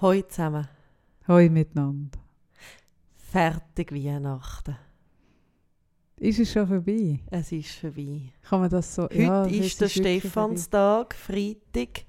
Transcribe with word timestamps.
Hoi 0.00 0.22
zusammen. 0.22 0.66
Hoi 1.28 1.48
miteinander. 1.48 2.18
Fertig 3.16 3.92
Weihnachten. 3.92 4.76
Ist 6.16 6.40
es 6.40 6.52
schon 6.52 6.66
vorbei? 6.66 7.20
Es 7.30 7.52
ist 7.52 7.76
vorbei. 7.76 8.32
Kann 8.42 8.60
man 8.60 8.70
das 8.70 8.92
so... 8.92 9.04
Heute 9.04 9.22
ja, 9.22 9.44
ist 9.44 9.80
der 9.80 9.88
Stephanstag, 9.88 11.14
Freitag. 11.14 12.06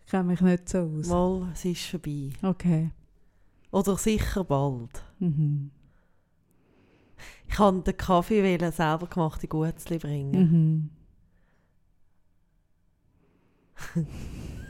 Ich 0.00 0.10
kenne 0.10 0.24
mich 0.24 0.40
nicht 0.40 0.68
so 0.68 0.78
aus. 0.78 1.08
Mal, 1.08 1.50
es 1.52 1.64
ist 1.64 1.84
vorbei. 1.84 2.30
Okay. 2.42 2.90
Oder 3.70 3.96
sicher 3.98 4.44
bald. 4.44 5.04
Mhm. 5.18 5.70
Ich 7.48 7.58
wollte 7.58 7.92
den 7.92 7.96
Kaffee 7.98 8.70
selber 8.70 9.06
gemachte 9.06 9.46
Gutzli 9.46 9.98
bringen. 9.98 10.90
Mhm. 13.94 14.06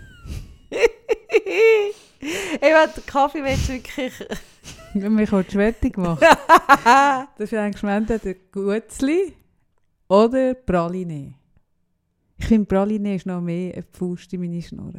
ich 1.34 2.60
will 2.60 2.88
den 2.94 3.06
Kaffee 3.06 3.42
willst 3.42 3.68
du 3.68 3.72
wirklich... 3.74 4.12
Mich 4.94 5.32
hat 5.32 5.46
fertig 5.46 5.94
gemacht. 5.94 6.22
Das 6.22 7.50
ist 7.50 7.54
eigentlich 7.54 7.82
entweder 7.82 8.18
der 8.18 8.34
Gutzli 8.52 9.34
oder 10.08 10.54
Praline. 10.54 11.34
Ich 12.36 12.46
finde, 12.46 12.66
Praline 12.66 13.14
ist 13.14 13.24
noch 13.24 13.40
mehr 13.40 13.72
eine 13.72 13.84
Faust 13.90 14.32
in 14.32 14.40
meine 14.40 14.60
Schnur. 14.60 14.92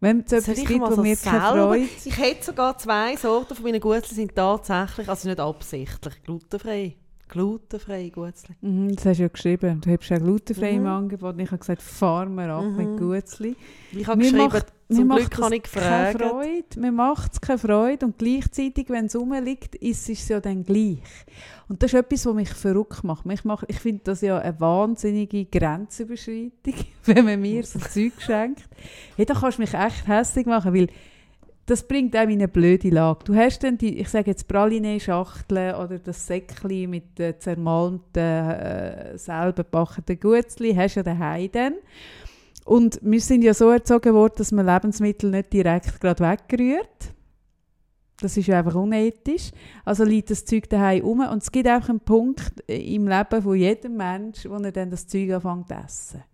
Wenn 0.00 0.24
es 0.24 0.32
etwas 0.32 0.64
gibt, 0.64 0.80
wo 0.80 0.94
so 0.94 1.02
mir 1.02 1.16
keine 1.16 1.40
Freude... 1.40 1.88
Ich 2.04 2.18
hätte 2.18 2.44
sogar 2.44 2.78
zwei 2.78 3.16
Sorten 3.16 3.54
von 3.54 3.64
meinen 3.64 3.80
Gutzli 3.80 4.14
sind 4.14 4.34
tatsächlich, 4.34 5.08
also 5.08 5.28
nicht 5.28 5.40
absichtlich, 5.40 6.22
glutenfrei. 6.22 6.96
Glutenfrei 7.28 8.08
Gutzli. 8.10 8.54
Mhm, 8.60 8.94
das 8.94 9.04
hast 9.06 9.18
du 9.18 9.22
ja 9.24 9.28
geschrieben. 9.28 9.80
Du 9.80 9.90
hast 9.90 10.08
ja 10.08 10.18
glutenfrei 10.18 10.70
im 10.70 10.82
Mhm. 10.82 10.86
Angebot. 10.88 11.34
Und 11.34 11.40
ich 11.40 11.48
habe 11.50 11.58
gesagt, 11.58 11.82
fahr 11.82 12.26
mir 12.26 12.52
ab 12.52 12.64
Mhm. 12.64 12.76
mit 12.76 12.96
Gutzli. 12.98 13.56
Ich 13.92 14.06
habe 14.06 14.18
Mir 14.18 14.30
geschrieben, 14.30 14.52
macht- 14.52 14.72
zum 14.88 15.08
Glück 15.08 15.38
habe 15.42 15.56
ich 15.56 15.62
keine 15.64 16.12
gefragt. 16.12 16.22
Freude. 16.22 16.80
Mir 16.80 16.92
macht 16.92 17.32
es 17.32 17.40
keine 17.40 17.58
Freude 17.58 18.06
und 18.06 18.18
gleichzeitig, 18.18 18.88
wenn 18.88 19.06
es 19.06 19.16
rumliegt, 19.16 19.74
ist 19.74 20.08
es 20.08 20.28
ja 20.28 20.38
dann 20.38 20.62
gleich. 20.62 21.02
Und 21.68 21.82
das 21.82 21.92
ist 21.92 21.98
etwas, 21.98 22.24
was 22.26 22.34
mich 22.34 22.50
verrückt 22.50 23.02
macht. 23.02 23.26
Mich 23.26 23.44
macht 23.44 23.64
ich 23.68 23.80
finde 23.80 24.02
das 24.04 24.20
ja 24.20 24.38
eine 24.38 24.60
wahnsinnige 24.60 25.44
Grenzüberschreitung, 25.46 26.74
wenn 27.04 27.24
man 27.24 27.40
mir 27.40 27.64
so 27.64 27.80
Zeug 27.80 28.12
schenkt. 28.18 28.62
Hey, 29.16 29.26
da 29.26 29.34
kannst 29.34 29.58
du 29.58 29.62
mich 29.62 29.74
echt 29.74 30.06
hässlich 30.06 30.46
machen, 30.46 30.72
weil 30.72 30.86
das 31.66 31.82
bringt 31.86 32.14
einem 32.14 32.30
in 32.30 32.38
eine 32.38 32.48
blöde 32.48 32.90
Lage. 32.90 33.24
Du 33.24 33.34
hast 33.34 33.64
dann 33.64 33.76
die, 33.76 33.98
ich 33.98 34.08
sage 34.08 34.30
jetzt 34.30 34.46
Praline-Schachteln 34.46 35.74
oder 35.74 35.98
das 35.98 36.26
Säckchen 36.26 36.88
mit 36.88 37.18
den 37.18 37.38
zermalmten, 37.40 38.22
äh, 38.22 39.18
selber 39.18 39.64
gebackenen 39.64 40.20
Gutzli, 40.20 40.74
hast 40.74 40.94
du 40.94 41.00
ja 41.00 41.04
daheim 41.04 41.50
dann. 41.52 41.74
Und 42.64 43.00
wir 43.02 43.20
sind 43.20 43.42
ja 43.42 43.52
so 43.52 43.70
erzogen 43.70 44.14
worden, 44.14 44.34
dass 44.38 44.52
man 44.52 44.66
Lebensmittel 44.66 45.30
nicht 45.30 45.52
direkt 45.52 46.00
gerade 46.00 46.24
wegrührt. 46.24 47.14
Das 48.20 48.36
ist 48.36 48.46
ja 48.46 48.58
einfach 48.58 48.74
unethisch. 48.74 49.50
Also 49.84 50.04
liegt 50.04 50.30
das 50.30 50.44
Zeug 50.44 50.68
daheim 50.68 51.04
um. 51.04 51.20
Und 51.20 51.42
es 51.42 51.52
gibt 51.52 51.68
einfach 51.68 51.90
einen 51.90 52.00
Punkt 52.00 52.60
im 52.66 53.08
Leben 53.08 53.42
von 53.42 53.56
jedem 53.56 53.96
Mensch, 53.96 54.48
wo 54.48 54.54
er 54.54 54.72
dann 54.72 54.90
das 54.90 55.06
Zeug 55.06 55.32
anfängt 55.32 55.68
zu 55.68 55.74
essen. 55.74 56.24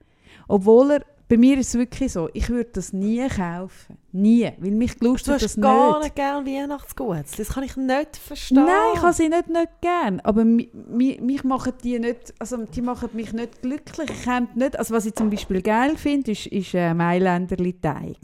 Obwohl 0.49 0.93
er, 0.93 1.05
bei 1.33 1.39
mir 1.39 1.57
ist 1.57 1.69
es 1.69 1.75
wirklich 1.77 2.13
so, 2.13 2.29
ich 2.35 2.51
würde 2.51 2.69
das 2.75 2.93
nie 2.93 3.27
kaufen. 3.27 3.97
Nie. 4.13 4.53
Weil 4.59 4.73
mich 4.73 4.93
Du 4.93 4.99
gelustet 4.99 5.33
hast 5.37 5.43
das 5.43 5.57
gar 5.57 5.93
nicht. 5.95 6.03
nicht 6.03 6.17
gerne 6.17 6.47
Weihnachtsgutzli. 6.47 7.43
Das 7.43 7.55
kann 7.55 7.65
ich 7.65 7.75
nicht 7.75 8.19
verstehen. 8.19 8.67
Nein, 8.67 8.91
ich 8.95 9.01
habe 9.01 9.15
sie 9.15 9.31
nicht, 9.31 9.49
nicht 9.49 9.81
gern. 9.81 10.21
Aber 10.21 10.45
mi, 10.45 10.69
mi, 10.91 11.19
mich 11.23 11.43
machen 11.43 11.73
die 11.83 11.99
nicht, 11.99 12.35
also 12.39 12.59
die 12.67 12.83
machen 12.83 13.09
mich 13.15 13.33
nicht 13.33 13.63
glücklich. 13.63 14.11
Ich 14.11 14.27
nicht, 14.57 14.79
also 14.79 14.93
was 14.95 15.07
ich 15.07 15.15
zum 15.15 15.31
Beispiel 15.31 15.63
geil 15.63 15.97
finde, 15.97 16.33
ist, 16.33 16.49
ist 16.49 16.75
äh, 16.75 16.93
Mailänderli 16.93 17.81
Teig. 17.81 18.19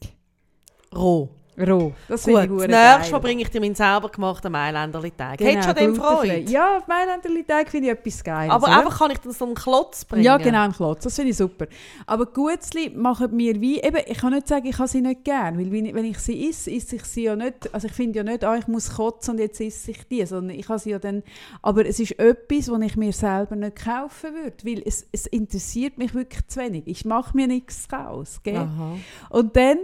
Roh. 0.95 1.31
Roh. 1.59 1.93
Das 2.07 2.25
Gut, 2.25 2.39
finde 2.39 2.65
ich 2.65 2.71
das 2.71 2.97
nächste 2.97 3.13
Mal 3.13 3.19
bringe 3.19 3.43
ich 3.43 3.51
dir 3.51 3.61
meinen 3.61 3.75
selber 3.75 4.09
gemachten 4.09 4.53
Mailänderli-Teig. 4.53 5.39
Genau, 5.39 5.51
Hättest 5.51 5.67
du 5.67 5.71
an 5.71 5.77
dem. 5.77 5.95
Freude? 5.97 6.39
Ja, 6.51 6.79
auf 6.79 6.87
Mailänderli 6.87 7.45
Teig 7.45 7.71
finde 7.71 7.89
ich 7.89 7.95
etwas 7.95 8.23
geil. 8.23 8.51
Aber 8.51 8.69
einfach 8.69 8.99
kann 8.99 9.11
ich 9.11 9.19
dann 9.19 9.33
so 9.33 9.45
einen 9.45 9.55
Klotz 9.55 10.05
bringen. 10.05 10.25
Ja, 10.25 10.37
genau, 10.37 10.65
im 10.65 10.73
Klotz. 10.73 11.05
Das 11.05 11.17
finde 11.17 11.31
ich 11.31 11.37
super. 11.37 11.67
Aber 12.07 12.27
Gutzli 12.27 12.91
machen 12.91 13.35
mir 13.35 13.61
wie, 13.61 13.81
eben, 13.81 13.99
ich 14.07 14.19
kann 14.19 14.33
nicht 14.33 14.47
sagen, 14.47 14.67
ich 14.67 14.79
habe 14.79 14.89
sie 14.89 15.01
nicht 15.01 15.25
gern, 15.25 15.59
weil 15.59 15.71
wenn 15.73 16.05
ich, 16.05 16.19
sie 16.19 16.49
esse, 16.49 16.71
esse 16.71 16.97
ich 16.97 17.05
sie 17.05 17.25
ja 17.25 17.35
nicht, 17.37 17.73
also 17.75 17.87
ich 17.89 17.93
finde 17.93 18.19
ja 18.19 18.23
nicht, 18.23 18.45
ah, 18.45 18.57
ich 18.57 18.69
muss 18.69 18.95
kotzen 18.95 19.35
und 19.35 19.41
jetzt 19.41 19.61
esse 19.61 19.91
ich 19.91 20.07
die, 20.09 20.25
sondern 20.27 20.57
ich 20.57 20.69
habe 20.69 20.79
sie 20.79 20.91
ja 20.91 20.99
dann, 20.99 21.23
aber 21.63 21.87
es 21.87 21.99
ist 21.99 22.19
etwas, 22.19 22.71
was 22.71 22.81
ich 22.83 22.97
mir 22.97 23.13
selber 23.13 23.57
nicht 23.57 23.77
kaufen 23.77 24.35
würde, 24.35 24.57
weil 24.65 24.83
es, 24.85 25.07
es 25.13 25.27
interessiert 25.27 25.99
mich 25.99 26.15
wirklich 26.15 26.47
zu 26.47 26.61
wenig. 26.61 26.85
Ich 26.87 27.05
mache 27.05 27.37
mir 27.37 27.47
nichts 27.47 27.89
gell? 27.89 28.57
Aha. 28.57 28.97
Und 29.31 29.57
dann 29.57 29.79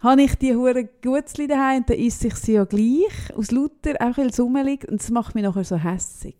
habe 0.00 0.22
ich 0.22 0.34
die 0.36 0.54
hure 0.54 0.88
Gutzli 1.02 1.46
daheim 1.46 1.78
und 1.78 1.90
dann 1.90 1.98
esse 1.98 2.28
ich 2.28 2.34
sie 2.36 2.54
ja 2.54 2.64
gleich, 2.64 3.34
aus 3.36 3.50
lauter, 3.50 3.94
auch 4.00 4.16
weil 4.16 4.28
es 4.28 4.40
rumliegt 4.40 4.86
und 4.86 5.00
das 5.00 5.10
macht 5.10 5.34
mich 5.34 5.44
nachher 5.44 5.64
so 5.64 5.76
hässig. 5.76 6.36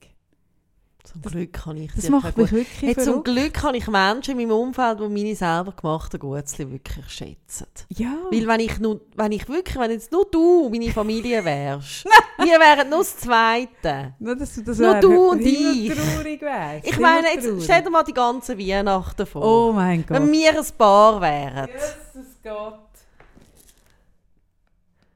Zum 1.04 1.22
Glück 1.22 1.54
kann 1.54 1.76
ich 1.78 1.91
Das 1.94 2.04
dir 2.04 2.10
macht 2.10 2.36
mich 2.36 2.52
wirklich 2.52 2.96
Hey, 2.96 3.02
zum. 3.02 3.24
Glück 3.24 3.62
habe 3.62 3.78
ich 3.78 3.88
Menschen 3.88 4.38
in 4.38 4.48
meinem 4.48 4.58
Umfeld, 4.58 5.00
die 5.00 5.08
meine 5.08 5.34
selber 5.34 5.72
gemachten 5.72 6.20
Gutzli 6.20 6.70
wirklich 6.70 7.08
schätzen. 7.08 7.66
Ja. 7.88 8.14
Weil 8.30 8.46
wenn 8.46 8.60
ich, 8.60 8.78
nur, 8.78 9.00
wenn 9.16 9.32
ich 9.32 9.48
wirklich, 9.48 9.78
wenn 9.78 9.90
jetzt 9.90 10.12
nur 10.12 10.26
du 10.30 10.69
meine 10.69 10.90
Familie 10.90 11.42
wärst, 11.42 12.04
wir 12.36 12.60
wären 12.60 12.90
nur 12.90 12.98
das 12.98 13.16
Zweite. 13.16 14.16
Nur, 14.19 14.36
dass 14.36 14.54
du 14.54 14.62
das 14.62 14.78
Nur 14.78 14.94
du 14.96 15.30
und 15.30 15.38
himmeltraurig 15.38 16.42
wärst. 16.42 16.86
Ich 16.88 16.98
meine, 16.98 17.28
jetzt 17.34 17.64
stell 17.64 17.82
dir 17.82 17.90
mal 17.90 18.04
die 18.04 18.12
ganzen 18.12 18.58
Weihnachten 18.58 19.25
vor. 19.25 19.42
Oh 19.42 19.72
mein 19.72 20.04
Gott. 20.04 20.20
wenn 20.20 20.30
wir 20.30 20.58
ein 20.58 20.66
Paar 20.76 21.22
wären. 21.22 21.69
Jesus 21.69 22.36
Gott. 22.42 22.88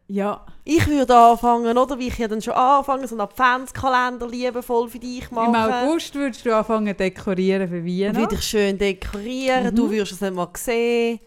Ja. 0.09 0.45
Ich 0.65 0.87
würde 0.87 1.17
anfangen, 1.17 1.77
oder 1.79 1.99
wie 1.99 2.09
ich 2.09 2.19
ja 2.19 2.29
dann 2.29 2.43
schon 2.43 2.55
anfange, 2.55 3.09
so 3.09 3.15
einen 3.15 3.23
Adventskalender 3.23 4.29
liebevoll 4.29 4.89
für 4.89 4.99
dich 4.99 5.31
machen. 5.31 5.55
Im 5.55 5.61
August 5.61 6.15
würdest 6.15 6.45
du 6.45 6.55
anfangen 6.55 6.95
dekorieren 6.97 7.69
für 7.69 7.85
Weihnachten. 7.85 8.17
würde 8.19 8.35
ich 8.35 8.43
schön 8.43 8.77
dekorieren, 8.79 9.65
Mhm. 9.67 9.75
du 9.77 9.91
würdest 9.91 10.13
es 10.13 10.21
nicht 10.21 10.35
mal 10.35 10.49
sehen. 10.57 11.21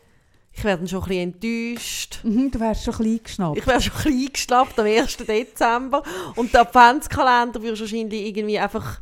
Ich 0.58 0.64
wäre 0.64 0.78
dann 0.78 0.88
schon 0.88 1.03
ein 1.03 1.34
bisschen 1.34 1.34
enttäuscht. 1.74 2.19
Mhm, 2.24 2.52
du 2.52 2.59
wärst 2.62 2.84
schon 2.85 2.94
klein 2.94 3.19
geschnappt. 3.24 3.58
Ich 3.58 3.68
wäre 3.68 3.81
schon 3.81 3.94
ein 3.94 4.03
bisschen 4.03 4.22
eingeschnappt 4.22 4.80
am 4.80 4.85
1. 4.85 5.18
Dezember. 5.25 6.03
Und 6.35 6.53
der 6.53 6.62
Adventskalender 6.62 7.62
würdest 7.62 7.81
du 7.81 7.85
wahrscheinlich 7.85 8.25
irgendwie 8.28 8.59
einfach 8.59 9.00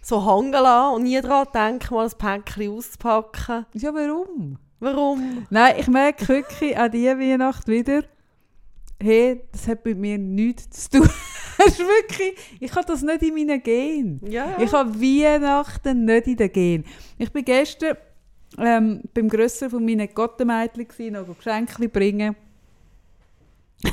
so 0.00 0.24
hängen 0.24 0.52
lassen 0.52 0.94
und 0.94 1.02
nie 1.02 1.20
daran 1.20 1.46
denken, 1.52 1.94
mal 1.94 2.06
ein 2.06 2.12
Päckchen 2.16 2.70
auszupacken. 2.76 3.66
Ja, 3.74 3.92
warum? 3.92 4.56
Warum? 4.80 5.46
Nein, 5.50 5.74
ich 5.78 5.88
merke 5.88 6.26
wirklich 6.28 6.76
an 6.76 6.90
diese 6.90 7.18
Weihnacht 7.18 7.68
wieder, 7.68 8.02
hey, 9.00 9.42
das 9.52 9.68
hat 9.68 9.84
mit 9.84 9.98
mir 9.98 10.18
nichts 10.18 10.88
zu 10.88 10.98
tun. 10.98 11.08
Wirklich, 11.58 12.34
ich 12.60 12.74
habe 12.74 12.86
das 12.86 13.02
nicht 13.02 13.22
in 13.22 13.34
meinen 13.34 13.62
Genen. 13.62 14.20
Ja. 14.28 14.56
Ich 14.60 14.72
habe 14.72 15.00
Weihnachten 15.00 16.04
nicht 16.04 16.26
in 16.26 16.36
den 16.36 16.52
Genen. 16.52 16.84
Ich 17.18 17.32
bin 17.32 17.44
gestern 17.44 17.96
ähm, 18.58 19.02
beim 19.12 19.28
Grösser 19.28 19.70
von 19.70 19.84
meinen 19.84 20.12
Gottenmädchen 20.12 21.12
noch 21.12 21.36
Geschenke 21.36 21.88
bringen. 21.88 22.36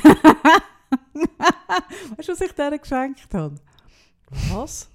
weißt 2.16 2.28
du, 2.28 2.32
was 2.32 2.40
ich 2.40 2.52
denen 2.52 2.80
geschenkt 2.80 3.34
habe? 3.34 3.54
Was? 4.50 4.88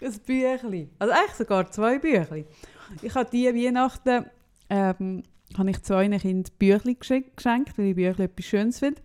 Ein 0.00 0.20
Büchli. 0.26 0.88
Also 0.98 1.12
eigentlich 1.12 1.34
sogar 1.34 1.70
zwei 1.70 1.98
Büchli. 1.98 2.46
Ich 3.02 3.14
habe 3.14 3.28
diese 3.30 3.54
Weihnachten 3.54 4.26
ähm, 4.70 5.22
habe 5.56 5.70
ich 5.70 5.82
zwei 5.82 6.08
Kindern 6.18 6.52
Büchli 6.58 6.94
geschenkt, 6.94 7.36
geschenkt, 7.36 7.78
weil 7.78 7.86
ich 7.86 7.96
Büchli 7.96 8.24
etwas 8.24 8.44
Schönes 8.44 8.78
finde. 8.78 9.00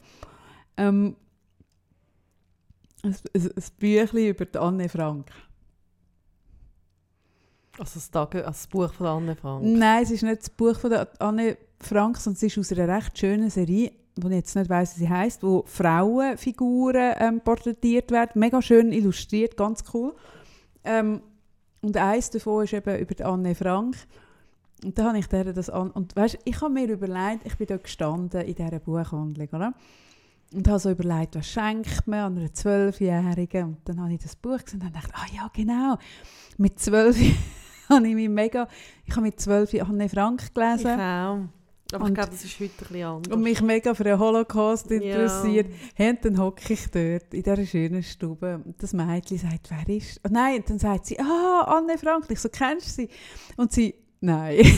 Ähm, 0.78 1.16
ein, 3.04 3.16
ein, 3.34 3.52
ein 3.56 3.64
Büchli 3.80 4.30
über 4.30 4.46
die 4.46 4.58
Anne 4.58 4.90
Frank. 4.90 5.31
Also 7.78 7.96
das, 7.96 8.12
Tag, 8.12 8.36
also 8.36 8.48
das 8.48 8.68
Buch 8.68 8.94
von 8.94 9.08
Anne 9.08 9.36
Frank. 9.36 9.64
Nein, 9.66 10.04
es 10.04 10.12
ist 10.12 10.24
nicht 10.24 10.42
das 10.42 10.50
Buch 10.50 10.78
von 10.78 10.92
der 10.92 11.08
Anne 11.20 11.57
Frank, 11.80 12.18
sondern 12.18 12.38
es 12.38 12.44
ist 12.44 12.57
aus 12.57 12.78
einer 12.78 12.95
recht 12.95 13.18
schönen 13.18 13.50
Serie, 13.50 13.92
wo 14.16 14.28
ich 14.30 14.36
jetzt 14.36 14.56
nicht 14.56 14.69
weiss, 14.69 14.95
wie 14.95 15.01
sie 15.01 15.10
heißt, 15.10 15.42
wo 15.42 15.63
Frauenfiguren 15.66 17.16
ähm, 17.18 17.42
porträtiert 17.42 18.12
werden. 18.12 18.40
Mega 18.40 18.62
schön 18.62 18.92
illustriert, 18.92 19.57
ganz 19.57 19.84
cool. 19.94 20.13
Ähm, 20.84 21.22
und 21.81 21.98
eins 21.98 22.30
davon 22.30 22.63
ist 22.63 22.74
eben 22.74 22.98
über 23.00 23.16
die 23.16 23.24
Anne 23.24 23.56
Frank. 23.56 23.98
Und 24.83 24.97
da 24.97 25.06
habe 25.06 25.18
ich 25.19 25.27
der 25.27 25.53
das 25.53 25.69
an. 25.69 25.91
Und 25.91 26.15
weißt, 26.15 26.39
ich 26.45 26.59
habe 26.62 26.74
mir 26.74 26.88
überlegt, 26.89 27.45
ich 27.45 27.56
bin 27.57 27.68
da 27.68 27.77
gestanden 27.77 28.41
in 28.41 28.56
dieser 28.56 28.80
Buchhandlung, 28.80 29.47
oder? 29.53 29.74
Und 30.53 30.68
habe 30.68 30.80
so 30.80 30.91
überlegt, 30.91 31.35
was 31.35 31.47
schenkt 31.47 32.06
man 32.07 32.19
an 32.19 32.38
einer 32.38 32.53
Zwölfjährigen? 32.53 33.63
Und 33.65 33.77
dann 33.85 34.01
habe 34.01 34.13
ich 34.13 34.21
das 34.21 34.35
Buch 34.35 34.63
gesehen 34.63 34.81
und 34.81 34.95
dachte, 34.95 35.12
ah 35.13 35.25
ja, 35.33 35.50
genau. 35.53 35.97
Mit 36.57 36.80
zwölf 36.80 37.18
habe 37.89 38.07
ich 38.07 38.13
mich 38.15 38.30
mega, 38.30 38.68
ich 39.06 39.12
habe 39.15 39.24
mit 39.24 39.39
zwölf 39.39 39.74
Anne 39.74 40.09
Frank 40.09 40.44
Ich 40.44 40.53
gelesen 40.53 40.91
auch. 40.91 41.39
Aber 41.91 42.06
ich 42.06 42.09
Und- 42.09 42.13
glaube, 42.15 42.30
das 42.31 42.44
ist 42.44 42.59
heute 42.59 42.71
ein 42.71 42.77
bisschen 42.77 43.03
anders. 43.03 43.35
und 43.35 43.44
mich 43.44 43.62
mega 43.62 43.94
für 43.94 44.03
den 44.03 44.18
Holocaust 44.19 44.89
Ja. 44.89 44.97
interessiert. 44.97 45.68
Hey, 45.95 46.09
und 46.12 46.25
dann 46.25 46.39
hocke 46.39 46.74
ich 46.74 46.88
dort 46.89 47.33
in 47.33 47.44
dieser 47.44 47.65
schönen 47.65 48.01
Stube 48.03 48.62
und 48.65 48.81
das 48.81 48.94
Mädchen 48.94 49.38
sagt, 49.38 49.69
wer 49.69 49.95
ist... 49.95 50.19
Oh 50.25 50.30
nein, 50.31 50.57
und 50.57 50.69
dann 50.69 50.80
sagt 50.80 51.06
sie, 51.07 51.19
ah, 51.19 51.62
Anne 51.68 51.97
Frank. 52.00 52.25
Ich 52.30 52.39
so, 52.39 52.50
kennst 52.50 52.88
du 52.88 52.91
sie? 53.03 53.09
Und 53.57 53.71
sie, 53.71 53.94
nein. 54.24 54.66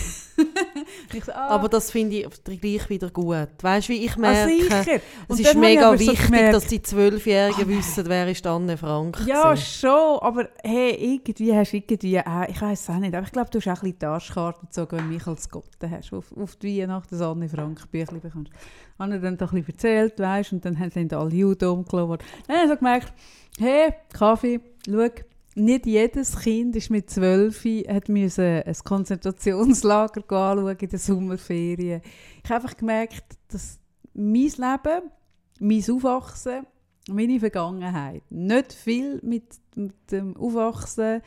So, 1.25 1.31
ah, 1.31 1.47
Aber 1.47 1.69
das 1.69 1.91
finde 1.91 2.17
ich 2.17 2.43
gleich 2.43 2.89
wieder 2.89 3.09
gut. 3.09 3.47
Weißt 3.61 3.87
du, 3.87 3.93
wie 3.93 4.05
ich 4.05 4.17
ah, 4.17 4.19
merke, 4.19 4.51
sicher. 4.51 5.01
es 5.29 5.39
ist 5.39 5.55
mega 5.55 5.93
so 5.93 5.99
wichtig, 5.99 6.25
gemerkt, 6.25 6.53
dass 6.55 6.67
die 6.67 6.81
Zwölfjährigen 6.81 7.61
Ah, 7.61 7.65
nein. 7.67 7.77
wissen, 7.77 8.05
wer 8.07 8.27
ist 8.29 8.45
Anne 8.45 8.77
Frank. 8.77 9.21
Ja, 9.25 9.53
gewesen. 9.53 9.65
schon, 9.65 10.19
aber 10.19 10.49
hey, 10.61 11.15
irgendwie 11.15 11.55
hast 11.55 11.71
du 11.71 11.77
irgendwie 11.77 12.19
auch, 12.19 12.49
ich 12.49 12.61
weiß 12.61 12.89
auch 12.89 12.97
nicht, 12.97 13.15
aber 13.15 13.25
ich 13.25 13.31
glaube, 13.31 13.49
du 13.49 13.59
hast 13.59 13.67
auch 13.67 13.71
ein 13.71 13.81
bisschen 13.81 13.99
die 13.99 14.05
Arschkarte 14.05 14.59
gezogen, 14.65 14.97
wenn 14.97 15.07
du 15.07 15.13
mich 15.13 15.27
als 15.27 15.49
Gotte 15.49 15.89
hast, 15.89 16.11
auf, 16.11 16.25
auf 16.35 16.55
die 16.57 16.81
Weihnachten 16.81 17.17
das 17.17 17.21
Anne 17.21 17.47
Frank 17.47 17.89
Büchlein 17.91 18.19
bekommst. 18.19 18.51
Ich 18.51 18.97
dann 18.97 19.37
doch 19.37 19.53
ein 19.53 19.63
bisschen 19.63 19.73
erzählt, 19.73 20.19
weißt 20.19 20.53
und 20.53 20.65
dann 20.65 20.77
haben 20.79 21.09
dann 21.09 21.19
alle 21.19 21.33
Juden 21.33 21.69
umgelaufen. 21.69 22.17
Dann 22.47 22.57
habe 22.57 22.65
ich 22.65 22.71
so 22.71 22.77
gemerkt, 22.77 23.13
hey, 23.57 23.93
Kaffee, 24.11 24.59
schau, 24.85 25.09
nicht 25.55 25.85
jedes 25.85 26.37
Kind 26.37 26.75
ist 26.75 26.89
mit 26.89 27.09
zwölf 27.09 27.65
hat 27.87 28.09
müssen 28.09 28.61
ein 28.63 28.75
Konzentrationslager 28.83 30.21
anschauen 30.21 30.77
in 30.77 30.89
den 30.89 30.99
Sommerferien. 30.99 32.01
Ich 32.43 32.49
habe 32.49 32.63
einfach 32.63 32.77
gemerkt, 32.77 33.23
dass 33.47 33.79
mein 34.13 34.33
Leben, 34.33 35.11
mein 35.59 35.83
Aufwachsen, 35.89 36.65
meine 37.09 37.39
Vergangenheit 37.39 38.23
nicht 38.29 38.73
viel 38.73 39.19
mit, 39.23 39.45
mit 39.75 40.11
dem 40.11 40.35
Aufwachsen, 40.35 41.21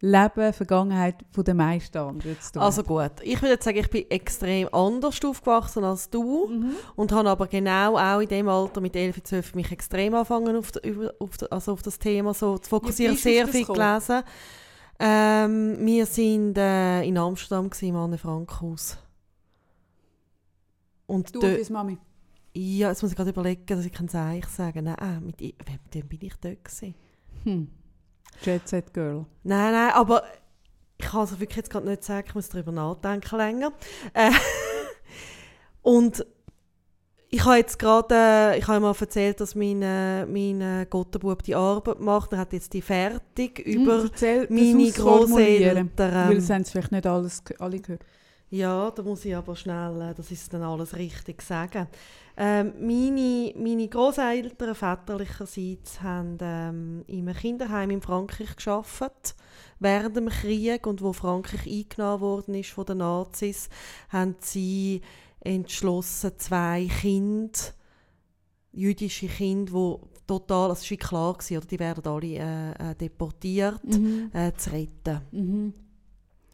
Leben, 0.00 0.52
Vergangenheit 0.52 1.16
von 1.32 1.42
den 1.44 1.56
meisten 1.56 1.98
anderen 1.98 2.40
zu 2.40 2.52
tun 2.52 2.62
Also 2.62 2.82
gut, 2.84 3.10
ich 3.22 3.40
würde 3.42 3.54
jetzt 3.54 3.64
sagen, 3.64 3.78
ich 3.78 3.90
bin 3.90 4.08
extrem 4.10 4.68
anders 4.72 5.24
aufgewachsen 5.24 5.82
als 5.84 6.08
du 6.08 6.46
Mhm. 6.48 6.70
und 6.94 7.10
habe 7.12 7.28
aber 7.30 7.46
genau 7.48 7.96
auch 7.98 8.20
in 8.20 8.28
dem 8.28 8.48
Alter 8.48 8.80
mit 8.80 8.94
11, 8.94 9.22
12 9.24 9.54
mich 9.56 9.72
extrem 9.72 10.14
angefangen 10.14 10.56
auf, 10.56 10.70
auf, 11.18 11.30
also 11.50 11.72
auf 11.72 11.82
das 11.82 11.98
Thema 11.98 12.32
so 12.32 12.58
zu 12.58 12.68
fokussieren, 12.70 13.14
auf 13.14 13.20
sehr 13.20 13.46
viel 13.48 13.62
gekommen? 13.62 13.78
gelesen. 13.78 14.22
Ähm, 15.00 15.76
wir 15.86 16.06
sind 16.06 16.56
äh, 16.58 17.02
in 17.02 17.18
Amsterdam 17.18 17.68
gewesen, 17.70 17.88
im 17.88 17.96
Anne 17.96 18.18
Frank 18.18 18.60
Haus. 18.60 18.98
Und 21.06 21.34
Du 21.34 21.38
und 21.40 21.44
deine 21.44 21.64
Mami. 21.70 21.98
ja, 22.54 22.88
jetzt 22.90 23.02
muss 23.02 23.12
ich 23.12 23.16
gerade 23.16 23.30
überlegen, 23.30 23.64
dass 23.66 23.84
ich 23.84 23.92
kein 23.92 24.08
Seich 24.08 24.46
sagen 24.46 24.84
Nein, 24.84 24.96
äh, 24.98 25.20
mit, 25.20 25.40
mit 25.40 25.94
dem 25.94 26.06
bin 26.08 26.18
ich 26.22 26.34
dort 26.40 26.64
gewesen. 26.64 26.94
Hm. 27.44 27.68
Jet 28.42 28.68
Set 28.68 28.94
Girl. 28.94 29.26
Nein, 29.42 29.72
nein, 29.72 29.92
aber 29.92 30.22
ich 30.98 31.06
kann 31.06 31.24
es 31.24 31.38
wirklich 31.38 31.56
jetzt 31.56 31.70
gerade 31.70 31.88
nicht 31.88 32.04
sagen, 32.04 32.26
ich 32.28 32.34
muss 32.34 32.48
darüber 32.48 32.72
nachdenken 32.72 33.36
länger. 33.36 33.72
Äh, 34.14 34.30
und 35.82 36.24
ich 37.30 37.44
habe 37.44 37.56
jetzt 37.56 37.78
gerade, 37.78 38.14
äh, 38.14 38.58
ich 38.58 38.66
habe 38.66 38.80
mal 38.80 38.94
erzählt, 38.98 39.40
dass 39.40 39.54
mein, 39.54 39.82
äh, 39.82 40.24
mein 40.24 40.60
äh, 40.60 40.86
Gottenbub 40.88 41.42
die 41.42 41.54
Arbeit 41.54 42.00
macht. 42.00 42.32
Er 42.32 42.38
hat 42.38 42.52
jetzt 42.52 42.72
die 42.72 42.80
fertig 42.80 43.58
über 43.60 43.98
Hm, 43.98 44.04
erzähl, 44.04 44.46
meine. 44.48 44.90
Großeltern. 44.90 45.90
Weil 45.96 46.36
es 46.38 46.48
haben 46.48 46.62
es 46.62 46.70
vielleicht 46.70 46.92
nicht 46.92 47.06
alles, 47.06 47.42
alle 47.58 47.80
gehört. 47.80 48.04
ja, 48.50 48.90
da 48.90 49.02
muss 49.02 49.24
ich 49.26 49.36
aber 49.36 49.54
schnell, 49.56 50.00
äh, 50.00 50.14
das 50.14 50.30
ist 50.30 50.52
dann 50.54 50.62
alles 50.62 50.96
richtig 50.96 51.42
sagen. 51.42 51.86
Ähm, 52.40 52.72
meine, 52.78 53.52
meine 53.56 53.88
Großeltern 53.88 54.72
väterlicherseits 54.76 56.00
haben 56.02 56.38
ähm, 56.40 57.04
in 57.08 57.28
einem 57.28 57.36
Kinderheim 57.36 57.90
in 57.90 58.00
Frankreich 58.00 58.54
geschafft 58.54 59.34
während 59.80 60.16
dem 60.16 60.28
Krieg 60.28 60.86
und 60.86 61.02
wo 61.02 61.12
Frankreich 61.12 61.66
eingenommen 61.66 62.20
worden 62.20 62.54
ist 62.54 62.70
von 62.70 62.86
den 62.86 62.98
Nazis, 62.98 63.68
haben 64.10 64.36
sie 64.38 65.00
entschlossen 65.40 66.30
zwei 66.38 66.86
Kinder, 67.00 67.58
jüdische 68.72 69.26
Kinder, 69.26 69.72
wo 69.72 70.00
total, 70.28 70.70
also 70.70 70.82
es 70.82 70.90
war 70.92 70.98
klar 70.98 71.32
gewesen, 71.34 71.56
oder 71.56 71.66
die 71.66 71.78
werden 71.80 72.06
alle 72.06 72.26
äh, 72.26 72.90
äh, 72.90 72.94
deportiert, 72.94 73.84
Mhm. 73.84 74.30
äh, 74.32 74.52
zu 74.56 74.70
retten. 74.70 75.20
Mhm. 75.32 75.74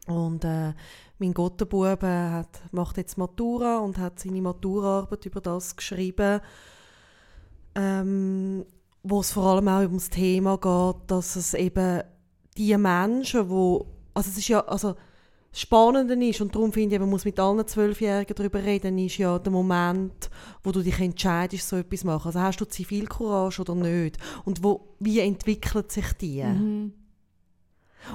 Und 0.07 0.43
äh, 0.43 0.73
mein 1.19 1.33
Gottenbub 1.33 2.01
hat, 2.03 2.61
macht 2.71 2.97
jetzt 2.97 3.17
Matura 3.17 3.79
und 3.79 3.97
hat 3.97 4.19
seine 4.19 4.41
Maturaarbeit 4.41 5.25
über 5.25 5.41
das 5.41 5.75
geschrieben, 5.75 6.41
ähm, 7.75 8.65
wo 9.03 9.19
es 9.19 9.31
vor 9.31 9.45
allem 9.45 9.67
auch 9.67 9.85
um 9.85 9.93
das 9.93 10.09
Thema 10.09 10.57
geht, 10.57 11.11
dass 11.11 11.35
es 11.35 11.53
eben 11.53 12.03
die 12.57 12.77
Menschen, 12.77 13.49
wo 13.49 13.87
also 14.15 14.29
es 14.29 14.37
ist 14.37 14.47
ja, 14.47 14.61
also 14.61 14.95
das 15.51 15.61
Spannende 15.61 16.13
ist, 16.25 16.41
und 16.41 16.55
darum 16.55 16.73
finde 16.73 16.95
ich, 16.95 16.99
man 16.99 17.09
muss 17.09 17.23
mit 17.23 17.39
allen 17.39 17.65
Zwölfjährigen 17.65 18.35
darüber 18.35 18.63
reden, 18.63 18.97
ist 18.97 19.17
ja 19.17 19.37
der 19.39 19.51
Moment, 19.51 20.29
wo 20.63 20.71
du 20.71 20.81
dich 20.81 20.99
entscheidest, 20.99 21.69
so 21.69 21.77
etwas 21.77 22.01
zu 22.01 22.07
machen. 22.07 22.27
Also 22.27 22.39
hast 22.39 22.59
du 22.59 22.65
Zivilcourage 22.65 23.61
oder 23.61 23.75
nicht? 23.75 24.17
Und 24.43 24.63
wo, 24.63 24.95
wie 24.99 25.19
entwickelt 25.19 25.91
sich 25.91 26.11
die? 26.13 26.43
Mhm. 26.43 26.93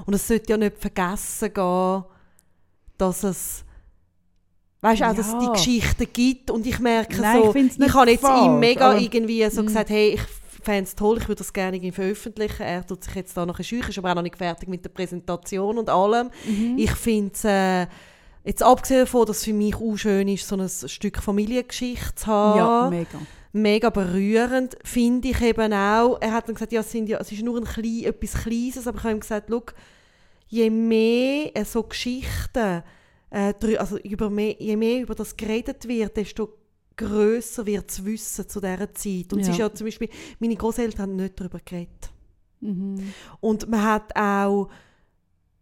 Und 0.06 0.14
es 0.14 0.26
sollte 0.26 0.50
ja 0.52 0.56
nicht 0.56 0.78
vergessen 0.78 1.52
gehen, 1.52 2.04
dass 2.98 3.22
es 3.25 3.64
Weißt 4.82 5.00
du, 5.02 5.04
auch, 5.10 5.14
dass 5.14 5.28
es 5.28 5.38
die 5.38 5.44
Ja. 5.44 5.52
Geschichten 5.52 6.06
gibt 6.10 6.50
und 6.50 6.66
ich 6.66 6.78
merke 6.78 7.20
Nein, 7.20 7.40
ich 7.40 7.44
so, 7.44 7.54
ich, 7.54 7.78
nicht 7.78 7.94
habe 7.94 8.10
jetzt 8.10 8.22
falsch, 8.22 8.46
ihm 8.46 8.58
mega 8.58 8.96
irgendwie 8.96 9.48
so 9.50 9.62
Mhm. 9.62 9.66
gesagt, 9.66 9.90
hey, 9.90 10.14
ich 10.14 10.20
fände 10.62 10.84
es 10.84 10.94
toll, 10.94 11.19
ich 11.19 11.28
würde 11.28 11.38
das 11.40 11.52
gerne 11.52 11.92
veröffentlichen. 11.92 12.62
Er 12.62 12.87
tut 12.87 13.04
sich 13.04 13.14
jetzt 13.14 13.37
da 13.37 13.44
noch 13.44 13.58
ein 13.58 13.64
scheu, 13.64 13.81
ist 13.87 13.98
aber 13.98 14.10
auch 14.10 14.14
noch 14.14 14.22
nicht 14.22 14.37
fertig 14.38 14.69
mit 14.70 14.82
der 14.84 14.88
Präsentation 14.90 15.76
und 15.78 15.90
allem. 15.90 16.31
Mhm. 16.46 16.76
Ich 16.78 16.93
finde 16.93 17.31
es, 17.34 17.44
äh, 17.44 17.86
jetzt 18.44 18.62
abgesehen 18.62 19.00
davon, 19.00 19.26
dass 19.26 19.38
es 19.38 19.44
für 19.44 19.52
mich 19.52 19.75
auch 19.76 19.96
schön 19.96 20.28
ist, 20.28 20.48
so 20.48 20.56
ein 20.56 20.69
Stück 20.69 21.19
Familiengeschichte 21.22 22.14
zu 22.14 22.26
haben, 22.26 22.58
ja, 22.58 22.88
mega. 22.90 23.19
Mega 23.52 23.91
berührend, 23.91 24.76
finde 24.85 25.29
ich 25.29 25.41
eben 25.43 25.73
auch, 25.73 26.19
er 26.20 26.32
hat 26.32 26.49
dann 26.49 26.55
gesagt, 26.55 26.73
ja, 26.73 26.81
es, 26.81 26.91
sind 26.91 27.08
ja, 27.08 27.19
es 27.19 27.32
ist 27.32 27.43
nur 27.43 27.58
ein 27.58 27.64
klein, 27.64 28.05
etwas 28.05 28.43
Kleines, 28.43 28.87
aber 28.87 28.99
ich 28.99 29.05
habe 29.05 29.14
ihm 29.14 29.20
gesagt, 29.20 29.49
schau, 29.50 29.62
je 30.49 30.70
mehr 30.70 31.56
äh, 31.56 31.64
so 31.64 31.82
Geschichten, 31.82 32.82
äh, 33.31 33.55
also 33.79 33.99
über 33.99 34.31
mehr, 34.31 34.56
je 34.58 34.76
mehr 34.76 35.02
über 35.02 35.14
das 35.14 35.37
geredet 35.37 35.87
wird, 35.88 36.17
desto 36.17 36.56
grösser 36.97 37.64
wird 37.67 37.88
das 37.88 38.05
Wissen 38.05 38.49
zu 38.49 38.61
dieser 38.61 38.93
Zeit. 38.93 39.32
Und 39.32 39.41
es 39.41 39.47
Ja. 39.47 39.53
ist 39.53 39.58
ja 39.58 39.73
zum 39.75 39.87
Beispiel, 39.87 40.08
meine 40.38 40.56
Großeltern 40.56 41.03
haben 41.03 41.17
nicht 41.17 41.38
darüber 41.41 41.58
geredet. 41.64 42.11
Mhm. 42.61 43.12
Und 43.41 43.69
man 43.70 43.82
hat 43.82 44.14
auch, 44.14 44.69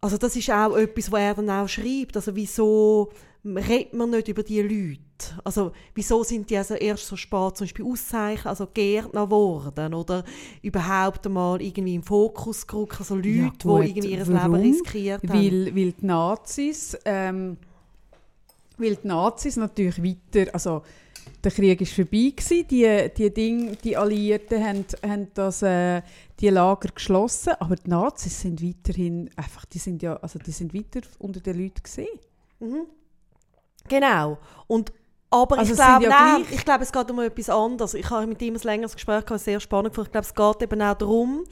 also 0.01 0.17
das 0.17 0.35
ist 0.35 0.49
auch 0.51 0.75
etwas, 0.75 1.11
was 1.11 1.19
er 1.21 1.33
dann 1.35 1.49
auch 1.49 1.67
schreibt, 1.67 2.15
also 2.17 2.35
wieso 2.35 3.11
redet 3.57 3.93
man 3.93 4.09
nicht 4.09 4.27
über 4.27 4.43
die 4.43 4.61
Leute? 4.61 5.39
Also 5.43 5.71
wieso 5.93 6.23
sind 6.23 6.49
die 6.49 6.57
also 6.57 6.75
erst 6.75 7.07
so 7.07 7.15
spät 7.15 7.57
zum 7.57 7.65
Beispiel 7.65 7.85
auszeichnet, 7.85 8.45
also 8.45 8.67
Gärtner 8.73 9.25
geworden 9.25 9.93
oder 9.93 10.23
überhaupt 10.61 11.25
einmal 11.25 11.61
irgendwie 11.61 11.95
im 11.95 12.03
Fokus 12.03 12.65
gerückt, 12.65 12.99
also 12.99 13.15
Leute, 13.15 13.29
Ja, 13.29 13.49
gut, 13.61 13.83
die 13.83 13.89
irgendwie 13.89 14.11
ihr? 14.11 14.25
Leben 14.25 14.55
riskiert 14.55 15.23
haben. 15.23 15.29
Weil, 15.29 15.75
weil 15.75 15.91
die 15.91 16.05
Nazis, 16.05 16.97
ähm, 17.05 17.57
weil 18.77 18.95
die 18.95 19.07
Nazis 19.07 19.57
natürlich 19.57 20.01
weiter, 20.01 20.53
also 20.53 20.83
der 21.43 21.51
Krieg 21.51 21.79
ist 21.81 21.93
vorbei 21.93 22.33
gewesen, 22.35 22.67
die, 22.69 23.09
die, 23.15 23.33
Ding, 23.33 23.77
die 23.83 23.95
Alliierten 23.95 24.63
haben, 24.63 24.85
haben 25.03 25.27
das, 25.33 25.61
äh, 25.61 26.01
die 26.39 26.49
Lager 26.49 26.89
geschlossen, 26.93 27.53
aber 27.59 27.75
die 27.75 27.89
Nazis 27.89 28.41
sind 28.41 28.63
weiterhin, 28.63 29.29
einfach, 29.35 29.65
die 29.65 29.79
sind 29.79 30.01
ja, 30.01 30.15
also 30.17 30.39
die 30.39 30.51
sind 30.51 30.73
weiter 30.73 31.01
unter 31.19 31.39
den 31.39 31.61
Leuten 31.61 31.83
gesehen. 31.83 32.07
Mhm. 32.59 32.85
Genau. 33.89 34.37
Und, 34.67 34.93
aber 35.29 35.59
Also 35.59 35.73
ich 35.73 35.77
glaube, 35.77 36.03
ja 36.03 36.09
nein, 36.09 36.45
ich 36.49 36.63
glaube, 36.63 36.83
es 36.83 36.91
geht 36.91 37.11
um 37.11 37.19
etwas 37.19 37.49
anderes. 37.49 37.93
Ich 37.93 38.09
habe 38.09 38.25
mit 38.27 38.41
ihm 38.41 38.55
ein 38.55 38.61
längeres 38.61 38.93
Gespräch 38.93 39.25
gehabt, 39.25 39.43
sehr 39.43 39.59
spannend 39.59 39.93
gefunden. 39.93 40.07
Ich 40.07 40.33
glaube, 40.33 40.53
es 40.53 40.59
geht 40.59 40.71
eben 40.71 40.81
auch 40.81 40.95
darum, 40.95 41.43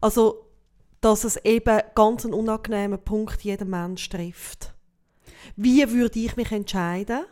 also, 0.00 0.46
dass 1.00 1.24
es 1.24 1.36
eben 1.44 1.80
ganz 1.94 2.24
einen 2.24 2.34
unangenehmen 2.34 2.98
Punkt 2.98 3.42
jeden 3.42 3.70
Mensch 3.70 4.08
trifft. 4.08 4.72
Wie 5.56 5.90
würde 5.90 6.18
ich 6.18 6.36
mich 6.36 6.50
entscheiden? 6.52 7.24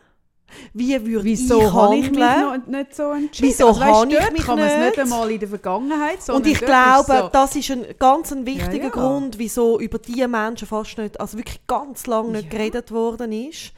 Wie 0.73 1.05
würde 1.05 1.23
Wieso 1.23 1.61
ich 1.61 1.73
habe 1.73 1.95
ich 1.97 2.11
mich 2.11 2.19
handeln? 2.19 2.61
noch 2.61 2.67
nicht 2.67 2.95
so 2.95 3.11
entschieden? 3.11 3.49
Wieso 3.49 3.67
also, 3.67 3.79
weißt, 3.79 4.25
ich 4.27 4.31
mich 4.31 4.45
kann 4.45 4.59
man 4.59 4.67
es 4.67 4.85
nicht 4.85 4.99
einmal 4.99 5.31
in 5.31 5.39
der 5.39 5.49
Vergangenheit, 5.49 6.29
Und 6.29 6.45
ich 6.45 6.59
glaube, 6.59 7.17
so, 7.21 7.29
das 7.31 7.55
ist 7.55 7.71
ein 7.71 7.85
ganz 7.97 8.31
ein 8.31 8.45
wichtiger 8.45 8.75
Ja, 8.75 8.83
ja. 8.83 8.89
Grund, 8.89 9.37
wieso 9.37 9.79
über 9.79 9.99
diese 9.99 10.27
Menschen 10.27 10.67
fast 10.67 10.97
nicht, 10.97 11.19
also 11.19 11.37
wirklich 11.37 11.65
ganz 11.67 12.07
lange 12.07 12.31
nicht 12.31 12.49
geredet 12.49 12.91
worden 12.91 13.31
ist. 13.31 13.71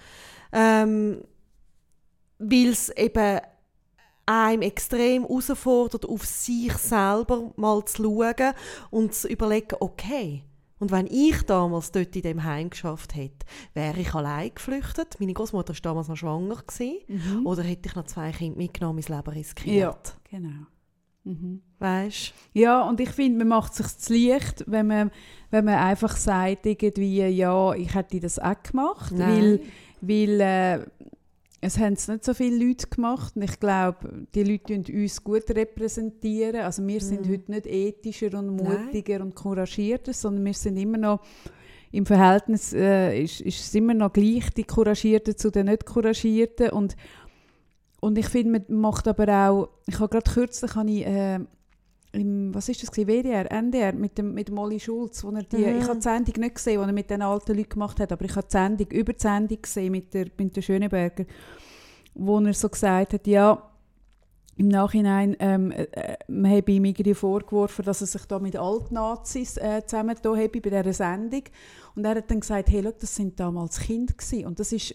Ähm, 0.53 1.23
Weil 2.39 2.69
es 2.69 2.89
eben 2.89 3.39
einem 4.25 4.61
extrem 4.61 5.23
herausfordert, 5.23 6.05
auf 6.07 6.25
sich 6.25 6.73
selber 6.73 7.51
mal 7.57 7.83
zu 7.85 8.03
schauen 8.03 8.53
und 8.89 9.13
zu 9.13 9.27
überlegen, 9.27 9.75
okay, 9.79 10.43
und 10.79 10.91
wenn 10.91 11.07
ich 11.07 11.43
damals 11.43 11.91
dort 11.91 12.13
in 12.15 12.21
dem 12.23 12.43
Heim 12.43 12.69
geschafft 12.69 13.15
hätte, 13.15 13.45
wäre 13.73 13.99
ich 14.01 14.13
allein 14.13 14.53
geflüchtet. 14.53 15.17
Meine 15.19 15.33
Großmutter 15.33 15.73
war 15.73 15.79
damals 15.81 16.07
noch 16.09 16.17
schwanger. 16.17 16.55
Gewesen, 16.67 16.97
Mhm. 17.07 17.45
Oder 17.45 17.63
hätte 17.63 17.87
ich 17.87 17.95
noch 17.95 18.05
zwei 18.05 18.31
Kinder 18.31 18.57
mitgenommen, 18.57 19.01
mein 19.07 19.17
Leben 19.17 19.31
Ja, 19.31 19.39
riskiert. 19.39 20.17
genau. 20.29 20.65
Mhm. 21.23 21.61
Weißt 21.79 22.33
Ja, 22.53 22.81
und 22.81 22.99
ich 22.99 23.09
finde, 23.11 23.37
man 23.39 23.47
macht 23.47 23.73
sich 23.75 23.87
zu 23.97 24.13
leicht, 24.13 24.65
wenn 24.67 24.87
man, 24.87 25.11
wenn 25.51 25.63
man 25.63 25.75
einfach 25.75 26.17
sagt, 26.17 26.65
irgendwie, 26.65 27.21
ja, 27.27 27.73
ich 27.75 27.93
hätte 27.95 28.19
das 28.19 28.39
auch 28.39 28.61
gemacht, 28.61 29.17
weil, 29.17 29.61
weil 30.05 30.41
äh, 30.41 30.79
es 31.61 31.79
haben 31.79 31.93
es 31.93 32.07
nicht 32.09 32.25
so 32.25 32.33
viele 32.33 32.65
Leute 32.65 32.87
gemacht 32.87 33.35
und 33.37 33.43
ich 33.43 33.57
glaube, 33.59 34.25
die 34.35 34.43
Leute 34.43 34.75
uns 34.93 35.23
gut 35.23 35.49
repräsentieren. 35.49 36.61
Also 36.61 36.85
wir 36.85 36.99
sind 36.99 37.25
Mhm. 37.25 37.31
heute 37.31 37.51
nicht 37.51 37.67
ethischer 37.67 38.37
und 38.37 38.57
Nein. 38.57 38.85
mutiger 38.85 39.21
und 39.21 39.33
couragierter, 39.33 40.11
sondern 40.13 40.43
wir 40.43 40.53
sind 40.53 40.75
immer 40.77 40.97
noch 40.97 41.21
im 41.91 42.05
Verhältnis 42.05 42.73
äh, 42.73 43.21
ist, 43.23 43.39
ist 43.41 43.59
es 43.61 43.75
immer 43.75 43.93
noch 43.93 44.11
gleich, 44.11 44.49
die 44.57 44.63
Couragierten 44.63 45.37
zu 45.37 45.51
den 45.51 45.67
nicht 45.67 45.85
Couragierten. 45.85 46.71
Und, 46.71 46.97
und 48.01 48.17
ich 48.17 48.27
finde, 48.27 48.63
man 48.67 48.81
macht 48.81 49.07
aber 49.07 49.29
auch, 49.47 49.69
ich 49.87 49.99
habe 49.99 50.09
gerade 50.09 50.29
kürzlich, 50.29 50.75
habe 50.75 50.89
ich, 50.89 51.05
äh, 51.05 51.39
im, 52.13 52.53
was 52.53 52.69
ist 52.69 52.81
das 52.83 52.91
gewesen, 52.91 53.07
WDR, 53.07 53.51
NDR, 53.51 53.93
mit 53.93 54.17
dem, 54.17 54.33
mit 54.33 54.47
dem 54.47 54.55
Molly 54.55 54.79
Schulz, 54.79 55.23
wo 55.23 55.31
er 55.31 55.43
die, 55.43 55.57
Mhm. 55.57 55.79
ich 55.79 55.83
habe 55.83 55.95
die 55.95 56.01
Sendung 56.01 56.35
nicht 56.37 56.55
gesehen, 56.55 56.79
die 56.81 56.87
er 56.87 56.93
mit 56.93 57.09
den 57.09 57.21
alten 57.21 57.57
Leuten 57.57 57.69
gemacht 57.69 57.99
hat, 57.99 58.11
aber 58.11 58.25
ich 58.25 58.35
habe 58.35 58.47
die 58.47 58.51
Sendung, 58.51 58.87
über 58.87 59.13
die 59.13 59.19
Sendung 59.21 59.61
gesehen 59.61 59.91
mit 59.91 60.13
der, 60.13 60.27
mit 60.37 60.55
der 60.55 60.61
Schöneberger, 60.61 61.25
wo 62.13 62.39
er 62.39 62.53
so 62.53 62.69
gesagt 62.69 63.13
hat, 63.13 63.27
ja, 63.27 63.69
im 64.55 64.67
Nachhinein, 64.67 65.35
ähm, 65.39 65.71
äh, 65.71 65.83
äh, 65.93 66.17
man 66.27 66.51
habe 66.51 66.71
ihm 66.71 66.85
irgendwie 66.85 67.15
vorgeworfen, 67.15 67.83
dass 67.85 68.01
er 68.01 68.07
sich 68.07 68.25
da 68.25 68.37
mit 68.37 68.55
Altnazis 68.55 69.57
äh, 69.57 69.81
zusammengetan 69.85 70.37
habe 70.37 70.49
bei 70.49 70.69
dieser 70.69 70.93
Sendung. 70.93 71.43
Und 71.95 72.05
er 72.05 72.15
hat 72.15 72.29
dann 72.29 72.39
gesagt, 72.39 72.69
hey, 72.69 72.83
schau, 72.83 72.91
das 72.91 73.15
sind 73.15 73.39
damals 73.39 73.79
Kinder 73.79 74.13
gewesen. 74.13 74.45
Und 74.45 74.59
das 74.59 74.71
ist, 74.71 74.93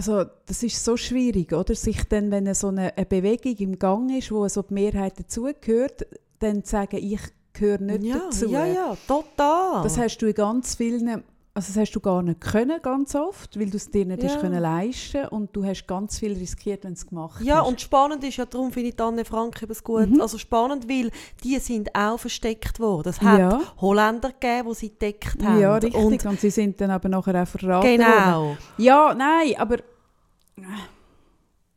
also, 0.00 0.24
das 0.46 0.62
ist 0.62 0.82
so 0.82 0.96
schwierig, 0.96 1.52
oder? 1.52 1.74
Sich 1.74 2.04
dann, 2.04 2.30
wenn 2.30 2.52
so 2.54 2.68
eine, 2.68 2.96
eine 2.96 3.04
Bewegung 3.04 3.54
im 3.58 3.78
Gang 3.78 4.16
ist, 4.16 4.32
wo 4.32 4.48
so 4.48 4.62
die 4.62 4.72
Mehrheit 4.72 5.18
dazugehört, 5.18 6.06
dann 6.38 6.64
zu 6.64 6.70
sagen, 6.70 6.96
ich 6.96 7.20
gehöre 7.52 7.82
nicht 7.82 8.04
ja, 8.04 8.18
dazu. 8.18 8.48
ja, 8.48 8.64
ja, 8.64 8.96
total. 9.06 9.82
Das 9.82 9.98
hast 9.98 10.16
du 10.16 10.28
in 10.28 10.34
ganz 10.34 10.74
vielen, 10.76 11.22
also 11.52 11.72
das 11.72 11.76
hast 11.76 11.92
du 11.92 12.00
gar 12.00 12.22
nicht 12.22 12.40
können, 12.40 12.80
ganz 12.80 13.14
oft, 13.16 13.58
weil 13.58 13.68
du 13.70 13.76
es 13.76 13.90
dir 13.90 14.06
nicht 14.06 14.22
Ja. 14.22 14.28
hast 14.30 14.40
können 14.40 14.60
leisten 14.62 15.26
und 15.28 15.54
du 15.54 15.64
hast 15.64 15.84
ganz 15.86 16.18
viel 16.18 16.32
riskiert, 16.34 16.84
wenn 16.84 16.92
es 16.92 17.06
gemacht 17.06 17.42
Ja, 17.42 17.60
hast. 17.60 17.66
und 17.68 17.80
spannend 17.80 18.22
ist 18.22 18.36
ja, 18.36 18.46
darum 18.46 18.70
finde 18.72 18.90
ich 18.90 19.00
Anne 19.00 19.24
Frank 19.24 19.60
eben 19.62 19.76
gut. 19.82 20.10
Mhm. 20.10 20.20
Also 20.20 20.38
spannend, 20.38 20.88
weil 20.88 21.10
die 21.42 21.58
sind 21.58 21.92
auch 21.94 22.18
versteckt 22.18 22.78
worden. 22.78 23.08
Es 23.08 23.20
hat 23.20 23.38
Ja. 23.38 23.60
Holländer 23.80 24.30
gegeben, 24.30 24.68
die 24.68 24.74
sie 24.76 24.88
gedeckt 24.90 25.42
haben. 25.44 25.60
Ja, 25.60 25.74
richtig. 25.74 25.94
Und 25.94 26.24
Und, 26.24 26.40
sie 26.40 26.50
sind 26.50 26.80
dann 26.80 26.90
aber 26.92 27.08
nachher 27.08 27.42
auch 27.42 27.48
verraten 27.48 27.84
worden. 27.88 27.96
genau. 27.98 28.56
Ja, 28.78 29.12
nein, 29.14 29.54
aber... 29.58 29.78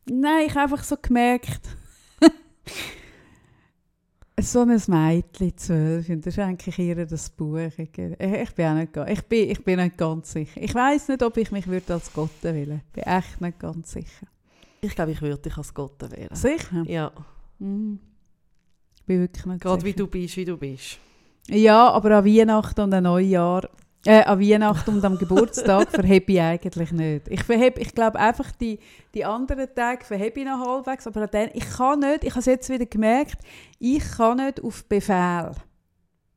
Nein, 0.06 0.46
ich 0.46 0.50
habe 0.54 0.60
einfach 0.72 0.84
so 0.84 0.96
gemerkt... 1.00 1.60
so 4.40 4.60
ein 4.62 4.68
Mädchen, 4.88 5.56
zwölf, 5.56 6.08
und 6.08 6.26
das 6.26 6.34
ist 6.34 6.38
eigentlich 6.40 6.78
ihr 6.78 7.06
das 7.06 7.30
Buch. 7.30 7.56
Ich, 7.58 7.78
ich 7.78 8.54
bin 8.54 8.66
auch 8.66 8.74
nicht, 8.74 8.96
ich 9.08 9.22
bin, 9.22 9.50
ich 9.50 9.64
bin 9.64 9.78
nicht 9.78 9.96
ganz 9.96 10.32
sicher. 10.32 10.60
Ich 10.60 10.74
weiß 10.74 11.08
nicht, 11.08 11.22
ob 11.22 11.36
ich 11.36 11.50
mich 11.52 11.66
würde 11.66 11.94
als 11.94 12.12
Gott 12.12 12.30
wählen 12.42 12.82
Ich 12.86 12.92
bin 12.92 13.04
echt 13.04 13.40
nicht 13.40 13.58
ganz 13.58 13.92
sicher. 13.92 14.26
Ich 14.80 14.94
glaube, 14.94 15.12
ich 15.12 15.22
würde 15.22 15.38
dich 15.42 15.56
als 15.56 15.72
Gott 15.72 16.00
wählen. 16.10 16.34
Sicher? 16.34 16.82
Ja, 16.86 17.12
Mhm. 17.60 18.00
Ich 18.96 19.02
bin 19.04 19.20
wirklich 19.20 19.46
nicht 19.46 19.60
gerade 19.62 19.82
wie 19.82 19.88
sicher. 19.88 19.98
du 19.98 20.06
bist, 20.08 20.36
wie 20.36 20.44
du 20.44 20.56
bist. 20.56 20.98
Ja, 21.48 21.90
aber 21.90 22.18
an 22.18 22.24
Weihnachten 22.24 22.80
und 22.80 22.94
an 22.94 23.04
Neujahr, 23.04 23.68
äh, 24.06 24.22
an 24.22 24.40
Weihnachten 24.40 24.90
und 24.90 25.04
am 25.04 25.18
Geburtstag 25.18 25.90
verhebe 25.90 26.32
ich 26.32 26.40
eigentlich 26.40 26.92
nicht. 26.92 27.28
Ich, 27.28 27.42
verhebe, 27.42 27.80
ich 27.80 27.94
glaube 27.94 28.18
einfach, 28.18 28.50
die, 28.52 28.78
die 29.14 29.24
anderen 29.24 29.68
Tage 29.74 30.04
verhebe 30.04 30.40
ich 30.40 30.46
noch 30.46 30.66
halbwegs, 30.66 31.06
aber 31.06 31.22
an 31.22 31.50
ich 31.52 31.70
kann 31.70 32.00
nicht, 32.00 32.24
ich 32.24 32.30
habe 32.30 32.40
es 32.40 32.46
jetzt 32.46 32.68
wieder 32.68 32.86
gemerkt, 32.86 33.38
ich 33.78 34.02
kann 34.16 34.38
nicht 34.38 34.62
auf 34.62 34.84
Befehl. 34.84 35.52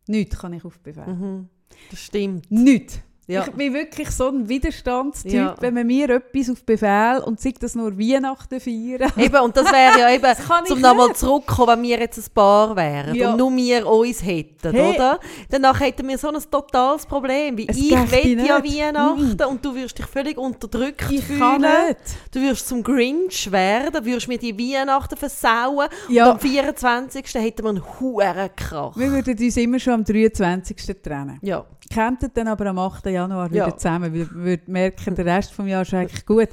Nicht 0.07 0.37
kann 0.37 0.53
ich 0.53 0.63
auf 0.63 0.79
Befehl. 0.79 1.07
Mhm. 1.07 1.49
Das 1.89 1.99
stimmt. 1.99 2.49
Nicht. 2.49 3.01
Ja. 3.29 3.43
Ich 3.45 3.51
bin 3.51 3.73
wirklich 3.73 4.09
so 4.11 4.29
ein 4.29 4.47
Widerstandstyp, 4.47 5.33
Ja. 5.33 5.55
wenn 5.59 5.73
man 5.73 5.85
mir 5.85 6.09
etwas 6.09 6.49
auf 6.49 6.63
Befehl 6.63 7.21
und 7.25 7.41
sei 7.41 7.53
das 7.59 7.75
nur 7.75 7.97
Weihnachten 7.99 8.59
feiern. 8.59 9.11
Eben, 9.17 9.41
und 9.43 9.57
das 9.57 9.65
wäre 9.69 9.99
ja 9.99 10.09
eben, 10.15 10.23
kann 10.47 10.63
ich 10.65 10.71
um 10.71 10.79
nochmal 10.79 11.09
nicht. 11.09 11.19
zurückzukommen, 11.19 11.67
wenn 11.77 11.83
wir 11.83 11.99
jetzt 11.99 12.17
ein 12.19 12.33
Paar 12.33 12.73
wären 12.77 13.13
Ja. 13.15 13.31
und 13.31 13.37
nur 13.37 13.53
wir 13.53 13.85
uns 13.85 14.23
hätten, 14.25 14.71
Hey. 14.71 14.95
oder? 14.95 15.19
Danach 15.49 15.77
hätten 15.81 16.07
wir 16.07 16.17
so 16.17 16.29
ein 16.29 16.37
totales 16.49 17.05
Problem, 17.05 17.57
weil 17.57 17.65
Es 17.67 17.77
ich 17.77 17.91
will 17.91 18.45
ja. 18.45 18.63
Weihnachten 18.63 19.43
und 19.43 19.65
du 19.65 19.75
wirst 19.75 19.97
dich 19.97 20.05
völlig 20.05 20.37
unterdrückt 20.37 21.03
Ich 21.11 21.25
fühlen. 21.25 21.39
kann 21.39 21.61
nicht. 21.61 21.97
Du 22.31 22.39
wirst 22.41 22.65
zum 22.67 22.81
Grinch 22.81 23.51
werden, 23.51 24.05
würdest 24.05 24.29
mir 24.29 24.37
die 24.37 24.57
Weihnachten 24.57 25.17
versauen 25.17 25.89
Ja. 26.07 26.27
und 26.27 26.31
am 26.31 26.39
24. 26.39 27.25
hätten 27.43 27.63
wir 27.63 27.69
einen 27.71 27.83
huren 27.99 28.49
Krach. 28.55 28.95
Wir 28.95 29.11
würden 29.11 29.37
uns 29.37 29.57
immer 29.57 29.79
schon 29.79 29.93
am 29.93 30.03
23. 30.05 31.01
trennen. 31.03 31.39
Ja. 31.41 31.65
Kennt 31.97 32.37
dann 32.37 32.47
aber 32.47 32.67
am 32.67 32.77
8. 32.77 33.07
Januar 33.07 33.49
wieder 33.49 33.69
Ja. 33.69 33.75
zusammen. 33.75 34.13
Wir 34.13 34.29
würden 34.31 34.71
merken, 34.71 35.15
der 35.15 35.25
Rest 35.25 35.57
des 35.57 35.65
Jahres 35.67 35.87
ist 35.87 35.93
eigentlich 35.95 36.25
gut. 36.27 36.49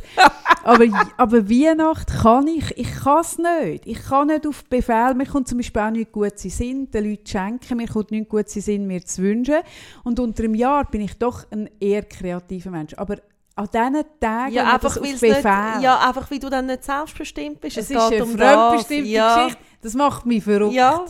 aber, 0.62 0.84
aber 1.18 1.50
Weihnacht 1.50 2.08
kann 2.22 2.46
ich, 2.46 2.76
ich 2.78 2.90
kann 2.94 3.20
es 3.20 3.36
nicht. 3.36 3.86
Ich 3.86 4.02
kann 4.02 4.28
nicht 4.28 4.46
auf 4.46 4.64
Befehl. 4.64 5.12
Mir 5.14 5.26
kommt 5.26 5.46
zum 5.48 5.58
Beispiel 5.58 5.82
auch 5.82 5.90
nicht 5.90 6.12
gut 6.12 6.38
zu 6.38 6.48
Sinn, 6.48 6.90
den 6.90 7.10
Leuten 7.10 7.26
schenken. 7.26 7.76
Mir 7.76 7.88
kommt 7.88 8.10
nicht 8.10 8.30
gut 8.30 8.48
zu 8.48 8.62
Sinn, 8.62 8.86
mir 8.86 9.04
zu 9.04 9.20
wünschen. 9.22 9.56
Und 10.02 10.18
unter 10.18 10.44
einem 10.44 10.54
Jahr 10.54 10.86
bin 10.90 11.02
ich 11.02 11.18
doch 11.18 11.44
ein 11.50 11.68
eher 11.78 12.04
kreativer 12.04 12.70
Mensch. 12.70 12.94
Aber 12.94 13.16
an 13.56 13.68
diesen 13.70 14.02
Tagen, 14.18 14.50
Ja, 14.52 14.64
einfach, 14.72 14.94
das 14.94 15.00
Befehl... 15.00 15.30
nicht, 15.34 15.44
ja, 15.44 15.98
einfach 16.08 16.30
weil 16.30 16.38
du 16.38 16.48
dann 16.48 16.64
nicht 16.64 16.84
selbstbestimmt 16.84 17.60
bist. 17.60 17.76
es 17.76 17.84
Es, 17.84 17.90
ist 17.90 18.00
eine 18.00 18.24
um 18.24 18.30
fremdbestimmte 18.30 19.10
Ja. 19.10 19.36
Geschichte. 19.44 19.62
Das 19.82 19.92
macht 19.92 20.24
mich 20.24 20.42
verrückt. 20.42 20.72
Ja. 20.72 21.04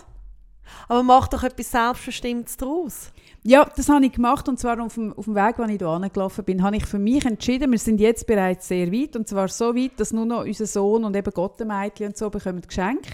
Aber 0.88 1.02
mach 1.04 1.28
doch 1.28 1.44
etwas 1.44 1.70
Selbstbestimmtes 1.70 2.56
daraus. 2.56 3.12
Ja, 3.46 3.70
das 3.76 3.90
habe 3.90 4.06
ich 4.06 4.12
gemacht 4.12 4.48
und 4.48 4.58
zwar 4.58 4.80
auf 4.82 4.94
dem, 4.94 5.12
auf 5.12 5.26
dem 5.26 5.34
Weg, 5.34 5.58
als 5.58 5.70
ich 5.70 5.76
hier 5.78 5.86
angelaufen 5.86 6.44
bin, 6.44 6.62
habe 6.62 6.76
ich 6.76 6.86
für 6.86 6.98
mich 6.98 7.24
entschieden, 7.26 7.70
wir 7.70 7.78
sind 7.78 8.00
jetzt 8.00 8.26
bereits 8.26 8.68
sehr 8.68 8.90
weit 8.90 9.16
und 9.16 9.28
zwar 9.28 9.48
so 9.48 9.74
weit, 9.76 9.92
dass 10.00 10.14
nur 10.14 10.24
noch 10.24 10.44
unser 10.44 10.64
Sohn 10.66 11.04
und 11.04 11.14
eben 11.14 11.30
Gottemädchen 11.30 12.06
und 12.08 12.16
so 12.16 12.30
bekommen 12.30 12.62
Geschenke. 12.62 13.10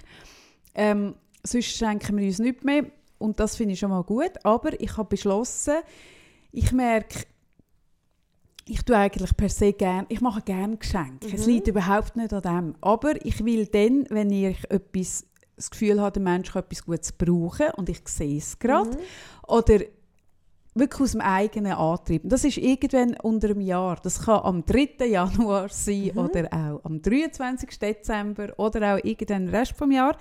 Ähm, 0.74 1.14
sonst 1.42 1.66
schenken 1.76 2.16
wir 2.16 2.24
uns 2.26 2.38
nicht 2.38 2.64
mehr 2.64 2.84
und 3.18 3.40
das 3.40 3.56
finde 3.56 3.72
ich 3.74 3.80
schon 3.80 3.90
mal 3.90 4.04
gut, 4.04 4.30
aber 4.44 4.80
ich 4.80 4.96
habe 4.96 5.08
beschlossen, 5.08 5.74
ich 6.52 6.70
merke, 6.70 7.24
ich 8.68 8.84
tue 8.84 8.96
eigentlich 8.96 9.36
per 9.36 9.48
se 9.48 9.72
gern, 9.72 10.06
ich 10.10 10.20
mache 10.20 10.42
gerne 10.42 10.76
Geschenke. 10.76 11.26
Es 11.34 11.44
Mhm. 11.44 11.52
liegt 11.54 11.66
überhaupt 11.66 12.14
nicht 12.14 12.32
an 12.32 12.42
dem. 12.42 12.74
Aber 12.80 13.16
ich 13.26 13.44
will 13.44 13.66
dann, 13.66 14.06
wenn 14.10 14.30
ich 14.30 14.58
etwas, 14.70 15.26
das 15.56 15.70
Gefühl 15.72 16.00
habe, 16.00 16.12
der 16.12 16.22
Mensch 16.22 16.52
kann 16.52 16.62
etwas 16.62 16.84
Gutes 16.84 17.10
brauchen 17.12 17.66
und 17.76 17.88
ich 17.88 18.00
sehe 18.06 18.38
es 18.38 18.60
gerade, 18.60 18.90
Mhm. 18.90 19.02
oder 19.48 19.80
wirklich 20.74 21.00
aus 21.00 21.12
dem 21.12 21.20
eigenen 21.20 21.72
Antrieb. 21.72 22.22
Das 22.24 22.44
ist 22.44 22.58
irgendwann 22.58 23.16
unter 23.22 23.48
einem 23.50 23.60
Jahr. 23.60 23.98
Das 24.02 24.22
kann 24.24 24.40
am 24.44 24.64
3. 24.64 25.06
Januar 25.06 25.68
sein 25.68 26.10
Mhm. 26.14 26.18
oder 26.18 26.48
auch 26.52 26.80
am 26.84 27.02
23. 27.02 27.78
Dezember 27.78 28.52
oder 28.56 28.94
auch 28.96 29.04
irgendein 29.04 29.48
Rest 29.48 29.72
vom 29.76 29.90
Jahr. 29.90 30.16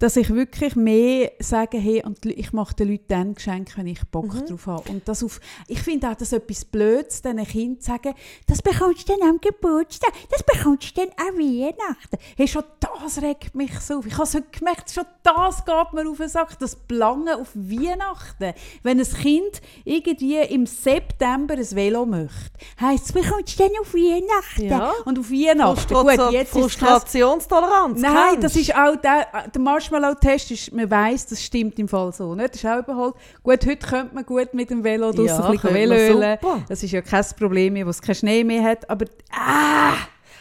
Dass 0.00 0.16
ich 0.16 0.30
wirklich 0.34 0.74
mehr 0.74 1.30
sage, 1.38 1.78
hey, 1.78 2.02
und 2.04 2.26
ich 2.26 2.52
mache 2.52 2.74
den 2.74 2.88
Leuten 2.90 3.04
dann 3.08 3.34
Geschenke, 3.34 3.76
wenn 3.76 3.86
ich 3.86 4.00
Bock 4.10 4.34
Mhm. 4.34 4.46
drauf 4.46 4.66
habe. 4.66 4.90
Und 4.90 5.06
das 5.06 5.22
auf, 5.22 5.40
ich 5.68 5.80
finde 5.80 6.08
auch, 6.10 6.14
dass 6.16 6.32
etwas 6.32 6.64
Blödes, 6.64 7.22
diesen 7.22 7.44
Kindern 7.46 7.80
zu 7.80 7.86
sagen, 7.92 8.14
das 8.48 8.60
bekommst 8.62 9.08
du 9.08 9.12
dann 9.16 9.28
am 9.28 9.40
Geburtstag, 9.40 10.12
das 10.30 10.42
bekommst 10.42 10.96
du 10.96 11.02
dann 11.02 11.10
an 11.28 11.38
Weihnachten. 11.38 12.16
Hey, 12.36 12.48
schon 12.48 12.64
das 12.80 13.22
regt 13.22 13.54
mich 13.54 13.78
so 13.80 13.98
auf. 13.98 14.06
Ich 14.06 14.16
habe 14.18 14.28
heute 14.28 14.42
gemerkt, 14.50 14.90
schon 14.90 15.04
das 15.22 15.64
geht 15.64 15.92
mir 15.92 16.10
auf 16.10 16.16
den 16.16 16.28
Sack, 16.28 16.58
das 16.58 16.74
Belangen 16.76 17.28
auf 17.40 17.48
Weihnachten. 17.54 18.54
Wenn 18.82 18.98
ein 19.00 19.06
Kind 19.06 19.60
irgendwie 19.84 20.38
im 20.38 20.66
September 20.66 21.54
ein 21.54 21.70
Velo 21.76 22.06
möchte, 22.06 22.34
heisst 22.80 23.04
es, 23.06 23.12
bekommst 23.12 23.58
du 23.60 23.64
dann 23.64 23.72
auf 23.80 23.92
Weihnachten. 23.94 24.64
Ja. 24.68 24.92
Und 25.04 25.18
auf 25.18 25.30
Weihnachten, 25.30 25.94
Frustra- 25.94 26.24
gut, 26.26 26.32
jetzt 26.32 26.56
ist 26.56 26.78
kein 26.78 26.88
Frustrationstoleranz. 26.88 28.00
Nein, 28.00 28.40
das 28.40 28.56
ist 28.56 28.74
auch 28.74 28.96
der, 28.96 29.26
der 29.54 29.60
Marshmallow-Test, 29.90 30.50
ist, 30.50 30.72
man 30.72 30.90
weiss, 30.90 31.26
das 31.26 31.42
stimmt 31.42 31.78
im 31.78 31.88
Fall 31.88 32.12
so. 32.12 32.34
Nicht? 32.34 32.54
Das 32.54 32.62
ist 32.64 32.66
auch 32.70 32.78
überholt. 32.78 33.14
Gut, 33.42 33.66
heute 33.66 33.86
könnte 33.86 34.14
man 34.14 34.24
gut 34.24 34.54
mit 34.54 34.70
dem 34.70 34.84
Velo 34.84 35.12
draussen 35.12 35.26
Ja, 35.26 35.44
ein 35.48 35.58
bisschen 35.58 36.12
super. 36.12 36.62
Das 36.68 36.82
ist 36.82 36.90
ja 36.92 37.02
kein 37.02 37.24
Problem 37.38 37.72
mehr, 37.74 37.86
wo 37.86 37.90
es 37.90 38.00
keinen 38.00 38.14
Schnee 38.14 38.44
mehr 38.44 38.62
hat. 38.62 38.88
Aber 38.88 39.06
ah, 39.32 39.94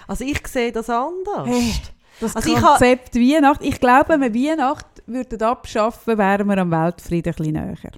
Also 0.08 0.24
ich 0.24 0.46
sehe 0.48 0.72
das 0.72 0.90
anders. 0.90 1.46
Hey, 1.48 1.74
das 2.20 2.36
Also 2.36 2.50
ich 2.50 2.62
ha- 2.62 2.70
Konzept 2.72 3.16
Weihnacht, 3.16 3.62
ich 3.64 3.80
glaube, 3.80 4.10
wenn 4.10 4.22
wir 4.22 4.34
Weihnacht 4.34 4.86
würden 5.06 5.42
abschaffen, 5.42 6.18
wären 6.18 6.48
wir 6.48 6.58
am 6.58 6.72
Weltfrieden 6.72 7.34
ein 7.34 7.36
bisschen 7.38 7.54
näher. 7.54 7.92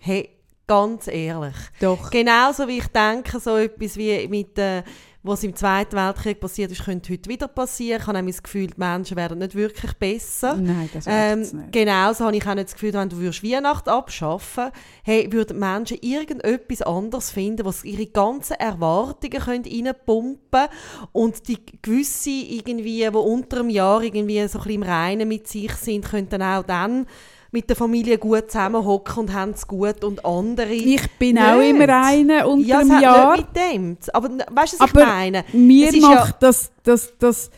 Hey, 0.00 0.30
ganz 0.66 1.08
ehrlich. 1.08 1.56
Doch. 1.80 2.10
Genauso 2.10 2.68
wie 2.68 2.78
ich 2.78 2.86
denke, 2.88 3.40
so 3.40 3.56
etwas 3.56 3.96
wie 3.96 4.28
mit 4.28 4.56
äh, 4.58 4.82
was 5.22 5.42
im 5.42 5.54
Zweiten 5.54 5.96
Weltkrieg 5.96 6.40
passiert 6.40 6.70
ist, 6.70 6.84
könnte 6.84 7.12
heute 7.12 7.28
wieder 7.28 7.48
passieren. 7.48 8.00
Ich 8.00 8.06
habe 8.06 8.16
nämlich 8.18 8.36
das 8.36 8.42
Gefühl, 8.44 8.68
die 8.68 8.78
Menschen 8.78 9.16
werden 9.16 9.38
nicht 9.38 9.54
wirklich 9.54 9.92
besser. 9.94 10.54
Nein, 10.54 10.88
das 10.94 11.04
Ähm, 11.08 11.40
nicht. 11.40 11.72
genauso 11.72 12.24
habe 12.24 12.36
ich 12.36 12.46
auch 12.46 12.54
nicht 12.54 12.68
das 12.68 12.74
Gefühl, 12.74 12.92
wenn 12.94 13.08
du 13.08 13.18
würdest 13.18 13.42
Weihnachten 13.42 13.90
abschaffen 13.90 14.70
hey, 15.02 15.30
würden 15.32 15.56
die 15.56 15.60
Menschen 15.60 15.98
irgendetwas 16.00 16.82
anderes 16.82 17.30
finden, 17.30 17.66
was 17.66 17.84
ihre 17.84 18.06
ganzen 18.06 18.54
Erwartungen 18.54 19.40
können 19.40 19.64
reinpumpen 19.64 20.66
und 21.12 21.48
die 21.48 21.58
gewisse 21.82 22.30
irgendwie, 22.30 23.00
die 23.00 23.08
unter 23.08 23.58
dem 23.58 23.70
Jahr 23.70 24.02
irgendwie 24.02 24.46
so 24.46 24.58
ein 24.58 24.64
bisschen 24.64 24.82
im 24.82 24.82
Reinen 24.82 25.28
mit 25.28 25.48
sich 25.48 25.72
sind, 25.72 26.04
können 26.04 26.28
dann 26.28 26.42
auch 26.42 26.62
dann 26.62 27.06
mit 27.50 27.68
der 27.68 27.76
Familie 27.76 28.18
gut 28.18 28.50
zusammenhocken 28.50 29.18
und 29.20 29.32
haben 29.32 29.52
es 29.52 29.66
gut 29.66 30.04
und 30.04 30.24
andere 30.24 30.72
Ich 30.72 31.10
bin 31.18 31.34
nicht. 31.36 31.44
auch 31.44 31.60
immer 31.60 31.88
eine 32.04 32.46
unter 32.46 32.66
ja, 32.66 32.88
hat 32.88 33.02
Jahr. 33.02 33.36
nicht 33.36 33.46
mit 33.54 33.56
dem. 33.56 33.96
Aber 34.12 34.28
weißt 34.28 34.74
du, 34.74 34.78
was 34.78 34.90
ich 34.90 34.96
Aber 34.96 35.06
meine? 35.06 35.44
Mir 35.52 35.88
Es 35.88 36.00
macht 36.00 36.42
das, 36.42 36.70
das, 36.84 37.12
das, 37.18 37.50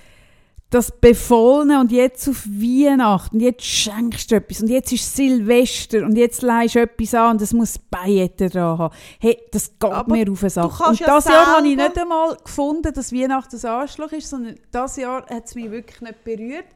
das 0.70 0.92
Befohlene 0.92 1.80
und 1.80 1.90
jetzt 1.90 2.28
auf 2.28 2.46
Weihnachten 2.46 3.36
und 3.36 3.40
jetzt 3.40 3.64
schenkst 3.64 4.30
du 4.30 4.36
etwas 4.36 4.62
und 4.62 4.68
jetzt 4.68 4.92
ist 4.92 5.16
Silvester 5.16 6.04
und 6.04 6.16
jetzt 6.16 6.42
leihst 6.42 6.76
du 6.76 6.80
etwas 6.82 7.12
an 7.14 7.32
und 7.32 7.42
es 7.42 7.52
muss 7.52 7.76
Pailletten 7.76 8.50
dran 8.50 8.78
haben. 8.78 8.94
Hey, 9.18 9.36
das 9.50 9.76
geht 9.76 9.90
Aber 9.90 10.14
mir 10.14 10.30
auf 10.30 10.38
Sack. 10.46 10.70
kannst 10.78 11.00
Und 11.00 11.00
ja 11.00 11.06
das 11.06 11.24
Jahr 11.24 11.56
habe 11.56 11.66
ich 11.66 11.76
nicht 11.76 11.98
einmal 11.98 12.36
gefunden, 12.36 12.92
dass 12.94 13.12
Weihnachten 13.12 13.56
ein 13.56 13.66
Arschloch 13.68 14.12
ist, 14.12 14.30
sondern 14.30 14.54
das 14.70 14.96
Jahr 14.96 15.26
hat 15.26 15.46
es 15.46 15.56
mich 15.56 15.68
wirklich 15.72 16.00
nicht 16.00 16.22
berührt. 16.22 16.66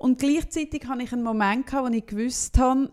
Und 0.00 0.18
gleichzeitig 0.18 0.86
hatte 0.88 1.02
ich 1.02 1.12
einen 1.12 1.22
Moment, 1.22 1.66
gehabt, 1.66 1.86
wo 1.86 1.94
ich 1.94 2.06
gewusst 2.06 2.56
habe, 2.56 2.90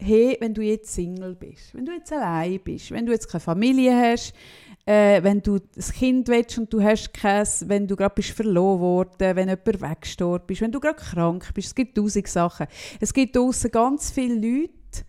hey, 0.00 0.36
wenn 0.40 0.54
du 0.54 0.60
jetzt 0.60 0.92
Single 0.92 1.36
bist, 1.36 1.72
wenn 1.72 1.86
du 1.86 1.92
jetzt 1.92 2.12
allein 2.12 2.58
bist, 2.64 2.90
wenn 2.90 3.06
du 3.06 3.12
jetzt 3.12 3.30
keine 3.30 3.40
Familie 3.40 3.94
hast, 3.94 4.34
äh, 4.86 5.22
wenn 5.22 5.40
du 5.40 5.54
ein 5.54 5.92
Kind 5.92 6.26
willst 6.26 6.58
und 6.58 6.72
du 6.72 6.82
hast 6.82 7.14
keins, 7.14 7.68
wenn 7.68 7.86
du 7.86 7.94
gerade 7.94 8.16
bist 8.16 8.30
verloren 8.30 8.80
worden, 8.80 9.36
wenn 9.36 9.48
jemand 9.48 9.80
weggestorben 9.80 10.48
ist, 10.48 10.62
wenn 10.62 10.72
du 10.72 10.80
gerade 10.80 11.00
krank 11.00 11.54
bist, 11.54 11.68
es 11.68 11.74
gibt 11.76 11.96
tausend 11.96 12.26
Sachen. 12.26 12.66
Es 12.98 13.14
gibt 13.14 13.36
draussen 13.36 13.70
ganz 13.70 14.10
viele 14.10 14.34
Leute, 14.34 15.04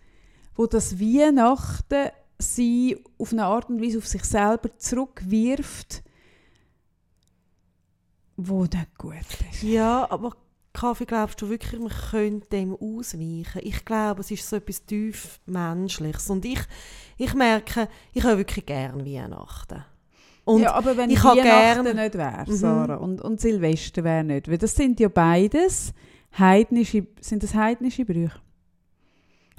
wo 0.54 0.66
das 0.66 1.00
Weihnachten 1.00 2.10
sie 2.38 2.96
auf 3.18 3.32
eine 3.32 3.44
Art 3.44 3.68
und 3.70 3.82
Weise 3.82 3.98
auf 3.98 4.06
sich 4.06 4.22
selber 4.22 4.70
zurückwirft, 4.78 6.04
wo 8.36 8.62
nicht 8.62 8.96
gut 8.96 9.16
ist. 9.50 9.64
Ja, 9.64 10.08
aber 10.08 10.36
Kaffee, 10.80 11.06
glaubst 11.06 11.40
du 11.42 11.48
wirklich, 11.48 11.80
man 11.80 11.92
könnte 12.10 12.48
dem 12.50 12.74
ausweichen? 12.74 13.60
Ich 13.62 13.84
glaube, 13.84 14.20
es 14.20 14.30
ist 14.30 14.48
so 14.48 14.56
etwas 14.56 14.84
tief 14.84 15.40
Menschliches. 15.46 16.30
Und 16.30 16.44
ich, 16.44 16.60
ich 17.16 17.34
merke, 17.34 17.88
ich 18.12 18.22
habe 18.24 18.38
wirklich 18.38 18.64
gerne 18.66 19.04
Weihnachten. 19.04 19.84
Und 20.44 20.62
ja, 20.62 20.72
aber 20.74 20.96
wenn 20.96 21.10
ich 21.10 21.16
ich 21.18 21.24
Weihnachten 21.24 21.84
gern- 21.84 21.96
nicht 21.96 22.14
wäre, 22.14 22.44
Mhm. 22.46 22.54
Sarah, 22.56 22.94
und, 22.96 23.20
und 23.20 23.40
Silvester 23.40 24.02
wäre 24.04 24.24
nicht, 24.24 24.48
weil 24.48 24.58
das 24.58 24.74
sind 24.74 24.98
ja 25.00 25.08
beides 25.08 25.92
heidnische, 26.38 27.06
sind 27.20 27.42
das 27.42 27.54
heidnische 27.54 28.04
Brüche? 28.04 28.32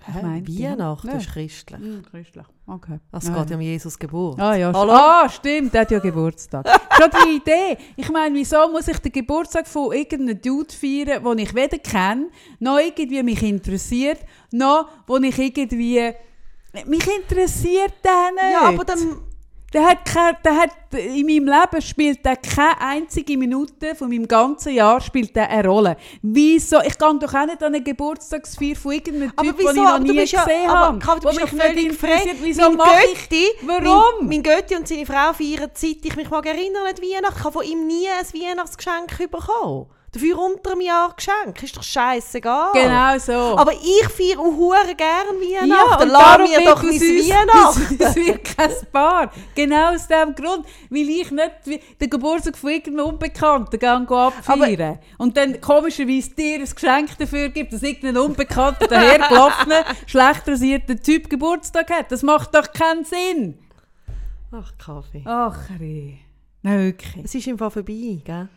Hä? 0.05 0.21
meinte, 0.23 0.51
ja. 0.51 0.71
Weihnachten 0.71 1.07
Ja. 1.09 1.17
ist 1.17 1.29
christlich. 1.29 1.79
Mhm, 1.79 2.03
christlich. 2.09 2.45
Okay. 2.69 2.99
Es 3.11 3.27
Ja, 3.27 3.39
geht 3.39 3.49
ja 3.49 3.55
um 3.55 3.61
Jesus 3.61 3.97
Geburt. 3.97 4.39
Ah 4.39 4.53
ja, 4.55 4.71
Hallo? 4.71 4.91
ah, 4.91 5.27
stimmt, 5.27 5.73
der 5.73 5.81
hat 5.81 5.91
ja 5.91 5.97
Geburtstag. 5.99 6.67
Schon 6.97 7.09
die 7.25 7.35
Idee. 7.37 7.77
Ich 7.95 8.09
meine, 8.11 8.35
wieso 8.35 8.69
muss 8.69 8.87
ich 8.87 8.99
den 8.99 9.11
Geburtstag 9.11 9.67
von 9.67 9.91
irgendeinem 9.91 10.39
Dude 10.39 10.71
feiern, 10.73 11.23
den 11.23 11.37
ich 11.39 11.55
weder 11.55 11.79
kenne, 11.79 12.27
noch 12.59 12.77
irgendwie 12.77 13.23
mich 13.23 13.41
interessiert, 13.41 14.19
noch 14.51 14.87
wo 15.07 15.17
ich 15.17 15.37
irgendwie... 15.39 16.13
Mich 16.85 17.07
interessiert 17.07 17.93
der 18.03 18.31
nicht. 18.33 18.53
Ja, 18.53 18.67
aber 18.67 18.85
dann, 18.85 19.17
Der 19.73 19.85
hat, 19.85 20.05
kein, 20.05 20.35
der 20.43 20.55
hat 20.57 20.71
in 20.93 21.25
meinem 21.25 21.45
Leben 21.45 21.81
spielt 21.81 22.25
der 22.25 22.37
keine 22.37 22.81
einzige 22.81 23.37
Minute 23.37 23.93
von 23.95 24.09
meinem 24.09 24.27
ganzen 24.27 24.73
Jahr 24.73 24.99
spielt 24.99 25.35
der 25.35 25.49
eine 25.49 25.67
Rolle. 25.67 25.97
Wieso? 26.23 26.81
Ich 26.81 26.97
kann 26.97 27.19
doch 27.19 27.33
auch 27.33 27.45
nicht 27.45 27.61
an 27.61 27.75
eine 27.75 27.83
Geburtstagsfeier 27.83 28.75
von 28.75 28.93
irgendeinem 28.93 29.31
aber 29.35 29.47
Typ, 29.47 29.57
den 29.57 29.67
wieso? 29.67 29.69
ich 29.69 29.77
noch 29.77 29.89
Aber 29.89 29.99
nie 29.99 30.15
ja, 30.15 30.23
gesehen 30.23 30.69
aber, 30.69 30.79
habe. 30.79 30.99
Kaffee, 30.99 31.19
du 31.19 31.27
bist 31.27 31.39
ja 31.39 31.47
völlig 31.47 31.93
frei. 31.93 32.35
Wieso 32.41 32.61
mein 32.61 32.77
mache 32.77 32.89
ich... 33.13 33.29
Götti, 33.29 33.45
Warum? 33.61 34.03
Mein, 34.21 34.29
mein 34.29 34.43
Götti 34.43 34.75
und 34.75 34.87
seine 34.87 35.05
Frau 35.05 35.33
feiern 35.33 35.69
seit 35.73 36.03
ich 36.03 36.15
mich 36.15 36.29
mag 36.29 36.45
erinnern 36.45 36.87
an 36.87 36.95
die 36.95 37.01
Weihnachten. 37.03 37.37
Ich 37.37 37.43
habe 37.43 37.53
von 37.53 37.63
ihm 37.63 37.85
nie 37.85 38.07
ein 38.07 38.25
Weihnachtsgeschenk 38.25 39.17
bekommen. 39.29 39.87
Dafür 40.11 40.39
unter 40.39 40.71
einem 40.71 40.81
Jahr 40.81 41.13
Geschenk. 41.15 41.61
Ist 41.61 41.77
doch 41.77 41.83
scheißegal. 41.83 42.71
Genau 42.73 43.17
so. 43.19 43.57
Aber 43.57 43.73
ich 43.73 44.07
feiere 44.07 44.39
auch 44.39 44.55
hure 44.55 44.95
gern 44.95 45.39
ja, 45.41 45.61
Weihnachten. 45.61 46.03
und 46.03 46.09
Lass 46.09 46.37
mir 46.39 46.65
doch 46.65 46.81
mein 46.81 46.99
Weihnachten. 46.99 47.97
Es 47.99 48.15
wird 48.15 48.43
kein 48.43 48.71
Paar. 48.91 49.31
Genau 49.53 49.93
aus 49.93 50.07
dem 50.07 50.33
Grund. 50.33 50.65
Weil 50.89 51.09
ich 51.09 51.29
nicht 51.29 51.81
den 52.01 52.09
Geburtstag 52.09 52.57
von 52.57 52.71
irgendeinem 52.71 53.07
Unbekannten 53.07 53.77
gehe 53.77 53.89
abfeiern. 53.89 54.99
Und 55.19 55.37
dann 55.37 55.61
komischerweise 55.61 56.31
dir 56.31 56.59
ein 56.59 56.65
Geschenk 56.65 57.17
dafür 57.19 57.49
gibt, 57.49 57.73
dass 57.73 57.83
irgendein 57.83 58.17
Unbekannter 58.17 58.87
dahergelaufener, 58.87 59.85
schlecht 60.07 60.47
rasierter 60.47 60.95
Typ 60.95 61.29
Geburtstag 61.29 61.91
hat. 61.91 62.11
Das 62.11 62.23
macht 62.23 62.55
doch 62.55 62.71
keinen 62.73 63.05
Sinn. 63.05 63.59
Ach, 64.51 64.73
Kaffee. 64.83 65.21
Ach, 65.25 65.69
Rie. 65.79 66.17
Nein, 66.63 66.79
wirklich. 66.85 67.25
Es 67.25 67.35
ist 67.35 67.47
im 67.47 67.57
Fall 67.57 67.69
vorbei, 67.69 68.21
gell? 68.23 68.49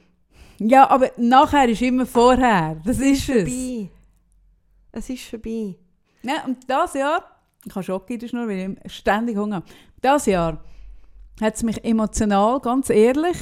Ja, 0.68 0.88
aber 0.90 1.10
nachher 1.16 1.68
ist 1.68 1.82
immer 1.82 2.06
vorher. 2.06 2.80
Das 2.84 2.98
ist 2.98 3.28
es. 3.28 3.48
Vorbei. 3.48 3.90
Es 4.92 5.10
ist 5.10 5.24
vorbei. 5.24 5.76
Ja, 6.22 6.44
und 6.46 6.58
das 6.68 6.94
Jahr, 6.94 7.24
ich 7.64 7.74
habe 7.74 7.82
Schock 7.82 8.08
in 8.10 8.18
der 8.18 8.28
Schnur, 8.28 8.48
weil 8.48 8.76
ich 8.84 8.92
ständig 8.92 9.36
Hunger 9.36 9.56
habe. 9.56 9.66
Das 10.00 10.26
Jahr 10.26 10.62
hat 11.40 11.54
es 11.54 11.62
mich 11.62 11.82
emotional, 11.84 12.60
ganz 12.60 12.90
ehrlich, 12.90 13.36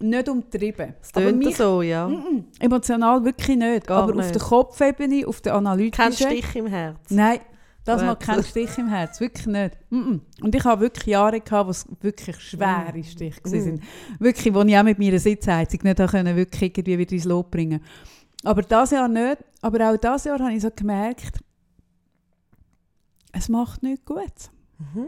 nicht 0.00 0.28
umtrieben. 0.28 0.94
Es 1.00 1.14
Aber 1.14 1.32
mich, 1.32 1.56
so, 1.56 1.82
ja. 1.82 2.08
Mm, 2.08 2.46
emotional 2.58 3.24
wirklich 3.24 3.56
nicht. 3.56 3.86
Gar 3.86 4.02
aber 4.02 4.12
auf 4.12 4.18
nicht. 4.18 4.34
der 4.34 4.42
Kopfebene, 4.42 5.26
auf 5.26 5.40
der 5.40 5.52
Kein 5.52 5.66
analytischen... 5.66 6.12
Stich 6.12 6.56
im 6.56 6.66
Herz. 6.66 6.98
Nein, 7.08 7.38
das 7.84 8.02
macht 8.02 8.20
keinen 8.20 8.44
Stich 8.44 8.78
im 8.78 8.88
Herz, 8.88 9.18
wirklich 9.20 9.46
nicht. 9.46 9.76
Mm 9.90 9.96
-mm. 9.96 10.20
Und 10.40 10.54
ich 10.54 10.64
habe 10.64 10.82
wirklich 10.82 11.06
Jahre 11.06 11.40
gehabt, 11.40 11.66
wo 11.66 11.70
es 11.70 11.86
wirklich 12.00 12.38
schwere 12.40 13.02
Stiche 13.02 13.40
Mm. 13.44 13.52
waren. 13.52 13.82
Wirklich, 14.20 14.54
wo 14.54 14.62
ich 14.62 14.76
auch 14.76 14.82
mit 14.84 14.98
meiner 14.98 15.18
Sitzheizung 15.18 15.80
nicht 15.82 15.96
können, 15.96 16.36
wirklich 16.36 16.62
irgendwie 16.62 16.98
wieder 16.98 17.12
ins 17.12 17.24
Lot 17.24 17.50
bringen 17.50 17.80
Aber 18.44 18.62
das 18.62 18.90
Jahr 18.92 19.08
nicht. 19.08 19.38
Aber 19.60 19.90
auch 19.90 19.96
das 19.96 20.24
Jahr 20.24 20.38
habe 20.38 20.52
ich 20.52 20.62
so 20.62 20.70
gemerkt, 20.74 21.40
es 23.32 23.48
macht 23.48 23.82
nichts 23.82 24.04
gut. 24.04 24.50
Mhm. 24.78 25.06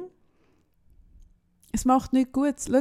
Es 1.72 1.84
macht 1.84 2.12
nichts 2.12 2.32
gut. 2.32 2.54
Schau, 2.66 2.80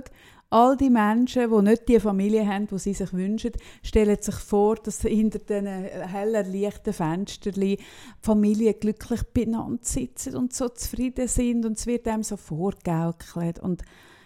all 0.54 0.78
die 0.78 0.92
Menschen, 0.92 1.50
die 1.50 1.62
nicht 1.64 1.88
die 1.90 2.00
Familie 2.00 2.48
haben, 2.48 2.68
die 2.68 2.78
sie 2.78 2.94
sich 2.94 3.12
wünschen, 3.12 3.54
stellen 3.82 4.22
sich 4.22 4.36
vor, 4.36 4.76
dass 4.76 5.00
sie 5.00 5.10
hinter 5.10 5.40
diesen 5.40 5.66
hell 5.68 6.36
erlichten 6.36 6.94
Fenstern 6.94 7.54
die 7.54 7.80
Familie 8.22 8.76
glücklich 8.76 9.24
beieinander 9.34 9.84
sitzen 9.84 10.36
und 10.36 10.54
so 10.54 10.70
zufrieden 10.70 11.28
sind 11.28 11.66
und 11.66 11.78
es 11.78 11.88
wird 11.88 12.08
einem 12.08 12.22
so 12.22 12.38
vorgegaukelt. 12.38 13.60
Und 13.60 13.82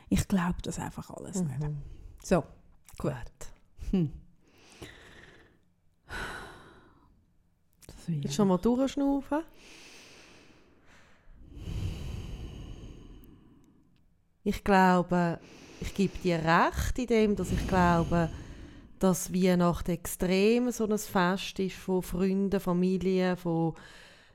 ich 0.10 0.28
glaube 0.28 0.58
das 0.64 0.80
einfach 0.80 1.10
alles 1.12 1.42
nicht. 1.42 1.60
Mhm. 1.60 1.78
So, 2.22 2.44
Gut. 2.98 3.14
hm. 3.92 4.12
Jetzt 8.08 8.36
schon 8.36 8.50
mal 8.50 8.58
durchschnaufen. 8.58 9.44
Ich 14.44 14.64
glaube, 14.64 15.40
ich 15.82 15.94
gebe 15.94 16.18
dir 16.24 16.40
recht 16.40 16.98
in 17.00 17.08
dem, 17.08 17.36
dass 17.36 17.52
ich 17.52 17.68
glaube, 17.68 18.30
dass 19.00 19.34
Weihnachten 19.34 19.92
extrem 19.92 20.72
so 20.72 20.86
ein 20.86 20.98
Fest 20.98 21.60
ist 21.60 21.76
von 21.76 22.02
Freunden, 22.02 22.60
Familie, 22.60 23.36
von 23.38 23.74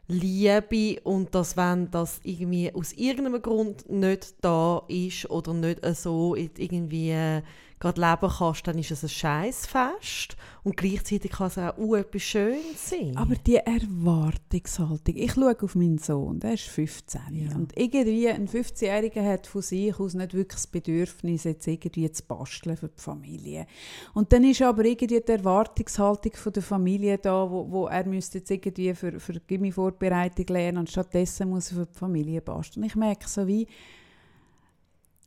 Liebe 0.09 1.00
und 1.05 1.35
dass 1.35 1.57
wenn 1.57 1.90
das 1.90 2.20
irgendwie 2.22 2.72
aus 2.74 2.92
irgendeinem 2.92 3.40
Grund 3.40 3.88
nicht 3.88 4.35
da 4.40 4.83
ist 4.88 5.31
oder 5.31 5.55
nicht 5.55 5.81
so 5.96 6.35
irgendwie 6.35 7.11
äh, 7.11 7.42
gerade 7.82 8.00
leben 8.00 8.32
kannst, 8.38 8.66
dann 8.66 8.78
ist 8.78 8.92
es 8.92 9.02
ein 9.02 9.08
Scheißfest 9.08 10.36
und 10.62 10.76
gleichzeitig 10.76 11.32
kann 11.32 11.48
es 11.48 11.58
auch 11.58 11.76
uh, 11.76 11.96
etwas 11.96 12.22
Schönes 12.22 12.88
sein. 12.88 13.16
Aber 13.16 13.34
die 13.34 13.56
Erwartungshaltung. 13.56 15.16
Ich 15.16 15.32
schaue 15.32 15.56
auf 15.60 15.74
meinen 15.74 15.98
Sohn, 15.98 16.38
der 16.38 16.54
ist 16.54 16.68
15. 16.68 17.20
Ja. 17.32 17.56
Und 17.56 17.76
irgendwie 17.76 18.28
ein 18.28 18.46
15-Jähriger 18.46 19.26
hat 19.26 19.48
von 19.48 19.62
sich 19.62 19.98
aus 19.98 20.14
nicht 20.14 20.32
wirklich 20.32 20.60
das 20.60 20.66
Bedürfnis, 20.68 21.42
jetzt 21.42 21.66
irgendwie 21.66 22.10
zu 22.12 22.22
basteln 22.22 22.76
für 22.76 22.88
die 22.88 23.02
Familie. 23.02 23.66
Und 24.14 24.32
dann 24.32 24.44
ist 24.44 24.62
aber 24.62 24.84
irgendwie 24.84 25.20
die 25.20 25.32
Erwartungshaltung 25.32 26.34
von 26.34 26.52
der 26.52 26.62
Familie 26.62 27.18
da, 27.18 27.50
wo, 27.50 27.68
wo 27.68 27.86
er 27.88 28.06
müsste 28.06 28.38
jetzt 28.38 28.50
irgendwie 28.50 28.94
für, 28.94 29.18
für 29.18 29.40
Gimmi-Vorbereitung 29.40 30.46
lernen 30.46 30.78
und 30.78 30.90
stattdessen 30.90 31.48
muss 31.48 31.72
er 31.72 31.78
für 31.78 31.86
die 31.86 31.98
Familie 31.98 32.40
basteln. 32.40 32.84
Und 32.84 32.88
ich 32.88 32.94
merke 32.94 33.28
so 33.28 33.44
wie, 33.44 33.66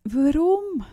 warum? 0.06 0.86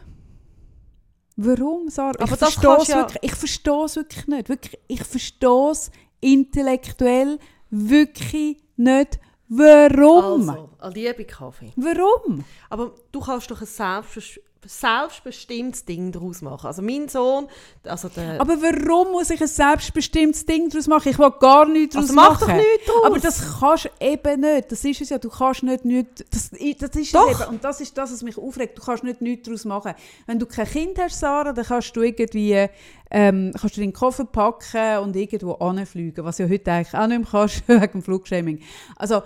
Warum, 1.37 1.89
Sarah? 1.89 2.11
Aber 2.21 2.25
ich 2.25 2.39
verstehe 2.39 2.77
es 2.83 2.89
ja- 2.89 2.97
wirklich, 2.99 3.19
ich 3.23 3.35
verstehe 3.35 3.85
es 3.85 3.97
wirklich 3.97 4.27
nicht. 4.27 4.49
Wirklich, 4.49 4.79
ich 4.89 5.03
verstehe 5.05 5.71
es 5.71 5.91
intellektuell 6.21 7.39
wirklich 7.71 8.63
nicht. 8.77 9.19
Warum? 9.49 10.49
Also, 10.79 10.95
liebe 10.95 11.25
Kaffee. 11.25 11.73
Warum? 11.77 12.45
Aber 12.71 12.95
du 13.13 13.21
kannst 13.21 13.51
doch 13.51 13.61
ein 13.61 13.67
selbstbes- 13.67 14.41
selbstbestimmtes 14.65 15.85
Ding 15.85 16.13
daraus 16.13 16.41
machen. 16.41 16.67
Also 16.67 16.83
mein 16.83 17.09
Sohn, 17.09 17.49
also 17.85 18.09
der... 18.09 18.41
Aber 18.41 18.61
warum 18.63 19.13
muss 19.13 19.31
ich 19.31 19.41
ein 19.41 19.49
selbstbestimmtes 19.49 20.47
Ding 20.47 20.69
daraus 20.69 20.87
machen? 20.87 21.09
Ich 21.09 21.19
will 21.19 21.33
gar 21.41 21.67
nichts 21.67 21.95
daraus 21.95 22.11
also 22.11 22.15
mach 22.15 22.41
doch 22.41 22.47
machen. 22.47 22.59
nichts 22.59 22.87
draus. 22.87 23.05
Aber 23.05 23.19
das 23.19 23.61
kannst 23.61 23.85
du 23.85 23.89
eben 24.01 24.41
nicht. 24.41 24.73
Das 24.73 24.85
ist 24.85 25.01
es 25.01 25.09
ja. 25.09 25.19
Du 25.19 25.31
kannst 25.31 25.63
nicht 25.63 25.85
nichts. 25.85 26.25
Das, 26.31 26.51
das 26.51 26.97
ist 26.97 27.15
Doch. 27.15 27.31
es 27.31 27.41
eben. 27.41 27.51
Und 27.51 27.65
das 27.65 27.81
ist 27.81 27.97
das, 27.99 28.13
was 28.13 28.23
mich 28.23 28.39
aufregt. 28.39 28.79
Du 28.79 28.83
kannst 28.83 29.05
nicht 29.05 29.21
nichts 29.21 29.47
daraus 29.47 29.65
machen. 29.65 29.95
Wenn 30.27 30.39
du 30.39 30.47
kein 30.47 30.67
Kind 30.67 30.99
hast, 30.99 31.19
Sarah, 31.19 31.53
dann 31.53 31.65
kannst 31.65 31.97
du 31.97 32.03
irgendwie 32.03 32.69
ähm, 33.11 33.53
kannst 33.59 33.77
du 33.77 33.81
deinen 33.81 33.93
Koffer 33.93 34.25
packen 34.25 34.99
und 34.99 35.15
irgendwo 35.17 35.53
anfliegen. 35.53 36.25
Was 36.25 36.39
ja 36.39 36.49
heute 36.49 36.73
eigentlich 36.73 36.95
auch 36.95 37.07
nicht 37.07 37.19
mehr 37.19 37.29
kannst, 37.31 37.63
wegen 37.69 37.93
dem 37.93 38.03
Flugshaming. 38.03 38.61
Also, 38.97 39.23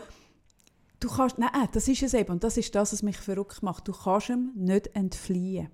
du 1.06 1.14
kannst. 1.14 1.38
Nein, 1.38 1.50
das 1.72 1.88
ist 1.88 2.02
es 2.02 2.14
eben. 2.14 2.30
Und 2.32 2.44
das 2.44 2.56
ist 2.56 2.74
das, 2.74 2.92
was 2.92 3.02
mich 3.02 3.16
verrückt 3.16 3.62
macht. 3.62 3.86
Du 3.88 3.92
kannst 3.92 4.28
ihm 4.30 4.52
nicht 4.54 4.94
entfliehen. 4.94 5.68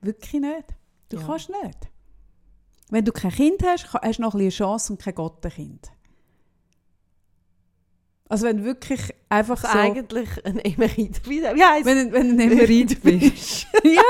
Wirklich 0.00 0.40
nicht. 0.40 0.64
Du 1.08 1.16
Ja. 1.18 1.26
kannst 1.26 1.48
nicht. 1.50 1.78
Wenn 2.90 3.04
du 3.04 3.12
kein 3.12 3.30
Kind 3.30 3.62
hast, 3.64 3.92
hast 3.92 4.18
du 4.18 4.22
noch 4.22 4.34
ein 4.34 4.38
bisschen 4.38 4.64
eine 4.64 4.72
Chance 4.72 4.92
und 4.92 5.00
kein 5.02 5.14
Gottenkind. 5.14 5.90
Also 8.28 8.46
wenn 8.46 8.58
du 8.58 8.64
wirklich 8.64 9.00
einfach 9.28 9.60
so... 9.60 9.66
eigentlich 9.76 10.28
ein 10.44 10.60
Emerit. 10.60 11.28
Wie 11.28 11.44
heisst 11.44 11.84
Wenn, 11.84 12.12
wenn 12.12 12.36
du 12.36 12.42
ein 12.44 12.50
Emerit 12.52 13.02
bist. 13.02 13.66
ja, 13.84 14.02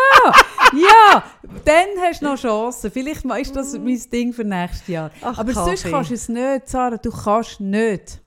ja, 0.74 1.24
dann 1.64 1.88
hast 2.02 2.20
du 2.20 2.26
noch 2.26 2.36
Chancen. 2.38 2.90
Vielleicht 2.90 3.24
ist 3.24 3.56
das 3.56 3.72
mein 3.78 3.98
Ding 4.12 4.32
für 4.34 4.44
nächstes 4.44 4.88
Jahr. 4.88 5.10
Ach, 5.22 5.38
Aber 5.38 5.52
sonst 5.54 5.82
Kaffee. 5.84 5.90
kannst 5.90 6.10
du 6.10 6.14
es 6.14 6.28
nicht, 6.28 6.68
Sarah. 6.68 6.98
Du 6.98 7.10
kannst 7.10 7.60
nicht. 7.60 8.20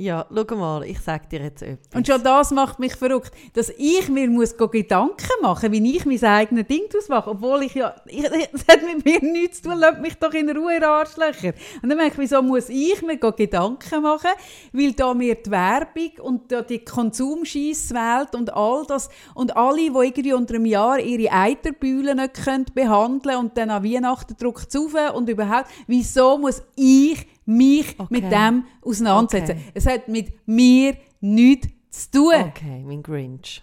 Ja, 0.00 0.26
schau 0.32 0.54
mal, 0.54 0.84
ich 0.84 1.00
sag 1.00 1.28
dir 1.28 1.40
jetzt 1.40 1.60
etwas. 1.60 1.92
Und 1.92 2.06
schon 2.06 2.22
das 2.22 2.52
macht 2.52 2.78
mich 2.78 2.94
verrückt, 2.94 3.32
dass 3.54 3.68
ich 3.76 4.08
mir 4.08 4.28
muss 4.28 4.56
Gedanken 4.56 5.26
machen 5.42 5.72
wie 5.72 5.96
ich 5.96 6.06
mein 6.06 6.22
eigenes 6.22 6.68
Ding 6.68 6.82
daraus 6.88 7.08
mache. 7.08 7.30
Obwohl 7.30 7.64
ich 7.64 7.74
ja, 7.74 7.96
das 8.06 8.64
hat 8.68 8.80
mit 8.84 9.04
mir 9.04 9.20
nichts 9.28 9.60
zu 9.60 9.70
tun, 9.70 9.78
lasst 9.80 10.00
mich 10.00 10.14
doch 10.14 10.32
in 10.34 10.56
Ruhe, 10.56 10.80
Arschlöcher. 10.86 11.52
Und 11.82 11.88
dann 11.88 11.98
merke 11.98 12.12
ich, 12.12 12.18
wieso 12.18 12.40
muss 12.42 12.68
ich 12.68 13.02
mir 13.02 13.16
Gedanken 13.16 14.02
machen, 14.02 14.30
weil 14.72 14.92
da 14.92 15.14
mir 15.14 15.34
die 15.34 15.50
Werbung 15.50 16.12
und 16.22 16.54
die 16.70 16.78
Konsumscheisswelt 16.78 18.36
und 18.36 18.54
all 18.54 18.84
das 18.86 19.08
und 19.34 19.56
alle, 19.56 19.78
die 19.78 19.86
irgendwie 19.86 20.32
unter 20.32 20.54
einem 20.54 20.66
Jahr 20.66 21.00
ihre 21.00 21.32
Eiterbühlen 21.32 22.18
nicht 22.18 22.34
können 22.44 22.66
behandeln 22.72 23.38
und 23.38 23.58
dann 23.58 23.70
an 23.70 23.82
Weihnachten 23.82 24.36
drückt 24.38 24.68
es 24.68 24.76
auf 24.76 24.94
und 25.16 25.28
überhaupt, 25.28 25.66
wieso 25.88 26.38
muss 26.38 26.62
ich 26.76 27.26
mich 27.48 27.94
Okay. 27.98 28.06
mit 28.10 28.30
dem 28.32 28.64
auseinandersetzen? 28.82 29.52
Okay. 29.56 29.70
Es 29.74 29.86
hat 29.86 30.08
mit 30.08 30.32
mir 30.46 30.96
nichts 31.20 32.10
zu 32.10 32.10
tun. 32.18 32.34
Okay, 32.48 32.82
mein 32.86 33.02
Grinch. 33.02 33.62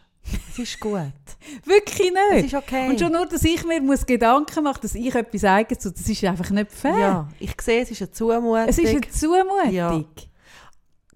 Es 0.49 0.57
ist 0.57 0.79
gut. 0.79 0.99
Wirklich 1.65 2.11
Es 2.11 2.33
nicht. 2.35 2.45
ist 2.47 2.55
okay. 2.55 2.89
Und 2.89 2.99
schon 2.99 3.11
nur, 3.11 3.27
dass 3.27 3.43
ich 3.43 3.63
mir 3.63 3.79
muss 3.81 4.05
Gedanken 4.05 4.63
mache, 4.63 4.81
dass 4.81 4.95
ich 4.95 5.13
etwas 5.13 5.43
eigenes 5.43 5.83
tue, 5.83 5.91
das 5.91 6.09
ist 6.09 6.23
einfach 6.23 6.49
nicht 6.49 6.71
fair. 6.71 6.97
Ja, 6.97 7.27
ich 7.39 7.53
sehe, 7.61 7.81
es 7.83 7.91
ist 7.91 8.01
eine 8.01 8.11
Zumutung. 8.11 8.55
Es 8.67 8.77
ist 8.79 8.89
eine 8.89 9.01
Zumutung. 9.01 9.71
Ja. 9.71 10.03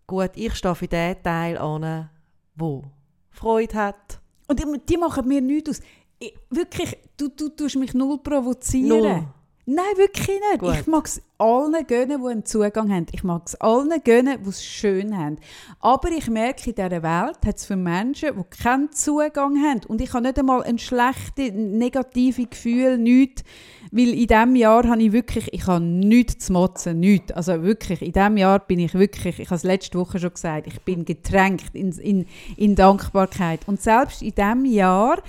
Gut, 0.05 0.31
ich 0.35 0.53
stehe 0.55 0.75
für 0.75 0.87
den 0.87 1.21
Teil 1.23 1.57
an, 1.57 2.09
wo 2.55 2.83
Freude 3.31 3.73
hat. 3.75 4.21
Und 4.47 4.59
die, 4.59 4.65
die 4.87 4.97
machen 4.97 5.27
mir 5.27 5.41
nichts 5.41 5.69
aus. 5.71 5.79
Ich, 6.19 6.35
wirklich, 6.49 6.97
du, 7.17 7.29
du 7.29 7.49
tust 7.49 7.77
mich 7.77 7.93
null 7.93 8.17
provozieren. 8.19 8.89
Null. 8.89 9.27
Nein, 9.71 9.97
wirklich 9.97 10.27
nicht. 10.27 10.59
Gut. 10.61 10.77
Ich 10.79 10.87
mag 10.87 11.05
es 11.05 11.21
allen 11.37 11.85
gönnen, 11.85 12.23
die 12.23 12.27
einen 12.27 12.43
Zugang 12.43 12.91
haben. 12.91 13.05
Ich 13.11 13.23
mag 13.23 13.43
es 13.45 13.53
allen 13.53 13.91
gönnen, 14.03 14.39
die 14.43 14.49
es 14.49 14.65
schön 14.65 15.15
haben. 15.15 15.37
Aber 15.79 16.09
ich 16.09 16.27
merke, 16.27 16.71
in 16.71 16.75
dieser 16.75 17.03
Welt 17.03 17.37
hat 17.45 17.57
es 17.57 17.67
für 17.67 17.75
Menschen, 17.75 18.31
die 18.35 18.63
keinen 18.63 18.91
Zugang 18.91 19.61
haben. 19.63 19.81
Und 19.87 20.01
ich 20.01 20.11
habe 20.11 20.23
nicht 20.23 20.39
einmal 20.39 20.63
ein 20.63 20.79
schlechtes, 20.79 21.51
negatives 21.53 22.49
Gefühl, 22.49 22.97
nichts. 22.97 23.43
Weil 23.91 24.09
in 24.09 24.25
diesem 24.25 24.55
Jahr 24.55 24.87
habe 24.87 25.03
ich 25.03 25.11
wirklich, 25.11 25.53
ich 25.53 25.67
habe 25.67 25.85
nichts 25.85 26.47
zu 26.47 26.53
motzen, 26.53 26.99
nichts. 26.99 27.31
Also 27.31 27.61
wirklich, 27.61 28.01
in 28.01 28.13
diesem 28.13 28.37
Jahr 28.37 28.57
bin 28.57 28.79
ich 28.79 28.95
wirklich, 28.95 29.37
ich 29.37 29.49
habe 29.49 29.57
es 29.57 29.63
letzte 29.63 29.99
Woche 29.99 30.17
schon 30.17 30.33
gesagt, 30.33 30.65
ich 30.65 30.81
bin 30.81 31.05
getränkt 31.05 31.75
in, 31.75 31.91
in, 31.91 32.25
in 32.57 32.73
Dankbarkeit. 32.73 33.59
Und 33.67 33.79
selbst 33.79 34.23
in 34.23 34.33
diesem 34.33 34.65
Jahr 34.65 35.21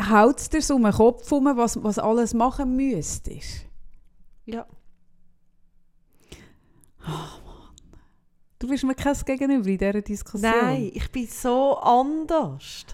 haut 0.00 0.38
es 0.38 0.48
dir 0.48 0.62
so 0.62 0.76
um 0.76 0.82
den 0.84 0.92
Kopf 0.92 1.30
herum, 1.30 1.48
was, 1.56 1.82
was 1.82 1.98
alles 1.98 2.34
machen 2.34 2.76
müsstest. 2.76 3.66
Ja. 4.46 4.66
Du 8.58 8.66
bist 8.68 8.84
mir 8.84 8.94
kein 8.94 9.16
Gegenüber 9.24 9.68
in 9.68 9.78
dieser 9.78 10.02
Diskussion. 10.02 10.50
Nein, 10.50 10.90
ich 10.92 11.10
bin 11.12 11.26
so 11.26 11.76
anders. 11.78 12.84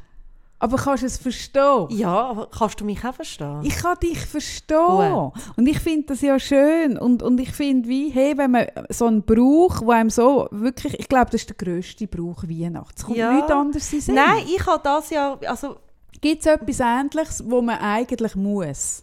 Aber 0.59 0.77
kannst 0.79 1.03
du 1.03 1.07
es 1.07 1.19
verstehen? 1.19 1.87
Ja, 1.91 2.31
aber 2.31 2.49
kannst 2.49 2.81
du 2.81 2.85
mich 2.85 3.05
auch 3.05 3.15
verstehen? 3.15 3.61
Ich 3.65 3.77
kann 3.77 3.99
dich 3.99 4.19
verstehen. 4.19 5.31
Und 5.57 5.67
ich 5.67 5.79
finde 5.81 6.07
das 6.07 6.21
ja 6.23 6.39
schön. 6.39 6.97
Und, 6.97 7.23
und 7.23 7.39
ich 7.39 7.53
finde, 7.53 7.89
wie, 7.89 8.09
hey, 8.11 8.37
wenn 8.39 8.51
man 8.53 8.67
so 8.89 9.07
einen 9.07 9.23
Brauch, 9.23 9.83
wo 9.83 9.91
einem 9.91 10.11
so 10.11 10.49
wirklich, 10.51 10.99
ich 10.99 11.09
glaube, 11.09 11.27
das 11.31 11.43
ist 11.43 11.51
der 11.51 11.57
grösste 11.57 12.07
Brauch 12.07 12.45
Weihnachten. 12.45 12.95
Es 12.97 13.05
kommt 13.05 13.17
Ja. 13.19 13.33
nichts 13.33 13.51
anderes 13.51 13.93
in 13.93 14.01
Sinn. 14.01 14.15
Nein, 14.15 14.45
ich 14.47 14.65
habe 14.67 14.81
das 14.83 15.11
ja, 15.11 15.39
also, 15.47 15.77
Gibt 16.25 16.41
es 16.41 16.47
etwas 16.47 16.81
Ähnliches, 16.81 17.45
wo 17.47 17.61
man 17.63 17.79
eigentlich 17.79 18.35
muss? 18.35 19.03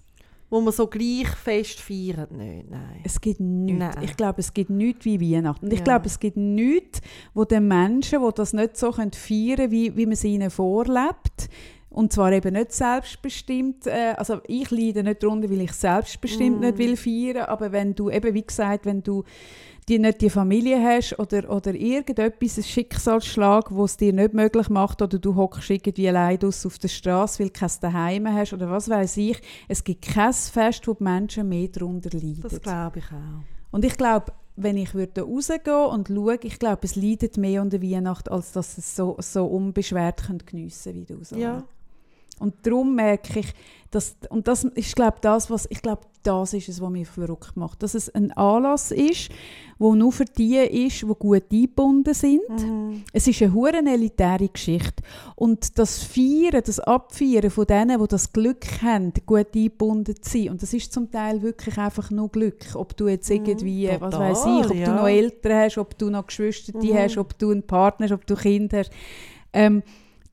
wo 0.53 0.59
man 0.59 0.73
so 0.73 0.85
gleich 0.87 1.29
fest 1.29 1.79
feiert, 1.79 2.29
nicht, 2.33 2.69
nein. 2.69 2.99
Es 3.05 3.21
gibt 3.21 3.39
nichts. 3.39 3.79
Nein. 3.79 4.03
Ich 4.03 4.17
glaube, 4.17 4.41
es 4.41 4.53
gibt 4.53 4.69
nichts 4.69 5.05
wie 5.05 5.21
Weihnachten. 5.33 5.63
Und 5.67 5.71
ich 5.71 5.79
Ja. 5.79 5.85
glaube, 5.85 6.07
es 6.07 6.19
gibt 6.19 6.35
nichts, 6.35 6.99
wo 7.33 7.45
den 7.45 7.69
Menschen, 7.69 8.19
die 8.21 8.29
das 8.35 8.51
nicht 8.51 8.75
so 8.75 8.91
feiern 8.91 9.11
können, 9.11 9.71
wie, 9.71 9.95
wie 9.95 10.05
man 10.05 10.11
es 10.11 10.25
ihnen 10.25 10.49
vorlebt, 10.49 11.47
und 11.89 12.11
zwar 12.11 12.33
eben 12.33 12.53
nicht 12.53 12.73
selbstbestimmt, 12.73 13.87
äh, 13.87 14.13
also 14.17 14.41
ich 14.47 14.69
leide 14.71 15.03
nicht 15.03 15.23
darunter, 15.23 15.49
weil 15.49 15.61
ich 15.61 15.71
selbstbestimmt 15.71 16.57
Mm. 16.57 16.61
nicht 16.63 16.77
will 16.77 16.97
feiern, 16.97 17.45
aber 17.45 17.71
wenn 17.71 17.95
du, 17.95 18.09
eben 18.09 18.33
wie 18.33 18.45
gesagt, 18.45 18.85
wenn 18.85 19.03
du 19.03 19.23
die 19.91 19.99
nicht 19.99 20.21
die 20.21 20.29
Familie 20.29 20.81
hast 20.81 21.19
oder, 21.19 21.49
oder 21.49 21.75
irgendetwas, 21.75 22.57
ein 22.57 22.63
Schicksalsschlag, 22.63 23.71
wo 23.71 23.83
es 23.83 23.97
dir 23.97 24.13
nicht 24.13 24.33
möglich 24.33 24.69
macht 24.69 25.01
oder 25.01 25.19
du 25.19 25.35
hockst 25.35 25.69
irgendwie 25.69 26.07
allein 26.07 26.39
draussen 26.39 26.67
auf 26.67 26.79
der 26.79 26.87
Straße, 26.87 27.39
weil 27.39 27.49
du 27.49 27.59
kein 27.59 27.71
Daheim 27.81 28.33
hast 28.33 28.53
oder 28.53 28.71
was 28.71 28.87
weiß 28.87 29.17
ich. 29.17 29.41
Es 29.67 29.83
gibt 29.83 30.03
kein 30.03 30.31
Fest, 30.31 30.87
wo 30.87 30.93
die 30.93 31.03
Menschen 31.03 31.49
mehr 31.49 31.67
darunter 31.67 32.09
leiden. 32.13 32.39
Das 32.41 32.61
glaube 32.61 32.99
ich 32.99 33.05
auch. 33.05 33.43
Und 33.71 33.83
ich 33.83 33.97
glaube, 33.97 34.31
wenn 34.55 34.77
ich 34.77 34.93
würde 34.93 35.23
rausgehen 35.23 35.85
und 35.87 36.07
schaue, 36.07 36.39
ich 36.41 36.57
glaube, 36.57 36.81
es 36.83 36.95
leidet 36.95 37.35
mehr 37.35 37.61
unter 37.61 37.81
Weihnachten, 37.81 38.29
als 38.29 38.53
dass 38.53 38.77
es 38.77 38.95
so, 38.95 39.17
so 39.19 39.45
unbeschwert 39.45 40.23
geniessen 40.45 40.93
wie 40.93 41.03
du 41.03 41.21
so. 41.21 41.35
Ja. 41.35 41.65
Und 42.41 42.55
darum 42.63 42.95
merke 42.95 43.39
ich, 43.39 43.53
dass, 43.91 44.15
und 44.29 44.47
das 44.47 44.63
ist, 44.63 44.95
glaube 44.95 45.17
das, 45.21 45.49
was, 45.49 45.67
ich 45.69 45.81
glaube, 45.81 46.01
das 46.23 46.53
ist 46.53 46.69
es, 46.69 46.79
was 46.79 46.89
mich 46.89 47.07
verrückt 47.07 47.57
macht. 47.57 47.83
Dass 47.83 47.93
es 47.93 48.07
ein 48.13 48.31
Anlass 48.31 48.91
ist, 48.91 49.29
wo 49.79 49.95
nur 49.95 50.11
für 50.11 50.23
die 50.23 50.55
ist, 50.57 51.01
die 51.01 51.05
gut 51.07 51.43
eingebunden 51.51 52.13
sind. 52.13 52.47
Mhm. 52.49 53.03
Es 53.11 53.27
ist 53.27 53.41
eine 53.41 53.53
hure 53.53 53.83
elitäre 53.85 54.47
Geschichte. 54.47 55.03
Und 55.35 55.77
das 55.77 56.03
Feiern, 56.03 56.61
das 56.65 56.79
Abfeiern 56.79 57.49
von 57.49 57.65
denen, 57.65 57.99
die 57.99 58.07
das 58.07 58.31
Glück 58.31 58.65
haben, 58.81 59.11
gut 59.25 59.47
eingebunden 59.53 60.15
zu 60.21 60.29
sein. 60.37 60.49
Und 60.51 60.61
das 60.61 60.73
ist 60.73 60.93
zum 60.93 61.11
Teil 61.11 61.41
wirklich 61.41 61.77
einfach 61.77 62.11
nur 62.11 62.29
Glück. 62.29 62.65
Ob 62.75 62.95
du 62.95 63.07
jetzt 63.07 63.29
Mhm, 63.29 63.35
irgendwie, 63.37 63.89
was 63.99 64.11
total, 64.11 64.31
weiß 64.31 64.39
ich, 64.45 64.65
ob 64.65 64.67
du 64.69 64.75
ja. 64.75 64.95
noch 64.95 65.07
Eltern 65.07 65.53
hast, 65.53 65.77
ob 65.79 65.97
du 65.97 66.09
noch 66.09 66.27
Geschwister 66.27 66.77
Mhm. 66.77 66.93
hast, 66.93 67.17
ob 67.17 67.37
du 67.37 67.49
einen 67.51 67.63
Partner 67.63 68.05
hast, 68.05 68.13
ob 68.13 68.25
du 68.25 68.35
Kinder 68.35 68.79
hast. 68.79 68.91
Ähm, 69.53 69.83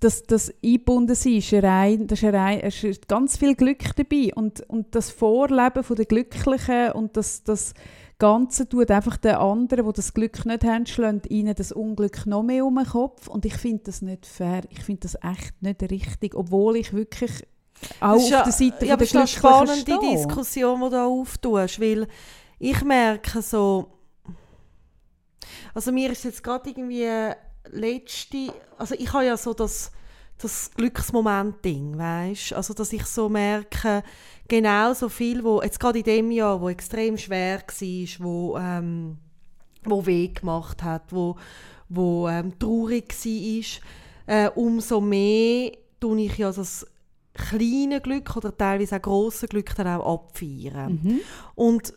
das, 0.00 0.22
das 0.22 0.52
eingebunden 0.62 1.14
sein, 1.14 1.34
ist, 1.34 1.52
rein, 1.52 2.06
das 2.06 2.22
ist, 2.22 2.32
rein, 2.32 2.60
ist 2.60 3.08
ganz 3.08 3.36
viel 3.36 3.54
Glück 3.54 3.96
dabei. 3.96 4.32
Und, 4.34 4.60
und 4.68 4.94
das 4.94 5.10
Vorleben 5.10 5.82
von 5.82 5.96
der 5.96 6.06
Glücklichen 6.06 6.92
und 6.92 7.16
das, 7.16 7.42
das 7.42 7.74
Ganze 8.18 8.68
tut 8.68 8.90
einfach 8.90 9.16
den 9.16 9.36
anderen, 9.36 9.86
die 9.86 9.92
das 9.92 10.14
Glück 10.14 10.44
nicht 10.44 10.64
haben, 10.64 10.86
schlägt 10.86 11.30
ihnen 11.30 11.54
das 11.54 11.72
Unglück 11.72 12.26
noch 12.26 12.42
mehr 12.42 12.64
um 12.64 12.76
den 12.76 12.86
Kopf. 12.86 13.28
Und 13.28 13.44
ich 13.44 13.54
finde 13.54 13.84
das 13.84 14.02
nicht 14.02 14.26
fair. 14.26 14.62
Ich 14.70 14.82
finde 14.82 15.02
das 15.02 15.16
echt 15.22 15.60
nicht 15.60 15.82
richtig. 15.82 16.34
Obwohl 16.34 16.76
ich 16.76 16.92
wirklich 16.92 17.32
auch 18.00 18.16
auf 18.16 18.28
der 18.28 18.52
Seite 18.52 18.86
ja, 18.86 18.96
von 18.96 18.98
der 18.98 19.00
es 19.00 19.02
ist 19.02 19.16
eine 19.16 19.24
Glücklichen 19.24 19.26
spannende 19.26 19.80
stehe. 19.80 20.16
Diskussion, 20.16 20.80
die 20.80 20.90
du 20.90 20.96
auftust, 20.96 21.80
weil 21.80 22.08
ich 22.58 22.82
merke 22.82 23.40
so, 23.40 23.86
also 25.74 25.92
mir 25.92 26.10
ist 26.10 26.24
jetzt 26.24 26.42
gerade 26.42 26.70
irgendwie 26.70 27.06
letzte, 27.72 28.52
also 28.76 28.94
ich 28.98 29.12
habe 29.12 29.26
ja 29.26 29.36
so 29.36 29.54
das, 29.54 29.92
das 30.38 30.70
Glücksmoment-Ding, 30.76 31.98
weißt 31.98 32.52
Also, 32.52 32.74
dass 32.74 32.92
ich 32.92 33.04
so 33.04 33.28
merke, 33.28 34.02
genau 34.46 34.94
so 34.94 35.08
viel, 35.08 35.42
wo, 35.44 35.62
jetzt 35.62 35.80
gerade 35.80 35.98
in 35.98 36.04
dem 36.04 36.30
Jahr, 36.30 36.60
wo 36.60 36.68
extrem 36.68 37.18
schwer 37.18 37.60
war, 37.60 38.24
wo, 38.24 38.58
ähm, 38.58 39.18
wo 39.84 40.06
weh 40.06 40.28
gemacht 40.28 40.82
hat, 40.82 41.12
wo, 41.12 41.36
wo 41.88 42.28
ähm, 42.28 42.58
traurig 42.58 43.12
war, 43.12 43.64
äh, 44.26 44.50
umso 44.50 45.00
mehr 45.00 45.72
tue 46.00 46.20
ich 46.20 46.38
ja 46.38 46.52
das 46.52 46.86
kleine 47.34 48.00
Glück 48.00 48.36
oder 48.36 48.56
teilweise 48.56 48.96
auch 48.96 49.02
grosse 49.02 49.48
Glück 49.48 49.74
dann 49.76 49.86
auch 49.86 50.14
abfeiern. 50.14 51.00
Mhm. 51.02 51.20
Und 51.54 51.94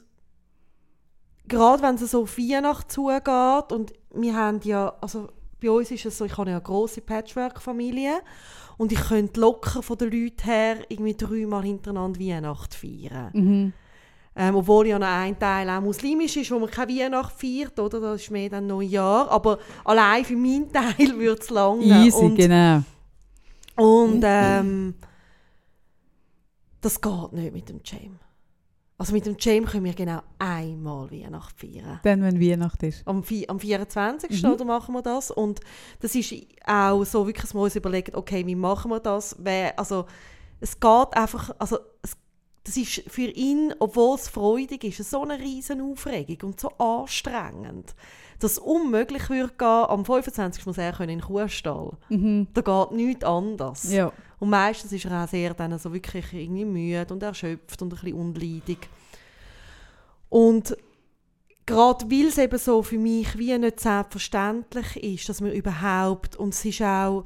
gerade 1.48 1.84
wenn 1.84 1.96
es 1.96 2.12
so 2.12 2.24
auf 2.24 2.38
Weihnachten 2.38 2.90
zugeht 2.90 3.72
und 3.72 3.94
wir 4.14 4.36
haben 4.36 4.62
ja, 4.64 4.96
also 5.02 5.30
bei 5.62 5.70
uns 5.70 5.92
ist 5.92 6.06
es 6.06 6.18
so, 6.18 6.26
ich 6.26 6.38
habe 6.38 6.50
ja 6.50 6.58
eine 6.58 6.64
grosse 6.64 7.02
Patchwork-Familie 7.02 8.22
und 8.78 8.92
ich 8.92 9.00
könnte 9.00 9.40
locker 9.40 9.84
von 9.84 9.98
den 9.98 10.12
Leuten 10.12 10.44
her 10.44 10.78
irgendwie 10.90 11.16
dreimal 11.16 11.64
hintereinander 11.64 12.20
Weihnachten 12.20 12.74
feiern. 12.74 13.30
Mhm. 13.34 13.74
Ähm, 14.34 14.56
obwohl 14.56 14.88
ja 14.88 14.98
noch 14.98 15.08
ein 15.08 15.38
Teil 15.38 15.70
auch 15.70 15.82
muslimisch 15.82 16.38
ist, 16.38 16.52
wo 16.52 16.60
man 16.60 16.70
keine 16.70 16.94
Weihnacht 16.94 17.34
feiert, 17.40 17.78
oder? 17.80 18.00
Das 18.00 18.22
ist 18.22 18.32
mehr 18.32 18.50
dann 18.50 18.66
Neujahr. 18.66 19.30
Aber 19.30 19.60
allein 19.84 20.24
für 20.24 20.38
meinen 20.38 20.72
Teil 20.72 20.96
würde 21.18 21.42
es 21.42 21.50
lange. 21.50 21.84
Easy, 21.84 22.18
und, 22.18 22.36
genau. 22.36 22.82
und 23.76 24.24
ähm, 24.26 24.96
das 26.80 27.00
geht 27.00 27.34
nicht 27.34 27.54
mit 27.54 27.70
dem 27.70 27.82
Jam. 27.84 28.20
Also 29.02 29.14
mit 29.14 29.26
dem 29.26 29.36
Jam 29.40 29.66
können 29.66 29.86
wir 29.86 29.96
genau 29.96 30.22
einmal 30.38 31.10
Weihnacht 31.10 31.60
feiern. 31.60 32.00
Dann, 32.04 32.22
wenn 32.22 32.40
Weihnacht 32.40 32.84
ist. 32.84 33.02
Am, 33.08 33.24
am 33.48 33.60
24. 33.60 34.44
Mhm. 34.44 34.52
oder 34.52 34.64
machen 34.64 34.94
wir 34.94 35.02
das. 35.02 35.32
Und 35.32 35.60
das 36.02 36.14
ist 36.14 36.36
auch 36.68 37.04
so 37.04 37.26
wirklich, 37.26 37.42
dass 37.42 37.56
wir 37.56 37.62
uns 37.62 37.76
überlegen, 37.76 38.14
okay, 38.14 38.46
wie 38.46 38.54
machen 38.54 38.92
wir 38.92 39.00
das? 39.00 39.36
Also, 39.76 40.06
es 40.60 40.80
geht 40.80 41.14
einfach, 41.14 41.50
also 41.58 41.80
es, 42.04 42.16
das 42.64 42.78
ist 42.78 43.02
für 43.08 43.24
ihn, 43.24 43.74
obwohl 43.80 44.14
es 44.18 44.30
freudig 44.30 44.84
ist, 44.84 45.10
so 45.10 45.24
eine 45.24 45.40
riesen 45.40 45.82
Aufregung 45.82 46.52
und 46.52 46.60
so 46.60 46.70
anstrengend, 46.78 47.96
dass 48.42 48.54
es 48.54 48.58
unmöglich 48.58 49.30
würde 49.30 49.54
gehen, 49.58 49.68
am 49.68 50.06
25. 50.06 50.66
muss 50.66 50.78
er 50.78 51.00
in 51.02 51.08
den 51.08 51.22
Kuhstall. 51.22 51.92
Mhm. 52.10 52.48
Da 52.54 52.62
geht 52.62 52.92
nichts 52.92 53.24
anders. 53.24 53.92
Ja. 53.92 54.12
Und 54.40 54.50
meistens 54.50 54.92
ist 54.92 55.06
er 55.06 55.24
auch 55.24 55.28
sehr 55.28 55.54
dann 55.54 55.78
so 55.78 55.94
wirklich 55.94 56.34
irgendwie 56.34 56.66
müde 56.66 57.14
und 57.14 57.22
erschöpft 57.22 57.82
und 57.82 57.94
ein 57.94 58.00
bisschen 58.00 58.14
unleidig. 58.18 58.90
Und 60.30 60.76
gerade 61.66 62.10
weil 62.10 62.28
es 62.28 62.38
eben 62.38 62.58
so 62.58 62.82
für 62.82 62.98
mich 62.98 63.38
wie 63.38 63.58
nicht 63.58 63.80
selbstverständlich 63.80 64.98
ist, 64.98 65.30
dass 65.30 65.44
wir 65.44 65.54
überhaupt, 65.54 66.36
und 66.36 66.54
es 66.54 66.66
ist 66.66 66.82
auch, 66.82 67.26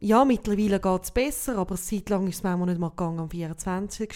ja, 0.00 0.24
mittlerweile 0.24 0.80
geht 0.80 1.02
es 1.04 1.10
besser, 1.10 1.58
aber 1.58 1.74
eine 1.74 1.80
Zeit 1.80 2.08
lang 2.10 2.26
ist 2.26 2.36
es 2.36 2.42
manchmal 2.42 2.68
nicht 2.68 2.80
mal 2.80 2.90
gegangen 2.90 3.20
am 3.20 3.30
24. 3.30 4.12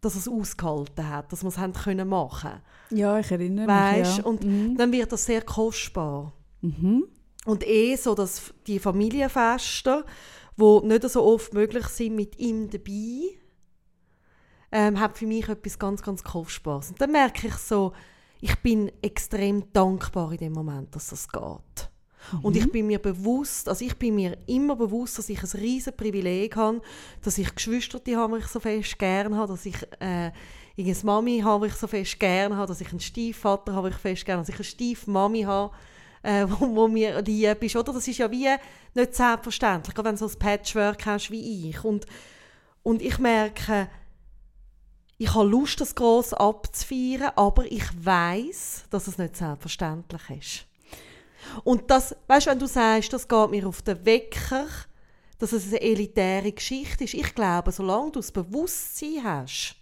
Dass 0.00 0.14
es 0.14 0.28
ausgehalten 0.28 1.08
hat, 1.08 1.32
dass 1.32 1.42
wir 1.42 1.48
es 1.48 1.58
haben 1.58 1.74
können 1.74 2.08
machen 2.08 2.62
ja, 2.90 3.18
ich 3.18 3.30
erinnere 3.30 3.66
Weisst, 3.66 4.16
mich. 4.16 4.18
Ja. 4.18 4.24
und 4.24 4.44
mhm. 4.44 4.76
Dann 4.76 4.92
wird 4.92 5.12
das 5.12 5.24
sehr 5.24 5.42
kostbar. 5.42 6.32
Mhm. 6.60 7.04
Und 7.46 7.66
eh 7.66 7.96
so, 7.96 8.14
dass 8.14 8.52
die 8.66 8.78
Familienfeste, 8.78 10.04
die 10.56 10.80
nicht 10.86 11.08
so 11.08 11.24
oft 11.24 11.54
möglich 11.54 11.86
sind, 11.86 12.16
mit 12.16 12.38
ihm 12.38 12.68
dabei, 12.68 13.38
ähm, 14.72 15.00
hat 15.00 15.16
für 15.16 15.26
mich 15.26 15.48
etwas 15.48 15.78
ganz, 15.78 16.02
ganz 16.02 16.22
Kostbares. 16.22 16.90
Und 16.90 17.00
dann 17.00 17.12
merke 17.12 17.46
ich 17.46 17.54
so, 17.54 17.92
ich 18.40 18.56
bin 18.60 18.90
extrem 19.02 19.72
dankbar 19.72 20.32
in 20.32 20.38
dem 20.38 20.52
Moment, 20.52 20.94
dass 20.94 21.08
das 21.08 21.28
geht. 21.28 21.89
Und 22.42 22.56
ich 22.56 22.70
bin 22.70 22.86
mir 22.86 22.98
bewusst, 22.98 23.68
also 23.68 23.84
ich 23.84 23.96
bin 23.96 24.14
mir 24.14 24.36
immer 24.46 24.76
bewusst, 24.76 25.18
dass 25.18 25.28
ich 25.28 25.42
ein 25.42 25.60
riesen 25.60 25.96
Privileg 25.96 26.56
habe, 26.56 26.80
dass 27.22 27.38
ich 27.38 27.54
Geschwister 27.54 28.00
habe, 28.16 28.38
die 28.38 28.44
ich 28.44 28.50
so 28.50 28.60
fest 28.60 28.98
gerne 28.98 29.36
habe, 29.36 29.52
dass 29.52 29.66
ich 29.66 29.76
äh, 30.00 30.30
eine 30.78 30.96
Mami 31.02 31.40
habe, 31.40 31.66
die 31.66 31.72
ich 31.72 31.78
so 31.78 31.86
fest 31.86 32.20
gerne 32.20 32.56
habe, 32.56 32.68
dass 32.68 32.80
ich 32.80 32.90
einen 32.90 33.00
Stiefvater 33.00 33.74
habe, 33.74 33.88
den 33.88 33.96
ich 33.96 34.02
fest 34.02 34.24
gerne 34.24 34.38
habe, 34.38 34.46
dass 34.46 34.54
ich 34.54 34.60
eine 34.60 34.64
Stiefmami 34.64 35.42
habe, 35.42 35.74
äh, 36.22 36.46
wo, 36.48 36.74
wo 36.74 36.88
mir 36.88 37.20
lieb 37.22 37.62
ist. 37.62 37.76
Oder? 37.76 37.92
Das 37.92 38.06
ist 38.06 38.18
ja 38.18 38.30
wie 38.30 38.48
nicht 38.94 39.14
selbstverständlich, 39.14 39.96
wenn 39.96 40.16
du 40.16 40.16
so 40.16 40.26
ein 40.26 40.38
Patchwork 40.38 41.04
hast 41.06 41.30
wie 41.30 41.68
ich. 41.68 41.84
Und, 41.84 42.06
und 42.82 43.02
ich 43.02 43.18
merke, 43.18 43.88
ich 45.18 45.34
habe 45.34 45.48
Lust, 45.48 45.80
das 45.80 45.94
gross 45.94 46.32
abzufeiern, 46.32 47.32
aber 47.36 47.70
ich 47.70 47.84
weiß, 47.94 48.84
dass 48.88 49.06
es 49.06 49.18
nicht 49.18 49.36
selbstverständlich 49.36 50.22
ist. 50.30 50.69
Und 51.64 51.90
das, 51.90 52.14
weißt 52.26 52.46
du, 52.46 52.50
wenn 52.50 52.58
du 52.58 52.66
sagst, 52.66 53.12
das 53.12 53.26
geht 53.26 53.50
mir 53.50 53.66
auf 53.66 53.82
den 53.82 54.04
Wecker, 54.04 54.66
dass 55.38 55.52
es 55.52 55.68
eine 55.68 55.80
elitäre 55.80 56.52
Geschichte 56.52 57.04
ist, 57.04 57.14
ich 57.14 57.34
glaube, 57.34 57.72
solange 57.72 58.12
du 58.12 58.20
das 58.20 58.30
Bewusstsein 58.30 59.24
hast, 59.24 59.76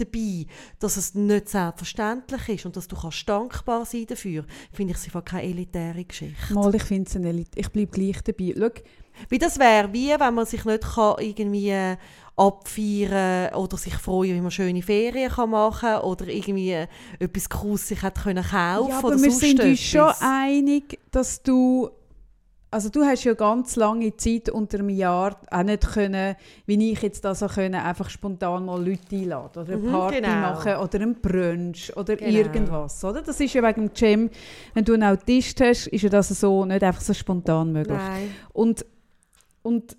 dabei, 0.00 0.46
dass 0.78 0.96
es 0.96 1.14
nicht 1.14 1.48
selbstverständlich 1.48 2.48
ist 2.48 2.66
und 2.66 2.76
dass 2.76 2.88
du 2.88 2.96
kannst 2.96 3.28
dankbar 3.28 3.84
sein 3.84 4.06
dafür, 4.06 4.44
finde 4.72 4.94
ich 4.94 5.04
einfach 5.04 5.24
keine 5.24 5.44
elitäre 5.44 6.04
Geschichte. 6.04 6.54
Mal, 6.54 6.74
ich 6.74 6.82
finde 6.82 7.08
es 7.08 7.16
eine 7.16 7.28
Elit 7.28 7.50
Ich 7.54 7.68
bleibe 7.68 7.90
gleich 7.92 8.22
dabei. 8.22 8.54
Schau, 8.56 8.82
Wie 9.28 9.38
das 9.38 9.58
wäre, 9.58 9.92
wie 9.92 10.10
wenn 10.18 10.34
man 10.34 10.46
sich 10.46 10.64
nicht 10.64 10.82
kann 10.94 11.16
irgendwie 11.20 11.70
äh, 11.70 11.96
abfeiern 12.36 13.54
oder 13.54 13.76
sich 13.76 13.94
freuen, 13.94 14.34
wie 14.36 14.40
man 14.40 14.50
schöne 14.50 14.82
Ferien 14.82 15.30
kann 15.30 15.50
machen 15.50 15.80
kann 15.90 16.00
oder 16.02 16.26
irgendwie 16.26 16.72
äh, 16.72 16.86
etwas 17.18 17.48
Cooles 17.48 17.88
sich 17.88 18.02
hat 18.02 18.22
können 18.22 18.42
kaufen 18.44 18.88
ja, 18.90 18.98
oder 18.98 19.08
aber 19.08 19.10
wir 19.22 19.30
sonst 19.30 19.40
sind 19.40 19.60
uns 19.60 19.80
schon 19.80 20.12
einig, 20.20 20.98
dass 21.10 21.42
du 21.42 21.90
also 22.72 22.88
du 22.88 23.02
hast 23.04 23.24
ja 23.24 23.34
ganz 23.34 23.74
lange 23.74 24.16
Zeit 24.16 24.48
unter 24.48 24.78
einem 24.78 24.90
Jahr 24.90 25.36
auch 25.50 25.62
nicht 25.64 25.88
können, 25.92 26.36
wie 26.66 26.92
ich 26.92 27.02
jetzt 27.02 27.24
das 27.24 27.40
so 27.40 27.48
können, 27.48 27.74
einfach 27.74 28.08
spontan 28.08 28.64
mal 28.64 28.80
Leute 28.80 29.16
einladen 29.16 29.62
oder 29.62 29.72
eine 29.72 29.76
Mhm, 29.82 29.90
Party 29.90 30.20
genau. 30.20 30.40
machen 30.40 30.76
oder 30.76 31.00
einen 31.00 31.14
Brunch 31.20 31.92
oder 31.96 32.14
Genau. 32.14 32.30
irgendwas, 32.30 33.02
oder? 33.04 33.22
Das 33.22 33.40
ist 33.40 33.52
ja 33.54 33.62
wegen 33.64 33.88
dem 33.88 33.92
Gym, 33.92 34.30
wenn 34.74 34.84
du 34.84 34.94
einen 34.94 35.02
Autist 35.02 35.60
hast, 35.60 35.88
ist 35.88 36.02
ja 36.02 36.08
das 36.10 36.28
so 36.28 36.64
nicht 36.64 36.84
einfach 36.84 37.00
so 37.00 37.12
spontan 37.12 37.72
möglich. 37.72 37.98
Nein. 37.98 38.30
Und, 38.52 38.86
und 39.62 39.96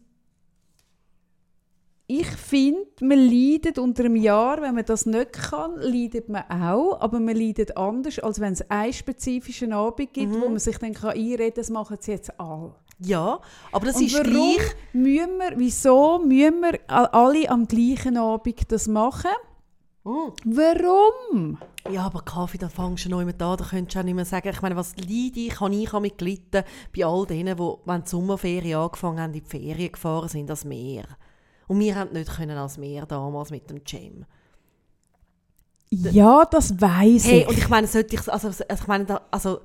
ich 2.07 2.27
finde, 2.27 2.81
man 2.99 3.17
leidet 3.19 3.79
unter 3.79 4.03
einem 4.03 4.17
Jahr, 4.17 4.61
wenn 4.61 4.75
man 4.75 4.83
das 4.83 5.05
nicht 5.05 5.31
kann, 5.31 5.77
leidet 5.77 6.27
man 6.27 6.43
auch, 6.49 6.99
aber 6.99 7.21
man 7.21 7.37
leidet 7.37 7.77
anders, 7.77 8.19
als 8.19 8.41
wenn 8.41 8.51
es 8.51 8.69
einen 8.69 8.91
spezifischen 8.91 9.71
Abend 9.71 10.11
gibt, 10.13 10.33
Mhm. 10.33 10.41
wo 10.41 10.49
man 10.49 10.59
sich 10.59 10.77
dann 10.77 10.93
kann 10.93 11.11
einreden 11.11 11.37
kann, 11.37 11.53
das 11.55 11.69
machen 11.69 11.97
sie 12.01 12.11
jetzt 12.11 12.37
alle. 12.37 12.73
Ja, 12.99 13.39
aber 13.71 13.85
das 13.85 13.95
Und 13.95 14.05
ist 14.07 14.13
warum 14.15 14.31
gleich... 14.33 14.75
müssen 14.91 15.37
wir, 15.39 15.53
wieso 15.55 16.19
müssen 16.19 16.61
wir 16.61 16.79
alle 16.87 17.49
am 17.49 17.65
gleichen 17.65 18.17
Abend 18.17 18.71
das 18.71 18.87
machen? 18.89 19.31
Mm. 20.03 20.31
Warum? 20.45 21.57
Ja, 21.91 22.05
aber 22.07 22.21
Kaffee, 22.21 22.57
da 22.57 22.69
fängst 22.69 23.05
du 23.05 23.09
noch 23.09 23.21
immer 23.21 23.31
an, 23.31 23.57
da 23.57 23.63
könntest 23.69 23.95
du 23.95 23.99
auch 23.99 24.03
nicht 24.03 24.15
mehr 24.15 24.25
sagen, 24.25 24.49
ich 24.49 24.61
meine, 24.61 24.75
was 24.75 24.95
leide 24.97 25.39
ich, 25.39 25.59
habe 25.59 25.75
ich 25.75 25.89
damit 25.89 26.17
gelitten, 26.17 26.63
bei 26.95 27.05
all 27.05 27.25
denen, 27.27 27.55
die, 27.55 27.73
wenn 27.85 28.03
die 28.03 28.09
Sommerferien 28.09 28.79
angefangen 28.79 29.19
haben, 29.19 29.33
in 29.33 29.41
die 29.41 29.47
Ferien 29.49 29.91
gefahren 29.91 30.27
sind, 30.29 30.49
das 30.49 30.65
Meer. 30.65 31.05
Und 31.67 31.79
wir 31.79 31.95
haben 31.95 32.13
nicht 32.13 32.31
können 32.35 32.57
als 32.57 32.77
Meer 32.77 33.05
damals 33.05 33.51
mit 33.51 33.69
dem 33.69 33.81
Jam. 33.85 34.25
Ja, 35.91 36.45
das 36.45 36.79
weiß 36.79 37.25
Hey, 37.25 37.41
ich. 37.41 37.47
und 37.47 37.57
ich 37.57 37.69
meine, 37.69 37.85
sollte 37.85 38.15
ich, 38.15 38.27
also, 38.31 38.47
also 38.47 38.63
ich 38.73 38.87
meine, 38.87 39.21
also, 39.29 39.59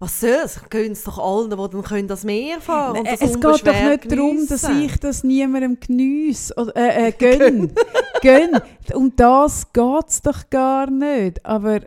was 0.00 0.18
soll's? 0.18 0.60
Gönnen 0.70 0.92
es 0.92 1.04
doch 1.04 1.18
allen, 1.18 1.50
die 1.50 1.56
dann 1.56 1.82
können 1.82 2.08
das 2.08 2.24
Meer 2.24 2.60
fahren 2.60 3.04
das 3.04 3.20
es 3.20 3.34
geht 3.34 3.44
doch 3.44 3.54
nicht 3.62 4.10
darum, 4.10 4.46
dass 4.48 4.68
ich 4.68 4.96
das 4.98 5.22
niemandem 5.22 5.78
geniesse 5.78 6.54
oder 6.56 6.74
äh, 6.74 7.08
äh, 7.08 7.12
gönn. 7.12 7.72
gönn. 8.22 8.60
Um 8.94 9.14
das 9.14 9.70
geht 9.72 10.08
es 10.08 10.22
doch 10.22 10.48
gar 10.48 10.90
nicht. 10.90 11.44
Aber 11.44 11.80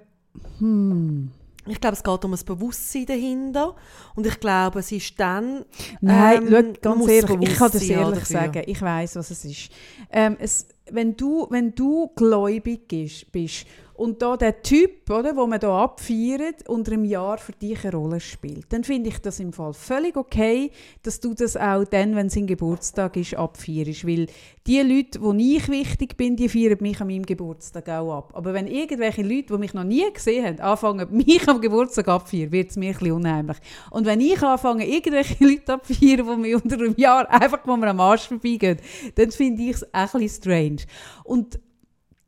hm. 0.59 1.31
Ich 1.65 1.79
glaube, 1.79 1.95
es 1.95 2.03
geht 2.03 2.25
um 2.25 2.31
das 2.31 2.43
Bewusstsein 2.43 3.05
dahinter. 3.05 3.75
Und 4.15 4.27
ich 4.27 4.39
glaube, 4.39 4.79
es 4.79 4.91
ist 4.91 5.17
dann... 5.19 5.65
Nein, 6.01 6.53
Ähm, 6.53 6.75
schau, 6.83 6.95
ganz 6.95 7.07
ehrlich, 7.07 7.49
ich 7.49 7.55
kann 7.57 7.71
das 7.71 7.83
ehrlich 7.83 8.19
dafür. 8.19 8.25
sagen. 8.25 8.63
Ich 8.65 8.81
weiß, 8.81 9.15
was 9.15 9.31
es 9.31 9.45
ist. 9.45 9.69
Ähm, 10.11 10.35
es, 10.39 10.67
wenn, 10.91 11.15
du, 11.15 11.47
wenn 11.49 11.73
du 11.73 12.11
gläubig 12.15 12.91
ist, 12.91 13.31
bist 13.31 13.65
und 14.03 14.21
da 14.21 14.35
der 14.35 14.61
Typ, 14.61 15.09
oder, 15.09 15.33
wo 15.37 15.47
man 15.47 15.61
da 15.61 15.81
abfeiert, 15.81 16.67
unter 16.67 16.91
einem 16.91 17.05
Jahr 17.05 17.37
für 17.37 17.53
dich 17.53 17.85
eine 17.85 17.95
Rolle 17.95 18.19
spielt, 18.19 18.65
dann 18.73 18.83
finde 18.83 19.07
ich 19.07 19.19
das 19.19 19.39
im 19.39 19.53
Fall 19.53 19.73
völlig 19.73 20.17
okay, 20.17 20.71
dass 21.03 21.21
du 21.21 21.33
das 21.33 21.55
auch 21.55 21.85
dann, 21.85 22.13
wenn 22.13 22.29
sein 22.29 22.45
Geburtstag 22.45 23.15
ist, 23.15 23.35
abfeierst. 23.35 24.05
Weil 24.05 24.27
die 24.67 24.81
Leute, 24.81 25.19
die 25.19 25.55
ich 25.55 25.69
wichtig 25.69 26.17
bin, 26.17 26.35
die 26.35 26.49
feiern 26.49 26.79
mich 26.81 26.99
an 26.99 27.07
meinem 27.07 27.25
Geburtstag 27.25 27.87
auch 27.87 28.17
ab. 28.17 28.31
Aber 28.33 28.53
wenn 28.53 28.67
irgendwelche 28.67 29.21
Leute, 29.21 29.53
die 29.53 29.57
mich 29.57 29.73
noch 29.73 29.85
nie 29.85 30.11
gesehen 30.11 30.45
haben, 30.45 30.59
anfangen, 30.59 31.07
mich 31.15 31.47
am 31.47 31.61
Geburtstag 31.61 32.09
abfeiern, 32.09 32.51
wird 32.51 32.71
es 32.71 32.75
mir 32.75 32.89
ein 32.89 32.97
bisschen 32.97 33.13
unheimlich. 33.13 33.57
Und 33.89 34.05
wenn 34.05 34.19
ich 34.19 34.43
anfange, 34.43 34.85
irgendwelche 34.85 35.37
Leute 35.45 35.75
abfeiern, 35.75 36.27
die 36.27 36.41
mir 36.41 36.61
unter 36.61 36.75
einem 36.75 36.95
Jahr 36.97 37.31
einfach 37.31 37.61
wo 37.63 37.77
wir 37.77 37.87
am 37.87 38.01
Arsch 38.01 38.27
vorbeigehen, 38.27 38.79
dann 39.15 39.31
finde 39.31 39.63
ich 39.63 39.77
es 39.77 39.93
ein 39.93 40.09
bisschen 40.11 40.29
strange. 40.29 40.81
Und 41.23 41.57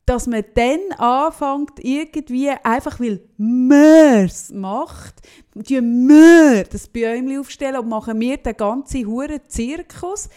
dass 0.05 0.27
man 0.27 0.43
dann 0.53 0.91
anfängt, 0.97 1.79
irgendwie 1.79 2.49
einfach 2.49 2.99
weil 2.99 3.27
man 3.37 4.25
es 4.25 4.51
macht, 4.51 5.15
die 5.55 5.81
wir 5.81 6.63
das 6.65 6.87
Bäumchen 6.87 7.39
aufstellen 7.39 7.77
und 7.77 7.89
machen 7.89 8.19
wir 8.19 8.37
den 8.37 8.55
ganzen 8.55 9.07
huren 9.07 9.39
Zirkus, 9.47 10.29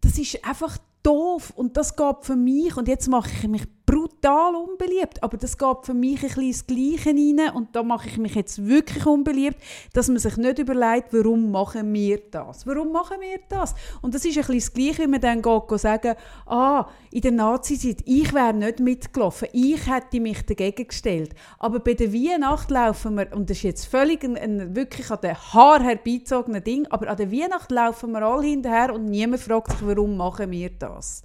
das 0.00 0.18
ist 0.18 0.44
einfach 0.44 0.78
doof 1.02 1.52
und 1.54 1.76
das 1.76 1.94
geht 1.96 2.16
für 2.22 2.36
mich, 2.36 2.76
und 2.76 2.88
jetzt 2.88 3.08
mache 3.08 3.30
ich 3.30 3.48
mich 3.48 3.62
brutal 3.86 4.56
unbeliebt, 4.56 5.22
aber 5.22 5.36
das 5.36 5.56
geht 5.56 5.76
für 5.84 5.94
mich 5.94 6.22
ein 6.22 6.28
bisschen 6.28 6.42
ins 6.42 6.66
Gleiche 6.66 7.10
rein 7.10 7.54
und 7.54 7.74
da 7.76 7.84
mache 7.84 8.08
ich 8.08 8.18
mich 8.18 8.34
jetzt 8.34 8.66
wirklich 8.66 9.06
unbeliebt, 9.06 9.56
dass 9.92 10.08
man 10.08 10.18
sich 10.18 10.36
nicht 10.36 10.58
überlegt, 10.58 11.12
warum 11.12 11.52
machen 11.52 11.94
wir 11.94 12.20
das? 12.30 12.66
Warum 12.66 12.90
machen 12.90 13.18
wir 13.20 13.38
das? 13.48 13.76
Und 14.02 14.12
das 14.14 14.24
ist 14.24 14.36
ein 14.36 14.40
bisschen 14.40 14.56
das 14.56 14.72
Gleiche, 14.72 15.02
wie 15.04 15.06
man 15.06 15.20
dann 15.20 15.40
geht 15.40 15.80
sagen, 15.80 16.16
ah, 16.46 16.88
in 17.12 17.20
der 17.20 17.30
Nazi-Zeit, 17.30 17.98
ich 18.04 18.34
wäre 18.34 18.52
nicht 18.52 18.80
mitgelaufen, 18.80 19.48
ich 19.52 19.86
hätte 19.88 20.20
mich 20.20 20.44
dagegen 20.44 20.88
gestellt. 20.88 21.34
Aber 21.60 21.78
bei 21.78 21.94
der 21.94 22.12
Weihnacht 22.12 22.70
laufen 22.70 23.16
wir, 23.16 23.32
und 23.32 23.48
das 23.48 23.58
ist 23.58 23.62
jetzt 23.62 23.86
völlig 23.86 24.24
ein, 24.24 24.36
ein 24.36 24.74
wirklich 24.74 25.08
an 25.12 25.20
den 25.22 25.36
Haar 25.36 25.80
herbeizogener 25.80 26.60
Ding, 26.60 26.88
aber 26.88 27.08
an 27.08 27.16
der 27.16 27.30
Weihnacht 27.30 27.70
laufen 27.70 28.10
wir 28.10 28.22
alle 28.22 28.48
hinterher 28.48 28.92
und 28.92 29.04
niemand 29.04 29.42
fragt 29.42 29.70
sich, 29.70 29.86
warum 29.86 30.16
machen 30.16 30.50
wir 30.50 30.70
das? 30.70 31.22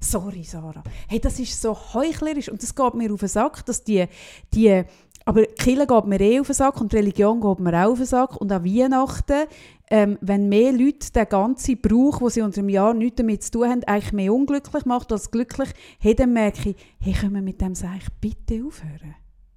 Sorry, 0.00 0.44
Sarah. 0.44 0.82
Hey, 1.08 1.20
das 1.20 1.38
ist 1.38 1.60
so 1.60 1.76
heuchlerisch 1.94 2.48
und 2.48 2.62
das 2.62 2.74
geht 2.74 2.94
mir 2.94 3.12
auf 3.12 3.20
den 3.20 3.28
Sack, 3.28 3.64
dass 3.66 3.82
die, 3.82 4.06
die 4.52 4.84
aber 5.24 5.44
Kirche 5.44 5.88
geht 5.88 6.04
mir 6.06 6.20
eh 6.20 6.38
auf 6.38 6.46
den 6.46 6.54
Sack 6.54 6.80
und 6.80 6.94
Religion 6.94 7.40
geht 7.40 7.58
mir 7.58 7.84
auch 7.84 7.92
auf 7.92 7.98
den 7.98 8.06
Sack 8.06 8.36
und 8.36 8.52
an 8.52 8.64
Weihnachten, 8.64 9.48
ähm, 9.90 10.18
wenn 10.20 10.48
mehr 10.48 10.72
Leute 10.72 11.10
den 11.12 11.28
ganzen 11.28 11.80
Brauch, 11.80 12.18
den 12.18 12.30
sie 12.30 12.42
unter 12.42 12.60
dem 12.60 12.68
Jahr 12.68 12.94
nichts 12.94 13.16
damit 13.16 13.42
zu 13.42 13.50
tun 13.50 13.68
haben, 13.68 13.84
eigentlich 13.84 14.12
mehr 14.12 14.32
unglücklich 14.32 14.84
macht 14.84 15.10
als 15.10 15.32
glücklich, 15.32 15.70
hey, 15.98 16.14
dann 16.14 16.32
merke 16.32 16.70
ich, 16.70 16.76
hey, 17.00 17.12
können 17.12 17.34
wir 17.34 17.42
mit 17.42 17.60
dem 17.60 17.74
Seich 17.74 18.06
bitte 18.20 18.64
aufhören? 18.64 19.16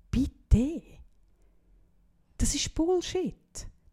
Bitte. 0.10 0.82
Das 2.40 2.56
ist 2.56 2.74
Bullshit. 2.74 3.36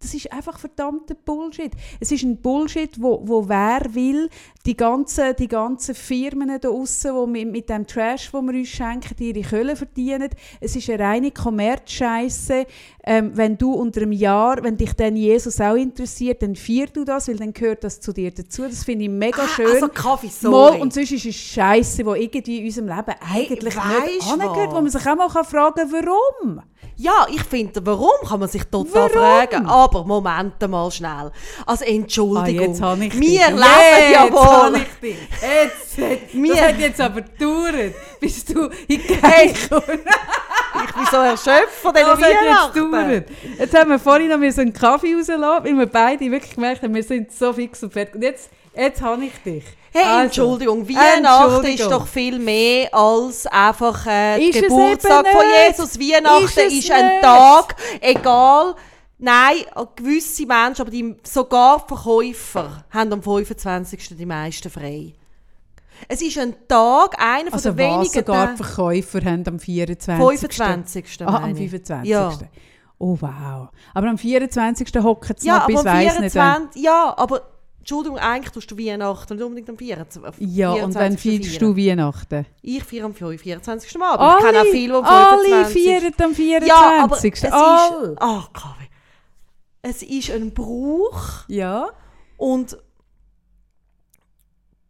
Das 0.07 0.14
ist 0.14 0.33
einfach 0.33 0.57
verdammter 0.57 1.16
Bullshit. 1.16 1.73
Es 1.99 2.12
ist 2.12 2.23
ein 2.23 2.40
Bullshit, 2.40 2.90
wo, 3.03 3.23
wo 3.25 3.49
wer 3.49 3.81
will, 3.92 4.31
die 4.64 4.77
ganzen, 4.77 5.35
die 5.35 5.49
ganzen 5.49 5.97
Firmen 5.97 6.47
da 6.47 6.59
draussen, 6.59 7.12
die 7.12 7.27
mit, 7.27 7.51
mit 7.51 7.69
dem 7.69 7.88
Trash, 7.88 8.31
den 8.31 8.47
wir 8.47 8.55
uns 8.57 8.69
schenken, 8.69 9.16
ihre 9.19 9.42
Kohle 9.42 9.75
verdienen. 9.75 10.29
Es 10.61 10.77
ist 10.77 10.88
eine 10.88 11.03
reine 11.03 11.31
Kommerzscheiße. 11.33 12.66
Ähm, 13.05 13.33
wenn 13.35 13.59
du 13.59 13.73
unter 13.73 14.03
einem 14.03 14.12
Jahr, 14.12 14.62
wenn 14.62 14.77
dich 14.77 14.92
dann 14.92 15.16
Jesus 15.16 15.61
auch 15.61 15.75
interessiert, 15.75 16.40
dann 16.42 16.55
feierst 16.55 16.97
du 16.97 17.05
das, 17.05 17.27
weil 17.27 17.37
dann 17.38 17.53
gehört 17.53 17.83
das 17.83 18.01
zu 18.01 18.12
dir 18.12 18.31
dazu. 18.31 18.62
Das 18.62 18.85
finde 18.85 19.07
ich 19.07 19.11
mega 19.11 19.42
Ah, 19.42 19.49
schön. 19.49 19.66
Also 19.66 19.88
Kaffee, 19.88 20.29
sorry. 20.29 20.77
Mal, 20.77 20.83
und 20.83 20.95
sonst 20.95 21.11
ist 21.11 21.27
es 21.27 21.35
Scheiße, 21.35 22.05
die 22.05 22.23
irgendwie 22.23 22.59
in 22.59 22.64
unserem 22.66 22.87
Leben 22.87 23.14
eigentlich 23.33 23.75
nicht 23.75 23.77
weisst 23.77 24.33
angehört, 24.33 24.71
wo 24.71 24.81
man 24.81 24.88
sich 24.88 25.05
auch 25.05 25.16
mal 25.16 25.29
fragen 25.29 25.75
kann, 25.75 25.92
warum. 25.92 26.62
Ja, 26.99 27.27
ich 27.31 27.42
finde, 27.42 27.85
warum 27.85 28.27
kann 28.27 28.40
man 28.40 28.49
sich 28.49 28.64
total 28.64 29.11
Warum? 29.11 29.11
fragen. 29.11 29.66
Aber 29.66 29.96
Moment 30.05 30.69
mal 30.69 30.91
schnell. 30.91 31.31
Also 31.65 31.85
Entschuldigung. 31.85 32.65
Ah, 32.65 32.69
jetzt 32.69 32.83
habe 32.83 33.05
ich 33.05 33.15
wir 33.15 33.21
dich. 33.21 33.47
leben 33.49 33.59
Jetzt 33.59 34.13
ja 34.13 34.33
wohl. 34.33 34.73
dich. 35.03 35.17
Jetzt, 35.41 35.99
jetzt, 35.99 36.35
Wir- 36.35 36.53
das 36.55 36.63
hat 36.63 36.79
jetzt 36.81 37.01
aber 37.01 37.21
gedauert, 37.23 37.95
bis 38.21 38.45
du 38.45 38.69
kommst. 38.69 39.71
Ich 40.85 40.93
bin 40.95 41.07
so 41.11 41.17
erschöpft 41.17 41.73
von 41.83 41.95
diesen 41.95 42.09
Das 42.09 42.21
jetzt 42.21 42.31
Weihnachten. 42.45 42.91
gedauert. 42.91 43.25
Jetzt 43.59 43.75
haben 43.79 43.91
wir 43.91 43.99
vorhin 43.99 44.29
noch 44.29 44.37
einen 44.41 44.73
Kaffee 44.73 45.15
rauslassen, 45.15 45.43
weil 45.65 45.79
wir 45.79 45.87
beide 45.87 46.31
wirklich 46.31 46.55
gemerkt 46.55 46.83
haben, 46.83 46.95
wir 46.95 47.03
sind 47.03 47.33
so 47.33 47.53
fix 47.53 47.83
und 47.83 47.93
fertig. 47.93 48.15
Und 48.15 48.23
jetzt, 48.23 48.51
jetzt 48.75 49.01
habe 49.03 49.25
ich 49.25 49.33
dich. 49.45 49.65
Hey, 49.93 50.05
Also, 50.05 50.23
Entschuldigung, 50.25 50.87
Weihnachten 50.89 51.25
Entschuldigung. 51.55 51.87
ist 51.87 51.91
doch 51.91 52.07
viel 52.07 52.39
mehr 52.39 52.93
als 52.95 53.47
einfach 53.47 54.07
äh, 54.07 54.51
es 54.51 54.61
Geburtstag 54.61 55.27
von. 55.29 55.43
Jesus. 55.67 55.99
Weihnachten 55.99 56.45
Ist 56.45 56.59
ist, 56.59 56.91
ein. 56.91 57.23
Tag, 57.23 57.75
egal. 58.03 58.75
Nein, 59.18 59.57
gewisse 59.96 60.46
Menschen, 60.46 60.83
aber 60.83 60.90
die, 60.90 61.16
sogar 61.22 61.87
Verkäufer 61.87 62.85
haben 62.90 63.12
am 63.12 63.22
25. 63.22 64.16
die 64.16 64.26
meisten 64.26 64.70
frei. 64.70 65.14
Es 66.09 66.20
ist 66.20 66.37
ein 66.38 66.55
Tag, 66.68 67.18
einer 67.18 67.52
Also 67.52 67.70
von 67.70 67.79
was 67.79 67.85
wenigen 67.85 68.12
sogar 68.12 68.46
Tage. 68.46 68.57
Verkäufer 68.62 69.20
haben 69.24 69.44
am 69.48 69.59
24. 69.59 70.18
25. 70.18 71.22
Ah, 71.22 71.26
am 71.37 71.42
meine 71.42 71.52
ich. 71.52 71.70
25. 71.70 72.11
Ja. 72.11 72.33
Oh 72.98 73.16
wow. 73.20 73.68
Aber 73.94 74.09
am 74.09 74.18
24. 74.18 74.88
hocken 75.02 75.37
sie 75.38 75.46
Ja, 75.48 75.61
noch 75.61 75.66
bis 75.66 75.85
weiss 75.85 76.18
nicht 76.18 76.35
wann. 76.35 76.68
24. 76.72 76.83
Ja, 76.83 77.14
aber 77.16 77.42
Entschuldigung, 77.79 78.18
eigentlich 78.18 78.52
tust 78.52 78.70
du 78.70 78.76
Weihnachten 78.76 79.35
nicht 79.35 79.44
unbedingt 79.44 79.70
am 79.70 79.79
24. 79.79 80.46
Ja, 80.48 80.72
und 80.72 80.94
wann 80.94 81.16
24. 81.16 81.20
feierst 81.20 81.62
du 81.62 81.76
Weihnachten? 81.76 82.46
Ich 82.61 82.85
feiere 82.85 83.05
am 83.05 83.14
24. 83.14 83.96
Mal, 83.98 84.14
aber 84.14 84.38
ich 84.38 84.44
kenne 84.44 84.61
auch 84.61 84.64
viele, 84.64 84.92
die 84.92 84.98
am 84.98 85.05
alle 85.05 85.66
25. 85.66 85.85
feiern 85.85 86.12
am 86.22 86.35
24. 86.35 86.68
Ja, 86.68 87.02
aber 87.05 87.16
es 87.16 87.24
ist... 87.24 87.44
Alle. 87.52 88.16
Ach, 88.18 88.52
Kaffee. 88.52 88.88
Es 89.88 90.03
ist 90.03 90.31
ein 90.33 90.53
Brauch 90.53 91.44
Ja. 91.49 91.90
und 92.37 92.77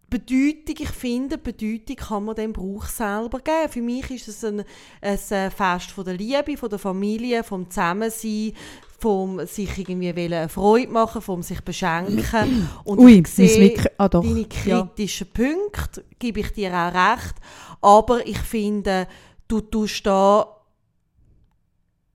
Bedeutung, 0.09 0.77
ich 0.79 0.89
finde, 0.89 1.37
Bedeutung 1.37 1.97
kann 1.97 2.25
man 2.25 2.37
dem 2.37 2.53
Brauch 2.55 2.85
selber 2.87 3.41
geben. 3.41 3.69
Für 3.69 3.83
mich 3.83 4.11
ist 4.11 4.29
es 4.29 4.43
ein, 4.45 4.61
ein 5.03 5.19
äh, 5.31 5.51
Fest 5.51 5.91
von 5.91 6.05
der 6.05 6.15
Liebe, 6.15 6.57
von 6.57 6.71
der 6.71 6.79
Familie, 6.79 7.43
vom 7.45 7.69
Zusammensein, 7.69 8.53
vom 9.01 9.45
sich 9.47 9.77
irgendwie 9.77 10.09
eine 10.11 10.49
Freude 10.49 10.91
machen, 10.93 11.21
vom 11.21 11.43
sich 11.43 11.61
beschenken. 11.61 12.69
Und 12.85 13.01
Ui, 13.01 13.19
ich 13.19 13.27
sehe. 13.27 13.77
Ah 13.99 14.09
doch. 14.09 14.23
deine 14.23 14.47
Ja. 14.65 14.83
kritischen 14.83 15.27
Punkte, 15.27 16.05
gebe 16.19 16.41
ich 16.41 16.53
dir 16.53 16.71
auch 16.73 16.95
recht. 16.95 17.35
Aber 17.83 18.27
ich 18.27 18.39
finde, 18.39 19.09
du 19.49 19.61
tust 19.61 20.07
da 20.07 20.56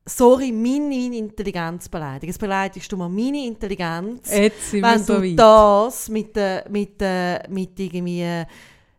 sorry, 0.05 0.51
meine 0.51 1.17
Intelligenz 1.17 1.87
beleidigen. 1.89 2.31
Es 2.31 2.37
beleidigst 2.37 2.91
du 2.91 2.97
mal 2.97 3.09
meine 3.09 3.45
Intelligenz 3.45 4.31
Jetzt 4.35 4.71
sind 4.71 4.83
wenn 4.83 5.03
so 5.03 5.15
du 5.15 5.21
weit. 5.23 5.39
das 5.39 6.09
mit, 6.09 6.35
der 6.35 6.65
mit, 6.69 7.01
mit 7.49 7.79
irgendwie 7.79 8.43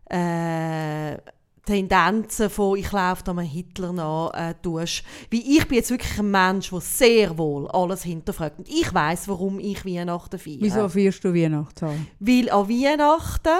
äh, 0.09 1.17
Tendenzen 1.65 2.49
von 2.49 2.77
«ich 2.77 2.91
laufe 2.91 3.23
einem 3.31 3.39
Hitler 3.39 3.93
nach» 3.93 4.31
äh, 4.33 4.53
tust. 4.61 5.03
Wie 5.29 5.57
ich 5.57 5.65
bin 5.67 5.77
jetzt 5.77 5.91
wirklich 5.91 6.19
ein 6.19 6.29
Mensch, 6.29 6.69
der 6.71 6.81
sehr 6.81 7.37
wohl 7.37 7.69
alles 7.71 8.03
hinterfragt. 8.03 8.59
Und 8.59 8.67
ich 8.69 8.93
weiß, 8.93 9.29
warum 9.29 9.59
ich 9.59 9.85
Weihnachten 9.85 10.37
feiere. 10.37 10.57
Wieso 10.59 10.89
feierst 10.89 11.23
du 11.23 11.33
Weihnachten? 11.33 12.07
Weil 12.19 12.49
an 12.49 12.67
Weihnachten 12.67 13.59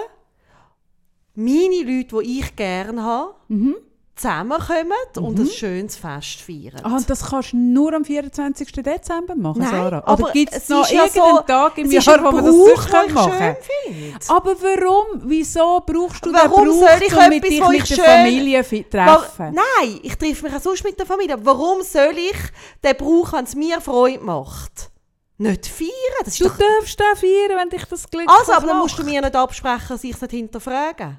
meine 1.36 1.84
Leute, 1.84 2.22
die 2.24 2.40
ich 2.42 2.56
gerne 2.56 3.02
habe, 3.04 3.36
Mhm. 3.48 3.76
Zusammenkommen 4.16 4.92
und 5.18 5.40
ein 5.40 5.48
schönes 5.48 5.96
Fest 5.96 6.42
feiern. 6.42 6.80
Ah, 6.84 6.96
und 6.98 7.10
das 7.10 7.26
kannst 7.30 7.54
du 7.54 7.58
nur 7.58 7.94
am 7.94 8.06
24. 8.06 8.72
Dezember 8.72 9.36
machen, 9.36 9.60
Nein, 9.62 9.70
Sarah? 9.72 9.98
Oder 10.00 10.08
aber 10.08 10.32
gibt 10.32 10.54
es 10.54 10.70
noch 10.70 10.84
ist 10.84 10.92
ja 10.92 11.06
irgendeinen 11.06 11.36
so- 11.38 11.42
Tag 11.42 11.78
im 11.80 11.92
Jahr, 11.92 12.24
wo 12.24 12.32
man 12.32 12.46
das 12.46 12.56
den 12.56 13.08
ich 13.08 13.14
machen 13.14 13.40
kann? 13.40 13.56
Aber 14.30 14.56
warum? 14.62 15.22
Wieso 15.26 15.82
brauchst 15.86 16.26
du 16.26 16.32
Warum 16.32 16.66
den 16.70 16.80
soll 16.80 16.88
Brauch, 16.90 17.02
ich 17.02 17.14
um 17.18 17.30
mit 17.30 17.44
etwas, 17.46 17.70
dich 17.70 17.80
mit 17.90 17.98
der 17.98 18.06
Familie 18.06 18.64
treffen? 18.64 19.56
Nein, 19.56 20.00
ich 20.04 20.16
treffe 20.16 20.44
mich 20.46 20.56
auch 20.56 20.62
sonst 20.62 20.84
mit 20.84 21.00
der 21.00 21.06
Familie. 21.06 21.38
Warum 21.44 21.82
soll 21.82 22.14
ich 22.18 22.38
den 22.84 22.96
Brauch, 22.98 23.34
wenn 23.34 23.46
es 23.46 23.56
mir 23.56 23.82
Freude 23.82 24.24
macht, 24.24 24.92
nicht 25.40 25.66
feiern? 25.66 25.90
Das 26.24 26.38
Du 26.38 26.44
doch... 26.48 26.58
darfst 26.58 27.02
auch 27.02 27.18
feiern, 27.18 27.58
wenn 27.60 27.70
dich 27.70 27.86
das 27.86 28.08
Glück 28.10 28.30
Also, 28.30 28.54
aber 28.54 28.68
dann 28.68 28.78
musst 28.78 28.98
du 28.98 29.02
macht. 29.02 29.12
mir 29.12 29.22
nicht 29.22 29.36
absprechen, 29.36 29.88
dass 29.90 30.04
ich 30.04 30.14
es 30.14 30.22
nicht 30.22 30.32
hinterfrage. 30.32 31.16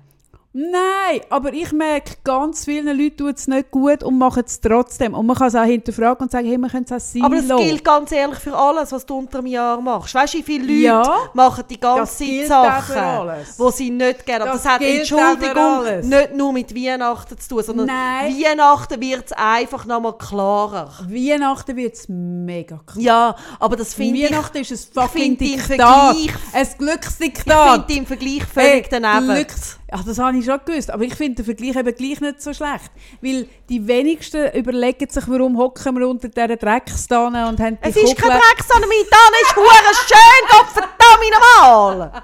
Nein, 0.56 1.20
aber 1.30 1.52
ich 1.52 1.72
merke, 1.72 2.14
ganz 2.22 2.64
vielen 2.64 2.96
Leuten 2.96 3.16
tut 3.16 3.38
es 3.38 3.48
nicht 3.48 3.72
gut 3.72 4.04
und 4.04 4.18
machen 4.18 4.44
es 4.46 4.60
trotzdem. 4.60 5.12
Und 5.14 5.26
man 5.26 5.36
kann 5.36 5.48
es 5.48 5.56
auch 5.56 5.64
hinterfragen 5.64 6.22
und 6.22 6.30
sagen, 6.30 6.46
hey, 6.46 6.56
wir 6.58 6.68
können 6.68 6.84
es 6.88 6.92
auch 6.92 7.00
sein 7.00 7.24
Aber 7.24 7.34
das 7.34 7.48
lassen. 7.48 7.64
gilt 7.64 7.84
ganz 7.84 8.12
ehrlich 8.12 8.38
für 8.38 8.56
alles, 8.56 8.92
was 8.92 9.04
du 9.04 9.18
unter 9.18 9.38
einem 9.38 9.48
Jahr 9.48 9.80
machst. 9.80 10.14
Weißt 10.14 10.34
du, 10.34 10.38
wie 10.38 10.42
viele 10.44 10.62
Leute 10.64 10.78
Ja. 10.80 11.16
machen 11.32 11.64
die 11.68 11.80
ganze 11.80 12.24
Zeit 12.24 12.46
Sachen, 12.46 13.30
die 13.58 13.72
sie 13.72 13.90
nicht 13.90 14.24
gerne... 14.24 14.44
Aber 14.44 14.52
Das 14.52 14.62
das 14.62 14.72
hat, 14.74 14.80
Entschuldigung, 14.82 16.08
nicht 16.08 16.34
nur 16.36 16.52
mit 16.52 16.72
Weihnachten 16.72 17.36
zu 17.36 17.48
tun, 17.48 17.62
sondern 17.64 17.86
Nein. 17.86 18.32
Weihnachten 18.40 19.00
wird 19.00 19.24
es 19.26 19.32
einfach 19.32 19.84
nochmal 19.86 20.16
klarer. 20.16 20.92
Weihnachten 21.08 21.76
wird 21.76 21.94
es 21.94 22.04
mega 22.08 22.78
klar. 22.86 23.02
Ja, 23.02 23.36
aber 23.58 23.74
das 23.74 23.92
finde 23.94 24.20
ich... 24.20 24.30
Weihnachten 24.30 24.58
ist 24.58 24.70
ein 24.70 25.02
fucking 25.02 25.36
Diktat. 25.36 25.66
Vergleich- 25.66 26.30
Ein 26.52 26.62
Ich 26.62 26.78
Glücksdiktat. 26.78 27.86
finde 27.86 27.92
im 28.00 28.06
Vergleich 28.06 28.44
völlig 28.44 28.88
daneben. 28.88 29.34
Glücks 29.34 29.78
ja, 29.94 30.02
das 30.04 30.18
habe 30.18 30.36
ich 30.36 30.44
schon 30.44 30.60
gewusst. 30.64 30.90
Aber 30.90 31.04
ich 31.04 31.14
finde 31.14 31.42
den 31.42 31.44
Vergleich 31.44 31.76
eben 31.76 31.94
gleich 31.94 32.20
nicht 32.20 32.42
so 32.42 32.52
schlecht. 32.52 32.90
Weil 33.20 33.46
die 33.68 33.86
wenigsten 33.86 34.50
überlegen 34.52 35.08
sich, 35.08 35.24
warum 35.28 35.56
hocken 35.58 35.98
wir 35.98 36.08
unter 36.08 36.28
dieser 36.28 36.56
Dreckstanne 36.56 37.48
und 37.48 37.60
haben 37.60 37.78
die 37.82 37.88
Es 37.88 37.96
ist 37.96 38.04
Kuppel- 38.16 38.30
kein 38.30 38.40
Drecksanne, 38.40 38.86
meine 38.86 39.08
Tanne 39.08 39.36
ist 39.42 39.56
hure 39.56 39.94
schön, 40.06 40.48
Gott 40.48 40.66
verdammt 40.72 41.30
nochmal! 41.32 42.22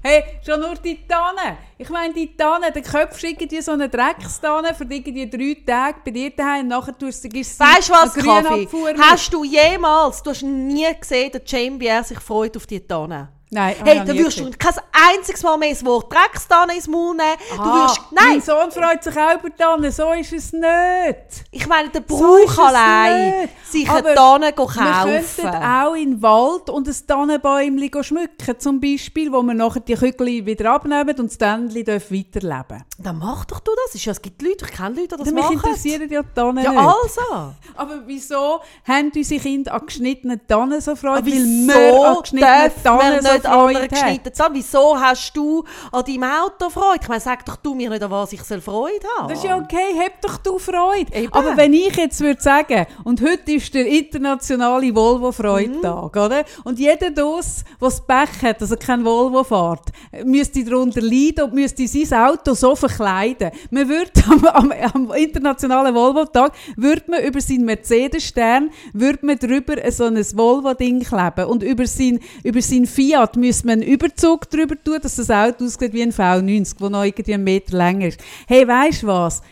Hey, 0.00 0.22
schon 0.46 0.60
nur 0.60 0.74
die 0.76 1.06
Tanne. 1.08 1.58
Ich 1.76 1.88
meine, 1.90 2.14
die 2.14 2.34
Tanne, 2.36 2.70
der 2.70 2.82
köpfst 2.82 3.24
irgendwie 3.24 3.60
so 3.60 3.72
eine 3.72 3.88
Dreckstanne 3.88 4.72
für 4.72 4.84
irgendwie 4.84 5.28
drei 5.28 5.56
Tage 5.66 5.98
bei 6.04 6.10
dir 6.12 6.30
daheim 6.30 6.62
und 6.62 6.68
nachher 6.68 6.96
tust 6.96 7.24
du 7.24 7.28
gibst 7.28 7.58
sie 7.58 7.64
Weißt 7.64 7.88
du 7.88 7.92
was, 7.92 8.14
Kaffee? 8.14 8.68
Hast 8.96 9.32
du 9.34 9.42
jemals, 9.42 10.22
du 10.22 10.30
hast 10.30 10.42
nie 10.42 10.86
gesehen, 10.98 11.32
dass 11.32 11.42
Jamie 11.46 11.78
Bier 11.78 12.04
sich 12.04 12.20
freut 12.20 12.56
auf 12.56 12.66
die 12.66 12.80
Tanne? 12.80 13.28
Nein, 13.50 13.76
Hey, 13.82 14.02
da 14.04 14.12
nie 14.12 14.18
wirst 14.24 14.38
du 14.40 14.50
kein 14.58 14.74
einziges 15.16 15.42
Mal 15.42 15.56
mehr 15.56 15.70
das 15.70 15.84
Wort 15.84 16.12
Dreckstanne 16.12 16.74
ins 16.74 16.86
Maul 16.86 17.16
nehmen. 17.16 17.36
Du 17.56 17.62
Ah, 17.62 17.84
wirst, 17.86 18.00
Mein 18.10 18.28
nein, 18.28 18.40
Sohn 18.42 18.70
freut 18.70 19.02
sich 19.02 19.16
auch 19.16 19.38
über 19.42 19.56
Tanne, 19.56 19.90
so 19.90 20.12
ist 20.12 20.32
es 20.32 20.52
nicht. 20.52 21.46
ich 21.50 21.66
meine, 21.66 21.88
der 21.88 22.02
So 22.06 22.16
Brauch 22.16 22.50
es 22.52 22.58
allein, 22.58 23.48
sich 23.70 23.88
eine 23.90 24.14
Tanne 24.14 24.46
Wir 24.46 24.52
kaufen. 24.52 24.84
könnten 24.84 25.46
auch 25.62 25.94
in 25.94 26.10
den 26.12 26.22
Wald 26.22 26.68
und 26.70 26.88
ein 26.88 26.96
Tannenbäumchen 27.06 28.04
schmücken, 28.04 28.58
zum 28.58 28.80
Beispiel, 28.80 29.32
wo 29.32 29.42
wir 29.42 29.54
nachher 29.54 29.80
die 29.80 29.94
Kügel 29.94 30.44
wieder 30.46 30.72
abnehmen 30.72 31.18
und 31.18 31.30
das 31.30 31.38
darf 31.38 32.10
weiterleben 32.10 32.84
Dann 32.98 33.18
mach 33.18 33.44
doch 33.46 33.60
du 33.60 33.70
das. 33.90 34.04
Ja- 34.04 34.12
Es 34.12 34.20
gibt 34.22 34.42
Leute, 34.42 34.64
ich 34.66 34.72
kenne 34.76 34.90
Leute, 35.00 35.16
die 35.16 35.24
das. 35.24 35.32
Mich 35.32 35.42
machen. 35.44 35.54
interessieren 35.54 36.08
ja 36.10 36.22
die 36.22 36.28
Tannen 36.34 36.64
Ja, 36.64 36.70
nicht. 36.72 36.80
also. 36.82 37.52
Aber 37.76 38.02
wieso 38.06 38.60
haben 38.86 39.10
unsere 39.14 39.40
Kinder 39.40 39.72
an 39.74 39.86
geschnittenen 39.86 40.40
Tannen 40.46 40.80
so 40.80 40.96
Freude? 40.96 41.24
Weil 41.26 41.32
wir 41.32 42.06
an 42.08 42.22
geschnittenen 42.22 42.72
wir 42.74 42.82
Tannen 42.82 43.22
so 43.22 43.37
nicht 43.38 43.46
an 43.46 43.52
einer 43.52 43.62
Freude 43.62 43.78
haben. 43.80 43.88
geschnittenen 43.88 44.34
Tanne? 44.34 44.54
Wieso 44.54 45.00
hast 45.00 45.32
du 45.36 45.64
an 45.92 46.04
deinem 46.04 46.22
Auto 46.24 46.70
Freude? 46.70 46.98
Ich 47.02 47.08
meine, 47.08 47.20
sag 47.20 47.44
doch 47.44 47.56
du 47.56 47.74
mir 47.74 47.90
nicht, 47.90 48.02
an 48.02 48.10
was 48.10 48.32
ich 48.32 48.42
soll 48.42 48.60
Freude 48.60 49.06
haben 49.18 49.28
Das 49.28 49.38
ist 49.38 49.44
ja 49.44 49.56
okay, 49.56 49.94
hab 49.98 50.20
doch 50.22 50.36
du 50.38 50.58
Freude. 50.58 51.12
Eben. 51.14 51.32
Aber 51.32 51.56
wenn 51.56 51.72
ich 51.72 51.94
jetzt 51.96 52.20
würde 52.20 52.40
sagen, 52.40 52.86
und 53.04 53.20
heute 53.22 53.52
ist 53.52 53.72
der 53.74 53.86
internationale 53.86 54.94
Volvo-Freudtag, 54.94 56.14
Mhm. 56.16 56.22
oder? 56.22 56.44
Und 56.64 56.78
jeder 56.78 57.10
das, 57.10 57.64
der 57.80 57.88
das 57.88 58.00
Pech 58.06 58.42
hat, 58.42 58.60
also 58.60 58.76
kein 58.76 59.04
Volvo 59.04 59.44
fährt, 59.44 59.88
müsste 60.24 60.64
darunter 60.64 61.00
leiden 61.00 61.44
und 61.44 61.54
müsste 61.54 61.86
sein 61.86 62.20
Auto 62.20 62.54
so 62.54 62.74
verkleiden. 62.76 63.50
Man 63.70 63.88
würde 63.88 64.10
am, 64.30 64.44
am, 64.46 64.72
am 64.94 65.12
internationalen 65.12 65.94
Volvo-Tag, 65.94 66.52
würde 66.76 67.02
man 67.08 67.22
über 67.22 67.40
seinen 67.40 67.64
Mercedes-Stern, 67.64 68.70
würde 68.92 69.24
man 69.26 69.38
drüber 69.38 69.76
so 69.90 70.04
ein 70.04 70.16
Volvo-Ding 70.16 71.00
kleben. 71.04 71.44
Und 71.48 71.62
über 71.62 71.86
sein, 71.86 72.20
über 72.44 72.60
sein 72.62 72.86
Fiat 72.86 73.27
müsste 73.36 73.66
man 73.66 73.80
einen 73.80 73.90
Überzug 73.90 74.48
drüber 74.50 74.76
tun, 74.82 74.98
dass 75.02 75.16
das 75.16 75.30
Auto 75.30 75.64
aussieht 75.64 75.92
wie 75.92 76.02
ein 76.02 76.12
V90, 76.12 76.78
der 76.78 76.90
noch 76.90 77.04
irgendwie 77.04 77.34
einen 77.34 77.44
Meter 77.44 77.76
länger 77.76 78.08
ist. 78.08 78.20
Hey, 78.46 78.66
weißt 78.66 79.02
du 79.02 79.06
was? 79.08 79.42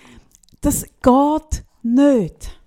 Das 0.61 0.83
geht 0.83 1.65
nicht. 1.83 2.61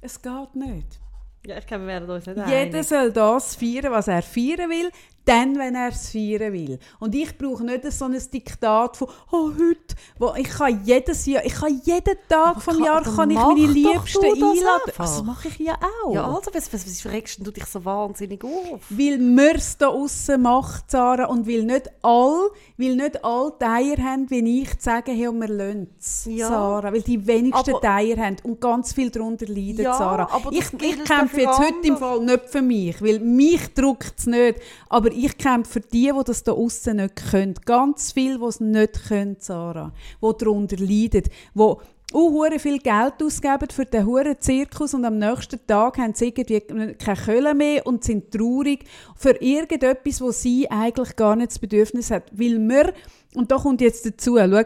Es 0.00 0.20
geht 0.20 0.54
nicht. 0.54 1.00
Ja, 1.46 1.56
ich 1.58 1.66
glaube, 1.66 1.84
wir 1.84 1.88
werden 1.88 2.10
uns 2.10 2.26
nicht 2.26 2.48
Jeder 2.48 2.82
soll 2.84 3.12
das 3.12 3.54
feiern, 3.54 3.90
was 3.90 4.08
er 4.08 4.22
feiern 4.22 4.68
will, 4.68 4.90
dann, 5.24 5.58
wenn 5.58 5.74
er 5.74 5.88
es 5.88 6.10
feiern 6.10 6.52
will. 6.52 6.78
Und 6.98 7.14
ich 7.14 7.36
brauche 7.36 7.62
nicht 7.64 7.90
so 7.92 8.06
ein 8.06 8.18
Diktat 8.32 8.96
von 8.96 9.08
«Oh, 9.30 9.50
heute!» 9.58 9.94
wo 10.18 10.34
Ich 10.36 10.48
kann 10.48 10.82
jedes 10.84 11.26
Jahr, 11.26 11.44
ich 11.44 11.54
kann 11.54 11.80
jeden 11.84 12.16
Tag 12.28 12.48
Aber 12.56 12.60
vom 12.60 12.74
kann- 12.76 12.84
Jahr 12.84 13.02
kann 13.02 13.30
ich 13.30 13.36
meine 13.36 13.66
Liebsten 13.66 14.20
das 14.22 14.32
einladen. 14.32 14.60
einfach. 14.86 15.04
Das 15.04 15.22
mache 15.22 15.48
ich 15.48 15.58
ja 15.58 15.78
auch. 16.04 16.14
Ja, 16.14 16.26
also, 16.26 16.50
was, 16.52 16.72
was, 16.72 16.86
was 16.86 17.12
regst 17.12 17.46
du 17.46 17.50
dich 17.50 17.64
so 17.66 17.84
wahnsinnig 17.84 18.42
auf? 18.44 18.80
Weil 18.90 19.18
wir 19.20 19.54
es 19.54 19.76
da 19.78 19.88
aussen 19.88 20.42
macht, 20.42 20.90
Sarah, 20.90 21.26
und 21.26 21.46
weil 21.46 21.62
nicht 21.64 21.90
all, 22.02 22.50
weil 22.76 22.96
nicht 22.96 23.24
all 23.24 23.52
die 23.60 23.64
Eier 23.64 23.96
haben, 23.98 24.28
wie 24.30 24.62
ich, 24.62 24.70
zu 24.78 24.84
sagen, 24.84 25.14
hey, 25.14 25.28
und 25.28 25.40
wir 25.40 25.48
lassen 25.48 25.94
es, 25.98 26.24
Ja. 26.28 26.48
Sarah. 26.48 26.92
Weil 26.92 27.02
die 27.02 27.24
wenigsten 27.26 27.70
Aber- 27.74 27.80
die 27.80 27.86
Eier 27.86 28.16
haben 28.16 28.36
und 28.42 28.60
ganz 28.60 28.92
viel 28.92 29.10
darunter 29.10 29.46
leiden, 29.46 29.84
Ja, 29.84 29.94
Sarah. 29.96 30.28
aber 30.32 30.50
ich 30.52 30.70
das 30.70 30.72
ich 30.80 31.04
kämpfe 31.04 31.40
jetzt 31.42 31.58
heute 31.58 31.74
im. 31.84 31.96
Fall 31.96 32.20
nicht 32.20 32.48
für 32.48 32.62
mich, 32.62 33.02
weil 33.02 33.20
mich 33.20 33.74
drückt 33.74 34.14
es 34.18 34.26
nicht. 34.26 34.58
Aber 34.88 35.09
ich 35.10 35.36
kämpfe 35.38 35.72
für 35.72 35.80
die, 35.80 36.12
die 36.16 36.24
das 36.24 36.42
da 36.42 36.52
aussen 36.52 36.96
nicht 36.96 37.16
können. 37.16 37.54
Ganz 37.64 38.12
viele, 38.12 38.38
die 38.38 38.44
es 38.44 38.60
nicht 38.60 39.08
können, 39.08 39.36
Sarah. 39.38 39.92
Die 40.22 40.32
darunter 40.38 40.76
leiden. 40.76 41.22
Die 41.54 41.60
uh, 41.60 41.76
hure 42.12 42.58
viel 42.58 42.78
Geld 42.78 43.22
ausgeben 43.22 43.68
für 43.70 43.84
den 43.84 44.06
huren 44.06 44.36
Zirkus 44.40 44.94
und 44.94 45.04
am 45.04 45.18
nächsten 45.18 45.64
Tag 45.66 45.98
haben 45.98 46.14
sie 46.14 46.28
irgendwie 46.28 46.94
keine 46.94 47.20
Kölle 47.20 47.54
mehr 47.54 47.86
und 47.86 48.04
sind 48.04 48.32
traurig 48.32 48.84
für 49.16 49.40
irgendetwas, 49.40 50.20
wo 50.20 50.30
sie 50.32 50.70
eigentlich 50.70 51.16
gar 51.16 51.36
nicht 51.36 51.52
das 51.52 51.58
Bedürfnis 51.58 52.10
hat. 52.10 52.24
Weil 52.32 52.58
wir, 52.58 52.92
und 53.34 53.50
da 53.50 53.56
kommt 53.56 53.80
jetzt 53.80 54.06
dazu, 54.06 54.38
schau, 54.38 54.64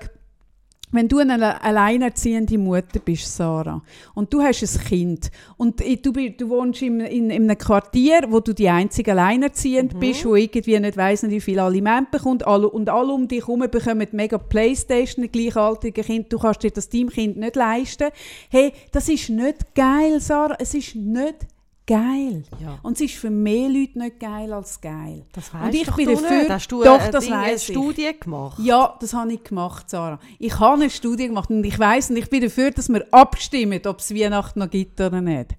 wenn 0.95 1.09
du 1.09 1.19
eine 1.19 1.35
alle- 1.35 1.63
alleinerziehende 1.63 2.57
Mutter 2.57 3.01
bist, 3.05 3.37
Sarah, 3.37 3.83
und 4.15 4.33
du 4.33 4.41
hast 4.41 4.63
ein 4.63 4.85
Kind 4.85 5.31
und 5.57 5.81
du, 5.81 6.13
du 6.13 6.49
wohnst 6.49 6.83
in, 6.83 7.01
in, 7.01 7.31
in 7.31 7.51
einem 7.51 7.59
Quartier, 7.59 8.21
wo 8.29 8.41
du 8.41 8.53
die 8.53 8.69
einzige 8.69 9.13
Alleinerziehende 9.13 9.97
bist, 9.97 10.25
wo 10.25 10.37
irgendwie 10.37 10.79
nicht 10.79 10.97
weiss, 10.97 11.23
wie 11.29 11.41
viel 11.41 11.59
Aliment 11.59 12.11
bekommt, 12.11 12.47
alle, 12.47 12.69
und 12.71 12.89
alle 12.89 13.13
um 13.13 13.27
dich 13.29 13.41
herum 13.47 13.61
bekommen 13.71 14.07
mega 14.13 14.39
Playstation, 14.39 15.31
gleichaltrige 15.31 16.03
Kind, 16.03 16.33
du 16.33 16.39
kannst 16.39 16.63
dir 16.63 16.71
das 16.71 16.89
deinem 16.89 17.11
Kind 17.11 17.37
nicht 17.37 17.57
leisten. 17.57 18.11
Hey, 18.49 18.73
das 18.93 19.09
ist 19.09 19.31
nicht 19.31 19.75
geil, 19.75 20.21
Sarah, 20.21 20.57
es 20.59 20.75
ist 20.75 20.95
nicht 20.95 21.47
geil. 21.87 22.45
Ja. 22.63 22.79
Und 22.83 22.95
es 22.95 23.01
ist 23.03 23.15
für 23.15 23.31
mehr 23.31 23.69
Leute 23.69 23.99
nicht 23.99 24.21
geil 24.21 24.53
als 24.53 24.81
geil. 24.81 25.27
Das 25.33 25.51
Und 25.51 25.61
weißt 25.63 25.75
ich 25.75 25.87
doch 25.87 25.97
bin 25.97 26.07
du 26.07 26.13
dafür- 26.15 26.39
nicht. 26.39 26.51
Hast 26.51 26.69
du 26.73 26.83
Doch, 26.83 27.01
eine, 27.01 27.11
das 27.11 27.25
Ding, 27.25 27.33
eine. 27.35 27.59
Studie 27.59 28.11
gemacht? 28.19 28.59
Ja, 28.63 28.97
das 29.01 29.13
habe 29.15 29.33
ich 29.33 29.43
gemacht, 29.45 29.91
Sarah. 29.91 30.19
Ich 30.39 30.59
habe 30.59 30.75
eine 30.83 30.91
Studie 30.91 31.29
gemacht 31.29 31.51
und 31.51 31.65
ich 31.65 31.79
weiß 31.79 32.11
und 32.11 32.17
ich 32.17 32.31
bin 32.31 32.43
dafür, 32.43 32.71
dass 32.71 32.89
wir 32.89 33.07
abstimmen, 33.11 33.81
ob 33.87 33.99
es 33.99 34.15
Weihnachten 34.15 34.59
noch 34.61 34.71
gibt 34.71 35.01
oder 35.01 35.21
nicht. 35.21 35.51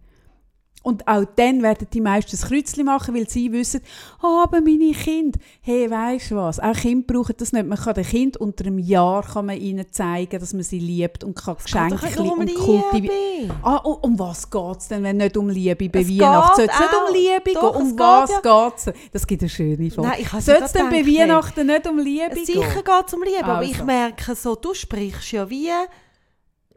Und 0.85 1.07
auch 1.07 1.25
dann 1.35 1.63
werden 1.63 1.87
die 1.91 1.99
meisten 1.99 2.29
das 2.29 2.47
Kreuzchen 2.47 2.85
machen, 2.85 3.15
weil 3.15 3.27
sie 3.27 3.51
wissen, 3.51 3.81
oh, 4.21 4.43
aber 4.43 4.61
meine 4.61 4.91
Kinder, 4.91 5.39
hey, 5.61 5.89
weisst 5.89 6.29
du 6.29 6.35
was, 6.35 6.59
auch 6.59 6.75
Kinder 6.75 7.11
brauchen 7.11 7.33
das 7.39 7.53
nicht. 7.53 7.65
Man 7.65 7.79
kann 7.79 7.95
den 7.95 8.05
Kind 8.05 8.37
unter 8.37 8.67
einem 8.67 8.77
Jahr 8.77 9.23
kann 9.23 9.47
man 9.47 9.57
ihnen 9.57 9.91
zeigen, 9.91 10.39
dass 10.39 10.53
man 10.53 10.61
sie 10.61 10.77
liebt 10.77 11.23
und 11.23 11.35
kann 11.35 11.55
Geschenke 11.57 11.95
doch 11.95 12.03
nicht 12.03 12.19
um 12.19 12.37
und 12.37 12.53
kultivieren. 12.53 13.51
Ah, 13.63 13.77
um, 13.77 13.95
um 13.95 14.19
was 14.19 14.47
geht 14.47 14.77
es 14.77 14.87
denn, 14.87 15.01
wenn 15.01 15.17
nicht 15.17 15.35
um 15.35 15.49
Liebe 15.49 15.89
bei 15.89 16.01
Es 16.01 16.07
Weihnachten? 16.07 16.55
Soll 16.55 16.67
geht 16.67 16.75
es 16.75 16.79
nicht 16.79 16.93
um 16.93 17.13
Liebe 17.15 17.53
Doch, 17.55 17.73
gehen? 17.73 17.81
Um 17.81 17.89
geht 17.89 17.99
was 17.99 18.29
ja. 18.29 18.39
geht 18.67 18.77
es? 18.77 19.11
Das 19.11 19.25
gibt 19.25 19.41
eine 19.41 19.49
schöne 19.49 19.89
Frage. 19.89 20.07
Nein, 20.07 20.17
ich 20.21 20.31
habe 20.31 20.41
Soll 20.43 20.59
es 20.63 20.71
denn 20.71 20.89
bei. 20.91 21.03
Weihnachten 21.03 21.65
nicht 21.65 21.87
um 21.87 21.97
Liebe 21.97 22.35
gehen? 22.35 22.45
Sicher 22.45 22.83
geht 22.83 23.07
es 23.07 23.13
um 23.15 23.23
Liebe, 23.23 23.43
aber 23.43 23.57
Also. 23.57 23.71
ich 23.71 23.83
merke 23.83 24.35
so, 24.35 24.53
du 24.55 24.75
sprichst 24.75 25.31
ja 25.31 25.49
wie... 25.49 25.71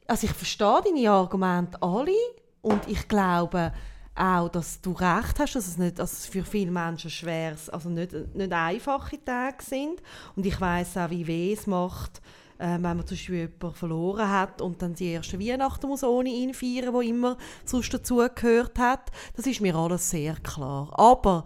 Also 0.07 0.27
ich 0.27 0.33
verstehe 0.33 0.81
deine 0.83 1.11
Argumente 1.11 1.77
alle 1.83 2.17
und 2.63 2.89
ich 2.89 3.07
glaube 3.07 3.73
auch, 4.19 4.49
dass 4.49 4.81
du 4.81 4.93
recht 4.93 5.39
hast, 5.39 5.55
dass 5.55 5.67
es, 5.67 5.79
nicht, 5.79 5.99
dass 5.99 6.13
es 6.13 6.27
für 6.27 6.45
viele 6.45 6.71
Menschen 6.71 7.11
schwer 7.11 7.57
also 7.73 7.89
nicht, 7.89 8.13
nicht 8.35 8.53
einfache 8.53 9.23
Tage 9.25 9.63
sind. 9.63 10.03
Und 10.37 10.47
ich 10.47 10.61
weiß 10.61 10.97
auch, 10.99 11.11
wie 11.11 11.27
weh 11.27 11.53
es 11.53 11.67
macht, 11.67 12.21
äh, 12.59 12.73
wenn 12.73 12.81
man 12.83 13.07
zum 13.07 13.17
Beispiel 13.17 13.37
jemanden 13.37 13.75
verloren 13.75 14.31
hat 14.31 14.61
und 14.61 14.83
dann 14.83 14.95
die 14.95 15.13
erste 15.13 15.39
Weihnachten 15.41 15.87
muss 15.89 16.03
ohne 16.03 16.31
ihn 16.31 16.55
feiern, 16.55 16.93
wo 16.93 17.01
immer 17.01 17.37
sonst 17.65 17.93
dazugehört 17.95 18.79
hat. 18.79 19.11
Das 19.37 19.47
ist 19.47 19.61
mir 19.61 19.75
alles 19.75 20.11
sehr 20.11 20.35
klar. 20.37 20.91
Aber 20.99 21.45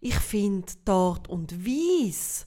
ich 0.00 0.14
finde 0.14 0.72
dort 0.84 1.28
und 1.28 1.64
Weise, 1.66 2.46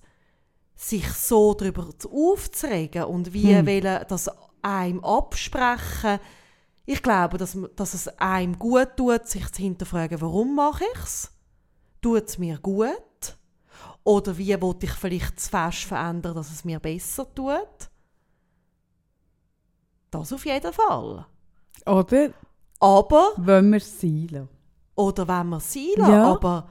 sich 0.76 1.08
so 1.10 1.54
darüber 1.54 1.88
aufzuregen 2.12 3.04
und 3.04 3.34
wie 3.34 3.56
Hm. 3.56 3.68
wollen 3.68 4.06
das 4.08 4.30
einem 4.64 5.04
absprechen, 5.04 6.20
ich 6.86 7.02
glaube, 7.04 7.38
dass, 7.38 7.58
dass 7.76 7.94
es 7.94 8.08
einem 8.20 8.58
gut 8.58 8.90
tut, 8.98 9.28
sich 9.28 9.50
zu 9.52 9.62
hinterfragen, 9.62 10.20
warum 10.22 10.56
mache 10.56 10.84
ich 10.94 11.00
es? 11.04 11.32
Tut 12.02 12.28
es 12.28 12.38
mir 12.38 12.58
gut? 12.60 13.38
Oder 14.04 14.38
wie 14.38 14.60
wollte 14.62 14.88
ich 14.88 14.94
vielleicht 14.94 15.38
das 15.38 15.48
Fest 15.50 15.84
verändern, 15.84 16.36
dass 16.36 16.52
es 16.52 16.66
mir 16.66 16.80
besser 16.80 17.32
tut? 17.36 17.90
Das 20.10 20.34
auf 20.34 20.46
jeden 20.46 20.74
Fall. 20.74 21.26
Oder 21.86 22.34
Aber, 22.80 23.32
wollen 23.38 23.72
wir 23.72 23.80
sein 23.80 24.28
lassen? 24.30 24.50
oder 24.96 25.28
wenn 25.28 25.50
wir 25.50 25.60
sein 25.60 25.88
Ja. 25.98 26.34
aber 26.34 26.70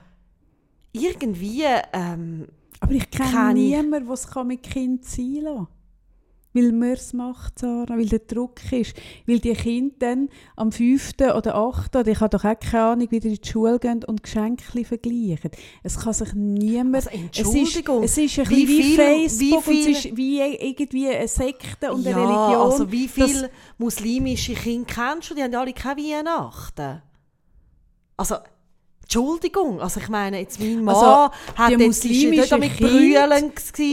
irgendwie, 0.92 1.64
ähm, 1.92 2.48
Aber 2.80 2.92
ich 2.92 3.10
kenne 3.10 3.30
Kann 3.30 3.56
ich. 3.56 3.62
niemanden, 3.76 4.06
der 4.06 4.14
es 4.14 4.34
mit 4.44 4.62
Kind 4.62 5.04
sein 5.04 5.44
kann. 5.44 5.68
Weil 6.52 6.72
man 6.72 6.90
es 6.90 7.12
macht, 7.12 7.60
Sarah, 7.60 7.96
weil 7.96 8.06
der 8.06 8.18
Druck 8.18 8.60
ist. 8.72 8.94
Weil 9.24 9.38
die 9.38 9.52
Kinder 9.52 9.94
dann 10.00 10.28
am 10.56 10.72
5. 10.72 11.12
oder 11.36 11.54
8. 11.54 11.94
oder 11.94 12.10
ich 12.10 12.18
habe 12.20 12.36
doch 12.36 12.44
auch 12.44 12.58
keine 12.58 12.82
Ahnung, 12.84 13.10
wieder 13.12 13.28
in 13.28 13.36
die 13.40 13.48
Schule 13.48 13.78
gehen 13.78 14.02
und 14.04 14.24
Geschenke 14.24 14.84
vergleichen. 14.84 15.50
Es 15.84 15.96
kann 16.00 16.12
sich 16.12 16.32
niemand... 16.34 17.06
also 17.06 17.10
Entschuldigung, 17.10 18.02
es 18.02 18.18
ist, 18.18 18.36
es 18.36 18.38
ist 18.38 18.38
ein 18.40 18.50
wie 18.50 18.66
wie, 18.68 18.82
viel- 18.82 18.96
Facebook 18.96 19.66
wie 19.68 19.72
und 19.72 19.78
es 19.78 19.84
viel- 19.84 20.10
ist 20.10 20.16
wie 20.16 20.40
irgendwie 20.40 21.08
eine 21.08 21.28
Sekte 21.28 21.92
und 21.92 22.02
ja, 22.02 22.10
eine 22.16 22.20
Religion. 22.20 22.56
also 22.70 22.90
wie 22.90 23.06
viele 23.06 23.48
muslimische 23.78 24.54
Kinder 24.54 24.92
kennst 24.92 25.30
du? 25.30 25.34
Die 25.34 25.42
haben 25.44 25.54
alle 25.54 25.72
keine 25.72 26.02
Weihnachten. 26.02 27.02
Also, 28.16 28.36
Entschuldigung, 29.02 29.80
also 29.80 29.98
ich 30.00 30.08
meine, 30.08 30.40
jetzt 30.40 30.60
mein 30.60 30.84
Mann 30.84 30.94
Also, 30.94 31.32
hat 31.56 31.70
die 31.70 31.76
muslimischen 31.86 32.48
damit 32.50 32.76
brüllen 32.76 33.52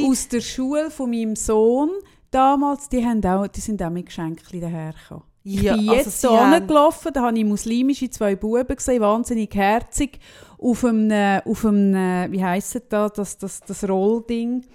aus 0.09 0.27
der 0.27 0.41
Schule 0.41 0.91
von 0.91 1.09
meinem 1.09 1.35
Sohn 1.35 1.89
damals, 2.31 2.89
die, 2.89 3.03
haben 3.05 3.23
auch, 3.25 3.47
die 3.47 3.61
sind 3.61 3.81
auch 3.81 3.89
mit 3.89 4.07
Geschenken 4.07 4.61
dahergekommen. 4.61 5.23
Ich 5.43 5.61
Ja, 5.61 5.75
bin 5.77 5.89
also 5.89 5.93
jetzt 6.09 6.21
sie 6.21 6.27
hier 6.29 6.39
haben- 6.51 6.67
gelaufen, 6.67 7.11
da 7.13 7.21
habe 7.21 7.37
ich 7.37 7.45
muslimische 7.45 8.09
zwei 8.09 8.35
Buben 8.35 8.67
gesehen, 8.75 9.01
wahnsinnig 9.01 9.53
herzig, 9.55 10.19
auf 10.57 10.83
einem, 10.83 11.09
äh, 11.09 11.41
auf 11.45 11.65
einem 11.65 11.95
äh, 11.95 12.31
wie 12.31 12.43
heisst 12.43 12.81
das, 12.89 13.13
das, 13.13 13.37
das, 13.37 13.61
das 13.61 13.87
Rollding, 13.87 14.65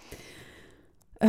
äh, 1.20 1.28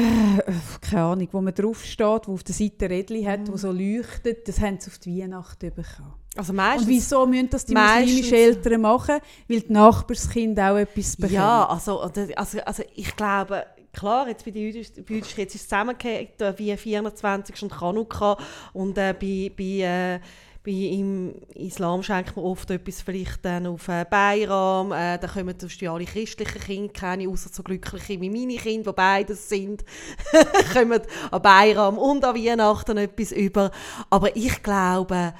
keine 0.89 1.03
Ahnung, 1.03 1.28
wo 1.32 1.41
man 1.41 1.53
drauf 1.53 1.84
steht, 1.84 2.28
wo 2.28 2.34
auf 2.34 2.43
der 2.43 2.55
Seite 2.55 2.89
Rädchen 2.89 3.28
hat, 3.28 3.41
Mhm. 3.41 3.51
wo 3.53 3.57
so 3.57 3.71
leuchtet, 3.71 4.47
das 4.47 4.59
haben 4.59 4.80
sie 4.80 4.89
auf 4.89 4.97
die 4.99 5.21
Weihnachten 5.21 5.69
bekommen. 5.74 6.13
Also 6.36 6.51
Und 6.51 6.55
meistens, 6.55 6.88
wieso 6.88 7.26
müssen 7.28 7.49
das 7.51 7.65
die 7.65 7.76
muslimischen 7.76 8.34
Eltern 8.34 8.82
machen? 8.82 9.17
Weil 9.47 9.61
die 9.61 9.71
Nachbarskinder 9.74 10.71
auch 10.74 10.78
etwas 10.78 11.15
bekommen. 11.15 11.34
ja, 11.36 11.65
also, 11.67 11.99
also, 12.01 12.21
also 12.65 12.84
ich 12.95 13.15
glaube, 13.15 13.65
klar, 13.94 14.28
jetzt 14.28 14.44
bei 14.44 14.52
den 14.52 14.64
jüdischen, 14.64 15.06
bei 15.06 15.16
jüdischen 15.16 15.39
jetzt 15.39 15.56
ist 15.56 15.62
es 15.62 15.68
zusammengehängt, 15.70 16.41
äh, 16.41 16.58
wie 16.58 16.76
24. 16.76 17.64
und 17.64 17.74
Chanukka 17.74 18.38
und 18.74 18.98
äh, 18.98 19.14
bei, 19.14 19.52
bei, 19.56 19.64
äh, 19.64 20.20
bei 20.66 20.72
im 20.72 21.36
Islam 21.56 22.04
schenkt 22.04 22.36
man 22.36 22.46
oft 22.46 22.72
etwas 22.72 23.02
vielleicht 23.02 23.44
dann 23.44 23.68
auf 23.68 23.88
äh, 23.88 24.06
Bayram, 24.10 24.91
äh, 24.91 25.18
da 25.18 25.28
kommen 25.28 25.58
zum 25.60 25.68
Beispiel 25.68 25.89
alle 25.89 26.06
christlichen 26.06 26.62
Kinder, 26.62 26.94
keine, 26.94 27.30
außer 27.30 27.50
so 27.52 27.64
glückliche 27.64 28.20
wie 28.20 28.30
meine 28.30 28.56
Kinder, 28.56 28.91
die 28.91 28.96
beides 28.96 29.50
sind, 29.50 29.84
kommen 30.74 31.02
an 31.32 31.41
Bayram 31.41 31.98
und 31.98 32.24
an 32.24 32.36
Weihnachten 32.36 32.98
etwas 32.98 33.32
über. 33.32 33.72
Aber 34.10 34.36
ich 34.36 34.64
glaube, 34.64 35.34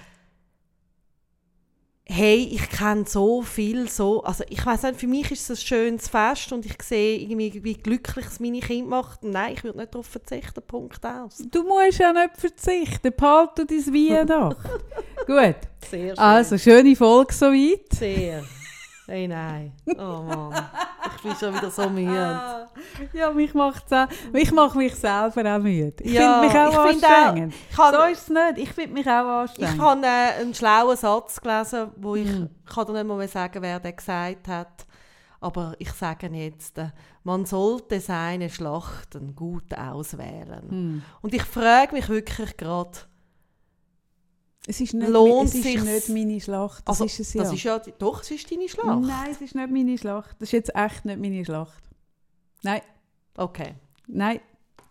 hey, 2.06 2.50
ich 2.52 2.70
kenne 2.70 3.06
so 3.08 3.42
viel, 3.42 3.88
so, 3.90 4.24
also 4.24 4.44
ich 4.50 4.66
weiß 4.66 4.84
nicht, 4.84 5.00
für 5.00 5.08
mich 5.08 5.32
ist 5.32 5.50
es 5.50 5.62
ein 5.62 5.66
schönes 5.66 6.08
Fest 6.10 6.52
und 6.52 6.66
ich 6.66 6.82
sehe 6.82 7.18
irgendwie, 7.18 7.64
wie 7.64 7.76
glücklich 7.76 8.26
es 8.26 8.40
meine 8.40 8.60
Kinder 8.60 8.90
macht. 8.90 9.24
Nein, 9.24 9.54
ich 9.54 9.64
würde 9.64 9.80
nicht 9.80 9.94
darauf 9.94 10.08
verzichten, 10.08 10.62
Punkt 10.68 11.06
aus. 11.06 11.42
Du 11.50 11.64
musst 11.64 12.00
ja 12.00 12.12
nicht 12.12 12.38
verzichten. 12.38 13.14
Behalte 13.16 13.66
dein 13.66 13.94
Weihnacht. 13.94 14.58
Gut. 15.26 15.56
Sehr 15.90 16.16
schön. 16.16 16.18
Also, 16.18 16.58
schöne 16.58 16.96
Folge 16.96 17.34
soweit. 17.34 17.94
Sehr. 17.94 18.44
Hey, 19.06 19.28
nein. 19.28 19.74
Oh 19.98 20.22
Mann, 20.24 20.54
ich 21.18 21.22
bin 21.24 21.36
schon 21.36 21.54
wieder 21.54 21.70
so 21.70 21.90
müde. 21.90 22.68
Ja, 23.12 23.32
mich 23.32 23.54
macht 23.54 23.86
Ich 24.34 24.52
mache 24.54 24.78
mich 24.78 24.96
selber 24.96 25.56
auch 25.56 25.60
müde. 25.60 25.94
Ich 26.04 26.14
Ja, 26.14 26.40
finde 26.42 26.48
mich 26.48 26.58
auch 26.58 26.86
ich 26.86 27.04
anstrengend. 27.04 27.54
Ich 27.70 27.78
habe 27.78 27.98
so 27.98 28.04
ist 28.04 28.22
es 28.22 28.30
nicht. 28.30 28.58
Ich 28.70 28.74
finde 28.74 28.94
mich 28.94 29.08
auch 29.08 29.44
ich 29.46 29.66
anstrengend. 29.68 29.82
habe 29.82 30.06
äh, 30.06 30.42
einen 30.42 30.54
schlauen 30.54 30.96
Satz 30.96 31.42
gelesen, 31.42 31.92
wo 31.98 32.16
ich, 32.16 32.30
Hm. 32.30 32.50
ich 32.66 32.74
kann 32.74 32.86
dir 32.86 32.94
nicht 33.04 33.06
mehr 33.18 33.28
sagen, 33.28 33.62
wer 33.62 33.80
den 33.80 33.96
gesagt 33.96 34.48
hat. 34.48 34.86
Aber 35.42 35.74
ich 35.80 35.92
sage 35.92 36.28
jetzt, 36.28 36.78
äh, 36.78 36.92
man 37.24 37.46
sollte 37.46 38.00
seine 38.00 38.50
Schlachten 38.50 39.36
gut 39.36 39.78
auswählen. 39.78 40.70
Hm. 40.70 41.02
Und 41.22 41.34
ich 41.34 41.44
frage 41.44 41.94
mich 41.94 42.08
wirklich 42.08 42.56
gerade, 42.56 42.92
Es 44.66 44.80
ist 44.80 44.94
nicht, 44.94 45.10
Lohnt 45.10 45.50
es 45.50 45.56
ist 45.56 45.64
sich's? 45.64 45.84
nicht 45.84 46.10
meine 46.10 46.40
Schlacht. 46.40 46.88
Das 46.88 47.02
Also, 47.02 47.06
ist 47.06 47.20
es 47.20 47.34
ja. 47.34 47.44
Das 47.44 47.54
ist 47.54 47.64
ja, 47.64 47.80
doch, 48.00 48.22
es 48.22 48.32
ist 48.32 48.50
deine 48.52 48.70
Schlacht. 48.70 49.02
Nein, 49.02 49.30
es 49.32 49.42
ist 49.42 49.56
nicht 49.56 49.70
meine 49.72 49.98
Schlacht. 49.98 50.36
Das 50.40 50.50
ist 50.50 50.54
jetzt 50.54 50.76
echt 50.76 51.04
nicht 51.06 51.20
meine 51.20 51.44
Schlacht. 51.44 51.84
Nein, 52.64 52.82
Okay. 53.38 53.74
nein. 54.08 54.40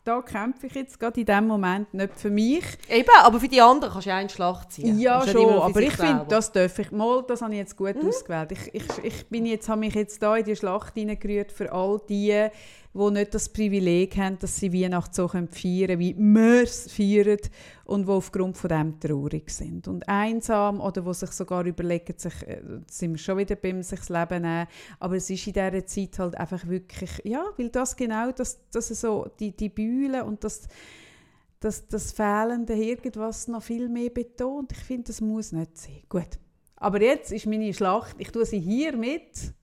Da 0.05 0.21
kämpfe 0.21 0.67
ich 0.67 0.75
jetzt 0.75 0.99
gerade 0.99 1.21
in 1.21 1.27
dem 1.27 1.47
Moment 1.47 1.95
nicht 1.95 2.19
für 2.19 2.29
mich. 2.29 2.65
Eben, 2.89 3.09
aber 3.23 3.39
für 3.39 3.47
die 3.47 3.63
anderen 3.63 3.93
kannst 3.93 4.07
du 4.07 4.11
ja 4.11 4.17
eine 4.17 4.29
Schlacht 4.29 4.73
ziehen. 4.73 4.99
Ja, 4.99 5.25
schon, 5.27 5.49
aber 5.61 5.81
ich 5.81 5.93
finde, 5.93 6.27
das 6.29 6.51
darf 6.51 6.77
ich. 6.81 6.91
Mal, 6.91 7.23
das 7.29 7.41
habe 7.41 7.53
ich 7.53 7.59
jetzt 7.61 7.77
gut 7.77 7.95
Mhm. 8.03 8.09
ausgewählt. 8.09 8.51
Ich, 8.51 8.75
ich, 8.75 8.99
ich 9.05 9.27
bin 9.29 9.47
jetzt, 9.47 9.69
habe 9.69 9.79
mich 9.79 9.95
jetzt 9.95 10.21
da 10.21 10.37
in 10.37 10.45
die 10.45 10.57
Schlacht 10.57 10.95
hineingerührt 10.95 11.53
für 11.53 11.71
all 11.73 12.01
die, 12.09 12.49
die 12.95 13.11
nicht 13.11 13.35
das 13.35 13.49
Privileg 13.49 14.17
haben, 14.17 14.39
dass 14.39 14.57
sie 14.57 14.73
Weihnachten 14.73 15.15
so 15.15 15.29
feiern 15.29 15.49
können, 15.49 15.99
wie 15.99 16.15
wir 16.17 16.63
es 16.63 16.93
feiern 16.93 17.39
und 17.85 18.07
die 18.07 18.13
aufgrund 18.13 18.59
von 18.59 18.69
dem 18.69 19.01
traurig 19.01 19.51
sind. 19.51 19.89
Und 19.89 20.07
einsam 20.09 20.81
oder 20.81 21.03
die 21.03 21.15
sich 21.15 21.31
sogar 21.31 21.65
überlegen, 21.65 22.15
sich, 22.17 22.47
äh, 22.47 22.61
sind 22.87 23.13
wir 23.13 23.19
schon 23.19 23.39
wieder 23.39 23.57
beim 23.57 23.83
sich 23.83 24.01
das 24.01 24.09
Leben 24.11 24.43
nehmen, 24.43 24.67
aber 25.01 25.17
es 25.17 25.31
ist 25.31 25.47
in 25.47 25.55
dieser 25.55 25.87
Zeit 25.87 26.19
halt 26.19 26.37
einfach 26.37 26.67
wirklich, 26.69 27.23
ja, 27.25 27.45
weil 27.57 27.71
das 27.71 27.97
genau, 27.97 28.31
das, 28.33 28.61
das 28.71 28.89
so, 28.89 29.27
die, 29.41 29.57
die 29.57 29.71
Bühlen 29.71 30.23
und 30.23 30.45
das 30.45 30.69
dass 31.63 31.87
das 31.87 32.11
Fehlende 32.11 32.75
irgendwas 32.75 33.47
noch 33.47 33.63
viel 33.63 33.89
mehr 33.89 34.11
betont. 34.11 34.73
Ich 34.73 34.79
finde, 34.79 35.05
das 35.05 35.21
muss 35.21 35.53
nicht 35.53 35.79
sein. 35.79 36.03
Gut. 36.09 36.27
Aber 36.75 37.01
jetzt 37.01 37.31
ist 37.31 37.47
meine 37.47 37.73
Schlacht, 37.73 38.17
ich 38.19 38.33
tue 38.33 38.45
sie 38.45 38.59
hier 38.59 38.97
mit, 38.97 39.55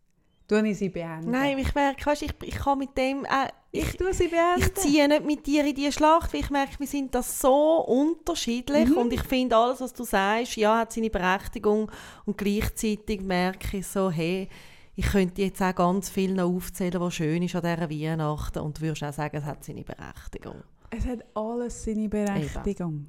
tue 0.50 0.68
ich 0.68 0.78
sie 0.80 0.90
beenden. 0.90 1.32
Nein, 1.32 1.58
ich 1.60 1.74
merke, 1.74 2.06
weißt, 2.06 2.24
ich, 2.24 2.34
ich 2.44 2.56
kann 2.56 2.78
mit 2.80 2.98
dem... 2.98 3.24
Äh, 3.24 3.48
ich 3.72 3.84
ich, 3.90 3.98
tue 3.98 4.14
sie 4.14 4.28
beenden. 4.28 4.60
ich 4.62 4.74
ziehe 4.74 5.08
nicht 5.08 5.24
mit 5.26 5.46
dir 5.46 5.64
in 5.64 5.76
diese 5.76 5.92
Schlacht, 5.92 6.34
weil 6.34 6.40
ich 6.42 6.50
merke, 6.50 6.80
wir 6.80 6.88
sind 6.88 7.14
das 7.16 7.40
so 7.40 7.86
unterschiedlich 7.86 8.90
Mhm. 8.90 8.98
und 8.98 9.14
ich 9.14 9.22
finde, 9.24 9.56
alles, 9.56 9.80
was 9.80 9.94
du 9.94 10.04
sagst, 10.04 10.58
ja, 10.58 10.80
hat 10.80 10.92
seine 10.92 11.10
Berechtigung 11.12 11.90
und 12.26 12.38
gleichzeitig 12.38 13.22
merke 13.22 13.78
ich 13.78 13.88
so, 13.88 14.10
hey, 14.10 14.50
ich 14.96 15.06
könnte 15.06 15.44
jetzt 15.44 15.62
auch 15.62 15.76
ganz 15.76 16.10
viel 16.10 16.34
noch 16.34 16.50
aufzählen, 16.54 17.00
was 17.00 17.14
schön 17.14 17.44
ist 17.44 17.56
an 17.56 17.62
dieser 17.62 17.90
Weihnachten 17.90 18.60
und 18.60 18.82
würdest 18.82 19.04
auch 19.04 19.14
sagen, 19.14 19.38
es 19.38 19.46
hat 19.46 19.64
seine 19.64 19.84
Berechtigung. 19.84 20.64
es 20.90 21.06
hat 21.06 21.20
alles 21.36 21.84
seine 21.86 22.10
Berechtigung. 22.10 23.08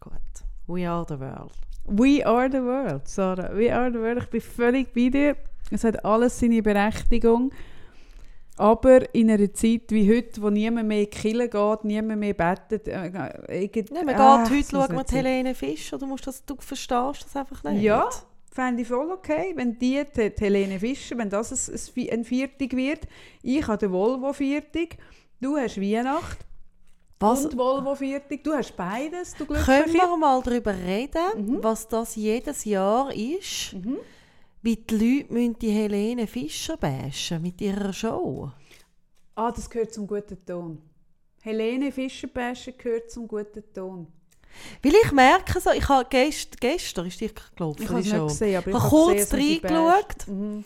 Gut. 0.00 0.12
We 0.66 0.88
are 0.88 1.04
the 1.08 1.18
world. 1.18 1.52
We 1.86 2.24
are 2.24 2.48
the 2.50 2.62
world, 2.62 3.08
Sarah. 3.08 3.50
We 3.56 3.74
are 3.74 3.90
the 3.90 3.98
world. 3.98 4.22
Ich 4.22 4.28
bin 4.30 4.40
völlig 4.42 4.92
bei 4.94 5.08
dir. 5.08 5.36
Es 5.74 5.82
hat 5.84 6.04
alles 6.04 6.38
seine 6.38 6.62
Berechtigung. 6.62 7.50
Aber 8.56 9.12
in 9.14 9.28
einer 9.32 9.52
Zeit 9.52 9.90
wie 9.90 10.08
heute, 10.08 10.40
wo 10.40 10.48
niemand 10.48 10.86
mehr 10.86 11.06
Kirche 11.06 11.48
geht, 11.48 11.84
niemand 11.84 12.20
mehr 12.20 12.34
betet, 12.34 12.86
äh, 12.86 12.92
Ja, 12.92 14.04
man 14.04 14.14
Ah, 14.14 14.44
geht, 14.44 14.50
heute 14.50 14.60
es 14.60 14.72
muss 14.72 14.86
schauen 14.86 14.96
wir. 14.96 15.04
Helene 15.18 15.54
Fischer, 15.56 15.98
du, 15.98 16.06
musst 16.06 16.26
das, 16.28 16.44
du 16.44 16.54
verstehst 16.60 17.24
das 17.24 17.34
einfach 17.36 17.64
nicht. 17.64 17.82
Ja, 17.82 18.08
fände 18.52 18.82
ich 18.82 18.88
voll 18.88 19.10
okay, 19.10 19.52
wenn 19.56 19.76
die, 19.76 20.00
die, 20.16 20.30
die 20.32 20.40
Helene 20.44 20.78
Fischer, 20.78 21.18
wenn 21.18 21.28
das 21.30 21.50
ein, 21.68 21.74
ein, 21.74 21.80
Vi- 21.96 22.12
ein 22.12 22.24
Viertig 22.24 22.76
wird. 22.76 23.00
Ich 23.42 23.66
habe 23.66 23.78
den 23.78 23.90
Volvo 23.90 24.32
Viertig, 24.32 24.98
du 25.40 25.56
hast 25.56 25.80
Weihnacht 25.80 26.38
Was, 27.18 27.46
und 27.46 27.56
Volvo 27.58 27.96
Viertig. 27.96 28.44
Du 28.44 28.52
hast 28.52 28.76
beides, 28.76 29.34
du 29.34 29.46
können 29.46 29.92
wir 29.92 30.16
mal 30.16 30.40
darüber 30.44 30.72
reden, 30.76 31.18
Mhm. 31.56 31.58
was 31.60 31.88
das 31.88 32.14
jedes 32.14 32.64
Jahr 32.64 33.12
ist? 33.12 33.72
Mhm. 33.72 33.96
Wie 34.64 34.76
die 34.76 34.94
Leute 34.96 35.32
müssen 35.32 35.58
die 35.58 35.70
Helene 35.70 36.26
Fischer 36.26 36.78
bashen 36.78 37.42
mit 37.42 37.60
ihrer 37.60 37.92
Show. 37.92 38.50
Ah, 39.34 39.52
das 39.52 39.68
gehört 39.68 39.92
zum 39.92 40.06
guten 40.06 40.42
Ton. 40.46 40.80
Helene 41.42 41.92
Fischer-Basche 41.92 42.72
gehört 42.72 43.10
zum 43.10 43.28
guten 43.28 43.62
Ton. 43.74 44.06
Weil 44.82 44.94
ich 45.04 45.12
merke 45.12 45.60
so, 45.60 45.70
ich 45.72 45.86
habe 45.86 46.08
gest, 46.08 46.58
gestern 46.58 47.06
ist 47.08 47.20
die 47.20 47.30
gelaufen, 47.54 47.82
Ich 47.82 47.88
habe 47.90 47.98
nicht 48.00 48.10
Show. 48.10 48.26
gesehen, 48.26 48.56
aber 48.56 48.68
Ich 48.70 48.74
ich 48.74 48.82
habe 48.82 48.90
habe 48.90 49.14
kurz 49.14 49.32
reingeschaut. 49.34 50.28
Mhm. 50.28 50.64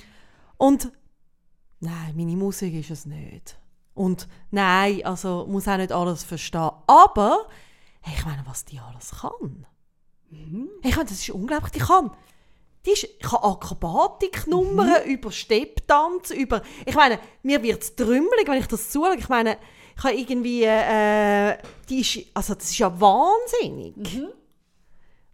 Und 0.59 0.93
nein, 1.81 2.15
meine 2.15 2.37
Musik 2.37 2.75
ist 2.75 2.91
es 2.91 3.05
nicht. 3.05 3.59
Und 3.95 4.29
nein, 4.53 5.05
also 5.05 5.45
muss 5.49 5.67
auch 5.67 5.77
nicht 5.77 5.91
alles 5.91 6.23
verstehen. 6.23 6.71
Aber 6.87 7.49
hey, 8.03 8.15
ich 8.17 8.25
meine, 8.25 8.47
was 8.47 8.65
die 8.65 8.79
alles 8.79 9.11
kann. 9.23 9.67
Mhm. 10.31 10.69
Ich 10.85 10.95
meine, 10.95 11.09
das 11.09 11.19
ist 11.19 11.31
unglaublich. 11.31 11.73
Die 11.73 11.81
kann, 11.81 12.13
die 12.89 12.93
ist, 12.93 13.05
ich 13.05 13.19
kann 13.21 13.41
Akrobatiknummern 13.43 14.89
Mhm. 15.05 15.11
über 15.11 15.31
Stepptanz, 15.31 16.31
über... 16.31 16.63
Ich 16.87 16.95
meine, 16.95 17.19
mir 17.43 17.63
wird 17.63 17.83
es 17.83 17.95
trümmelig, 17.95 18.47
wenn 18.47 18.59
ich 18.61 18.67
das 18.67 18.91
zuschaue. 18.91 19.17
Ich 19.17 19.29
meine, 19.29 19.59
ich 19.97 20.05
habe 20.05 20.15
irgendwie... 20.15 20.63
Äh, 20.65 21.59
die 21.89 22.01
ist, 22.01 22.19
also 22.35 22.55
das 22.55 22.65
ist 22.65 22.79
ja 22.79 23.01
wahnsinnig. 23.01 23.97
Mhm. 23.97 24.29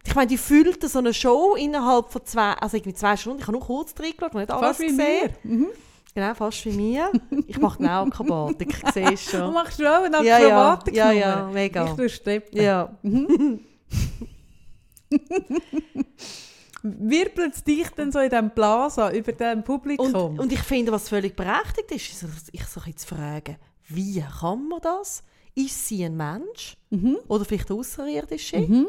Ich 0.07 0.13
meine, 0.13 0.27
die 0.27 0.37
füllt 0.37 0.87
so 0.87 0.99
eine 0.99 1.13
Show 1.13 1.55
innerhalb 1.55 2.11
von 2.11 2.23
zwei, 2.25 2.53
also 2.53 2.77
irgendwie 2.77 2.93
zwei 2.95 3.17
Stunden. 3.17 3.39
Ich 3.39 3.47
habe 3.47 3.57
nur 3.57 3.65
kurz 3.65 3.93
reingeschaut, 3.99 4.33
noch 4.33 4.41
nicht 4.41 4.51
alles 4.51 4.67
Fast 4.67 4.79
wie 4.81 4.87
gesehen. 4.87 5.33
mir. 5.43 5.55
Mhm. 5.55 5.67
Genau, 6.13 6.33
fast 6.35 6.65
wie 6.65 6.71
mir. 6.71 7.11
Ich 7.47 7.57
mache 7.59 7.79
genau 7.79 8.03
Akrobatik, 8.05 8.69
ich 8.85 8.91
sehe 8.93 9.13
es 9.13 9.25
Du 9.25 9.31
schon. 9.37 9.53
machst 9.53 9.77
schon 9.77 9.87
eine 9.87 10.23
Ja, 10.23 10.39
ja, 10.39 10.47
Akrobatik. 10.71 10.95
ja, 10.95 11.11
ja, 11.11 11.49
mega. 11.51 11.85
Ich 11.85 11.91
tue 11.93 12.09
Steppen. 12.09 12.61
Ja. 12.61 12.95
Wirbelt 16.87 17.55
es 17.55 17.63
dich 17.63 17.89
denn 17.89 18.11
so 18.11 18.19
in 18.19 18.29
diesem 18.29 18.51
Plaza 18.51 19.11
über 19.11 19.31
dem 19.31 19.63
Publikum? 19.63 20.13
Und, 20.13 20.39
und 20.39 20.51
ich 20.51 20.59
finde, 20.59 20.91
was 20.91 21.09
völlig 21.09 21.35
berechtigt 21.35 21.91
ist, 21.91 22.23
ist 22.23 22.49
ich 22.51 22.63
so 22.65 22.79
jetzt 22.85 23.05
fragen, 23.05 23.55
wie 23.87 24.23
kann 24.39 24.67
man 24.67 24.81
das? 24.81 25.23
Ist 25.55 25.87
sie 25.87 26.03
ein 26.05 26.15
Mensch? 26.15 26.77
mhm. 26.91 27.17
Oder 27.27 27.45
vielleicht 27.45 27.71
eine 27.71 27.79
Außerirdische? 27.79 28.57
Mhm. 28.57 28.87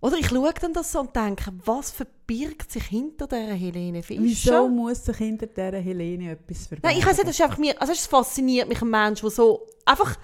Oder 0.00 0.16
ich 0.18 0.28
schaue 0.28 0.52
dann 0.60 0.72
das 0.74 0.92
so 0.92 1.00
und 1.00 1.16
denke, 1.16 1.50
was 1.64 1.90
verbirgt 1.90 2.70
sich 2.70 2.84
hinter 2.84 3.26
dieser 3.26 3.54
Helene 3.54 4.02
Fischer? 4.02 4.22
Wieso 4.22 4.68
muss 4.68 5.04
sich 5.04 5.16
hinter 5.16 5.46
dieser 5.46 5.78
Helene 5.78 6.32
etwas 6.32 6.66
verbergen? 6.66 6.88
Nein, 6.88 6.98
ich 6.98 7.06
weiß 7.06 7.16
nicht, 7.16 7.28
das 7.28 7.36
ist 7.36 7.42
einfach 7.42 7.58
mir, 7.58 7.80
also 7.80 7.92
es 7.92 8.06
fasziniert 8.06 8.68
mich 8.68 8.82
ein 8.82 8.90
Mensch, 8.90 9.22
der 9.22 9.30
so 9.30 9.66
einfach 9.84 10.16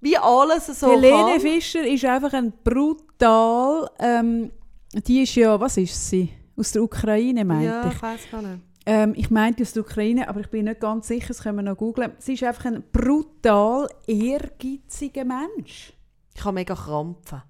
wie 0.00 0.16
alles 0.16 0.66
so 0.66 0.90
Helene 0.92 1.32
kann. 1.32 1.40
Fischer 1.40 1.86
ist 1.86 2.04
einfach 2.04 2.32
ein 2.32 2.52
brutal. 2.64 3.90
Ähm, 3.98 4.52
die 4.94 5.22
ist 5.22 5.34
ja, 5.34 5.58
was 5.60 5.76
ist 5.76 6.08
sie? 6.10 6.30
Aus 6.56 6.72
der 6.72 6.82
Ukraine, 6.82 7.44
meinte 7.44 7.66
Ja, 7.66 7.86
ich. 7.88 7.94
ich 7.94 8.02
weiß 8.02 8.20
gar 8.30 8.42
nicht. 8.42 8.60
Ähm, 8.86 9.12
ich 9.16 9.30
meinte 9.30 9.62
aus 9.62 9.72
der 9.72 9.82
Ukraine, 9.82 10.28
aber 10.28 10.40
ich 10.40 10.48
bin 10.48 10.64
nicht 10.64 10.80
ganz 10.80 11.06
sicher, 11.08 11.28
das 11.28 11.42
können 11.42 11.56
wir 11.58 11.62
noch 11.62 11.76
googeln. 11.76 12.12
Sie 12.18 12.34
ist 12.34 12.42
einfach 12.42 12.64
ein 12.66 12.82
brutal 12.92 13.88
ehrgeiziger 14.06 15.24
Mensch. 15.24 15.92
Ich 16.34 16.44
habe 16.44 16.54
mega 16.54 16.74
Krampfen. 16.74 17.42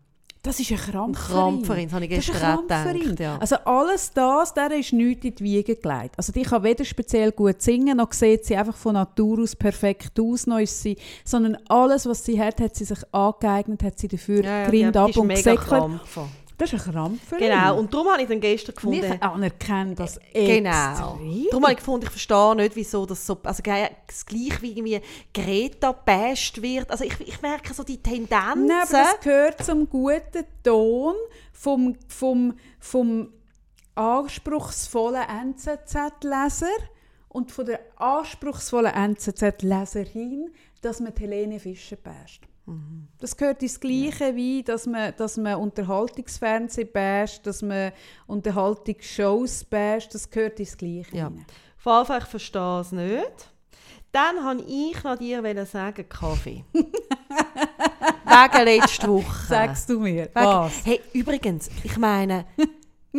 Das 0.42 0.58
ist 0.58 0.70
eine 0.72 0.80
Eine 0.80 0.92
Krampferin. 0.92 1.36
Krampferin, 1.36 1.84
das 1.84 1.92
habe 1.94 2.04
ich 2.04 2.10
gestern 2.10 2.36
Krampferin. 2.36 3.00
gedacht. 3.00 3.20
Ja. 3.20 3.36
Also 3.38 3.56
alles 3.56 4.10
das, 4.12 4.54
der 4.54 4.72
ist 4.72 4.92
nichts 4.92 5.24
in 5.26 5.34
die 5.34 5.44
Wiege 5.44 5.76
gelegt. 5.76 6.14
Also 6.16 6.32
die 6.32 6.42
kann 6.42 6.62
weder 6.62 6.84
speziell 6.84 7.30
gut 7.32 7.60
singen, 7.60 7.98
noch 7.98 8.12
sieht 8.12 8.46
sie 8.46 8.56
einfach 8.56 8.76
von 8.76 8.94
Natur 8.94 9.42
aus 9.42 9.54
perfekt 9.54 10.18
aus, 10.18 10.46
noch 10.46 10.58
ist 10.58 10.82
sie, 10.82 10.96
sondern 11.26 11.58
alles, 11.68 12.06
was 12.06 12.24
sie 12.24 12.40
hat, 12.40 12.58
hat 12.60 12.74
sie 12.74 12.84
sich 12.86 12.98
angeeignet, 13.12 13.82
hat 13.82 13.98
sie 13.98 14.08
dafür 14.08 14.42
ja, 14.42 14.60
ja, 14.60 14.64
gerinnt 14.64 14.94
die 14.94 14.98
ab 14.98 15.16
und 15.16 15.28
gesäckelt. 15.28 16.00
Das 16.60 16.74
ist 16.74 16.84
eine 16.84 16.92
Krampferin. 16.92 17.48
Genau, 17.48 17.78
und 17.78 17.94
darum 17.94 18.08
habe 18.08 18.20
ich 18.20 18.28
dann 18.28 18.38
gestern 18.38 18.74
Und 18.74 18.92
gefunden... 18.92 19.14
ich 19.14 19.22
anerkenne 19.22 19.94
das 19.94 20.20
Genau. 20.34 21.16
extrem. 21.16 21.46
Darum 21.50 21.62
habe 21.62 21.72
ich 21.72 21.78
gefunden, 21.78 22.04
ich 22.04 22.10
verstehe 22.10 22.56
nicht, 22.56 22.76
wieso 22.76 23.06
das 23.06 23.26
so, 23.26 23.38
also 23.42 23.62
das 23.62 24.26
gleich 24.26 24.60
wie 24.60 24.72
irgendwie 24.72 25.00
Greta 25.32 25.92
basht 25.92 26.60
wird. 26.60 26.90
Also 26.90 27.04
ich, 27.04 27.18
ich 27.20 27.40
merke 27.40 27.72
so 27.72 27.82
die 27.82 27.96
Tendenzen. 27.96 28.66
Nein, 28.66 28.82
aber 28.82 28.92
das 28.92 29.20
gehört 29.20 29.64
zum 29.64 29.88
guten 29.88 30.44
Ton 30.62 31.14
vom, 31.54 31.96
vom, 32.08 32.54
vom 32.78 33.32
anspruchsvollen 33.94 35.22
NZZ-Leser 35.22 36.66
und 37.30 37.52
von 37.52 37.64
der 37.64 37.80
anspruchsvollen 37.96 38.92
NZZ-Leserin, 38.92 40.50
dass 40.82 41.00
man 41.00 41.14
Helene 41.16 41.58
Fischer 41.58 41.96
Das 43.18 43.36
gehört 43.36 43.62
ins 43.62 43.78
Gleiche 43.78 44.34
wie, 44.34 44.62
dass 44.62 44.86
man, 44.86 45.12
dass 45.16 45.36
man 45.36 45.56
Unterhaltungsfernsehen 45.56 46.88
basht, 46.92 47.46
dass 47.46 47.60
man 47.62 47.92
Unterhaltungsshows 48.26 49.64
basht. 49.64 50.14
Das 50.14 50.30
gehört 50.30 50.58
ins 50.58 50.76
Gleiche. 50.76 51.16
Ja. 51.16 51.26
Auf 51.26 51.32
jeden 51.86 52.06
Fall, 52.06 52.18
ich 52.18 52.24
verstehe 52.24 52.80
es 52.80 52.92
nicht. 52.92 53.50
Dann 54.12 54.36
wollte 54.44 54.64
ich 54.68 55.02
noch 55.04 55.16
dir 55.18 55.66
sagen, 55.66 56.08
Kaffee. 56.08 56.64
Wegen 56.72 58.64
letzter 58.64 59.08
Woche. 59.08 59.46
Sagst 59.46 59.88
du 59.90 60.00
mir, 60.00 60.24
Wegen- 60.24 60.34
was? 60.34 60.84
Hey, 60.84 61.00
übrigens, 61.12 61.68
ich 61.84 61.96
meine, 61.96 62.46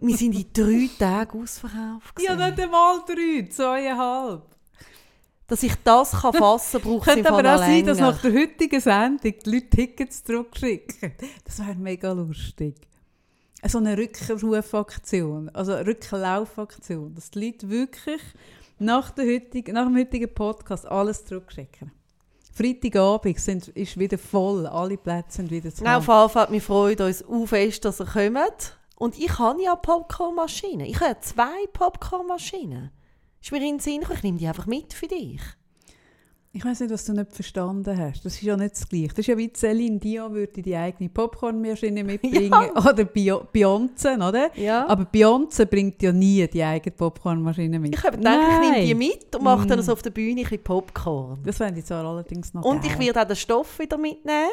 wir 0.00 0.16
sind 0.16 0.34
in 0.34 0.46
drei 0.52 0.88
Tagen 0.98 1.42
ausverkauft. 1.42 2.20
Ja, 2.20 2.34
gewesen. 2.34 2.50
nicht 2.50 2.60
einmal 2.60 3.00
drei, 3.06 3.48
zweieinhalb. 3.48 4.42
Dass 5.50 5.64
ich 5.64 5.74
das 5.82 6.12
kann 6.12 6.32
fassen 6.32 6.80
kann, 6.80 6.90
braucht 6.90 7.08
es 7.08 7.14
Könnte 7.14 7.32
aber 7.32 7.54
auch 7.54 7.58
sein, 7.58 7.84
dass 7.84 7.98
nach 7.98 8.22
der 8.22 8.32
heutigen 8.32 8.80
Sendung 8.80 9.34
die 9.44 9.50
Leute 9.50 9.68
Tickets 9.68 10.22
zurückschicken. 10.22 11.12
Das 11.44 11.58
wäre 11.58 11.74
mega 11.74 12.12
lustig. 12.12 12.76
So 13.66 13.78
eine 13.78 13.98
Rückrufaktion, 13.98 15.50
also 15.50 15.72
eine 15.74 15.86
Rücklaufaktion, 15.86 17.14
dass 17.16 17.32
die 17.32 17.46
Leute 17.46 17.68
wirklich 17.68 18.22
nach, 18.78 19.10
der 19.10 19.26
heutigen, 19.26 19.74
nach 19.74 19.86
dem 19.86 19.96
heutigen 19.98 20.32
Podcast 20.32 20.86
alles 20.86 21.24
zurückschicken. 21.24 21.90
Freitagabend 22.54 23.38
sind, 23.40 23.68
ist 23.68 23.98
wieder 23.98 24.18
voll, 24.18 24.66
alle 24.66 24.96
Plätze 24.96 25.38
sind 25.38 25.50
wieder 25.50 25.74
zu 25.74 25.84
auf 25.84 25.90
jeden 25.90 26.02
Fall 26.02 26.34
hat 26.34 26.50
mich 26.50 26.62
freut 26.62 27.00
uns 27.00 27.24
auch 27.24 27.46
fest, 27.46 27.84
dass 27.84 28.00
ihr 28.00 28.06
kommt. 28.06 28.78
Und 28.96 29.18
ich 29.18 29.36
habe 29.38 29.62
ja 29.62 29.74
Popcornmaschinen. 29.74 30.86
Ich 30.86 31.00
habe 31.00 31.18
zwei 31.20 31.66
Popcornmaschinen. 31.72 32.92
Ist 33.42 33.52
mir 33.52 33.58
in 33.58 33.64
den 33.76 33.78
Sinn 33.80 34.00
gekommen, 34.00 34.16
ich 34.18 34.22
nehme 34.22 34.38
die 34.38 34.46
einfach 34.46 34.66
mit 34.66 34.92
für 34.92 35.06
dich. 35.06 35.40
Ich 36.52 36.64
weiß 36.64 36.80
nicht, 36.80 36.90
was 36.92 37.04
du 37.04 37.12
nicht 37.12 37.32
verstanden 37.32 37.96
hast. 37.96 38.24
Das 38.24 38.34
ist 38.34 38.42
ja 38.42 38.56
nicht 38.56 38.72
das 38.74 38.88
Gleiche. 38.88 39.08
Das 39.10 39.18
ist 39.20 39.28
ja 39.28 39.38
wie 39.38 39.52
Celine 39.52 39.98
Dion 40.00 40.34
würde 40.34 40.60
die 40.60 40.74
eigene 40.74 41.08
Popcornmaschine 41.08 42.02
mitbringen. 42.02 42.52
Oder 42.74 43.04
Bio- 43.04 43.44
Beyoncé, 43.54 44.16
oder? 44.28 44.50
Ja. 44.58 44.84
Aber 44.88 45.04
Beyoncé 45.04 45.64
bringt 45.66 46.02
ja 46.02 46.10
nie 46.12 46.44
die 46.48 46.64
eigene 46.64 46.90
Popcornmaschine 46.96 47.78
mit. 47.78 47.94
ich 47.94 48.02
habe 48.02 48.16
gedacht, 48.16 48.36
ich 48.64 48.68
nehme 48.68 48.84
die 48.84 48.94
mit 48.96 49.36
und 49.36 49.44
mache 49.44 49.64
dann 49.68 49.78
Mm. 49.78 49.82
so 49.82 49.92
auf 49.92 50.02
der 50.02 50.10
Bühne 50.10 50.40
ein 50.40 50.42
bisschen 50.42 50.64
Popcorn. 50.64 51.38
Das 51.44 51.56
fände 51.58 51.78
ich 51.78 51.86
zwar 51.86 52.04
allerdings 52.04 52.52
noch 52.52 52.64
Und 52.64 52.84
ich 52.84 52.90
geil. 52.98 53.06
werde 53.06 53.22
auch 53.22 53.26
den 53.28 53.36
Stoff 53.36 53.78
wieder 53.78 53.96
mitnehmen. 53.96 54.48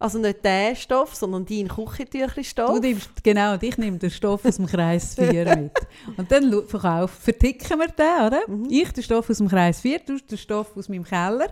Also 0.00 0.18
nicht 0.18 0.44
den 0.44 0.76
Stoff, 0.76 1.16
sondern 1.16 1.44
deinen 1.44 1.68
Küchentüchli-Stoff. 1.68 2.74
Du 2.74 2.80
nimmst, 2.80 3.24
genau, 3.24 3.54
und 3.54 3.62
ich 3.64 3.76
nehme 3.78 3.98
den 3.98 4.10
Stoff 4.10 4.44
aus 4.44 4.56
dem 4.56 4.66
Kreis 4.66 5.16
4 5.16 5.56
mit. 5.56 5.72
Und 6.16 6.30
dann 6.30 6.66
verkauf, 6.68 7.10
verticken 7.10 7.80
wir 7.80 7.88
den, 7.88 8.26
oder? 8.26 8.40
Mhm. 8.46 8.68
Ich 8.70 8.92
den 8.92 9.02
Stoff 9.02 9.28
aus 9.28 9.38
dem 9.38 9.48
Kreis 9.48 9.80
4, 9.80 9.98
du 10.00 10.18
den 10.18 10.38
Stoff 10.38 10.76
aus 10.76 10.88
meinem 10.88 11.02
Keller. 11.02 11.48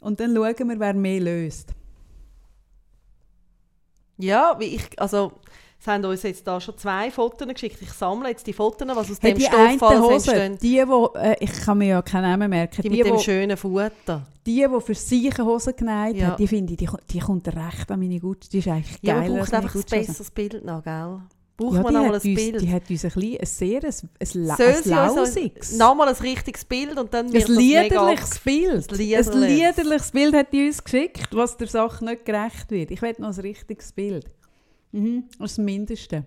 Und 0.00 0.18
dann 0.18 0.34
schauen 0.34 0.68
wir, 0.68 0.80
wer 0.80 0.94
mehr 0.94 1.20
löst. 1.20 1.70
Ja, 4.18 4.56
wie 4.58 4.76
ich, 4.76 4.98
also, 4.98 5.32
es 5.78 5.86
haben 5.86 6.04
uns 6.04 6.22
jetzt 6.22 6.46
da 6.46 6.60
schon 6.60 6.76
zwei 6.78 7.10
Fotos 7.10 7.46
geschickt. 7.48 7.80
Ich 7.80 7.92
sammle 7.92 8.30
jetzt 8.30 8.46
die 8.46 8.52
Fotos, 8.52 8.88
was 8.88 9.10
aus 9.10 9.18
Hey, 9.20 9.32
dem 9.34 9.38
die 9.38 9.44
Stoff 9.44 9.82
alles 9.82 10.26
entstehen. 10.28 10.58
die, 10.60 10.88
wo, 10.88 11.12
äh, 11.14 11.36
ich 11.40 11.52
kann 11.52 11.78
mir 11.78 11.88
ja 11.88 12.02
keinen 12.02 12.22
Namen 12.30 12.50
merken, 12.50 12.82
Die 12.82 12.88
die, 12.88 12.96
mit 12.98 13.06
dem 13.06 13.14
wo, 13.14 13.18
schönen 13.18 13.56
Futter. 13.56 14.26
die, 14.46 14.66
wo 14.70 14.80
für 14.80 14.94
sich 14.94 15.38
eine 15.38 15.44
Hose 15.48 15.72
genäht 15.74 16.16
Ja. 16.16 16.28
hat, 16.28 16.38
die 16.40 16.48
finde 16.48 16.72
ich, 16.72 16.78
die, 16.78 16.88
die 17.10 17.18
kommt 17.20 17.46
recht 17.48 17.90
an 17.90 18.00
meine 18.00 18.18
Gucci. 18.18 18.48
Die 18.50 18.58
ist 18.58 18.68
eigentlich 18.68 18.98
Ja, 19.02 19.14
geiler 19.20 19.28
man 19.30 19.38
braucht 19.40 19.54
einfach 19.54 19.74
ein 19.74 19.82
besseres 19.88 20.30
Bild 20.30 20.64
noch, 20.64 20.82
gell? 20.82 21.18
Braucht 21.58 21.74
Ja, 21.76 21.82
man 21.82 21.86
die 21.92 21.94
noch 21.94 22.06
mal 22.08 22.14
hat, 22.16 22.24
ein 22.24 22.30
uns, 22.30 22.42
Bild? 22.42 22.60
die 22.60 22.70
hat 22.72 22.90
uns 22.90 23.04
ein, 23.04 23.10
bisschen, 23.12 23.38
ein 23.40 23.46
sehr 23.46 23.84
ein, 23.84 23.84
ein, 23.84 24.50
ein 24.50 24.82
sie 24.82 24.92
also 24.92 25.18
lausiges, 25.20 25.72
nochmal 25.78 26.08
ein 26.08 26.14
richtiges 26.16 26.64
Bild 26.66 26.98
und 26.98 27.14
dann 27.14 27.26
ein 27.26 27.32
liederliches 27.32 28.38
Bild. 28.40 28.92
Ein 28.92 28.92
Ein 28.92 28.98
liederliches. 28.98 29.34
liederliches 29.74 30.10
Bild 30.10 30.34
hat 30.34 30.52
die 30.52 30.66
uns 30.66 30.84
geschickt, 30.84 31.28
was 31.32 31.56
der 31.56 31.68
Sache 31.68 32.04
nicht 32.04 32.26
gerecht 32.26 32.70
wird. 32.70 32.90
Ich 32.90 33.00
will 33.00 33.14
noch 33.18 33.28
ein 33.34 33.40
richtiges 33.40 33.92
Bild. 33.92 34.26
Mhm. 34.96 35.24
Das 35.38 35.50
ist 35.52 35.58
das 35.58 35.64
Mindeste. 35.64 36.24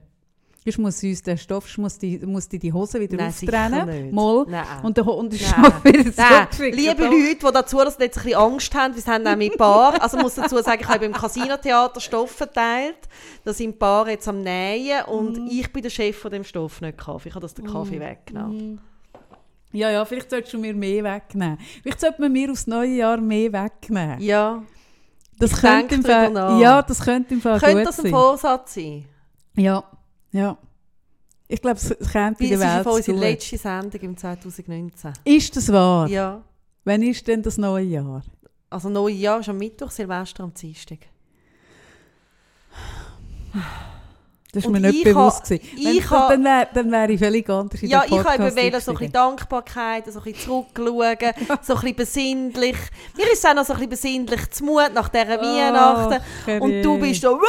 Sonst 0.65 0.77
muss 0.77 1.01
uns 1.03 1.23
der 1.23 1.37
Stoff, 1.37 1.63
sonst 1.65 1.77
muss 1.77 1.97
die, 1.97 2.17
muss 2.19 2.47
die, 2.49 2.59
die 2.59 2.71
Hose 2.73 2.99
wieder 2.99 3.15
Nein, 3.15 3.29
auftrennen. 3.29 4.13
Mal. 4.13 4.45
Nein. 4.47 4.65
Und 4.83 4.97
der, 4.97 5.07
und 5.07 5.31
der 5.33 5.39
Nein. 5.39 5.49
Stoff 5.71 5.83
wieder 5.85 6.13
zurückgeschickt. 6.51 6.75
liebe 6.75 7.03
Leute, 7.05 7.35
die 7.47 7.51
dazu 7.53 7.77
dass 7.77 7.97
jetzt 7.97 8.17
ein 8.17 8.23
bisschen 8.25 8.37
Angst 8.39 8.75
haben, 8.75 8.93
wir 8.95 9.03
haben 9.13 9.23
nämlich 9.23 9.57
Paar, 9.57 9.99
also 10.01 10.17
ich 10.17 10.23
muss 10.23 10.35
dazu 10.35 10.57
sagen, 10.61 10.81
ich 10.81 10.87
habe 10.87 11.05
im 11.05 11.13
Casino-Theater 11.13 12.01
Stoff 12.01 12.31
verteilt, 12.31 12.97
da 13.45 13.53
sind 13.53 13.79
Paar 13.79 14.09
jetzt 14.09 14.27
am 14.27 14.41
Nähen 14.41 15.05
und 15.05 15.39
Mhm. 15.39 15.47
ich 15.49 15.71
bin 15.71 15.81
der 15.81 15.89
Chef 15.89 16.17
von 16.17 16.29
dem 16.29 16.43
Stoff, 16.43 16.81
nicht 16.81 16.97
Kaffee. 16.97 17.29
Ich 17.29 17.35
habe 17.35 17.41
das 17.43 17.53
den 17.53 17.65
Kaffee 17.65 17.99
weggenommen. 17.99 18.71
Mhm. 18.73 18.79
Ja, 19.71 19.89
ja, 19.91 20.03
vielleicht 20.03 20.29
solltest 20.29 20.53
du 20.53 20.57
mir 20.59 20.73
mehr 20.73 21.03
wegnehmen. 21.03 21.57
Vielleicht 21.83 22.01
sollte 22.01 22.19
man 22.21 22.31
mir 22.33 22.51
aufs 22.51 22.67
neue 22.67 22.89
Jahr 22.95 23.17
mehr 23.17 23.53
wegnehmen. 23.53 24.19
Ja, 24.19 24.61
Das 25.39 25.51
Ich 25.51 25.57
könnte 25.57 25.95
im 25.95 26.03
Fall, 26.03 26.59
ja, 26.61 26.81
das 26.81 26.99
könnte 26.99 27.33
im 27.33 27.41
Fall 27.41 27.59
könnte 27.59 27.83
das 27.85 27.99
ein. 27.99 28.11
Vorsatz 28.11 28.75
sein? 28.75 29.05
Ja, 29.55 29.83
ja. 30.31 30.57
Ich 31.47 31.61
glaube, 31.61 31.77
es 31.77 32.11
käme 32.11 32.35
bei 32.39 32.45
der 32.47 32.59
Welt 32.59 32.83
von 32.83 32.93
unserer 32.93 33.15
zu. 33.15 33.19
letzten 33.21 33.57
Sendung 33.57 34.01
im 34.01 34.17
2019. 34.17 35.13
Ist 35.23 35.55
das 35.55 35.71
wahr? 35.71 36.07
Ja, 36.07 36.41
Wann 36.85 37.01
ist 37.03 37.27
denn 37.27 37.41
das 37.41 37.57
neue 37.57 37.83
Jahr? 37.85 38.21
also 38.69 38.89
neues 38.89 39.19
Jahr 39.19 39.39
ist 39.39 39.49
am 39.49 39.57
Mittwoch, 39.57 39.89
Silvester 39.89 40.43
am 40.43 40.53
Dienstag. 40.53 40.99
Das 44.51 44.63
war 44.63 44.71
mir 44.71 44.79
nicht 44.79 44.95
ich 44.95 45.03
bewusst. 45.03 45.43
gewesen. 45.43 45.61
ich 45.77 46.09
ha- 46.09 46.27
dann 46.29 46.43
wäre 46.43 46.67
dann 46.73 46.91
wär 46.91 47.09
ich 47.11 47.19
völlig 47.19 47.47
anders 47.49 47.83
in 47.83 47.89
Ja, 47.89 48.03
ich 48.03 48.11
habe 48.11 48.33
eben 48.49 48.49
so 48.81 48.91
ein 48.91 48.97
bisschen. 48.97 49.11
Dankbarkeit, 49.11 50.11
so 50.11 50.19
ein 50.19 50.23
bisschen 50.23 50.39
zurückschauen, 50.73 51.17
so 51.61 51.75
ein 51.75 51.81
bisschen 51.81 51.95
besinnlich. 51.95 52.75
Mir 53.15 53.31
ist 53.31 53.43
es 53.43 53.45
auch 53.45 53.53
noch 53.53 53.63
so 53.65 53.73
ein 53.73 53.87
bisschen 53.89 54.25
besinnlich 54.25 54.49
zu 54.49 54.63
Mut 54.63 54.91
nach 54.93 55.09
dieser 55.09 55.39
Weihnachten. 55.39 56.21
Ach, 56.47 56.61
Und 56.61 56.81
du 56.81 56.93
herrje. 56.95 56.99
bist 56.99 57.21
so... 57.21 57.39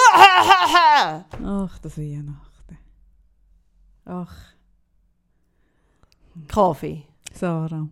Ach, 1.43 1.79
das 1.79 1.97
Weihnachten. 1.97 2.79
Ach, 4.05 4.35
Kaffee. 6.49 7.05
Sarah. 7.33 7.89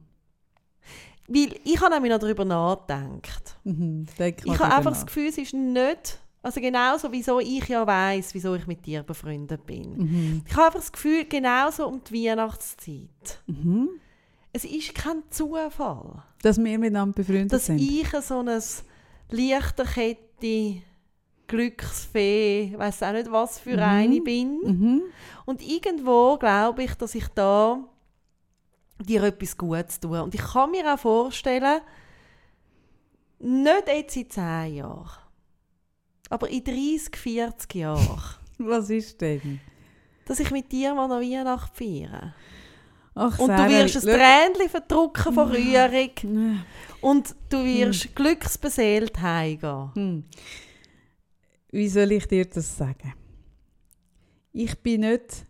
Weil 1.28 1.54
ich 1.64 1.80
habe 1.80 1.94
nämlich 1.94 2.12
noch 2.12 2.18
darüber 2.18 2.44
nachgedacht. 2.44 3.56
Mhm, 3.64 4.06
Ich 4.18 4.58
habe 4.58 4.74
einfach 4.74 4.92
das. 4.92 5.06
Gefühl, 5.06 5.28
es 5.28 5.38
ist 5.38 5.54
nicht... 5.54 6.18
Also 6.42 6.60
genauso, 6.60 7.10
wieso 7.10 7.40
ich 7.40 7.66
ja 7.68 7.86
weiss, 7.86 8.32
wieso 8.32 8.54
ich 8.54 8.66
mit 8.66 8.86
dir 8.86 9.02
befreundet 9.02 9.66
bin. 9.66 9.96
Mhm. 9.96 10.42
Ich 10.46 10.52
habe 10.54 10.66
einfach 10.66 10.78
das 10.80 10.92
Gefühl, 10.92 11.24
genauso 11.24 11.86
um 11.88 12.00
die 12.04 12.26
Weihnachtszeit. 12.26 13.42
Mhm. 13.46 13.88
Es 14.52 14.64
ist 14.64 14.94
kein 14.94 15.22
Zufall, 15.30 16.22
Dass 16.42 16.58
wir 16.62 16.78
miteinander 16.78 17.14
befreundet 17.14 17.52
dass 17.52 17.66
sind. 17.66 17.80
ich 17.80 18.08
so 18.22 18.38
ein 18.40 18.60
Lichterkette, 19.30 20.82
Glücksfee, 21.48 22.74
weiß 22.76 23.02
auch 23.02 23.12
nicht 23.12 23.30
was 23.30 23.58
für 23.58 23.76
Mhm. 23.76 23.82
eine 23.82 24.20
bin. 24.20 24.60
Mhm. 24.62 25.02
Und 25.44 25.60
irgendwo 25.62 26.36
glaube 26.38 26.84
ich, 26.84 26.94
dass 26.94 27.14
ich 27.14 27.26
da 27.28 27.80
dir 29.00 29.22
etwas 29.24 29.56
Gutes 29.56 30.00
tue. 30.00 30.22
Und 30.22 30.34
ich 30.34 30.40
kann 30.42 30.70
mir 30.70 30.92
auch 30.94 30.98
vorstellen, 30.98 31.80
nicht 33.40 33.88
jetzt 33.88 34.16
in 34.16 34.28
10 34.30 34.74
Jahren, 34.76 35.10
aber 36.28 36.48
in 36.48 36.62
30, 36.64 37.16
40 37.16 37.74
Jahren, 37.76 38.20
Was 38.58 38.90
ist 38.90 39.20
denn? 39.20 39.60
dass 40.24 40.40
ich 40.40 40.50
mit 40.50 40.70
dir 40.70 40.94
mal 40.94 41.08
noch 41.08 41.20
Weihnachten 41.20 41.74
feiere. 41.74 42.34
Ach, 43.14 43.38
Und 43.38 43.46
Sarah, 43.48 43.66
du 43.66 43.72
wirst 43.74 43.96
ein 44.06 44.14
Tränchen 44.14 44.68
verdrücken 44.68 45.32
vor 45.34 45.50
Rührung 45.50 46.10
Hm. 46.20 46.60
und 47.00 47.34
du 47.48 47.64
wirst 47.64 48.14
glücksbeseelt 48.14 49.20
heimgehen. 49.20 49.90
Hm. 49.94 50.24
Wie 51.70 51.88
soll 51.88 52.12
ich 52.12 52.26
dir 52.26 52.44
das 52.44 52.76
sagen? 52.76 53.14
Ich 54.52 54.78
bin 54.80 55.00
nicht 55.02 55.46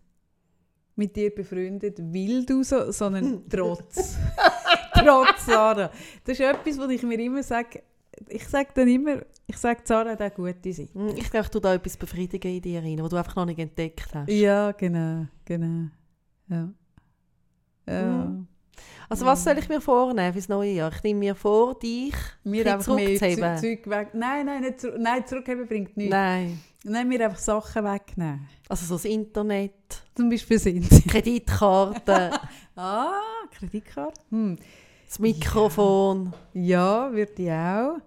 mit 0.96 1.14
dir 1.14 1.34
befreundet, 1.34 1.98
weil 1.98 2.44
du 2.44 2.62
so, 2.62 2.90
sondern 2.92 3.44
trotz. 3.50 4.16
trotz 4.94 5.46
Sarah. 5.46 5.90
Das 6.24 6.38
ist 6.38 6.40
etwas, 6.40 6.78
was 6.78 6.90
ich 6.90 7.02
mir 7.02 7.18
immer 7.20 7.42
sage. 7.42 7.82
Ich 8.28 8.46
sage 8.48 8.68
dann 8.74 8.88
immer, 8.88 9.22
ich 9.46 9.56
sage, 9.56 9.80
Sarah 9.84 10.10
hat 10.10 10.22
auch 10.22 10.34
gute 10.34 10.72
Seite. 10.72 10.92
Hm, 10.94 11.14
Ich 11.16 11.30
glaube, 11.30 11.48
du 11.50 11.60
da 11.60 11.74
etwas 11.74 11.96
befriedigen 11.96 12.56
in 12.56 12.62
dir 12.62 12.82
rein, 12.82 12.98
was 13.02 13.10
du 13.10 13.16
einfach 13.16 13.36
noch 13.36 13.46
nicht 13.46 13.58
entdeckt 13.58 14.08
hast. 14.14 14.28
Ja, 14.30 14.72
genau, 14.72 15.26
genau. 15.44 15.88
Ja. 16.48 16.68
Ja. 17.88 18.02
Mhm. 18.26 18.46
Also 19.08 19.24
was 19.24 19.42
soll 19.42 19.56
ich 19.58 19.68
mir 19.68 19.80
vornehmen 19.80 20.32
fürs 20.34 20.48
neue 20.48 20.70
Jahr? 20.72 20.92
Ich 20.94 21.02
nehme 21.02 21.20
mir 21.20 21.34
vor, 21.34 21.78
dich 21.78 22.14
Mir 22.44 22.66
ein 22.66 22.74
einfach 22.74 22.94
mehr 22.94 23.18
Zeug, 23.18 23.86
weg. 23.86 24.08
Nein, 24.12 24.46
nein, 24.46 24.60
nicht 24.60 24.80
zurück, 24.80 24.96
nein, 24.98 25.26
zurückgeben 25.26 25.66
bringt 25.66 25.96
nichts. 25.96 26.12
Nein. 26.12 26.60
Nein, 26.84 27.08
mir 27.08 27.24
einfach 27.24 27.38
Sachen 27.38 27.84
wegnehmen. 27.84 28.46
Also 28.68 28.84
so 28.86 28.94
das 28.94 29.04
Internet, 29.06 29.72
Zum 30.14 30.28
Beispiel 30.28 30.58
sind 30.58 30.84
sie. 30.84 31.02
Kreditkarte, 31.02 32.30
Ah, 32.76 33.12
Kreditkarte. 33.50 34.20
Hm. 34.30 34.56
Das 35.09 35.18
Mikrofon. 35.18 36.34
Ja, 36.52 37.11
würde 37.12 37.32
ich 37.42 37.50
auch. 37.50 37.98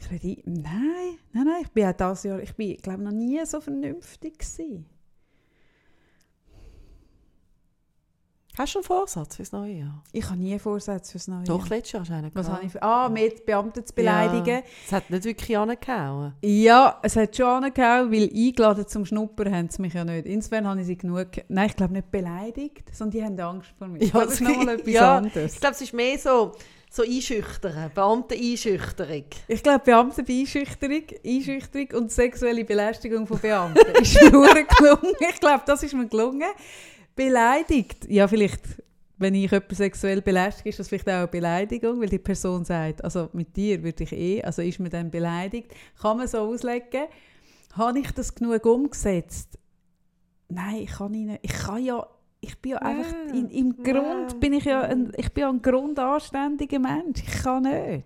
Kredit? 0.00 0.46
Nein, 0.46 1.18
nein, 1.32 1.44
nein. 1.44 1.62
Ich 1.62 1.70
bin 1.70 1.86
auch 1.86 1.92
dieses 1.92 2.22
Jahr, 2.24 2.40
ich 2.40 2.54
bin, 2.56 2.76
glaube 2.78 3.02
noch 3.02 3.12
nie 3.12 3.44
so 3.44 3.60
vernünftig 3.60 4.38
gewesen. 4.38 4.86
Hast 8.58 8.74
du 8.74 8.80
einen 8.80 8.84
Vorsatz 8.84 9.36
fürs 9.36 9.50
neue 9.52 9.72
Jahr? 9.72 10.02
Ich 10.12 10.26
habe 10.26 10.36
nie 10.36 10.58
Vorsätze 10.58 11.12
fürs 11.12 11.26
neue 11.26 11.44
Doch, 11.44 11.60
Jahr. 11.60 11.78
letztes 11.78 11.92
Jahr 11.92 12.18
einen 12.18 12.30
Was 12.34 12.50
habe 12.50 12.66
ich 12.66 12.72
für... 12.72 12.82
Ah, 12.82 13.08
mit 13.08 13.46
Beamten 13.46 13.86
zu 13.86 13.94
beleidigen. 13.94 14.56
Ja, 14.56 14.62
es 14.86 14.92
hat 14.92 15.08
nicht 15.08 15.24
wirklich 15.24 15.56
angehauen. 15.56 16.34
Ja, 16.42 17.00
es 17.02 17.16
hat 17.16 17.34
schon 17.34 17.64
angehauen, 17.64 18.12
weil 18.12 18.24
eingeladen 18.24 18.86
zum 18.86 19.06
Schnuppern 19.06 19.54
haben 19.54 19.70
sie 19.70 19.80
mich 19.80 19.94
ja 19.94 20.04
nicht. 20.04 20.26
Insofern 20.26 20.66
habe 20.66 20.82
ich 20.82 20.86
sie 20.86 20.98
genug... 20.98 21.28
Nein, 21.48 21.70
ich 21.70 21.76
glaube 21.76 21.94
nicht 21.94 22.10
beleidigt, 22.10 22.94
sondern 22.94 23.10
die 23.10 23.24
haben 23.24 23.40
Angst 23.40 23.70
vor 23.78 23.88
mir. 23.88 24.04
Ja, 24.04 24.12
das 24.12 24.34
ist 24.34 24.42
nochmal 24.42 24.68
etwas 24.74 24.92
ja. 24.92 25.16
anderes. 25.16 25.54
Ich 25.54 25.60
glaube, 25.60 25.74
es 25.74 25.80
ist 25.80 25.94
mehr 25.94 26.18
so, 26.18 26.52
so 26.90 27.04
einschüchtern, 27.04 27.90
Beamten-Einschüchterung. 27.94 29.24
Ich 29.48 29.62
glaube, 29.62 29.78
Beamteneinschüchterung 29.82 31.04
Einschüchterung 31.24 32.02
und 32.02 32.12
sexuelle 32.12 32.66
Belästigung 32.66 33.26
von 33.26 33.38
Beamten 33.38 33.80
ist 34.02 34.20
mir 34.20 34.30
gelungen. 34.30 34.66
Ich 35.20 35.40
glaube, 35.40 35.62
das 35.64 35.82
ist 35.82 35.94
mir 35.94 36.06
gelungen. 36.06 36.50
Beleidigt, 37.14 38.06
ja 38.08 38.26
vielleicht, 38.26 38.62
wenn 39.18 39.34
ich 39.34 39.50
jemanden 39.50 39.74
sexuell 39.74 40.22
belästige, 40.22 40.68
ist 40.70 40.78
das 40.78 40.88
vielleicht 40.88 41.08
auch 41.08 41.12
eine 41.14 41.28
Beleidigung, 41.28 42.00
weil 42.00 42.08
die 42.08 42.18
Person 42.18 42.64
sagt, 42.64 43.04
also 43.04 43.28
mit 43.32 43.56
dir 43.56 43.82
würde 43.82 44.04
ich 44.04 44.12
eh, 44.12 44.42
also 44.42 44.62
ist 44.62 44.80
man 44.80 44.90
dann 44.90 45.10
beleidigt. 45.10 45.72
Kann 46.00 46.16
man 46.16 46.26
so 46.26 46.38
auslegen. 46.38 47.04
Habe 47.74 47.98
ich 48.00 48.10
das 48.12 48.34
genug 48.34 48.64
umgesetzt? 48.66 49.58
Nein, 50.48 50.76
ich 50.82 50.90
kann 50.90 51.12
nicht. 51.12 51.38
Ich 51.42 51.52
kann 51.52 51.82
ja 51.84 52.06
ich 52.44 52.58
bin 52.58 52.72
ja 52.72 52.80
Ja. 52.82 52.88
einfach, 52.88 53.14
in, 53.32 53.48
im 53.50 53.76
Grund 53.84 54.32
Ja. 54.32 54.38
bin 54.40 54.52
ich 54.54 54.64
ja 54.64 54.80
ein, 54.82 55.12
ich 55.16 55.32
bin 55.32 55.42
ja 55.42 55.48
ein 55.48 55.62
grundanständiger 55.62 56.80
Mensch. 56.80 57.22
Ich 57.24 57.42
kann 57.42 57.62
nicht. 57.62 58.04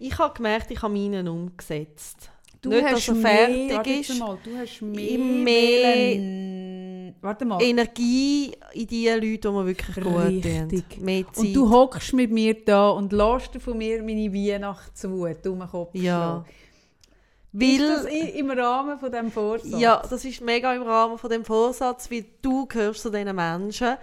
Ich 0.00 0.18
habe 0.18 0.34
gemerkt, 0.34 0.70
ich 0.72 0.82
habe 0.82 0.92
meinen 0.92 1.28
umgesetzt. 1.28 2.28
Du 2.60 2.70
Nicht, 2.70 2.82
hast 2.84 2.92
dass 2.94 3.08
er 3.08 3.14
mehr, 3.14 3.68
fertig 3.68 3.96
jetzt 3.98 4.10
ist. 4.10 4.18
Mal, 4.18 4.36
du 4.42 4.56
hast 4.58 4.82
mehr, 4.82 5.18
mehr- 5.18 6.16
warte 7.22 7.44
mal. 7.44 7.62
Energie 7.62 8.52
in 8.74 8.86
die 8.86 9.08
Leute, 9.08 9.38
die 9.38 9.48
mir 9.48 9.66
wirklich 9.66 9.96
gut. 10.04 10.44
Richtig. 10.44 11.00
Mehr 11.00 11.24
Zeit. 11.32 11.38
Und 11.46 11.52
du 11.54 11.70
hockst 11.70 12.12
mit 12.12 12.30
mir 12.30 12.54
da 12.64 12.90
und 12.90 13.12
lässt 13.12 13.56
von 13.60 13.78
mir 13.78 14.02
meine 14.02 14.32
Weihnachtswut 14.32 15.46
um 15.46 15.58
den 15.60 15.68
Kopf 15.68 15.94
Ja. 15.94 16.44
schlagen. 16.44 16.44
Ist 17.54 17.80
das 17.80 18.04
Weil, 18.06 18.28
im 18.30 18.50
Rahmen 18.50 18.98
von 18.98 19.10
diesem 19.12 19.30
Vorsatz? 19.30 19.78
ja, 19.78 20.02
das 20.08 20.24
ist 20.24 20.40
mega 20.40 20.74
im 20.74 20.82
Rahmen 20.82 21.18
von 21.18 21.28
dem 21.28 21.44
Vorsatz, 21.44 22.10
weil 22.10 22.24
du 22.40 22.64
gehörst 22.66 23.02
zu 23.02 23.10
den 23.10 23.34
Menschen, 23.36 23.96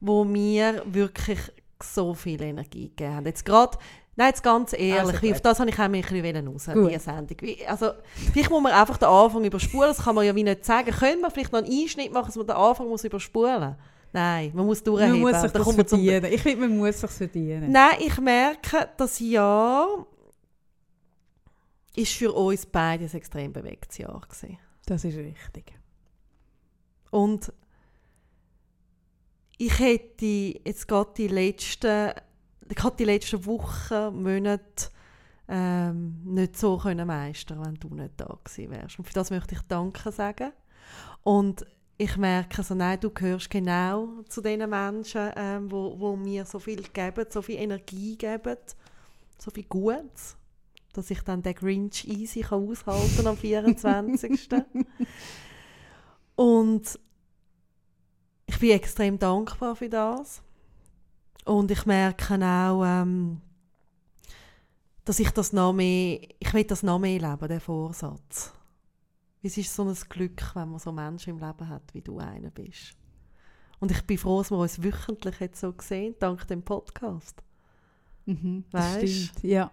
wo 0.00 0.22
mir 0.24 0.82
wirklich 0.84 1.38
so 1.82 2.12
viel 2.12 2.42
Energie 2.42 2.88
gegeben 2.90 3.14
haben. 3.16 3.26
Jetzt 3.26 3.46
gerade, 3.46 3.78
nein, 4.20 4.28
jetzt 4.28 4.42
ganz 4.42 4.72
ehrlich, 4.72 5.14
Also 5.16 5.30
auf 5.32 5.40
das 5.40 5.58
habe 5.60 5.70
ich 5.70 5.76
auch 5.78 5.80
ein 5.84 5.92
bisschen 5.92 6.46
raus, 6.48 6.66
Gut. 6.72 6.90
diese 6.90 7.00
Sendung. 7.00 7.36
Also, 7.66 7.92
vielleicht 8.32 8.50
muss 8.50 8.62
man 8.62 8.72
einfach 8.72 8.96
den 8.98 9.08
Anfang 9.08 9.44
überspulen, 9.44 9.88
das 9.88 10.04
kann 10.04 10.14
man 10.14 10.24
ja 10.26 10.34
wie 10.34 10.42
nicht 10.44 10.64
sagen. 10.64 10.90
Können 10.90 11.20
wir 11.22 11.30
vielleicht 11.30 11.52
noch 11.52 11.62
einen 11.62 11.72
Einschnitt 11.72 12.12
machen, 12.12 12.26
dass 12.26 12.36
man 12.36 12.46
den 12.46 12.56
Anfang 12.56 12.88
muss 12.88 13.04
überspulen 13.04 13.76
Nein, 14.12 14.50
man 14.54 14.66
muss 14.66 14.78
Man 14.78 14.84
durchheben. 14.86 15.20
muss 15.20 15.40
sich 15.40 15.52
das 15.52 15.62
kommt 15.62 15.76
man 15.76 15.86
zum- 15.86 15.98
verdienen. 16.04 16.32
Ich 16.32 16.42
finde, 16.42 16.66
man 16.68 16.76
muss 16.78 17.00
sich 17.00 17.10
verdienen. 17.10 17.70
Nein, 17.72 17.96
ich 18.00 18.18
merke, 18.18 18.88
das 18.96 19.20
Jahr 19.20 20.04
ist 21.94 22.12
für 22.12 22.32
uns 22.32 22.66
beide 22.66 23.04
ein 23.04 23.12
extrem 23.12 23.52
bewegtes 23.52 23.98
Jahr 23.98 24.20
gewesen. 24.20 24.58
Das 24.86 25.04
ist 25.04 25.16
richtig. 25.16 25.72
Und 27.10 27.52
ich 29.58 29.78
hätte 29.78 30.24
jetzt 30.26 30.88
gerade 30.88 31.10
die 31.16 31.28
letzten, 31.28 32.12
gerade 32.74 32.96
die 32.96 33.04
letzten 33.04 33.44
Wochen, 33.46 34.22
Monate 34.22 34.90
ähm, 35.48 36.20
nicht 36.24 36.56
so 36.56 36.78
können 36.78 37.06
meistern, 37.06 37.64
wenn 37.64 37.74
du 37.74 37.92
nicht 37.94 38.12
da 38.16 38.38
gewesen 38.44 38.70
wärst. 38.70 38.98
Und 38.98 39.06
für 39.06 39.14
das 39.14 39.30
möchte 39.30 39.54
ich 39.54 39.62
Danke 39.62 40.12
sagen. 40.12 40.52
Und 41.22 41.66
ich 41.98 42.16
merke 42.16 42.62
so, 42.62 42.74
nein, 42.74 42.98
du 43.00 43.10
gehörst 43.10 43.50
genau 43.50 44.22
zu 44.28 44.40
den 44.40 44.68
Menschen, 44.70 45.32
ähm, 45.36 45.70
wo, 45.70 45.98
wo 45.98 46.16
mir 46.16 46.46
so 46.46 46.58
viel 46.58 46.82
geben, 46.82 47.26
so 47.28 47.42
viel 47.42 47.56
Energie 47.56 48.16
geben, 48.16 48.56
so 49.38 49.50
viel 49.50 49.64
Gutes, 49.64 50.36
dass 50.92 51.10
ich 51.10 51.20
dann 51.22 51.42
den 51.42 51.54
Grinch 51.54 52.06
easy 52.06 52.40
kann 52.40 52.68
aushalten 52.68 53.26
am 53.26 53.36
24. 53.36 54.48
Und 56.36 56.98
ich 58.46 58.58
bin 58.58 58.70
extrem 58.70 59.18
dankbar 59.18 59.76
für 59.76 59.88
das. 59.88 60.42
Und 61.44 61.70
ich 61.70 61.86
merke 61.86 62.34
auch, 62.34 62.84
ähm, 62.84 63.40
dass 65.04 65.18
ich 65.18 65.30
das 65.30 65.52
noch 65.52 65.72
mehr, 65.72 66.20
ich 66.38 66.54
will 66.54 66.64
das 66.64 66.82
noch 66.82 66.98
mehr 66.98 67.18
leben, 67.18 67.48
den 67.48 67.60
Vorsatz. 67.60 68.52
Es 69.42 69.56
ist 69.56 69.74
so 69.74 69.84
ein 69.84 69.96
Glück, 70.08 70.54
wenn 70.54 70.70
man 70.70 70.78
so 70.78 70.92
Menschen 70.92 71.30
im 71.30 71.38
Leben 71.38 71.68
hat, 71.68 71.82
wie 71.94 72.02
du 72.02 72.18
einer 72.18 72.50
bist. 72.50 72.94
Und 73.78 73.90
ich 73.90 74.02
bin 74.02 74.18
froh, 74.18 74.38
dass 74.38 74.50
wir 74.50 74.58
uns 74.58 74.82
wöchentlich 74.82 75.40
jetzt 75.40 75.60
so 75.60 75.72
sehen, 75.80 76.14
dank 76.18 76.46
dem 76.46 76.62
Podcast. 76.62 77.42
Mhm, 78.26 78.64
das 78.70 78.96
Weisst? 78.96 79.14
stimmt. 79.14 79.44
Ja. 79.44 79.70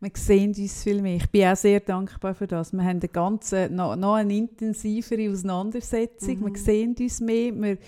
Wir 0.00 0.10
sehen 0.16 0.52
uns 0.52 0.82
viel 0.82 1.00
mehr. 1.00 1.16
Ich 1.16 1.30
bin 1.30 1.46
auch 1.46 1.56
sehr 1.56 1.78
dankbar 1.78 2.34
für 2.34 2.48
das. 2.48 2.72
Wir 2.72 2.82
haben 2.82 2.98
eine 2.98 3.08
ganz, 3.08 3.52
äh, 3.52 3.68
noch, 3.68 3.94
noch 3.94 4.14
eine 4.14 4.36
intensivere 4.36 5.30
Auseinandersetzung. 5.30 6.40
Mhm. 6.40 6.54
Wir 6.54 6.60
sehen 6.60 6.96
uns 6.98 7.20
mehr. 7.20 7.54
Wir, 7.54 7.78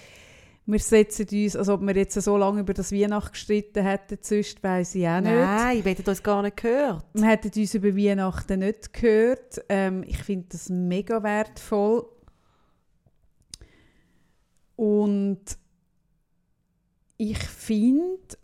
wir 0.66 0.78
setzen 0.78 1.26
uns, 1.30 1.56
also 1.56 1.74
ob 1.74 1.82
wir 1.82 1.94
jetzt 1.94 2.14
so 2.20 2.36
lange 2.38 2.60
über 2.60 2.72
das 2.72 2.90
Weihnachten 2.90 3.32
gestritten 3.32 3.82
hätten, 3.84 4.18
sonst 4.20 4.62
weiss 4.62 4.94
ich 4.94 5.06
auch 5.06 5.20
nicht. 5.20 5.34
Nein, 5.34 5.84
wir 5.84 5.92
hätten 5.92 6.08
uns 6.08 6.22
gar 6.22 6.42
nicht 6.42 6.56
gehört. 6.56 7.04
Wir 7.12 7.26
hätten 7.26 7.60
uns 7.60 7.74
über 7.74 7.94
Weihnachten 7.94 8.60
nicht 8.60 8.92
gehört. 8.92 9.62
Ähm, 9.68 10.04
ich 10.06 10.22
finde 10.22 10.46
das 10.50 10.70
mega 10.70 11.22
wertvoll. 11.22 12.06
Und 14.76 15.44
ich 17.18 17.38
finde 17.38 18.38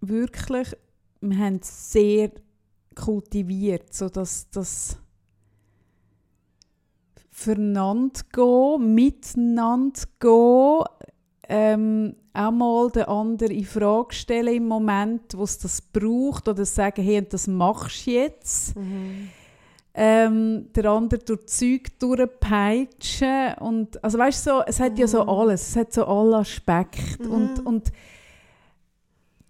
wirklich, 0.00 0.76
wir 1.20 1.38
haben 1.38 1.60
es 1.62 1.92
sehr 1.92 2.32
kultiviert, 2.94 3.94
so 3.94 4.08
dass 4.08 4.50
das 4.50 4.98
füreinander 7.42 8.20
gehen, 8.32 8.94
miteinander 8.94 10.00
gehen, 10.20 10.84
ähm, 11.48 12.16
auch 12.34 12.50
mal 12.50 12.90
den 12.90 13.04
anderen 13.04 13.52
in 13.52 13.64
Frage 13.64 14.14
stellen 14.14 14.54
im 14.54 14.68
Moment, 14.68 15.36
wo 15.36 15.42
es 15.42 15.58
das 15.58 15.82
braucht, 15.82 16.48
oder 16.48 16.64
sagen, 16.64 17.02
hey, 17.02 17.26
das 17.28 17.46
machst 17.46 18.06
du 18.06 18.10
jetzt. 18.12 18.74
Ähm, 19.94 20.68
der 20.74 20.86
andere 20.86 21.20
durch 21.22 21.44
Zeug 21.48 21.98
durchpeitschen 21.98 23.54
und 23.60 24.02
also 24.02 24.16
weißt 24.16 24.46
du 24.46 24.50
so, 24.50 24.62
es 24.66 24.80
hat 24.80 24.98
ja 24.98 25.06
so 25.06 25.22
Mhm. 25.22 25.28
alles, 25.28 25.68
es 25.68 25.76
hat 25.76 25.92
so 25.92 26.06
alle 26.06 26.36
Aspekte 26.36 27.28
Mhm. 27.28 27.30
und, 27.30 27.66
und 27.66 27.92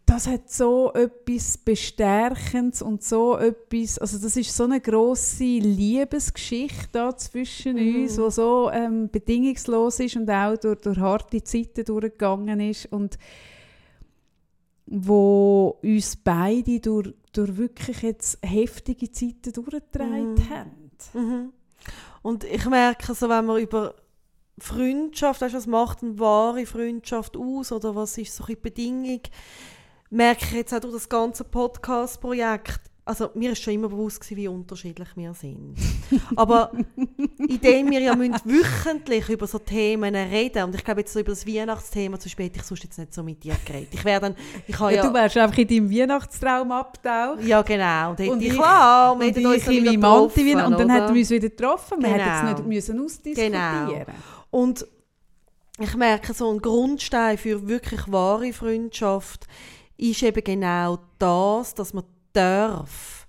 das 0.05 0.26
hat 0.26 0.50
so 0.50 0.92
etwas 0.92 1.57
Bestärkendes 1.59 2.82
und 2.82 3.03
so 3.03 3.36
etwas, 3.38 3.98
also 3.98 4.18
das 4.18 4.36
ist 4.36 4.55
so 4.55 4.64
eine 4.64 4.80
grosse 4.80 5.44
Liebesgeschichte 5.44 6.88
da 6.92 7.16
zwischen 7.16 7.76
Mhm. 7.76 8.03
uns, 8.03 8.18
wo 8.18 8.28
so 8.28 8.70
ähm, 8.72 9.09
bedingungslos 9.11 10.00
ist 10.00 10.16
und 10.16 10.28
auch 10.28 10.57
durch, 10.57 10.80
durch 10.80 10.98
harte 10.98 11.42
Zeiten 11.44 11.84
durchgegangen 11.84 12.61
ist 12.61 12.86
und 12.92 13.16
wo 14.86 15.78
uns 15.82 16.16
beide 16.16 16.80
durch, 16.80 17.14
durch 17.32 17.57
wirklich 17.57 18.03
jetzt 18.03 18.38
heftige 18.44 19.11
Zeiten 19.11 19.53
durchgetragen 19.53 20.34
Mhm. 20.34 20.50
haben. 20.50 20.90
Mhm. 21.14 21.53
Und 22.22 22.44
ich 22.44 22.64
merke 22.66 23.14
so, 23.14 23.28
wenn 23.28 23.46
man 23.46 23.61
über 23.61 23.94
Freundschaft, 24.59 25.40
weißt, 25.40 25.55
was 25.55 25.66
macht 25.66 26.03
eine 26.03 26.18
wahre 26.18 26.66
Freundschaft 26.66 27.36
aus 27.36 27.72
oder 27.72 27.94
was 27.96 28.18
ist 28.18 28.34
so 28.36 28.44
eine 28.44 28.57
Bedingung, 28.57 29.20
merke 30.13 30.45
ich 30.45 30.53
jetzt 30.53 30.75
auch 30.75 30.81
durch 30.81 30.95
das 30.95 31.09
ganze 31.09 31.43
Podcast-Projekt, 31.45 32.81
also 33.05 33.31
mir 33.35 33.51
ist 33.53 33.61
schon 33.63 33.75
immer 33.75 33.89
bewusst 33.89 34.21
gewesen, 34.21 34.37
wie 34.37 34.47
unterschiedlich 34.47 35.09
wir 35.17 35.35
sind. 35.35 35.75
Aber 36.37 36.71
indem 37.39 37.91
wir 37.91 37.99
ja 38.01 38.15
müssen 38.15 38.35
wöchentlich 38.45 39.29
über 39.29 39.47
so 39.49 39.59
Themen 39.59 40.15
reden 40.15 40.63
und 40.65 40.75
ich 40.77 40.85
glaube 40.85 41.01
jetzt 41.01 41.13
so 41.13 41.19
über 41.19 41.31
das 41.33 41.45
Weihnachtsthema, 41.45 42.17
zum 42.21 42.29
Beispiel 42.29 42.47
hätte 42.47 42.59
ich 42.61 42.63
sonst 42.65 42.85
jetzt 42.85 42.99
nicht 42.99 43.13
so 43.13 43.25
mit 43.25 43.43
dir 43.43 43.57
geredet. 43.65 43.89
Ich 43.93 44.05
wäre 44.05 44.21
dann, 44.21 44.37
ich 44.69 44.79
habe 44.79 44.93
Ja, 44.95 45.03
ja, 45.03 45.09
du 45.09 45.15
wärst 45.15 45.37
einfach 45.37 45.59
in 45.59 45.67
deinem 45.67 45.91
Weihnachtstraum 45.91 46.71
abgetaucht. 46.71 47.43
ja 47.43 47.63
genau, 47.63 48.11
und 48.11 48.21
hätte 48.21 48.31
Und 48.31 48.41
ich, 48.43 48.49
ich- 48.53 48.59
wir 48.59 49.13
Und 49.17 49.23
hätten 49.23 49.47
uns 49.47 49.67
ich 49.67 49.79
in 49.79 49.85
meinem 50.01 50.05
und 50.67 50.73
dann 50.79 50.85
oder? 50.85 50.95
hätten 50.95 51.15
wir 51.15 51.21
uns 51.21 51.31
wieder 51.31 51.49
getroffen. 51.49 52.01
Wir 52.01 52.09
hätten 52.09 52.25
Genau. 52.47 52.53
es 52.53 52.59
nicht 52.59 52.69
müssen 52.69 53.01
ausdiskutieren 53.05 53.53
Genau. 53.53 54.05
Und 54.51 54.87
ich 55.81 55.97
merke, 55.97 56.35
so 56.35 56.53
ein 56.53 56.61
Grundstein 56.61 57.37
für 57.37 57.67
wirklich 57.67 58.01
wahre 58.13 58.53
Freundschaft 58.53 59.47
ist 60.11 60.22
eben 60.22 60.42
genau 60.42 60.98
das, 61.18 61.74
dass 61.74 61.94
man 61.94 62.05
darf 62.32 63.26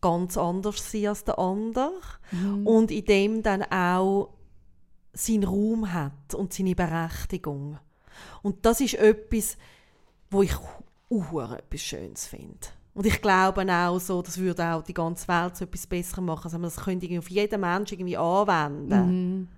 ganz 0.00 0.36
anders 0.36 0.90
sein 0.90 1.06
als 1.06 1.24
der 1.24 1.38
andere 1.38 1.92
Mhm. 2.32 2.66
und 2.66 2.90
in 2.90 3.04
dem 3.04 3.42
dann 3.42 3.62
auch 3.64 4.30
seinen 5.12 5.44
Raum 5.44 5.92
hat 5.92 6.34
und 6.34 6.52
seine 6.52 6.74
Berechtigung. 6.74 7.78
Und 8.42 8.64
das 8.64 8.80
ist 8.80 8.94
etwas, 8.94 9.56
wo 10.30 10.42
ich 10.42 10.54
uh, 11.10 11.40
etwas 11.40 11.80
Schönes 11.82 12.26
finde. 12.26 12.68
Und 12.94 13.06
ich 13.06 13.20
glaube 13.20 13.66
auch 13.72 13.98
so, 13.98 14.22
das 14.22 14.38
würde 14.38 14.64
auch 14.66 14.82
die 14.82 14.94
ganze 14.94 15.28
Welt 15.28 15.56
so 15.56 15.64
etwas 15.64 15.86
besser 15.86 16.20
machen, 16.20 16.44
also 16.44 16.58
man 16.58 16.64
das 16.64 16.76
könnte 16.76 17.18
auf 17.18 17.30
jeden 17.30 17.60
Menschen 17.60 17.94
irgendwie 17.94 18.16
anwenden. 18.16 19.38
Mhm. 19.38 19.48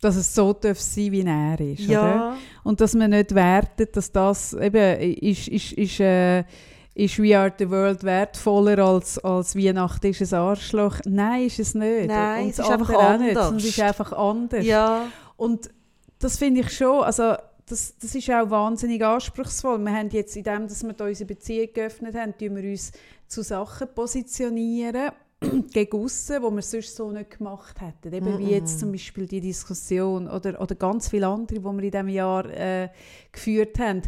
Dass 0.00 0.16
es 0.16 0.34
so 0.34 0.52
darf 0.52 0.78
sein, 0.78 1.12
wie 1.12 1.22
er 1.22 1.60
ist. 1.60 1.88
Oder? 1.88 1.92
Ja. 1.92 2.36
Und 2.64 2.80
dass 2.80 2.94
man 2.94 3.10
nicht 3.10 3.34
wertet, 3.34 3.96
dass 3.96 4.12
das 4.12 4.52
eben 4.52 5.00
ist, 5.00 5.48
ist, 5.48 5.72
ist, 5.72 6.00
äh, 6.00 6.44
ist 6.94 7.18
We 7.18 7.38
Are 7.38 7.52
the 7.58 7.68
World 7.70 8.04
wertvoller 8.04 8.78
als, 8.78 9.18
als 9.18 9.56
Weihnachten 9.56 10.06
ist 10.08 10.32
ein 10.32 10.38
Arschloch. 10.38 10.98
Nein, 11.04 11.46
ist 11.46 11.58
es 11.58 11.74
nicht. 11.74 12.08
Nein, 12.08 12.44
Und 12.44 12.50
es 12.50 12.56
das 12.56 12.66
ist 12.66 12.72
einfach 12.72 12.88
nicht, 12.88 12.98
anders. 12.98 13.34
sondern 13.34 13.56
Es 13.56 13.64
ist 13.64 13.80
einfach 13.80 14.12
anders. 14.12 14.64
Ja. 14.64 15.06
Und 15.36 15.70
das 16.18 16.38
finde 16.38 16.60
ich 16.60 16.72
schon, 16.72 17.02
also 17.02 17.34
das, 17.68 17.96
das 17.98 18.14
ist 18.14 18.30
auch 18.30 18.48
wahnsinnig 18.48 19.04
anspruchsvoll. 19.04 19.78
Wir 19.78 19.92
haben 19.92 20.08
jetzt, 20.10 20.36
in 20.36 20.44
dem, 20.44 20.68
dass 20.68 20.84
wir 20.84 20.92
da 20.92 21.04
unsere 21.04 21.26
Beziehung 21.26 21.68
geöffnet 21.74 22.14
haben, 22.14 22.36
tun 22.38 22.56
wir 22.56 22.70
uns 22.70 22.92
zu 23.28 23.42
Sachen 23.42 23.88
positionieren, 23.94 25.10
gegen 25.72 25.96
aussen, 25.96 26.36
die 26.42 26.54
wir 26.54 26.62
sonst 26.62 26.96
so 26.96 27.10
nicht 27.10 27.38
gemacht 27.38 27.80
hätten. 27.80 28.14
Eben 28.14 28.38
wie 28.38 28.50
jetzt 28.50 28.80
zum 28.80 28.92
Beispiel 28.92 29.26
die 29.26 29.40
Diskussion 29.40 30.28
oder, 30.28 30.60
oder 30.60 30.74
ganz 30.74 31.08
viele 31.08 31.28
andere, 31.28 31.58
die 31.58 31.64
wir 31.64 31.70
in 31.70 31.78
diesem 31.78 32.08
Jahr 32.08 32.44
äh, 32.46 32.88
geführt 33.32 33.78
haben. 33.78 34.02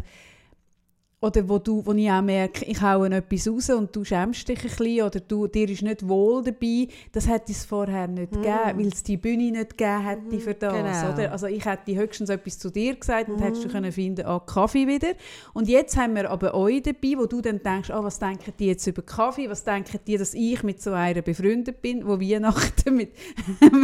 Oder 1.21 1.49
wo, 1.49 1.59
du, 1.59 1.85
wo 1.85 1.91
ich 1.91 2.09
auch 2.09 2.21
merke, 2.21 2.63
ich 2.63 2.81
haue 2.81 3.09
etwas 3.09 3.45
raus 3.49 3.69
und 3.71 3.93
du 3.93 4.05
schämst 4.05 4.47
dich 4.47 4.59
ein 4.59 4.69
bisschen 4.69 5.01
oder 5.01 5.19
du, 5.19 5.47
dir 5.47 5.69
ist 5.69 5.81
nicht 5.81 6.07
wohl 6.07 6.41
dabei, 6.41 6.87
das 7.11 7.27
hätte 7.27 7.51
es 7.51 7.65
vorher 7.65 8.07
nicht 8.07 8.31
Mhm. 8.31 8.41
gegeben, 8.41 8.79
weil 8.79 8.87
es 8.87 9.03
die 9.03 9.17
Bühne 9.17 9.51
nicht 9.51 9.77
gegeben 9.77 10.05
hätte 10.05 10.35
Mhm, 10.35 10.39
für 10.39 10.53
das. 10.53 10.73
genau. 10.73 11.13
Oder? 11.13 11.31
Also 11.33 11.47
ich 11.47 11.65
hätte 11.65 11.93
höchstens 11.93 12.29
etwas 12.29 12.57
zu 12.57 12.69
dir 12.69 12.95
gesagt 12.95 13.27
und 13.27 13.35
Mhm. 13.37 13.43
hättest 13.43 13.65
du 13.65 13.67
können 13.69 13.91
finden, 13.91 14.25
ah, 14.25 14.39
Kaffee 14.39 14.87
wieder. 14.87 15.09
Und 15.53 15.67
jetzt 15.67 15.97
haben 15.97 16.15
wir 16.15 16.29
aber 16.31 16.53
euch 16.53 16.83
dabei, 16.83 17.15
wo 17.17 17.25
du 17.25 17.41
dann 17.41 17.61
denkst, 17.61 17.89
ah, 17.89 18.01
was 18.01 18.17
denken 18.19 18.53
die 18.57 18.67
jetzt 18.67 18.87
über 18.87 19.01
Kaffee, 19.01 19.49
was 19.49 19.65
denken 19.65 19.99
die, 20.07 20.17
dass 20.17 20.33
ich 20.33 20.63
mit 20.63 20.81
so 20.81 20.91
einer 20.93 21.21
befreundet 21.21 21.81
bin, 21.81 22.07
wo 22.07 22.21
Weihnachten 22.21 22.95
mit, 22.95 23.11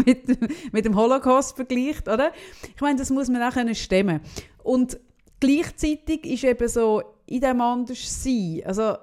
mit, 0.06 0.74
mit 0.74 0.86
dem 0.86 0.96
Holocaust 0.96 1.58
vergleicht, 1.58 2.08
oder? 2.08 2.32
Ich 2.74 2.82
meine, 2.82 2.98
das 2.98 3.10
muss 3.10 3.28
man 3.28 3.44
auch 3.44 3.54
können 3.54 3.76
stemmen. 3.76 4.22
Und 4.64 4.98
gleichzeitig 5.42 6.26
ist 6.26 6.46
eben 6.46 6.68
so 6.70 7.04
in 7.28 7.42
dem 7.42 7.62
Anderssein, 7.62 8.62
also 8.66 8.96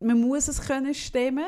man 0.00 0.20
muss 0.20 0.48
es 0.48 0.60
können 0.60 0.94
stemmen, 0.94 1.44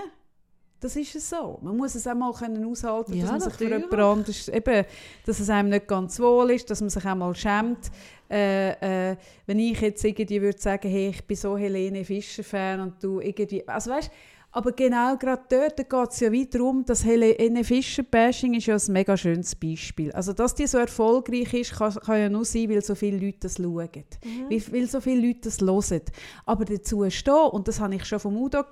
das 0.80 0.94
ist 0.94 1.14
es 1.14 1.30
so. 1.30 1.58
Man 1.62 1.76
muss 1.76 1.94
es 1.94 2.06
auch 2.06 2.14
mal 2.14 2.32
können 2.32 2.64
aushalten, 2.64 3.14
Ja, 3.14 3.22
dass 3.22 3.30
man 3.32 3.40
sich 3.40 3.52
für 3.54 3.64
natürlich. 3.64 3.90
jemand 3.90 4.18
anderes, 4.18 4.48
eben, 4.48 4.84
dass 5.24 5.40
es 5.40 5.50
einem 5.50 5.70
nicht 5.70 5.88
ganz 5.88 6.20
wohl 6.20 6.50
ist, 6.50 6.68
dass 6.70 6.80
man 6.80 6.90
sich 6.90 7.04
auch 7.04 7.14
mal 7.14 7.34
schämt. 7.34 7.90
Äh, 8.30 9.10
äh, 9.12 9.16
wenn 9.46 9.58
ich 9.58 9.80
jetzt 9.80 10.04
irgendwie 10.04 10.42
würde 10.42 10.58
sagen, 10.60 10.88
hey, 10.88 11.08
ich 11.08 11.24
bin 11.24 11.36
so 11.36 11.56
Helene 11.56 12.04
Fischer-Fan 12.04 12.80
und 12.80 13.02
du 13.02 13.20
irgendwie, 13.20 13.66
also 13.66 13.90
weißt, 13.90 14.10
aber 14.56 14.72
genau 14.72 15.16
gerade 15.18 15.42
dort 15.50 15.76
geht 15.76 16.10
es 16.10 16.20
ja 16.20 16.32
wieder 16.32 16.58
darum, 16.58 16.82
dass 16.82 17.04
Helene 17.04 17.62
Fischer-Bashing 17.62 18.54
ist 18.54 18.66
ja 18.66 18.76
ein 18.76 18.92
mega 18.92 19.14
schönes 19.14 19.54
Beispiel. 19.54 20.10
Also 20.12 20.32
dass 20.32 20.54
die 20.54 20.66
so 20.66 20.78
erfolgreich 20.78 21.52
ist, 21.52 21.74
kann, 21.74 21.94
kann 21.94 22.18
ja 22.18 22.28
nur 22.30 22.46
sein, 22.46 22.70
weil 22.70 22.82
so 22.82 22.94
viele 22.94 23.18
Leute 23.18 23.40
das 23.40 23.56
schauen. 23.56 23.90
Weil, 24.48 24.62
weil 24.72 24.88
so 24.88 25.02
viele 25.02 25.26
Leute 25.26 25.40
das 25.42 25.60
hören. 25.60 26.00
Aber 26.46 26.64
dazu 26.64 27.04
stehen, 27.10 27.34
und 27.34 27.68
das 27.68 27.80
habe 27.80 27.96
ich 27.96 28.06
schon 28.06 28.18
vom 28.18 28.34
Udo 28.38 28.64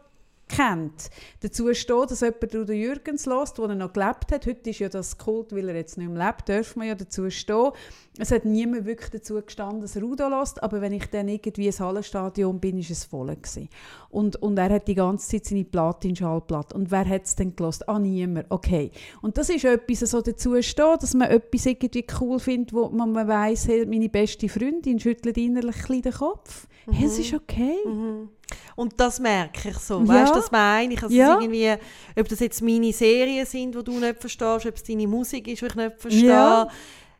kennt, 0.48 1.10
dazu 1.40 1.72
stehen, 1.74 2.06
dass 2.08 2.20
jemand 2.20 2.54
Udo 2.54 2.72
Jürgens 2.72 3.26
lässt, 3.26 3.58
wo 3.58 3.64
er 3.64 3.74
noch 3.74 3.92
gelebt 3.92 4.30
hat. 4.32 4.46
Heute 4.46 4.70
ist 4.70 4.78
ja 4.78 4.88
das 4.88 5.18
Kult, 5.18 5.52
weil 5.52 5.68
er 5.68 5.76
jetzt 5.76 5.98
nicht 5.98 6.10
mehr 6.10 6.26
lebt, 6.26 6.48
dürfen 6.48 6.82
wir 6.82 6.88
ja 6.88 6.94
dazu 6.94 7.30
stehen. 7.30 7.70
Es 8.18 8.30
hat 8.30 8.44
niemand 8.44 8.84
wirklich 8.84 9.10
dazu 9.10 9.40
gestanden, 9.40 9.80
dass 9.80 9.96
er 9.96 10.04
Udo 10.04 10.28
lässt, 10.28 10.62
aber 10.62 10.80
wenn 10.80 10.92
ich 10.92 11.06
dann 11.06 11.28
irgendwie 11.28 11.66
ins 11.66 11.80
Hallenstadion 11.80 12.60
bin, 12.60 12.78
ist 12.78 12.90
es 12.90 13.04
voll 13.04 13.34
gewesen. 13.34 13.68
Und, 14.10 14.36
und 14.36 14.56
er 14.56 14.70
hat 14.70 14.86
die 14.86 14.94
ganze 14.94 15.28
Zeit 15.28 15.46
seine 15.46 15.64
Platin-Schallplatte. 15.64 16.76
Und 16.76 16.90
wer 16.90 17.08
hat 17.08 17.24
es 17.24 17.34
denn 17.34 17.56
gelost? 17.56 17.88
Ah, 17.88 17.98
niemand. 17.98 18.46
Okay. 18.50 18.92
Und 19.22 19.36
das 19.36 19.50
ist 19.50 19.64
etwas, 19.64 20.00
so 20.00 20.20
dazu 20.20 20.60
stehen, 20.62 20.96
dass 21.00 21.14
man 21.14 21.30
etwas 21.30 21.66
irgendwie 21.66 22.06
cool 22.20 22.38
findet, 22.38 22.72
wo 22.72 22.88
man, 22.88 23.12
man 23.12 23.26
weiss, 23.26 23.66
hey, 23.66 23.84
meine 23.86 24.08
beste 24.08 24.48
Freundin 24.48 25.00
schüttelt 25.00 25.36
innerlich 25.36 25.76
den 25.86 26.12
Kopf. 26.12 26.68
Hey, 26.90 27.06
es 27.06 27.18
ist 27.18 27.34
okay. 27.34 27.76
Mhm. 27.86 28.28
Und 28.76 28.98
das 29.00 29.20
merke 29.20 29.70
ich 29.70 29.78
so. 29.78 30.06
Weißt 30.06 30.32
du, 30.34 30.38
das 30.38 30.50
meine 30.50 30.94
ich. 30.94 31.02
Also 31.02 31.14
Ja. 31.14 31.38
irgendwie, 31.40 31.72
ob 32.18 32.28
das 32.28 32.40
jetzt 32.40 32.62
meine 32.62 32.92
Serien 32.92 33.46
sind, 33.46 33.74
die 33.74 33.82
du 33.84 33.98
nicht 33.98 34.20
verstehst, 34.20 34.66
ob 34.66 34.74
es 34.76 34.82
deine 34.82 35.06
Musik 35.06 35.48
ist, 35.48 35.62
die 35.62 35.66
ich 35.66 35.74
nicht 35.74 36.00
verstehe. 36.00 36.28
Ja. 36.28 36.68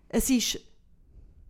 Es 0.09 0.29
ist, 0.31 0.61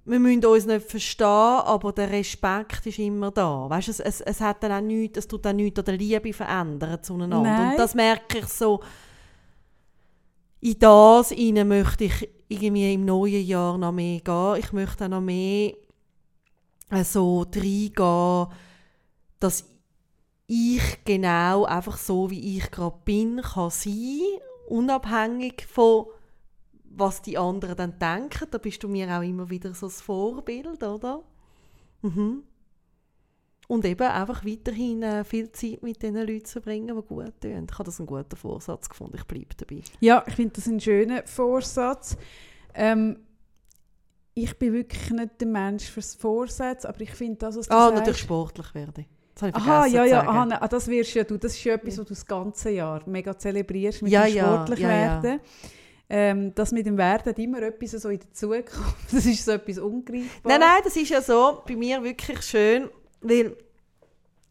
wir 0.05 0.19
müssen 0.19 0.45
uns 0.45 0.67
nicht 0.67 0.89
verstehen, 0.89 1.27
aber 1.27 1.93
der 1.93 2.11
Respekt 2.11 2.87
ist 2.87 2.99
immer 2.99 3.31
da. 3.31 3.69
Weißt 3.69 3.89
du, 3.89 3.93
es, 3.93 4.01
es, 4.01 4.21
es 4.21 4.41
hat 4.41 4.63
dann 4.63 4.73
auch 4.73 4.81
nichts, 4.81 5.19
es 5.19 5.27
tut 5.29 5.47
auch 5.47 5.53
nichts 5.53 5.79
an 5.79 5.85
der 5.87 5.97
Liebe 5.97 6.33
verändern 6.33 7.03
zueinander. 7.03 7.41
Nein. 7.41 7.71
Und 7.73 7.79
das 7.79 7.95
merke 7.95 8.39
ich 8.39 8.47
so. 8.47 8.81
In 10.61 10.79
das 10.79 11.31
hinein 11.31 11.69
möchte 11.69 12.05
ich 12.05 12.29
irgendwie 12.49 12.95
im 12.95 13.05
neuen 13.05 13.45
Jahr 13.45 13.77
noch 13.77 13.93
mehr 13.93 14.21
gehen. 14.21 14.57
Ich 14.59 14.73
möchte 14.73 15.05
auch 15.05 15.09
noch 15.09 15.21
mehr 15.21 15.73
äh, 16.91 17.05
so 17.05 17.41
reingehen, 17.55 18.47
dass 19.41 19.65
ich 20.47 21.05
genau 21.05 21.65
einfach 21.65 21.97
so, 21.97 22.31
wie 22.31 22.59
ich 22.59 22.71
gerade 22.71 22.97
bin, 23.05 23.41
kann 23.41 23.71
sein, 23.71 24.21
unabhängig 24.69 25.67
von 25.67 26.07
was 26.97 27.23
die 27.23 27.37
anderen 27.39 27.77
dann 27.77 27.99
denken. 27.99 28.47
Da 28.51 28.59
bist 28.59 28.83
du 28.83 28.89
mir 28.89 29.09
auch 29.11 29.23
immer 29.23 29.51
wieder 29.51 29.75
so 29.75 29.87
das 29.87 30.01
Vorbild, 30.01 30.83
oder? 30.83 31.23
Mhm. 32.03 32.45
Und 33.67 33.85
eben 33.87 34.07
einfach 34.07 34.45
weiterhin 34.45 35.03
äh, 35.03 35.25
viel 35.25 35.51
Zeit 35.53 35.83
mit 35.83 36.03
den 36.03 36.15
Leuten 36.17 36.45
zu 36.45 36.61
bringen, 36.61 36.95
die 36.95 37.03
gut 37.03 37.41
tun. 37.41 37.67
Ich 37.69 37.75
habe 37.75 37.85
das 37.85 37.99
einen 37.99 38.07
guten 38.07 38.37
Vorsatz 38.37 38.89
gefunden. 38.89 39.17
Ich 39.17 39.25
bleibe 39.25 39.55
dabei. 39.57 39.81
Ja, 40.01 40.23
ich 40.27 40.35
finde 40.35 40.53
das 40.53 40.67
ein 40.67 40.79
schöner 40.79 41.27
Vorsatz. 41.27 42.17
Ähm, 42.75 43.19
ich 44.35 44.59
bin 44.59 44.75
wirklich 44.75 45.11
nicht 45.11 45.41
der 45.41 45.49
Mensch 45.49 45.85
fürs 45.85 46.15
Vorsatz, 46.15 46.85
aber 46.85 47.01
ich 47.01 47.13
finde 47.13 47.39
das, 47.39 47.57
was 47.57 47.67
du 47.67 47.75
Ah, 47.75 47.87
sagst... 47.87 47.95
natürlich 47.99 48.21
sportlich 48.21 48.75
werde. 48.75 49.07
Das 49.35 49.43
habe 49.43 49.51
ich 49.51 49.57
Aha, 49.57 49.87
ja, 49.87 50.05
ja, 50.05 50.45
nein, 50.47 50.59
ah, 50.61 50.69
das 50.69 50.87
wirst 50.87 51.15
ja 51.15 51.25
du. 51.25 51.37
Das 51.37 51.53
ist 51.53 51.65
ja 51.65 51.75
etwas, 51.75 51.99
was 51.99 52.07
du 52.07 52.15
das 52.15 52.27
ganze 52.27 52.71
Jahr 52.71 53.03
mega 53.07 53.37
zelebrierst 53.37 54.03
mit 54.03 54.13
Ja, 54.13 54.25
dem 54.25 54.35
ja, 54.37 54.45
sportlich 54.45 54.81
ja, 54.81 54.91
ja. 54.91 55.23
werden. 55.23 55.41
Ähm, 56.09 56.55
das 56.55 56.71
mit 56.71 56.87
dem 56.87 56.97
Werden 56.97 57.31
hat 57.31 57.39
immer 57.39 57.63
etwas 57.63 57.93
so 57.93 58.09
in 58.11 58.21
der 58.21 58.33
Zukunft. 58.33 58.73
Das 59.11 59.27
ist 59.27 59.45
so 59.45 59.53
etwas 59.53 59.79
Ungreifbares. 59.79 60.41
Nein, 60.45 60.61
nein, 60.61 60.81
das 60.85 60.97
ist 60.97 61.09
ja 61.09 61.21
so 61.21 61.63
bei 61.67 61.75
mir 61.75 62.03
wirklich 62.03 62.43
schön, 62.43 62.91
weil 63.23 63.57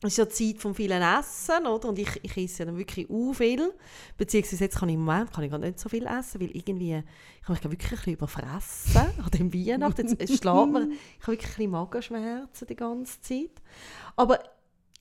es 0.01 0.09
ist 0.13 0.17
ja 0.17 0.25
die 0.25 0.31
Zeit 0.31 0.61
vom 0.61 0.75
vielen 0.75 1.01
Essen, 1.01 1.65
oder? 1.65 1.87
Und 1.87 1.97
ich, 1.97 2.19
ich 2.21 2.35
esse 2.35 2.59
ja 2.59 2.65
dann 2.65 2.77
wirklich 2.77 3.09
u 3.09 3.31
viel. 3.31 3.73
Beziehungsweise 4.17 4.65
jetzt 4.65 4.77
kann 4.77 4.89
ich 4.89 4.95
im 4.95 5.05
Moment 5.05 5.31
kann 5.31 5.45
ich 5.45 5.51
gar 5.51 5.59
nicht 5.59 5.79
so 5.79 5.87
viel 5.87 6.05
essen, 6.05 6.41
weil 6.41 6.49
irgendwie, 6.51 7.01
ich 7.41 7.47
habe 7.47 7.53
mich 7.53 7.63
wirklich 7.63 7.91
ein 7.91 7.97
bisschen 7.97 8.13
überfressen 8.13 9.01
an 9.23 9.31
dem 9.33 9.53
Weihnachten. 9.53 10.07
Jetzt, 10.07 10.27
schlägt 10.27 10.43
mir, 10.43 10.89
ich 11.19 11.27
habe 11.27 11.31
wirklich 11.31 11.51
ein 11.51 11.55
bisschen 11.55 11.71
Magenschmerzen 11.71 12.67
die 12.67 12.75
ganze 12.75 13.21
Zeit. 13.21 13.61
Aber 14.17 14.39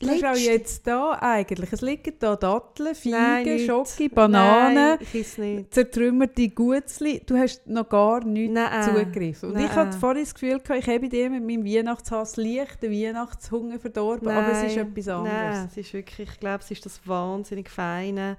Du 0.03 0.09
hast 0.11 0.25
auch 0.25 0.37
jetzt 0.37 0.87
da 0.87 1.19
eigentlich. 1.21 1.73
Es 1.73 1.81
liegen 1.81 2.15
da 2.19 2.37
Datteln, 2.37 2.95
Nein, 3.05 3.45
Feigen. 3.47 3.59
Schoki, 3.67 4.09
Bananen, 4.09 4.75
Nein, 4.75 4.99
ich 5.13 5.71
zertrümmerte 5.71 6.49
Gutzli. 6.49 7.23
Du 7.25 7.37
hast 7.37 7.67
noch 7.67 7.89
gar 7.89 8.25
nichts 8.25 8.53
Nein. 8.55 8.83
zugegriffen. 8.83 9.51
Und 9.51 9.59
ich 9.61 9.67
Nein. 9.67 9.75
hatte 9.77 9.99
vorhin 9.99 10.25
das 10.25 10.35
Gefühl, 10.35 10.61
ich 10.79 10.87
habe 10.89 11.09
dir 11.09 11.31
mit 11.31 11.45
meinem 11.47 11.65
Weihnachtshass 11.65 12.37
leicht 12.37 12.83
den 12.83 12.93
Weihnachtshunger 12.93 13.79
verdorben, 13.79 14.29
aber 14.29 14.53
es 14.53 14.63
ist 14.65 14.77
Nein, 14.77 14.89
etwas 14.91 15.07
Nein, 15.07 15.17
anderes. 15.17 15.71
es 15.73 15.77
ist 15.77 15.93
wirklich, 15.95 16.29
ich 16.31 16.41
glaube, 16.41 16.63
es 16.65 16.71
ist 16.71 16.85
das 16.85 17.01
wahnsinnig 17.07 17.71
feine 17.71 18.37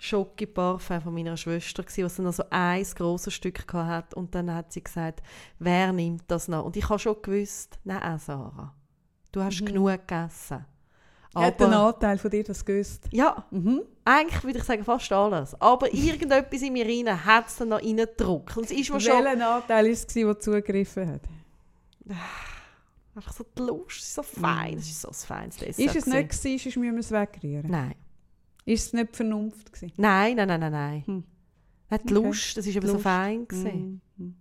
Schoki-Parfum 0.00 1.00
von 1.00 1.14
meiner 1.14 1.36
Schwester, 1.36 1.82
gewesen, 1.82 2.04
was 2.04 2.16
dann 2.16 2.24
noch 2.26 2.32
so 2.32 2.44
ein 2.50 2.84
grosses 2.94 3.34
Stück 3.34 3.72
hat 3.72 4.14
und 4.14 4.34
dann 4.34 4.52
hat 4.54 4.72
sie 4.72 4.82
gesagt, 4.82 5.22
wer 5.58 5.92
nimmt 5.92 6.22
das 6.28 6.48
noch? 6.48 6.64
Und 6.64 6.76
ich 6.76 6.88
habe 6.88 6.98
schon 6.98 7.20
gewusst, 7.20 7.78
nein, 7.84 8.18
Sarah, 8.18 8.74
du 9.32 9.42
hast 9.42 9.60
Mhm. 9.60 9.66
genug 9.66 9.90
gegessen. 10.06 10.64
Hat 11.34 11.60
Aber, 11.60 11.76
Anteil 11.76 12.18
von 12.18 12.30
dir 12.30 12.42
das 12.42 12.64
gewusst? 12.64 13.04
ja, 13.12 13.44
Mhm. 13.50 13.82
eigentlich 14.04 14.44
würde 14.44 14.58
ich 14.58 14.64
sagen 14.64 14.82
fast 14.84 15.12
alles. 15.12 15.60
Aber 15.60 15.92
irgendetwas 15.92 16.62
in 16.62 16.72
mir 16.72 16.86
rein 16.86 17.24
hat 17.24 17.48
es 17.48 17.56
dann 17.56 17.68
noch 17.68 17.82
reingedrückt. 17.82 18.56
Und 18.56 18.64
es 18.64 18.70
ist 18.70 18.90
mir 18.90 19.00
schon 19.00 19.24
Welcher 19.24 19.54
Anteil 19.56 19.84
war 19.84 19.92
es, 19.92 20.06
der 20.06 20.38
zugegriffen 20.40 21.08
hat? 21.12 21.20
einfach 23.14 23.32
so 23.32 23.44
die 23.56 23.62
Lust, 23.62 24.14
so 24.14 24.22
fein, 24.22 24.78
es 24.78 24.88
ist 24.88 25.00
so 25.02 25.08
ein 25.08 25.14
feines 25.14 25.56
Dessert. 25.56 25.78
Mhm. 25.78 25.84
Ist 25.86 25.96
es 25.96 26.06
nicht 26.06 26.28
gewesen, 26.30 26.58
sonst 26.58 26.76
müssen 26.76 26.92
wir 26.94 27.00
es 27.00 27.10
wegrühren? 27.10 27.70
Nein. 27.70 27.94
Ist 28.64 28.86
es 28.88 28.92
nicht 28.92 29.16
Vernunft 29.16 29.72
gewesen? 29.72 29.92
Nein, 29.96 30.36
nein, 30.36 30.46
nein, 30.48 30.60
nein, 30.60 30.72
nein. 30.72 31.02
Hm. 31.06 31.24
Die 31.90 31.94
Okay. 31.94 32.14
Lust, 32.14 32.56
das 32.56 32.66
war 32.66 32.74
eben 32.76 32.86
so 32.86 32.98
fein. 32.98 33.48
Gewesen. 33.48 34.00
Mhm. 34.16 34.34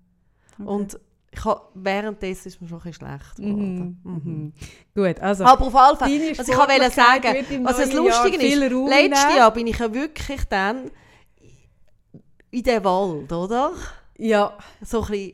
Okay. 0.60 0.70
Und 0.70 1.00
ich 1.38 1.46
hab, 1.46 1.72
währenddessen 1.74 2.48
ist 2.48 2.62
mir 2.62 2.68
schon 2.68 2.80
ein 2.80 2.84
bisschen 2.84 3.08
schlecht 3.08 3.36
geworden. 3.36 4.02
Mhm. 4.04 4.12
Mhm. 4.14 4.54
Gut, 4.96 5.20
also... 5.20 5.46
Aber 5.46 5.68
auf 5.68 5.76
alle 5.76 5.98
Fälle, 5.98 6.38
was 6.38 6.48
ich 6.48 6.58
wollte 6.58 6.92
sagen, 6.92 7.66
was 7.66 7.78
das 7.78 7.94
Lustige 7.94 8.38
ist, 8.38 8.90
letztes. 8.90 9.36
Jahr 9.36 9.52
bin 9.52 9.68
ich 9.68 9.78
ja 9.78 9.94
wirklich 9.94 10.44
dann 10.46 10.92
in 12.50 12.64
den 12.64 12.84
Wald, 12.84 13.32
oder? 13.32 13.74
Ja. 14.18 14.58
So 14.82 15.04
ein 15.04 15.12
bisschen, 15.12 15.34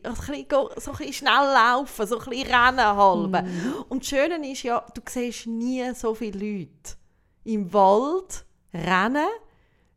so 0.78 0.92
ein 0.92 0.98
bisschen 0.98 1.14
schnell 1.14 1.54
laufen, 1.54 2.06
so 2.06 2.20
ein 2.20 2.30
bisschen 2.30 2.54
rennen 2.54 2.86
halb. 2.86 3.32
Mhm. 3.32 3.74
Und 3.90 4.04
das 4.04 4.10
Schöne 4.10 4.52
ist 4.52 4.64
ja, 4.64 4.86
du 4.94 5.02
siehst 5.08 5.48
nie 5.48 5.84
so 5.94 6.14
viele 6.14 6.38
Leute 6.38 6.98
im 7.46 7.72
Wald 7.74 8.46
rennen, 8.74 9.28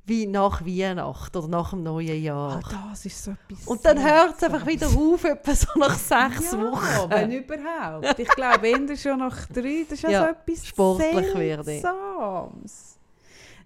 wie 0.07 0.27
nach 0.27 0.65
Weihnachten 0.65 1.37
oder 1.37 1.49
nach 1.49 1.71
dem 1.71 1.83
neuen 1.83 2.23
Jahr. 2.23 2.61
Ah, 2.65 2.87
das 2.91 3.07
ist 3.07 3.25
so 3.25 3.33
etwas 3.33 3.67
Und 3.67 3.85
dann 3.85 4.03
hört 4.03 4.37
es 4.37 4.43
einfach 4.45 4.65
wieder 4.65 4.87
auf, 4.87 5.25
etwa 5.25 5.55
so 5.55 5.67
nach 5.77 5.99
sechs 5.99 6.53
ja, 6.53 6.59
Wochen. 6.59 7.11
wenn 7.11 7.33
überhaupt. 7.33 8.19
Ich 8.19 8.29
glaube, 8.29 8.69
eher 8.69 8.97
schon 8.97 9.19
nach 9.19 9.47
drei, 9.47 9.85
das 9.89 9.99
ist 9.99 10.03
ja, 10.03 10.23
so 10.23 10.31
etwas 10.31 10.67
sportlich. 10.67 11.65
Seltsames. 11.65 12.99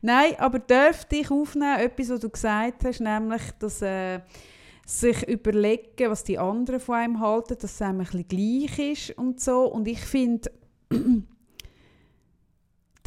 Nein, 0.00 0.34
aber 0.38 0.58
dürfte 0.60 1.16
ich 1.16 1.30
aufnehmen, 1.30 1.78
etwas, 1.78 2.08
was 2.08 2.20
du 2.20 2.30
gesagt 2.30 2.84
hast, 2.84 3.00
nämlich, 3.00 3.42
dass 3.58 3.82
äh, 3.82 4.20
sich 4.86 5.28
überlegen, 5.28 6.10
was 6.10 6.24
die 6.24 6.38
anderen 6.38 6.80
von 6.80 6.94
einem 6.94 7.20
halten, 7.20 7.58
dass 7.60 7.74
es 7.74 7.82
einem 7.82 8.00
ein 8.00 8.06
bisschen 8.06 8.28
gleich 8.28 8.78
ist 8.78 9.18
und 9.18 9.40
so. 9.40 9.64
Und 9.66 9.86
ich 9.86 10.00
finde, 10.00 10.50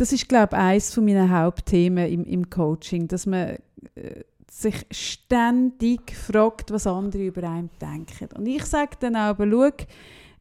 das 0.04 0.12
ist, 0.12 0.28
glaube 0.28 0.58
ich, 0.58 0.62
eines 0.62 0.94
von 0.94 1.06
meinen 1.06 1.32
Hauptthemen 1.32 2.12
im, 2.12 2.26
im 2.26 2.50
Coaching, 2.50 3.08
dass 3.08 3.26
man 3.26 3.56
äh, 3.96 4.24
sich 4.52 4.86
ständig 4.92 6.14
fragt, 6.14 6.72
was 6.72 6.88
andere 6.88 7.26
über 7.26 7.50
einen 7.50 7.70
denken. 7.80 8.28
Und 8.36 8.46
ich 8.46 8.66
sage 8.66 8.98
dann 9.00 9.16
auch, 9.16 9.40
aber 9.40 9.50
schau, 9.50 9.86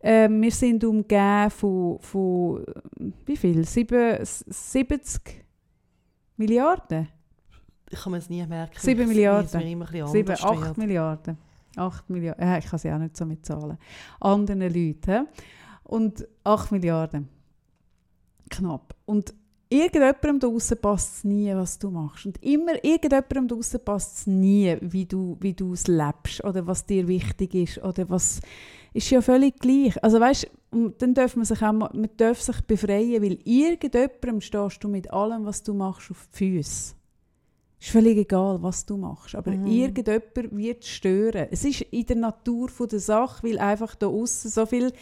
Ähm, 0.05 0.43
wir 0.43 0.51
sind 0.51 0.83
umgeben 0.83 1.49
von, 1.51 2.01
von 2.01 2.65
wie 3.25 3.37
viel? 3.37 3.65
Sieben, 3.65 4.19
70 4.25 5.45
Milliarden? 6.37 7.07
Ich 7.89 8.01
kann 8.01 8.11
mir 8.11 8.19
es 8.19 8.29
nie 8.29 8.45
merken. 8.45 8.77
7 8.77 9.07
Milliarden. 9.07 9.47
Es 9.47 9.55
mir 9.55 9.71
immer 9.71 9.85
ein 9.85 9.93
bisschen 9.93 10.09
7, 10.09 10.29
anders 10.29 10.45
8 10.45 10.61
wird. 10.61 10.79
Milliarden. 10.79 11.39
8 11.77 12.11
Milliarden. 12.11 12.45
Ja, 12.45 12.59
ich 12.59 12.67
kann 12.67 12.81
sie 12.81 12.91
auch 12.91 12.99
nicht 12.99 13.17
so 13.17 13.25
mit 13.25 13.47
Zahlen. 13.47 13.79
Anderen 14.19 14.61
Leuten. 14.63 15.29
Und 15.85 16.27
8 16.43 16.73
Milliarden. 16.73 17.29
Knapp. 18.51 18.97
Und 19.05 19.33
irgendjemandem 19.73 20.39
da 20.39 20.47
draussen 20.49 20.79
passt 20.81 21.17
es 21.17 21.25
nie, 21.25 21.55
was 21.55 21.79
du 21.79 21.91
machst. 21.91 22.27
Und 22.27 22.43
immer 22.43 22.75
irgendjemandem 22.85 23.49
da 23.49 23.55
draussen 23.55 23.81
passt 23.85 24.19
es 24.19 24.27
nie, 24.27 24.77
wie 24.81 25.07
du, 25.07 25.37
wie 25.41 25.55
du 25.55 25.73
es 25.73 25.87
lebst 25.87 26.45
oder 26.45 26.67
was 26.67 26.87
dir 26.87 27.09
wichtig 27.09 27.55
ist 27.55 27.79
oder 27.83 28.09
was 28.09 28.41
ist 28.95 29.11
ja 29.11 29.21
völlig 29.23 29.59
gleich. 29.59 30.03
Also 30.05 30.21
weißt, 30.21 30.51
dann 30.99 31.15
darf 31.15 31.37
man 31.37 31.45
sich 31.45 31.63
auch 31.63 31.73
mal, 31.73 31.91
man 31.93 32.11
darf 32.17 32.41
sich 32.41 32.61
befreien, 32.63 33.23
weil 33.23 33.39
irgendjemandem 33.45 34.41
stehst 34.41 34.85
du 34.85 34.89
mit 34.89 35.11
allem, 35.11 35.45
was 35.45 35.63
du 35.63 35.75
machst, 35.75 36.11
auf 36.11 36.29
die 36.33 36.37
Füße. 36.39 36.95
Ist 37.81 37.91
völlig 37.91 38.17
egal, 38.17 38.63
was 38.63 38.87
du 38.87 38.97
machst, 38.97 39.35
aber 39.35 39.51
Mhm. 39.51 39.67
irgendjemand 39.67 40.53
wird 40.57 40.85
stören. 40.85 41.49
Es 41.51 41.65
ist 41.65 41.81
in 41.81 42.07
der 42.07 42.17
Natur 42.17 42.69
von 42.69 42.87
der 42.87 43.01
Sache, 43.01 43.43
weil 43.43 43.59
einfach 43.59 43.97
da 43.97 44.07
außen 44.07 44.51
so 44.51 44.67
viel 44.67 44.93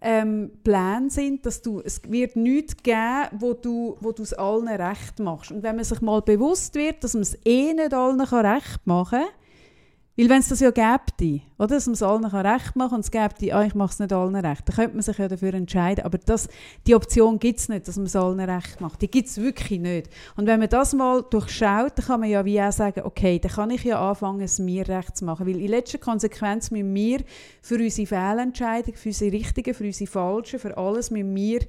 ähm, 0.00 0.50
Pläne 0.64 1.10
sind, 1.10 1.44
dass 1.44 1.62
du, 1.62 1.80
es 1.80 2.00
wird 2.08 2.36
nichts 2.36 2.76
geben, 2.82 3.28
wo 3.32 3.54
du, 3.54 3.96
wo 4.00 4.12
du 4.12 4.22
es 4.22 4.32
allen 4.34 4.68
recht 4.68 5.18
machst. 5.18 5.50
Und 5.50 5.62
wenn 5.62 5.76
man 5.76 5.84
sich 5.84 6.00
mal 6.00 6.22
bewusst 6.22 6.74
wird, 6.74 7.02
dass 7.02 7.14
man 7.14 7.22
es 7.22 7.38
eh 7.44 7.72
nicht 7.72 7.92
allen 7.92 8.20
recht 8.20 8.86
machen 8.86 9.20
kann, 9.20 9.28
weil 10.18 10.28
wenn 10.28 10.40
es 10.40 10.48
das 10.48 10.58
ja 10.58 10.72
gäbe, 10.72 11.42
oder, 11.58 11.68
dass 11.68 11.86
man 11.86 11.94
es 11.94 12.02
allen 12.02 12.24
recht 12.24 12.74
machen 12.74 12.90
kann 12.90 12.96
und 12.96 13.00
es 13.04 13.10
gäbe, 13.12 13.54
ah, 13.54 13.64
ich 13.64 13.74
mache 13.76 13.92
es 13.92 13.98
nicht 14.00 14.12
allen 14.12 14.34
recht, 14.34 14.68
dann 14.68 14.74
könnte 14.74 14.94
man 14.96 15.02
sich 15.02 15.16
ja 15.16 15.28
dafür 15.28 15.54
entscheiden. 15.54 16.04
Aber 16.04 16.18
das, 16.18 16.48
die 16.88 16.96
Option 16.96 17.38
gibt 17.38 17.60
es 17.60 17.68
nicht, 17.68 17.86
dass 17.86 17.96
man 17.96 18.06
es 18.06 18.16
allen 18.16 18.40
recht 18.40 18.80
macht. 18.80 19.00
Die 19.00 19.08
gibt 19.08 19.28
es 19.28 19.40
wirklich 19.40 19.78
nicht. 19.78 20.10
Und 20.36 20.46
wenn 20.48 20.58
man 20.58 20.68
das 20.68 20.92
mal 20.92 21.22
durchschaut, 21.22 21.92
dann 21.96 22.04
kann 22.04 22.20
man 22.20 22.28
ja 22.30 22.44
wie 22.44 22.60
auch 22.60 22.72
sagen, 22.72 23.02
okay, 23.04 23.38
dann 23.38 23.52
kann 23.52 23.70
ich 23.70 23.84
ja 23.84 24.00
anfangen, 24.10 24.40
es 24.40 24.58
mir 24.58 24.88
recht 24.88 25.16
zu 25.16 25.24
machen. 25.24 25.46
Weil 25.46 25.60
in 25.60 25.68
letzter 25.68 25.98
Konsequenz 25.98 26.72
müssen 26.72 26.92
wir 26.96 27.20
für 27.62 27.76
unsere 27.76 28.06
Fehlentscheidungen, 28.08 28.98
für 28.98 29.10
unsere 29.10 29.32
richtigen, 29.32 29.72
für 29.72 29.84
unsere 29.84 30.10
falschen, 30.10 30.58
für 30.58 30.76
alles 30.76 31.12
müssen 31.12 31.32
wir 31.36 31.60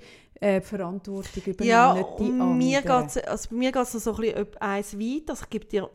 äh, 0.42 0.60
die 0.60 0.66
Verantwortung 0.66 1.44
übernehmen, 1.46 1.70
Ja, 1.70 1.94
nicht 1.94 2.08
die 2.20 2.32
mir 2.32 2.80
anderen. 2.80 3.02
geht's, 3.04 3.18
also 3.18 3.50
bei 3.52 3.56
mir 3.58 3.72
geht 3.72 3.84
es 3.84 3.92
so 3.92 4.16
ein 4.16 4.22
bisschen 4.22 4.48
eins 4.60 4.94
weiter. 4.98 5.24
Also 5.30 5.44
ich 5.44 5.50
gebe 5.50 5.66
dir, 5.66 5.90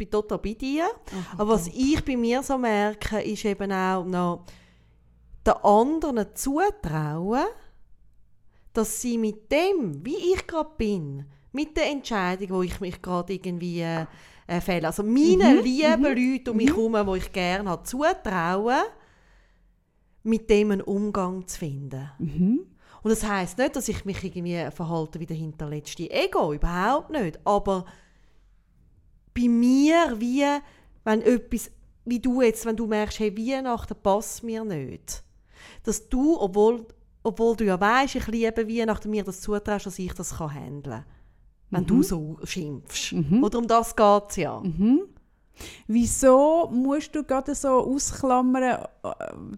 bin 0.00 0.10
total 0.10 0.38
bei 0.38 0.54
dir. 0.54 0.88
Ach, 1.06 1.38
Aber 1.38 1.54
was 1.54 1.68
ich 1.68 2.04
bei 2.04 2.16
mir 2.16 2.42
so 2.42 2.56
merke, 2.58 3.20
ist 3.20 3.44
eben 3.44 3.70
auch 3.70 4.04
noch, 4.04 4.44
den 5.46 5.54
anderen 5.62 6.26
zutrauen, 6.34 7.44
dass 8.72 9.00
sie 9.00 9.18
mit 9.18 9.50
dem, 9.50 10.04
wie 10.04 10.34
ich 10.34 10.46
gerade 10.46 10.70
bin, 10.76 11.24
mit 11.52 11.76
der 11.76 11.90
Entscheidung, 11.90 12.50
wo 12.50 12.62
ich 12.62 12.80
mich 12.80 13.00
gerade 13.02 13.32
irgendwie 13.32 13.80
äh, 13.80 14.06
äh, 14.46 14.60
fälle, 14.60 14.86
also 14.86 15.02
meine 15.02 15.54
Mhm, 15.54 15.62
lieben 15.62 16.00
mhm, 16.00 16.04
Leute 16.04 16.50
um 16.50 16.56
mich 16.56 16.70
mhm. 16.70 16.94
herum, 16.94 17.12
die 17.12 17.18
ich 17.18 17.32
gerne 17.32 17.70
habe, 17.70 17.82
zutrauen, 17.82 18.82
mit 20.22 20.50
dem 20.50 20.70
einen 20.70 20.82
Umgang 20.82 21.46
zu 21.46 21.58
finden. 21.58 22.10
Mhm. 22.18 22.66
Und 23.02 23.10
das 23.10 23.26
heißt 23.26 23.58
nicht, 23.58 23.74
dass 23.74 23.88
ich 23.88 24.04
mich 24.04 24.22
irgendwie 24.22 24.70
verhalte 24.70 25.18
wie 25.20 25.26
der 25.26 25.36
hinterletzte 25.36 26.10
Ego, 26.10 26.52
überhaupt 26.52 27.10
nicht. 27.10 27.38
Aber 27.44 27.86
bei 29.34 29.48
mir, 29.48 30.16
wie 30.18 30.44
wenn 31.04 31.22
etwas, 31.22 31.70
wie 32.04 32.20
du 32.20 32.42
jetzt, 32.42 32.66
wenn 32.66 32.76
du 32.76 32.86
merkst, 32.86 33.18
hey, 33.20 33.36
Weihnachten 33.36 33.96
passt 34.02 34.42
mir 34.42 34.64
nicht, 34.64 35.22
dass 35.84 36.08
du, 36.08 36.38
obwohl, 36.40 36.86
obwohl 37.22 37.56
du 37.56 37.64
ja 37.64 37.80
weißt, 37.80 38.16
ich 38.16 38.26
liebe 38.26 38.68
Weihnachten, 38.68 39.10
mir 39.10 39.24
das 39.24 39.40
zutraust, 39.40 39.86
dass 39.86 39.98
ich 39.98 40.12
das 40.12 40.36
kann 40.36 40.54
handeln 40.54 40.82
kann. 40.82 41.04
Wenn 41.70 41.86
du 41.86 42.02
so 42.02 42.36
schimpfst. 42.42 43.12
Mhm. 43.12 43.44
Oder 43.44 43.58
um 43.58 43.66
das 43.66 43.94
geht 43.94 44.22
es 44.30 44.36
ja. 44.36 44.60
Mhm. 44.60 45.02
Wieso 45.86 46.68
musst 46.72 47.14
du 47.14 47.24
gerade 47.24 47.54
so 47.54 47.68
ausklammern, 47.68 48.84
äh, 49.02 49.08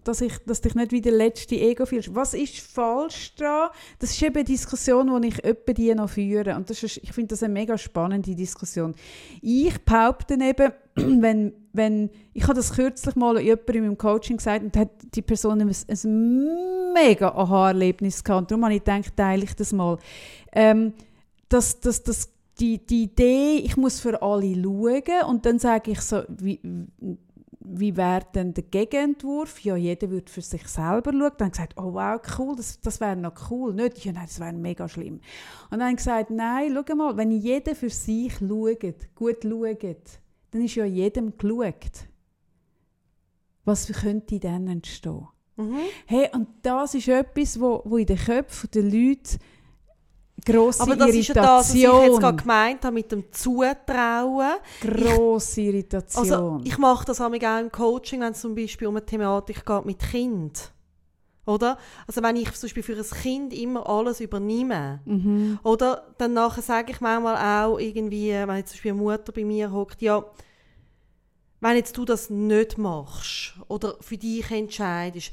dass, 0.03 0.21
ich, 0.21 0.37
dass 0.45 0.61
dich 0.61 0.75
nicht 0.75 0.91
wie 0.91 1.01
der 1.01 1.13
letzte 1.13 1.55
Ego 1.55 1.85
fühlst? 1.85 2.13
Was 2.15 2.33
ist 2.33 2.59
falsch 2.59 3.35
daran? 3.35 3.69
Das 3.99 4.11
ist 4.11 4.21
eben 4.21 4.35
eine 4.35 4.43
Diskussion, 4.43 5.21
die 5.21 5.27
ich 5.29 5.75
die 5.75 5.95
noch 5.95 6.09
führe. 6.09 6.55
Und 6.55 6.69
das 6.69 6.83
ist, 6.83 6.97
ich 6.97 7.11
finde 7.11 7.29
das 7.29 7.43
eine 7.43 7.53
mega 7.53 7.77
spannende 7.77 8.35
Diskussion. 8.35 8.95
Ich 9.41 9.79
behaupte 9.83 10.35
eben, 10.35 10.71
wenn, 11.21 11.53
wenn 11.73 12.09
ich 12.33 12.43
habe 12.43 12.55
das 12.55 12.73
kürzlich 12.73 13.15
mal 13.15 13.39
jemandem 13.39 13.75
in 13.75 13.83
meinem 13.83 13.97
Coaching 13.97 14.37
gesagt 14.37 14.63
und 14.63 14.75
hat 14.77 14.89
die 15.13 15.21
Person 15.21 15.61
ein, 15.61 15.69
ein 15.69 16.93
mega 16.93 17.29
Aha-Erlebnis 17.29 18.23
gehabt. 18.23 18.51
Darum 18.51 18.63
habe 18.65 18.75
ich 18.75 18.83
gedacht, 18.83 19.15
teile 19.15 19.43
ich 19.43 19.55
das 19.55 19.71
mal. 19.71 19.97
Ähm, 20.51 20.93
dass, 21.49 21.79
dass, 21.79 22.01
dass 22.03 22.32
die, 22.59 22.85
die 22.85 23.03
Idee, 23.03 23.57
ich 23.57 23.77
muss 23.77 23.99
für 23.99 24.21
alle 24.21 24.53
schauen 24.55 25.25
und 25.27 25.45
dann 25.45 25.59
sage 25.59 25.91
ich 25.91 26.01
so, 26.01 26.23
wie, 26.29 26.59
wie 27.65 27.95
wäre 27.95 28.25
denn 28.35 28.53
der 28.53 28.63
Gegenentwurf? 28.63 29.59
Ja, 29.61 29.75
jeder 29.75 30.09
würde 30.09 30.31
für 30.31 30.41
sich 30.41 30.67
selber 30.67 31.11
schauen. 31.11 31.31
Dann 31.37 31.51
gesagt, 31.51 31.73
oh 31.77 31.93
wow, 31.93 32.21
cool, 32.37 32.55
das, 32.55 32.79
das 32.81 32.99
wäre 32.99 33.15
noch 33.15 33.49
cool. 33.49 33.73
Nicht, 33.73 34.03
ja, 34.05 34.11
nein, 34.11 34.25
das 34.25 34.39
wäre 34.39 34.53
mega 34.53 34.87
schlimm. 34.87 35.21
Und 35.71 35.79
dann 35.79 35.95
gesagt, 35.95 36.29
nein, 36.29 36.77
schau 36.87 36.95
mal, 36.95 37.17
wenn 37.17 37.31
jeder 37.31 37.75
für 37.75 37.89
sich 37.89 38.33
schaut, 38.37 39.15
gut 39.15 39.43
schaut, 39.43 40.19
dann 40.51 40.61
ist 40.61 40.75
ja 40.75 40.85
jedem 40.85 41.37
geschaut. 41.37 42.07
Was 43.65 43.87
könnte 43.87 44.39
dann 44.39 44.67
entstehen? 44.67 45.27
Mhm. 45.55 45.77
Hey, 46.05 46.29
und 46.33 46.47
das 46.63 46.95
ist 46.95 47.07
etwas, 47.07 47.59
wo, 47.59 47.81
wo 47.85 47.97
in 47.97 48.05
den 48.05 48.17
Köpfen 48.17 48.69
der 48.73 48.83
Leute 48.83 49.37
grosse 50.45 50.81
Aber 50.81 50.95
das 50.95 51.09
ist 51.09 51.27
ja 51.29 51.33
das, 51.35 51.45
was 51.45 51.73
ich 51.73 51.83
Irritation, 51.83 52.11
jetzt 52.11 52.19
gerade 52.21 52.37
gemeint 52.37 52.85
habe 52.85 52.93
mit 52.93 53.11
dem 53.11 53.31
Zutrauen. 53.31 54.53
grosse 54.81 55.61
Irritation. 55.61 56.23
Also 56.23 56.61
ich 56.63 56.77
mache 56.77 57.05
das 57.05 57.21
auch 57.21 57.31
im 57.31 57.71
Coaching, 57.71 58.21
wenn 58.21 58.33
es 58.33 58.41
zum 58.41 58.55
Beispiel 58.55 58.87
um 58.87 58.95
eine 58.95 59.05
Thematik 59.05 59.65
geht 59.65 59.85
mit 59.85 59.99
Kind. 59.99 60.71
Oder? 61.45 61.77
Also 62.07 62.23
wenn 62.23 62.37
ich 62.37 62.51
zum 62.53 62.67
Beispiel 62.67 62.83
für 62.83 62.95
ein 62.95 63.21
Kind 63.21 63.53
immer 63.53 63.87
alles 63.87 64.21
übernehme. 64.21 65.01
mhm. 65.05 65.59
Oder 65.63 66.13
dann 66.17 66.33
nachher 66.33 66.61
sage 66.61 66.93
ich 66.93 67.01
manchmal 67.01 67.35
auch 67.35 67.77
irgendwie, 67.79 68.31
wenn 68.31 68.55
jetzt 68.55 68.69
zum 68.69 68.77
Beispiel 68.77 68.91
eine 68.91 69.01
Mutter 69.01 69.31
bei 69.33 69.43
mir 69.43 69.71
hockt, 69.71 70.01
ja, 70.01 70.23
wenn 71.59 71.75
jetzt 71.75 71.97
du 71.97 72.05
das 72.05 72.29
nicht 72.29 72.77
machst 72.77 73.55
oder 73.67 73.95
für 74.01 74.17
dich 74.17 74.49
entscheidest, 74.51 75.31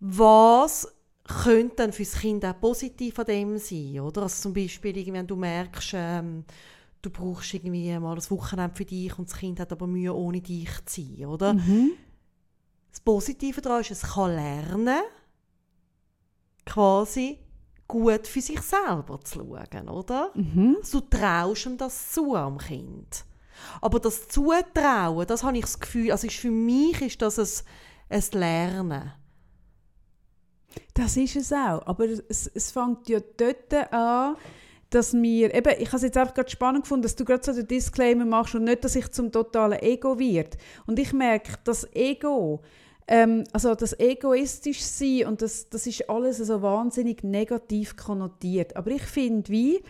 was 0.00 0.93
könnte 1.24 1.76
dann 1.76 1.92
für 1.92 2.02
das 2.04 2.14
Kind 2.14 2.44
auch 2.44 2.60
positiv 2.60 3.18
an 3.18 3.26
dem 3.26 3.58
sein, 3.58 4.00
oder? 4.00 4.22
Also 4.22 4.42
zum 4.42 4.54
Beispiel, 4.54 5.12
wenn 5.12 5.26
du 5.26 5.36
merkst, 5.36 5.92
ähm, 5.94 6.44
du 7.00 7.10
brauchst 7.10 7.54
irgendwie 7.54 7.98
mal 7.98 8.16
ein 8.16 8.30
Wochenende 8.30 8.76
für 8.76 8.84
dich 8.84 9.18
und 9.18 9.30
das 9.30 9.38
Kind 9.38 9.58
hat 9.60 9.72
aber 9.72 9.86
Mühe, 9.86 10.14
ohne 10.14 10.40
dich 10.40 10.70
zu 10.84 11.02
sein, 11.02 11.26
oder? 11.26 11.54
Mhm. 11.54 11.92
Das 12.90 13.00
Positive 13.00 13.60
daran 13.60 13.80
ist, 13.80 13.90
es 13.90 14.02
kann 14.02 14.34
lernen, 14.34 15.00
quasi 16.64 17.38
gut 17.88 18.26
für 18.26 18.40
sich 18.40 18.60
selber 18.60 19.20
zu 19.20 19.40
schauen, 19.40 19.88
oder? 19.88 20.30
Mhm. 20.34 20.76
Also 20.80 21.00
du 21.00 21.08
traust 21.08 21.66
ihm 21.66 21.76
das 21.76 22.12
zu 22.12 22.34
am 22.34 22.58
Kind. 22.58 23.24
Aber 23.80 24.00
das 24.00 24.28
Zutrauen, 24.28 25.26
das 25.26 25.42
habe 25.42 25.56
ich 25.56 25.64
das 25.64 25.80
Gefühl, 25.80 26.12
also 26.12 26.26
ist 26.26 26.36
für 26.36 26.50
mich 26.50 27.00
ist 27.00 27.22
das 27.22 27.38
ein, 27.38 27.66
ein 28.10 28.40
Lernen. 28.40 29.12
Das 30.94 31.16
ist 31.16 31.36
es 31.36 31.52
auch. 31.52 31.86
Aber 31.86 32.06
es, 32.06 32.50
es 32.52 32.70
fängt 32.70 33.08
ja 33.08 33.20
dort 33.36 33.92
an, 33.92 34.36
dass 34.90 35.12
wir, 35.12 35.54
eben, 35.54 35.72
ich 35.78 35.88
habe 35.88 35.96
es 35.96 36.02
jetzt 36.02 36.16
einfach 36.16 36.34
gerade 36.34 36.50
spannend 36.50 36.84
gefunden, 36.84 37.02
dass 37.02 37.16
du 37.16 37.24
gerade 37.24 37.42
so 37.42 37.52
den 37.52 37.66
Disclaimer 37.66 38.24
machst 38.24 38.54
und 38.54 38.64
nicht, 38.64 38.84
dass 38.84 38.94
ich 38.94 39.10
zum 39.10 39.32
totalen 39.32 39.80
Ego 39.80 40.18
wird. 40.18 40.56
Und 40.86 40.98
ich 40.98 41.12
merke, 41.12 41.54
das 41.64 41.88
Ego, 41.94 42.60
ähm, 43.08 43.44
also 43.52 43.74
das 43.74 43.98
egoistisch 43.98 44.82
sein 44.82 45.26
und 45.26 45.42
das, 45.42 45.68
das 45.68 45.86
ist 45.86 46.08
alles 46.08 46.38
so 46.38 46.62
wahnsinnig 46.62 47.24
negativ 47.24 47.96
konnotiert. 47.96 48.76
Aber 48.76 48.90
ich 48.92 49.02
finde, 49.02 49.50
wie, 49.50 49.82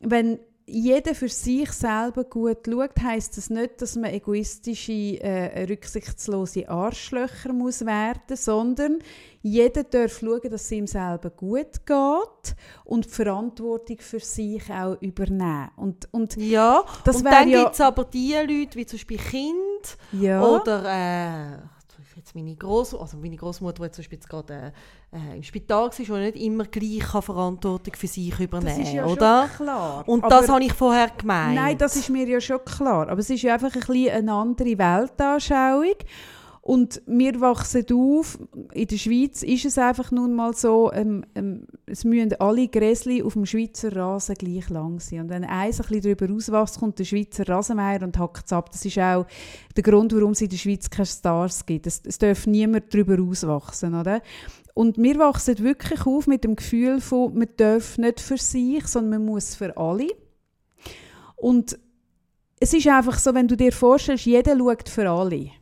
wenn 0.00 0.38
jeder 0.70 1.14
für 1.14 1.28
sich 1.28 1.70
selber 1.72 2.24
gut 2.24 2.58
schaut, 2.66 2.90
heisst 3.02 3.36
das 3.36 3.48
nicht, 3.50 3.80
dass 3.80 3.96
man 3.96 4.12
egoistische, 4.12 4.92
äh, 5.20 5.64
rücksichtslose 5.64 6.68
Arschlöcher 6.68 7.52
muss 7.52 7.84
werden, 7.86 8.36
sondern 8.36 8.98
jeder 9.40 9.84
darf 9.84 10.18
schauen, 10.18 10.50
dass 10.50 10.64
es 10.64 10.72
ihm 10.72 10.86
selber 10.86 11.30
gut 11.30 11.86
geht 11.86 12.56
und 12.84 13.04
die 13.06 13.08
Verantwortung 13.08 13.98
für 14.00 14.20
sich 14.20 14.62
auch 14.70 15.00
übernehmen. 15.00 15.70
Und, 15.76 16.08
und 16.12 16.36
Ja, 16.36 16.84
Das 17.04 17.16
und 17.16 17.24
dann 17.24 17.48
ja- 17.48 17.62
gibt 17.62 17.74
es 17.74 17.80
aber 17.80 18.04
die 18.04 18.34
Leute, 18.34 18.74
wie 18.76 18.86
zum 18.86 18.98
Beispiel 18.98 19.18
Kind 19.18 19.96
ja, 20.12 20.42
oder 20.42 20.84
äh, 20.84 21.58
jetzt 22.28 22.34
meine 22.34 22.54
Großmutter, 22.56 23.02
also 23.02 23.16
meine 23.16 23.36
Großmutter, 23.36 23.84
die 23.84 23.90
zum 23.90 24.02
Beispiel 24.02 24.18
jetzt 24.18 24.28
gerade 24.28 24.72
äh, 25.12 25.36
im 25.36 25.42
Spital 25.42 25.90
war, 25.90 25.90
die 25.90 26.30
nicht 26.32 26.36
immer 26.36 26.64
gleich 26.64 27.04
Verantwortung 27.24 27.94
für 27.94 28.06
sich 28.06 28.30
das 28.30 28.40
übernehmen 28.40 28.80
ist 28.80 28.92
ja 28.92 29.04
oder? 29.06 29.48
schon 29.56 29.66
klar. 29.66 30.04
Und 30.06 30.24
Aber- 30.24 30.36
das 30.40 30.48
habe 30.48 30.64
ich 30.64 30.72
vorher 30.72 31.10
gemeint. 31.16 31.54
Nein, 31.54 31.78
das 31.78 31.96
ist 31.96 32.08
mir 32.10 32.26
ja 32.28 32.40
schon 32.40 32.64
klar. 32.64 33.08
Aber 33.08 33.20
es 33.20 33.30
ist 33.30 33.42
ja 33.42 33.54
einfach 33.54 33.74
ein 33.74 33.80
bisschen 33.80 34.10
eine 34.10 34.32
andere 34.32 34.78
Weltanschauung. 34.78 35.94
Und 36.68 37.00
wir 37.06 37.40
wachsen 37.40 37.86
auf, 37.94 38.38
in 38.74 38.86
der 38.86 38.98
Schweiz 38.98 39.42
ist 39.42 39.64
es 39.64 39.78
einfach 39.78 40.10
nun 40.10 40.34
mal 40.34 40.52
so, 40.52 40.92
ähm, 40.92 41.24
ähm, 41.34 41.62
es 41.86 42.04
müssen 42.04 42.34
alle 42.38 42.68
Gräsli 42.68 43.22
auf 43.22 43.32
dem 43.32 43.46
Schweizer 43.46 43.96
Rasen 43.96 44.34
gleich 44.34 44.68
lang 44.68 45.00
sein. 45.00 45.20
Und 45.20 45.28
wenn 45.30 45.44
eins 45.44 45.80
ein 45.80 45.86
bisschen 45.86 46.14
darüber 46.14 46.34
auswächst, 46.34 46.78
kommt 46.78 46.98
der 46.98 47.04
Schweizer 47.04 47.48
Rasenmeier 47.48 48.02
und 48.02 48.18
hackt 48.18 48.44
es 48.44 48.52
ab. 48.52 48.70
Das 48.70 48.84
ist 48.84 48.98
auch 48.98 49.24
der 49.76 49.82
Grund, 49.82 50.14
warum 50.14 50.32
es 50.32 50.42
in 50.42 50.50
der 50.50 50.58
Schweiz 50.58 50.90
keine 50.90 51.06
Stars 51.06 51.64
gibt. 51.64 51.86
Es, 51.86 52.02
es 52.04 52.18
darf 52.18 52.46
niemand 52.46 52.92
darüber 52.92 53.16
auswachsen, 53.18 53.94
oder? 53.94 54.20
Und 54.74 54.98
wir 54.98 55.18
wachsen 55.18 55.58
wirklich 55.60 56.04
auf 56.04 56.26
mit 56.26 56.44
dem 56.44 56.54
Gefühl 56.54 57.00
von, 57.00 57.32
man 57.32 57.48
darf 57.56 57.96
nicht 57.96 58.20
für 58.20 58.36
sich, 58.36 58.86
sondern 58.88 59.22
man 59.22 59.32
muss 59.32 59.54
für 59.54 59.74
alle. 59.78 60.08
Und 61.34 61.78
es 62.60 62.74
ist 62.74 62.86
einfach 62.88 63.18
so, 63.18 63.32
wenn 63.32 63.48
du 63.48 63.56
dir 63.56 63.72
vorstellst, 63.72 64.26
jeder 64.26 64.54
schaut 64.58 64.90
für 64.90 65.08
alle 65.08 65.52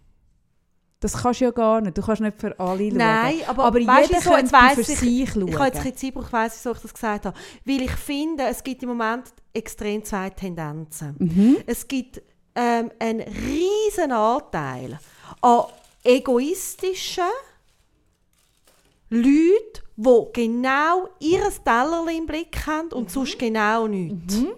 das 1.01 1.13
kannst 1.23 1.41
du 1.41 1.45
ja 1.45 1.51
gar 1.51 1.81
nicht. 1.81 1.97
Du 1.97 2.03
kannst 2.03 2.23
nicht 2.23 2.41
für 2.41 2.59
alle 2.59 2.89
schauen. 2.89 2.97
Nein, 2.97 3.41
aber, 3.47 3.65
aber 3.65 3.87
weißt 3.87 4.09
jeder 4.09 4.23
so, 4.23 4.31
könnte 4.31 4.57
für 4.75 4.81
ich, 4.81 4.87
sich 4.99 5.31
schauen. 5.31 5.49
Ich 5.49 5.55
habe 5.59 5.67
jetzt 5.67 5.85
ein 5.85 5.97
Zeit 5.97 6.33
weiss, 6.33 6.55
wieso 6.57 6.73
ich 6.73 6.79
das 6.79 6.95
gesagt 6.95 7.27
habe. 7.27 7.39
Weil 7.65 7.83
ich 7.83 7.93
finde, 7.93 8.45
es 8.45 8.65
gibt 8.65 8.83
im 8.83 8.91
Moment 8.91 9.25
extrem 9.53 10.05
zwei 10.05 10.31
Tendenzen. 10.31 11.15
Mhm. 11.19 11.57
Es 11.67 11.87
gibt 11.87 12.23
ähm, 12.55 12.91
einen 12.99 13.21
riesen 13.21 14.13
Anteil 14.13 14.99
an 15.43 15.65
egoistischen 16.03 17.25
Leuten, 19.11 19.83
die 19.97 20.27
genau 20.33 21.09
ihr 21.21 21.43
Tellerchen 21.65 22.17
im 22.17 22.27
Blick 22.27 22.67
haben 22.67 22.89
und 22.93 23.05
mhm. 23.05 23.09
sonst 23.09 23.39
genau 23.39 23.87
nichts. 23.87 24.37
Mhm. 24.37 24.53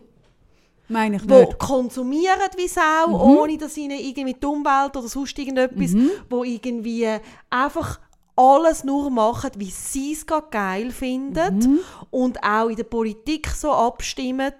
Meine 0.88 1.16
ich 1.16 1.24
nicht. 1.24 1.52
Die 1.52 1.56
konsumieren 1.58 2.50
wie 2.56 2.68
Sau, 2.68 3.08
mhm. 3.08 3.14
ohne 3.14 3.58
dass 3.58 3.76
ihnen 3.76 3.98
irgendwie 3.98 4.34
die 4.34 4.46
Umwelt 4.46 4.96
oder 4.96 5.08
sonst 5.08 5.38
irgendetwas, 5.38 5.92
mhm. 5.92 6.10
wo 6.30 6.44
irgendwie 6.44 7.06
einfach 7.50 8.00
alles 8.36 8.84
nur 8.84 9.10
machen, 9.10 9.50
wie 9.56 9.70
sie 9.70 10.12
es 10.12 10.24
geil 10.26 10.90
finden 10.90 11.58
mhm. 11.58 11.78
und 12.10 12.42
auch 12.42 12.68
in 12.68 12.76
der 12.76 12.84
Politik 12.84 13.48
so 13.48 13.72
abstimmen, 13.72 14.52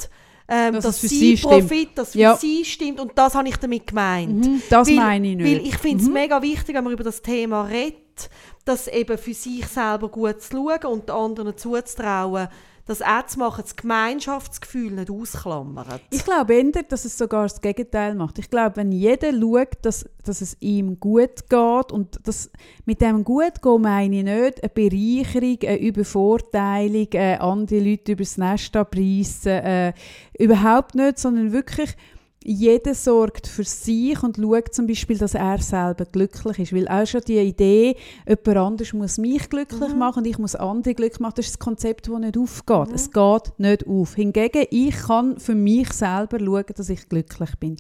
ähm, 0.49 0.75
dass, 0.75 0.85
dass 0.85 1.01
sie, 1.01 1.37
sie 1.37 1.37
Profit, 1.37 1.97
dass 1.97 2.13
für 2.13 2.19
ja. 2.19 2.37
sie 2.37 2.65
stimmt 2.65 2.99
und 2.99 3.13
das 3.15 3.35
habe 3.35 3.49
ich 3.49 3.57
damit 3.57 3.87
gemeint. 3.87 4.47
Mhm, 4.47 4.63
das 4.69 4.89
weil, 4.89 4.97
meine 4.97 5.29
ich 5.29 5.37
nicht. 5.37 5.47
Weil 5.47 5.67
ich 5.67 5.77
finde 5.77 6.03
es 6.03 6.09
mhm. 6.09 6.15
mega 6.15 6.43
wichtig, 6.43 6.75
wenn 6.75 6.85
man 6.85 6.93
über 6.93 7.05
das 7.05 7.23
Thema 7.23 7.63
redet, 7.63 8.31
das 8.65 8.89
eben 8.89 9.17
für 9.17 9.35
sich 9.35 9.67
selber 9.67 10.09
gut 10.09 10.43
zu 10.43 10.57
schauen 10.57 10.93
und 10.93 11.09
den 11.09 11.15
anderen 11.15 11.57
zuzutrauen, 11.57 12.49
das 12.89 13.03
auch 13.03 13.27
zu 13.27 13.39
machen, 13.39 13.63
das 13.63 13.77
Gemeinschaftsgefühl 13.77 14.93
nicht 14.93 15.11
ausklammert. 15.11 16.01
Ich 16.11 16.25
glaube 16.25 16.55
eher, 16.55 16.83
dass 16.89 17.05
es 17.05 17.19
sogar 17.19 17.43
das 17.43 17.61
Gegenteil 17.61 18.15
macht. 18.15 18.39
Ich 18.39 18.49
glaube, 18.49 18.77
wenn 18.77 18.93
jeder 18.93 19.31
schaut, 19.31 19.77
dass, 19.83 20.09
dass 20.25 20.41
es 20.41 20.57
ihm 20.61 20.99
gut 20.99 21.49
geht 21.51 21.93
und 21.93 22.19
das, 22.25 22.51
mit 22.87 23.03
dem 23.03 23.25
gut 23.25 23.61
gehen 23.61 23.83
meine 23.83 24.17
ich 24.17 24.25
nicht 24.25 24.63
eine 24.63 24.71
Bereicherung, 24.71 25.59
eine 25.63 25.79
Übervorteilung, 25.79 27.09
äh, 27.13 27.37
andere 27.37 27.79
Leute 27.79 28.13
übers 28.13 28.39
Nest 28.39 28.75
abreißen, 28.75 29.53
äh, 29.53 29.93
überhaupt 30.39 30.95
nicht, 30.95 31.19
sondern 31.19 31.53
wirklich 31.53 31.95
jeder 32.45 32.95
sorgt 32.95 33.47
für 33.47 33.65
sich 33.65 34.23
und 34.23 34.37
schaut 34.37 34.73
zum 34.73 34.87
Beispiel, 34.87 35.19
dass 35.19 35.35
er 35.35 35.59
selber 35.59 36.05
glücklich 36.05 36.59
ist. 36.59 36.73
Weil 36.73 36.89
auch 36.89 37.07
schon 37.07 37.23
die 37.27 37.39
Idee, 37.39 37.97
jemand 38.27 38.57
anderes 38.57 38.93
muss 38.93 39.19
mich 39.19 39.49
glücklich 39.51 39.93
mhm. 39.93 39.99
machen 39.99 40.21
und 40.21 40.27
ich 40.27 40.39
muss 40.39 40.55
andere 40.55 40.95
glücklich 40.95 41.21
machen, 41.21 41.35
das 41.37 41.47
ist 41.47 41.55
das 41.57 41.59
Konzept, 41.59 42.09
das 42.09 42.19
nicht 42.19 42.39
aufgeht. 42.39 42.89
Mhm. 42.89 42.95
Es 42.95 43.11
geht 43.11 43.59
nicht 43.59 43.87
auf. 43.87 44.15
Hingegen, 44.15 44.67
ich 44.71 44.97
kann 44.97 45.39
für 45.39 45.55
mich 45.55 45.93
selber 45.93 46.39
schauen, 46.39 46.65
dass 46.75 46.89
ich 46.89 47.09
glücklich 47.09 47.51
bin. 47.59 47.77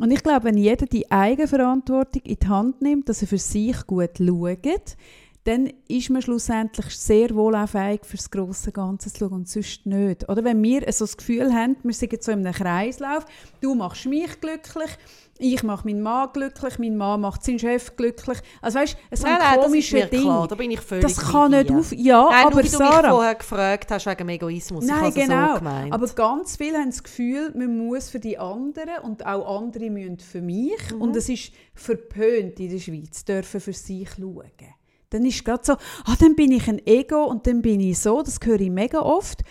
Und 0.00 0.10
ich 0.10 0.24
glaube, 0.24 0.46
wenn 0.46 0.58
jeder 0.58 0.86
die 0.86 1.08
Eigenverantwortung 1.10 2.22
in 2.24 2.36
die 2.42 2.48
Hand 2.48 2.82
nimmt, 2.82 3.08
dass 3.08 3.22
er 3.22 3.28
für 3.28 3.38
sich 3.38 3.86
gut 3.86 4.18
schaut, 4.18 4.96
dann 5.44 5.70
ist 5.88 6.08
man 6.08 6.22
schlussendlich 6.22 6.96
sehr 6.96 7.34
wohl 7.34 7.54
auch 7.54 7.68
fähig, 7.68 8.06
für 8.06 8.16
das 8.16 8.30
grosse 8.30 8.72
Ganze 8.72 9.12
zu 9.12 9.18
schauen 9.18 9.32
und 9.32 9.48
sonst 9.48 9.84
nicht. 9.84 10.26
Oder 10.28 10.42
wenn 10.42 10.62
wir 10.62 10.80
so 10.90 11.04
das 11.04 11.18
Gefühl 11.18 11.52
haben, 11.52 11.76
wir 11.82 11.92
sind 11.92 12.22
so 12.22 12.32
in 12.32 12.46
einem 12.46 12.54
Kreislauf, 12.54 13.26
du 13.60 13.74
machst 13.74 14.06
mich 14.06 14.40
glücklich, 14.40 14.90
ich 15.38 15.62
mache 15.62 15.86
meinen 15.86 16.00
Mann 16.00 16.30
glücklich, 16.32 16.78
mein 16.78 16.96
Mann 16.96 17.20
macht 17.20 17.44
seinen 17.44 17.58
Chef 17.58 17.94
glücklich. 17.96 18.38
Also 18.62 18.78
weißt, 18.78 18.96
es 19.10 19.20
sind 19.20 19.30
nein, 19.38 19.58
komische 19.60 20.06
Dinge. 20.06 20.22
Klar, 20.22 20.48
da 20.48 20.54
bin 20.54 20.70
ich 20.70 20.80
völlig 20.80 21.04
Das 21.04 21.18
kann 21.18 21.50
nicht 21.50 21.70
auf... 21.70 21.92
Ja, 21.92 22.28
nein, 22.30 22.46
aber 22.46 22.62
du, 22.62 22.68
Sarah... 22.68 23.02
du 23.02 23.02
mich 23.02 23.10
vorher 23.10 23.34
gefragt 23.34 23.90
hast 23.90 24.06
wegen 24.06 24.28
Egoismus. 24.30 24.86
Nein, 24.86 25.08
ich 25.08 25.14
genau. 25.14 25.54
So 25.54 25.58
gemeint. 25.58 25.92
aber 25.92 26.06
ganz 26.06 26.56
viele 26.56 26.78
haben 26.78 26.90
das 26.90 27.02
Gefühl, 27.02 27.52
man 27.54 27.86
muss 27.86 28.08
für 28.08 28.20
die 28.20 28.38
anderen 28.38 29.02
und 29.02 29.26
auch 29.26 29.60
andere 29.60 29.90
müssen 29.90 30.20
für 30.20 30.40
mich. 30.40 30.90
Mhm. 30.90 31.02
Und 31.02 31.16
es 31.16 31.28
ist 31.28 31.52
verpönt 31.74 32.58
in 32.60 32.70
der 32.70 32.78
Schweiz, 32.78 33.24
dürfen 33.24 33.60
für 33.60 33.72
sich 33.72 34.08
schauen. 34.16 34.44
Dann 35.14 35.24
ist 35.24 35.36
es 35.36 35.44
gerade 35.44 35.64
so, 35.64 35.72
ah, 35.74 36.16
dann 36.18 36.34
bin 36.34 36.50
ich 36.50 36.68
ein 36.68 36.84
Ego 36.84 37.24
und 37.24 37.46
dann 37.46 37.62
bin 37.62 37.78
ich 37.78 38.00
so. 38.00 38.20
Das 38.20 38.40
höre 38.42 38.60
ich 38.60 38.70
mega 38.70 39.00
oft. 39.00 39.44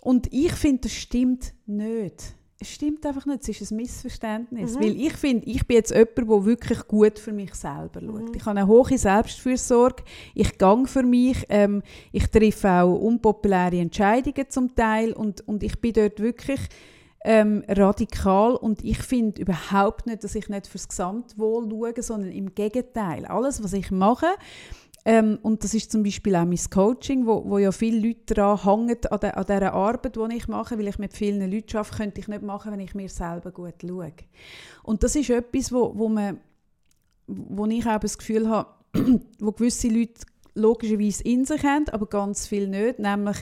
Und 0.00 0.32
ich 0.32 0.52
finde, 0.52 0.82
das 0.82 0.92
stimmt 0.92 1.54
nicht. 1.64 2.34
Es 2.58 2.72
stimmt 2.72 3.04
einfach 3.04 3.24
nicht, 3.26 3.48
es 3.48 3.60
ist 3.60 3.70
ein 3.70 3.76
Missverständnis. 3.76 4.74
Mhm. 4.74 4.80
Weil 4.80 5.00
ich 5.00 5.12
finde, 5.12 5.46
ich 5.46 5.64
bin 5.66 5.76
jetzt 5.76 5.92
jemand, 5.92 6.16
der 6.16 6.44
wirklich 6.44 6.88
gut 6.88 7.18
für 7.18 7.32
mich 7.32 7.54
selber 7.54 8.00
schaut. 8.00 8.30
Mhm. 8.30 8.34
Ich 8.34 8.46
habe 8.46 8.58
eine 8.58 8.66
hohe 8.66 8.98
Selbstfürsorge, 8.98 10.02
ich 10.34 10.58
gang 10.58 10.88
für 10.88 11.02
mich, 11.02 11.44
ähm, 11.50 11.82
ich 12.12 12.26
treffe 12.28 12.68
auch 12.68 12.98
unpopuläre 12.98 13.78
Entscheidungen 13.78 14.48
zum 14.48 14.74
Teil 14.74 15.12
und, 15.12 15.46
und 15.46 15.62
ich 15.62 15.80
bin 15.80 15.92
dort 15.92 16.18
wirklich 16.18 16.60
ähm, 17.26 17.64
radikal 17.68 18.54
und 18.54 18.84
ich 18.84 18.98
finde 18.98 19.42
überhaupt 19.42 20.06
nicht, 20.06 20.22
dass 20.22 20.36
ich 20.36 20.48
nicht 20.48 20.68
fürs 20.68 20.88
Gesamtwohl 20.88 21.68
schaue, 21.68 22.02
sondern 22.02 22.30
im 22.30 22.54
Gegenteil. 22.54 23.26
Alles, 23.26 23.62
was 23.62 23.72
ich 23.72 23.90
mache, 23.90 24.28
ähm, 25.08 25.38
und 25.42 25.62
das 25.62 25.72
ist 25.72 25.92
zum 25.92 26.02
Beispiel 26.02 26.34
auch 26.34 26.44
mein 26.44 26.58
Coaching, 26.68 27.26
wo, 27.26 27.44
wo 27.46 27.58
ja 27.58 27.70
viele 27.70 28.08
Leute 28.08 28.34
daran 28.34 28.64
hängen, 28.64 28.98
an, 29.08 29.20
de, 29.20 29.30
an 29.30 29.46
dieser 29.46 29.72
Arbeit, 29.72 30.16
die 30.16 30.36
ich 30.36 30.48
mache, 30.48 30.76
weil 30.76 30.88
ich 30.88 30.98
mit 30.98 31.14
vielen 31.14 31.48
Leuten 31.48 31.76
arbeite, 31.76 31.96
könnte 31.96 32.20
ich 32.20 32.26
nicht 32.26 32.42
machen, 32.42 32.72
wenn 32.72 32.80
ich 32.80 32.92
mir 32.92 33.08
selber 33.08 33.52
gut 33.52 33.74
schaue. 33.80 34.12
Und 34.82 35.04
das 35.04 35.14
ist 35.14 35.30
etwas, 35.30 35.70
wo, 35.70 35.92
wo, 35.96 36.08
man, 36.08 36.40
wo 37.28 37.66
ich 37.66 37.86
auch 37.86 38.00
das 38.00 38.18
Gefühl 38.18 38.48
habe, 38.48 38.68
wo 39.38 39.52
gewisse 39.52 39.86
Leute 39.86 40.26
logischerweise 40.56 41.22
in 41.22 41.44
sich 41.44 41.62
haben, 41.62 41.88
aber 41.90 42.06
ganz 42.06 42.48
viel 42.48 42.66
nicht, 42.66 42.98
nämlich 42.98 43.36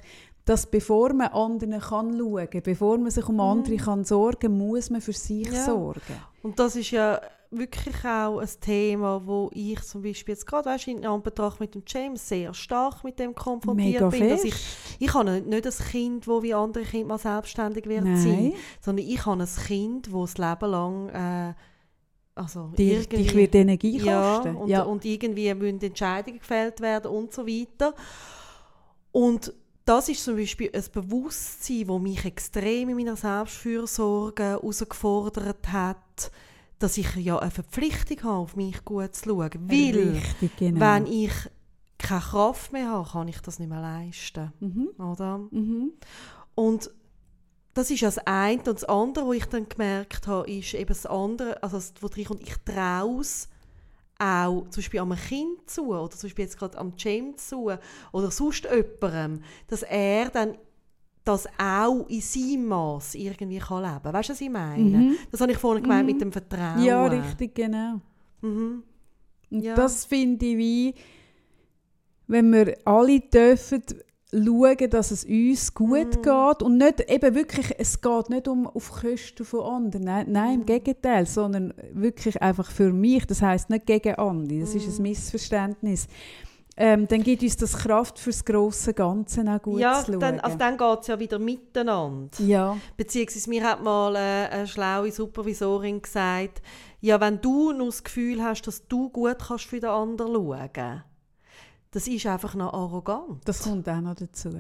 dass 0.45 0.67
bevor 0.67 1.15
man 1.15 1.29
anderen 1.29 1.81
kann 1.81 2.19
schauen 2.19 2.51
kann, 2.51 2.63
bevor 2.63 2.99
man 2.99 3.11
sich 3.11 3.27
um 3.27 3.41
andere 3.41 3.77
mhm. 3.77 3.79
kann 3.79 4.05
sorgen 4.05 4.59
muss 4.59 4.91
man 4.91 5.01
für 5.01 5.15
sich 5.15 5.51
ja. 5.51 5.65
sorgen. 5.65 6.03
Und 6.43 6.59
das 6.59 6.77
ist 6.77 6.91
ja 6.91 7.19
wirklich 7.59 8.05
auch 8.05 8.39
ein 8.39 8.49
Thema, 8.61 9.23
wo 9.25 9.51
ich 9.53 9.81
zum 9.83 10.03
Beispiel 10.03 10.35
jetzt 10.35 10.47
gerade 10.47 10.71
weißt, 10.71 10.89
in 10.89 11.05
Anbetracht 11.07 11.61
mit 11.61 11.75
dem 11.75 11.83
James 11.87 12.29
sehr 12.29 12.55
stark 12.55 13.05
mit 13.05 13.19
dem 13.19 13.35
konfrontiert 13.35 14.03
Mega 14.03 14.09
bin. 14.09 14.29
Dass 14.29 14.45
ich, 14.45 14.55
ich 14.99 15.15
habe 15.15 15.41
nicht 15.41 15.67
ein 15.67 15.87
Kind, 15.91 16.27
wo 16.29 16.43
wie 16.43 16.55
andere 16.55 16.85
Kinder 16.85 17.09
mal 17.09 17.19
selbstständig 17.19 17.87
wird 17.87 18.05
Nein. 18.05 18.17
sein, 18.17 18.53
sondern 18.81 19.07
ich 19.07 19.25
habe 19.25 19.43
ein 19.43 19.49
Kind, 19.67 20.07
das 20.13 20.35
das 20.35 20.39
Leben 20.39 20.71
lang 20.71 21.09
äh, 21.11 21.55
also 22.35 22.73
dich, 22.77 23.09
dich 23.09 23.35
wird 23.35 23.55
Energie 23.55 23.99
ja, 23.99 24.37
kosten. 24.37 24.57
Und, 24.57 24.69
ja. 24.69 24.83
und 24.83 25.05
irgendwie 25.05 25.55
müssen 25.55 25.81
Entscheidungen 25.81 26.41
gefällt 26.41 26.81
werden 26.81 27.11
und 27.11 27.33
so 27.33 27.47
weiter. 27.47 27.95
Und 29.13 29.53
das 29.85 30.09
ist 30.09 30.25
zum 30.25 30.37
Beispiel 30.37 30.71
ein 30.73 30.85
Bewusstsein, 30.93 31.87
das 31.87 32.01
mich 32.01 32.25
extrem 32.25 32.89
in 32.89 32.97
meiner 32.97 33.17
Selbstfürsorge 33.17 34.43
herausgefordert 34.43 35.73
hat 35.73 36.31
dass 36.85 36.99
ich 36.99 37.17
ja 37.17 37.39
eine 37.39 37.51
Verpflichtung 37.51 38.23
habe, 38.25 38.37
auf 38.37 38.57
mich 38.57 38.85
gut 38.85 39.15
zu 39.15 39.31
schauen. 39.31 39.71
Weil, 39.71 40.17
Richtig, 40.17 40.57
genau. 40.59 40.81
wenn 40.81 41.07
ich 41.07 41.33
keine 41.97 42.21
Kraft 42.21 42.73
mehr 42.75 42.91
habe, 42.91 43.09
kann 43.09 43.27
ich 43.27 43.41
das 43.41 43.59
nicht 43.59 43.71
mehr 43.71 43.81
leisten. 43.81 44.53
Mhm. 44.61 44.89
Oder? 45.03 45.39
Mhm. 45.51 45.93
Und 46.55 46.91
das 47.73 47.91
ist 47.91 48.03
das 48.03 48.19
eine. 48.19 48.59
Und 48.59 48.67
das 48.67 48.85
andere, 48.85 49.27
was 49.27 49.37
ich 49.37 49.47
dann 49.47 49.67
gemerkt 49.67 50.27
habe, 50.27 50.51
ist 50.51 50.75
eben 50.75 50.89
das 50.89 51.07
andere, 51.07 51.63
also 51.63 51.79
das, 51.79 51.95
wo 52.01 52.09
drin 52.09 52.27
kommt, 52.27 52.43
ich 52.43 52.55
traue 52.67 53.23
es 53.23 53.49
auch 54.19 54.69
zum 54.69 54.83
Beispiel 54.83 55.01
einem 55.01 55.17
Kind 55.17 55.71
zu 55.71 55.89
oder 55.89 56.11
zum 56.11 56.29
Beispiel 56.29 56.45
jetzt 56.45 56.59
gerade 56.59 56.77
am 56.77 56.93
James 56.99 57.49
zu 57.49 57.73
oder 58.13 58.31
sonst 58.31 58.65
jemandem, 58.65 59.43
dass 59.69 59.83
er 59.83 60.29
dann 60.29 60.59
das 61.25 61.47
auch 61.59 62.07
in 62.09 62.21
seinem 62.21 62.67
Maß 62.67 63.15
irgendwie 63.15 63.59
kann 63.59 63.83
leben 63.83 64.03
kann. 64.03 64.13
Weißt 64.13 64.29
du, 64.29 64.33
was 64.35 64.41
ich 64.41 64.51
meine? 64.51 64.83
Mhm. 64.83 65.17
Das 65.31 65.41
habe 65.41 65.53
ich 65.53 65.59
vorhin 65.59 65.83
gemeint 65.83 66.07
mhm. 66.07 66.13
mit 66.13 66.21
dem 66.21 66.33
Vertrauen. 66.33 66.85
Ja, 66.85 67.07
richtig, 67.07 67.55
genau. 67.55 68.01
Mhm. 68.43 68.83
Ja. 69.51 69.75
Das 69.75 70.05
finde 70.05 70.45
ich 70.45 70.59
wie, 70.59 70.95
wenn 72.27 72.53
wir 72.53 72.77
alle 72.85 73.21
dürfen 73.21 73.83
schauen, 74.33 74.91
dass 74.91 75.11
es 75.11 75.25
uns 75.25 75.73
gut 75.73 76.17
mhm. 76.17 76.23
geht 76.23 76.63
und 76.63 76.77
nicht 76.77 77.01
eben 77.09 77.35
wirklich, 77.35 77.75
es 77.79 78.01
geht 78.01 78.31
nicht 78.31 78.49
um 78.49 78.67
auf 78.67 78.91
Kosten 78.91 79.45
von 79.45 79.61
anderen, 79.61 80.05
nein, 80.05 80.27
nein 80.29 80.55
im 80.55 80.61
mhm. 80.61 80.67
Gegenteil, 80.67 81.27
sondern 81.27 81.73
wirklich 81.93 82.43
einfach 82.43 82.71
für 82.71 82.93
mich, 82.93 83.27
das 83.27 83.41
heißt 83.41 83.71
nicht 83.71 83.87
gegen 83.87 84.17
andere, 84.17 84.61
das 84.61 84.75
ist 84.75 84.89
ein 84.89 84.97
mhm. 84.97 85.03
Missverständnis. 85.03 86.09
Ähm, 86.77 87.07
dann 87.07 87.23
gibt 87.23 87.43
uns 87.43 87.57
das 87.57 87.77
Kraft 87.77 88.19
fürs 88.19 88.45
grosse 88.45 88.95
Ganze 88.95 89.43
auch 89.43 89.63
gut 89.63 89.81
ja, 89.81 90.03
zu 90.03 90.13
schauen. 90.13 90.21
dann, 90.21 90.41
also 90.41 90.59
dann 90.59 90.77
geht 90.77 91.01
es 91.01 91.07
ja 91.07 91.19
wieder 91.19 91.39
miteinander. 91.39 92.31
ja. 92.41 92.77
Beziehungsweise 92.97 93.49
mir 93.49 93.65
hat 93.65 93.83
mal 93.83 94.17
äh, 94.17 94.49
eine 94.51 94.67
schlaue 94.67 95.13
Supervisorin 95.13 96.03
gesagt, 96.03 96.63
ja, 97.01 97.21
wenn 97.21 97.41
du 97.41 97.73
nur 97.73 97.87
das 97.87 98.03
Gefühl 98.03 98.43
hast, 98.43 98.63
dass 98.63 98.89
du 98.89 99.11
gut 99.11 99.39
kannst 99.39 99.67
für 99.67 99.79
den 99.79 99.91
anderen 99.91 100.33
schauen 100.35 101.05
das 101.95 102.09
ist 102.09 102.27
einfach 102.27 102.57
noch 102.57 102.73
arrogant. 102.75 103.41
Das 103.45 103.63
kommt 103.63 103.89
auch 103.89 104.01
noch 104.01 104.17
dazu. 104.17 104.51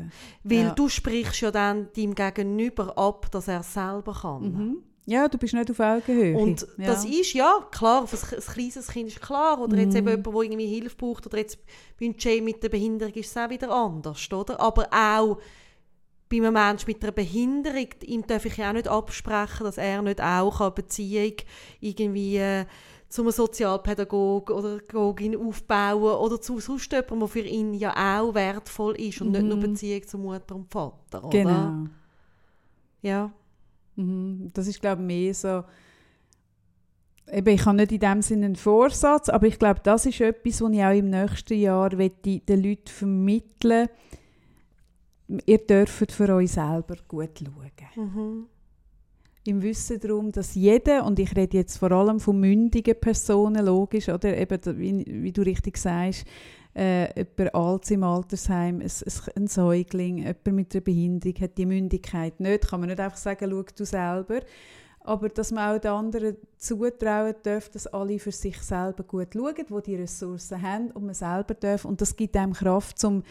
Weil 0.45 0.59
ja. 0.59 0.70
du 0.70 0.89
sprichst 0.89 1.41
ja 1.41 1.51
dann 1.51 1.89
deinem 1.97 2.15
Gegenüber 2.15 2.97
ab, 2.97 3.28
dass 3.32 3.49
er 3.49 3.61
es 3.61 3.74
selber 3.74 4.12
kann. 4.23 4.43
Mhm. 4.43 4.77
Ja, 5.06 5.28
du 5.28 5.36
bist 5.36 5.52
nicht 5.52 5.70
auf 5.70 5.81
Augenhöhe. 5.81 6.35
Und 6.36 6.66
ja. 6.78 6.86
das 6.86 7.05
ist, 7.05 7.35
ja, 7.35 7.66
klar, 7.70 8.06
für 8.06 8.16
ein, 8.16 8.39
ein 8.43 8.55
kleines 8.55 8.89
Kind 8.89 9.09
ist 9.09 9.20
klar. 9.20 9.60
Oder 9.60 9.76
jetzt 9.76 9.93
Mhm. 9.93 9.98
eben 9.98 10.09
jemand, 10.09 10.26
der 10.26 10.43
irgendwie 10.43 10.66
Hilfe 10.66 10.97
braucht. 10.97 11.26
Oder 11.26 11.39
jetzt 11.39 11.59
Jay 12.01 12.40
mit 12.40 12.62
der 12.62 12.70
Behinderung 12.70 13.12
ist 13.14 13.31
es 13.31 13.36
auch 13.36 13.51
wieder 13.51 13.70
anders, 13.70 14.32
oder? 14.32 14.59
Aber 14.60 14.86
auch 14.90 15.39
bei 16.31 16.39
einem 16.39 16.55
Menschen 16.55 16.86
mit 16.86 17.02
einer 17.02 17.12
Behinderung, 17.12 17.89
ihm 18.05 18.26
darf 18.26 18.47
ich 18.47 18.56
ja 18.56 18.70
auch 18.70 18.72
nicht 18.72 18.89
absprechen, 18.89 19.64
dass 19.64 19.76
er 19.76 20.01
nicht 20.01 20.22
auch 20.22 20.60
eine 20.62 20.70
Beziehung 20.70 21.35
irgendwie 21.81 22.39
äh, 22.39 22.64
zu 23.10 23.22
einem 23.22 23.31
Sozialpädagogen 23.31 24.56
oder 24.56 24.78
Pädagogin 24.78 25.36
aufbauen 25.36 26.02
oder 26.02 26.40
zu 26.40 26.59
sonst 26.60 26.90
jemandem, 26.90 27.18
der 27.20 27.28
für 27.28 27.40
ihn 27.40 27.74
ja 27.74 27.93
auch 28.20 28.35
wertvoll 28.35 28.97
ist 28.97 29.20
und 29.20 29.32
nicht 29.32 29.44
nur 29.44 29.59
Mhm. 29.59 29.60
Beziehung 29.60 30.06
zu 30.06 30.18
Mutter 30.18 30.55
und 30.56 30.70
Vater, 30.72 31.22
oder? 31.24 31.28
Genau. 31.28 31.85
Ja. 33.02 33.32
Mhm. 33.97 34.51
Das 34.53 34.66
ist, 34.66 34.81
glaube 34.81 35.03
ich, 35.03 35.07
mehr 35.07 35.35
so. 35.35 35.65
Eben, 37.33 37.55
ich 37.55 37.65
habe 37.65 37.77
nicht 37.77 37.93
in 37.93 38.01
dem 38.01 38.23
Sinne 38.23 38.47
einen 38.47 38.57
Vorsatz, 38.57 39.29
aber 39.29 39.47
ich 39.47 39.59
glaube, 39.59 39.81
das 39.83 40.05
ist 40.05 40.21
etwas, 40.21 40.61
was 40.61 40.73
ich 40.73 40.85
auch 40.85 40.93
im 40.93 41.11
nächsten 41.11 41.59
Jahr 41.59 41.95
möchte 41.95 42.41
den 42.41 42.62
Leuten 42.62 42.89
vermitteln 42.89 43.89
Ihr 45.47 45.59
dürft 45.59 46.12
für 46.12 46.35
euch 46.35 46.53
selber 46.53 46.97
gut 47.09 47.31
schauen. 47.39 48.05
Mhm. 48.05 48.47
Im 49.47 49.62
Wissen 49.62 50.01
darum, 50.01 50.33
dass 50.33 50.55
jeder, 50.55 51.05
und 51.05 51.19
ich 51.19 51.35
rede 51.37 51.59
jetzt 51.59 51.77
vor 51.79 51.93
allem 51.93 52.21
von 52.21 52.39
mündigen 52.39 52.99
Personen, 52.99 53.65
logisch, 53.65 54.09
oder 54.09 54.37
eben, 54.37 54.61
wie, 54.79 55.05
wie 55.07 55.33
du 55.33 55.43
richtig 55.43 55.77
sagst, 55.77 56.27
äh, 56.74 57.09
jemand 57.16 57.55
alt 57.55 57.90
im 57.90 58.02
Altersheim, 58.02 58.80
ein, 58.80 58.90
ein, 59.36 59.46
Säugling, 59.46 60.18
jemand 60.18 60.46
mit 60.46 60.74
einer 60.74 60.80
Behinderung 60.80 61.40
hat 61.40 61.56
die 61.56 61.66
Mündigkeit 61.66 62.40
nicht. 62.40 62.68
Kann 62.68 62.80
man 62.80 62.88
nicht 62.88 63.01
einfach 63.01 63.16
sagen, 63.16 63.51
schau 63.51 63.64
du 63.76 63.84
selber. 63.84 64.40
Aber 65.01 65.28
dass 65.28 65.52
man 65.52 65.76
auch 65.76 65.80
den 65.80 65.90
anderen 65.90 66.36
zutrauen 66.56 67.34
darf, 67.42 67.68
dass 67.68 67.86
alle 67.86 68.18
für 68.18 68.32
sich 68.32 68.59
selber 68.62 69.02
gut 69.02 69.28
schauen, 69.34 69.66
wo 69.68 69.80
die 69.80 69.96
Ressourcen 69.96 70.62
haben 70.62 70.90
und 70.92 71.05
man 71.05 71.14
selber 71.14 71.55
darf. 71.55 71.84
Und 71.84 72.01
das 72.01 72.16
gibt 72.16 72.36
einem 72.36 72.55
Kraft, 72.55 72.98
zum 72.98 73.22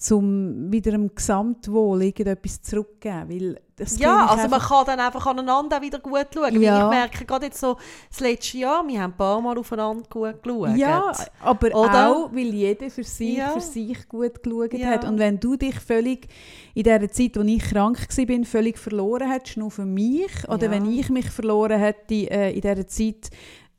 zum 0.00 0.72
wieder 0.72 0.94
im 0.94 1.14
Gesamtwohl 1.14 2.02
irgendetwas 2.02 2.62
zurückgeben. 2.62 3.28
Weil 3.28 3.60
das 3.76 3.98
Ja, 3.98 4.26
also 4.26 4.48
man 4.48 4.58
kann 4.60 4.86
dann 4.86 4.98
einfach 4.98 5.26
aneinander 5.26 5.80
wieder 5.82 5.98
gut 5.98 6.26
schauen. 6.32 6.60
Ja. 6.60 6.84
Ich 6.84 6.90
merke 6.90 7.24
gerade 7.26 7.46
jetzt 7.46 7.60
so, 7.60 7.76
das 8.08 8.20
letzte 8.20 8.58
Jahr, 8.58 8.86
wir 8.88 8.98
haben 8.98 9.12
ein 9.12 9.16
paar 9.16 9.40
Mal 9.42 9.58
aufeinander 9.58 10.02
gut 10.08 10.42
geschaut. 10.42 10.74
Ja, 10.76 11.12
aber 11.40 11.68
Oder? 11.74 12.10
auch, 12.10 12.32
weil 12.32 12.46
jeder 12.54 12.88
für 12.88 13.04
sich, 13.04 13.36
Ja. 13.36 13.50
für 13.50 13.60
sich 13.60 14.08
gut 14.08 14.42
geschaut 14.42 14.72
Ja. 14.72 14.86
hat. 14.88 15.04
Und 15.04 15.18
wenn 15.18 15.38
du 15.38 15.56
dich 15.56 15.78
völlig 15.78 16.28
in 16.72 16.84
der 16.84 17.10
Zeit, 17.12 17.36
wo 17.36 17.42
ich 17.42 17.62
krank 17.62 17.98
war, 17.98 18.44
völlig 18.44 18.78
verloren 18.78 19.30
hättest, 19.30 19.58
nur 19.58 19.70
für 19.70 19.84
mich, 19.84 20.48
oder 20.48 20.70
wenn 20.70 20.90
ich 20.90 21.10
mich 21.10 21.28
verloren 21.28 21.78
hätte 21.78 22.14
äh, 22.30 22.54
in 22.54 22.62
dieser 22.62 22.86
Zeit, 22.86 23.28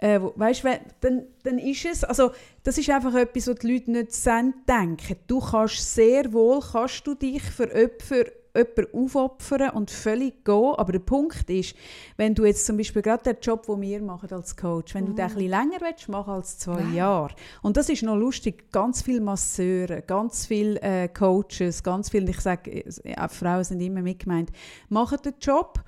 äh, 0.01 0.19
weißt, 0.19 0.63
wenn, 0.63 0.79
dann, 0.99 1.23
dann 1.43 1.59
ist 1.59 1.85
es, 1.85 2.03
also 2.03 2.31
das 2.63 2.77
ist 2.77 2.89
einfach 2.89 3.13
etwas, 3.15 3.47
was 3.47 3.55
die 3.55 3.71
Leute 3.71 3.91
nicht 3.91 4.13
sind, 4.13 4.55
denken. 4.67 5.15
Du 5.27 5.39
kannst 5.39 5.93
sehr 5.93 6.33
wohl, 6.33 6.59
kannst 6.59 7.05
du 7.05 7.13
dich 7.13 7.41
für 7.43 7.69
Opfer 7.71 8.25
jemanden 8.55 8.93
aufopfern 8.93 9.69
und 9.69 9.91
völlig 9.91 10.43
gehen. 10.43 10.73
Aber 10.75 10.91
der 10.91 10.99
Punkt 10.99 11.49
ist, 11.49 11.75
wenn 12.17 12.35
du 12.35 12.45
jetzt 12.45 12.65
zum 12.65 12.77
Beispiel 12.77 13.01
gerade 13.01 13.23
den 13.23 13.37
Job, 13.41 13.65
den 13.67 13.79
wir 13.81 14.01
machen 14.01 14.29
als 14.31 14.57
Coach, 14.57 14.95
wenn 14.95 15.05
du 15.05 15.13
den 15.13 15.25
ein 15.25 15.33
bisschen 15.33 15.49
länger 15.49 15.77
willst, 15.79 16.09
machen 16.09 16.33
als 16.33 16.57
zwei 16.57 16.81
Nein. 16.81 16.95
Jahre. 16.95 17.33
Und 17.61 17.77
das 17.77 17.87
ist 17.87 18.03
noch 18.03 18.17
lustig. 18.17 18.71
Ganz 18.71 19.03
viele 19.03 19.21
Masseure, 19.21 20.01
ganz 20.01 20.47
viele 20.47 20.81
äh, 20.81 21.07
Coaches, 21.07 21.83
ganz 21.83 22.09
viele, 22.09 22.31
ich 22.31 22.39
sage, 22.39 22.85
äh, 22.85 23.29
Frauen 23.29 23.63
sind 23.63 23.81
immer 23.81 24.01
mitgemeint, 24.01 24.51
machen 24.89 25.19
den 25.23 25.35
Job 25.39 25.81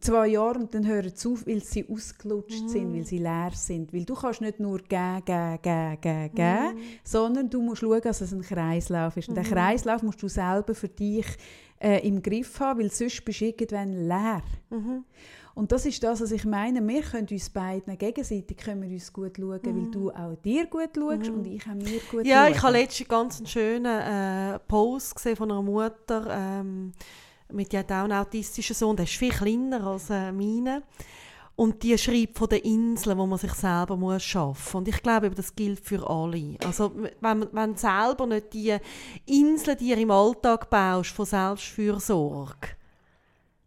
zwei 0.00 0.28
Jahre 0.28 0.58
und 0.58 0.74
dann 0.74 0.86
hören 0.86 1.12
sie 1.14 1.28
auf, 1.28 1.46
weil 1.46 1.62
sie 1.62 1.86
ausgelutscht 1.88 2.68
sind, 2.68 2.94
weil 2.94 3.04
sie 3.04 3.18
leer 3.18 3.50
sind. 3.54 3.92
Weil 3.92 4.04
du 4.04 4.14
kannst 4.14 4.40
nicht 4.40 4.58
nur 4.58 4.78
geben, 4.78 5.22
geben, 5.24 5.58
geben, 5.62 6.00
geben, 6.00 6.34
geben, 6.34 6.78
sondern 7.04 7.50
du 7.50 7.60
musst 7.62 7.80
schauen, 7.82 8.00
dass 8.00 8.20
es 8.20 8.32
ein 8.32 8.42
Kreislauf 8.42 9.16
ist. 9.16 9.28
Und 9.28 9.36
den 9.36 9.44
Kreislauf 9.44 10.02
musst 10.02 10.22
du 10.22 10.28
selber 10.28 10.74
für 10.74 10.88
dich 10.88 11.26
äh, 11.80 12.06
im 12.06 12.22
Griff 12.22 12.58
haben, 12.60 12.80
weil 12.80 12.90
sonst 12.90 13.24
bist 13.24 13.40
du 13.40 13.46
irgendwann 13.46 13.92
leer. 14.08 14.42
Mhm. 14.70 15.04
Und 15.54 15.70
das 15.70 15.84
ist 15.84 16.02
das, 16.02 16.22
was 16.22 16.32
ich 16.32 16.46
meine. 16.46 16.80
Wir 16.86 17.02
können 17.02 17.28
uns 17.30 17.50
beiden 17.50 17.98
gegenseitig 17.98 18.56
können 18.56 18.82
wir 18.82 18.88
uns 18.88 19.12
gut 19.12 19.36
schauen, 19.36 19.60
weil 19.62 19.90
du 19.90 20.10
auch 20.10 20.34
dir 20.36 20.66
gut 20.66 20.90
schaust 20.96 21.28
und 21.28 21.46
ich 21.46 21.62
auch 21.66 21.74
mir 21.74 22.00
gut 22.10 22.26
Ja, 22.26 22.46
schaue. 22.46 22.50
ich 22.56 22.62
habe 22.62 22.72
letztens 22.72 23.08
ganz 23.08 23.36
einen 23.36 23.46
schönen 23.46 23.84
äh, 24.54 24.58
Post 24.60 25.14
gesehen 25.16 25.36
von 25.36 25.50
einer 25.50 25.60
Mutter, 25.60 26.26
ähm, 26.30 26.92
mit 27.52 27.74
hat 27.74 27.90
auch 27.92 28.04
einen 28.04 28.12
autistischen 28.12 28.74
Sohn, 28.74 28.96
der 28.96 29.04
ist 29.04 29.14
viel 29.14 29.30
kleiner 29.30 29.86
als 29.86 30.10
äh, 30.10 30.32
meine. 30.32 30.82
Und 31.54 31.82
die 31.82 31.96
schreibt 31.98 32.38
von 32.38 32.48
den 32.48 32.60
Inseln, 32.60 33.18
wo 33.18 33.26
man 33.26 33.38
sich 33.38 33.52
selber 33.52 33.96
muss 33.96 34.22
schaffen 34.22 34.62
muss. 34.64 34.74
Und 34.74 34.88
ich 34.88 35.02
glaube, 35.02 35.30
das 35.30 35.54
gilt 35.54 35.80
für 35.80 36.08
alle. 36.08 36.56
Also, 36.64 36.92
wenn, 37.20 37.46
wenn 37.52 37.74
du 37.74 37.78
selber 37.78 38.26
nicht 38.26 38.54
die 38.54 38.76
Inseln, 39.26 39.76
die 39.78 39.90
ihr 39.90 39.98
im 39.98 40.10
Alltag 40.10 40.70
baust, 40.70 41.10
von 41.10 41.26
Selbstfürsorge, 41.26 42.68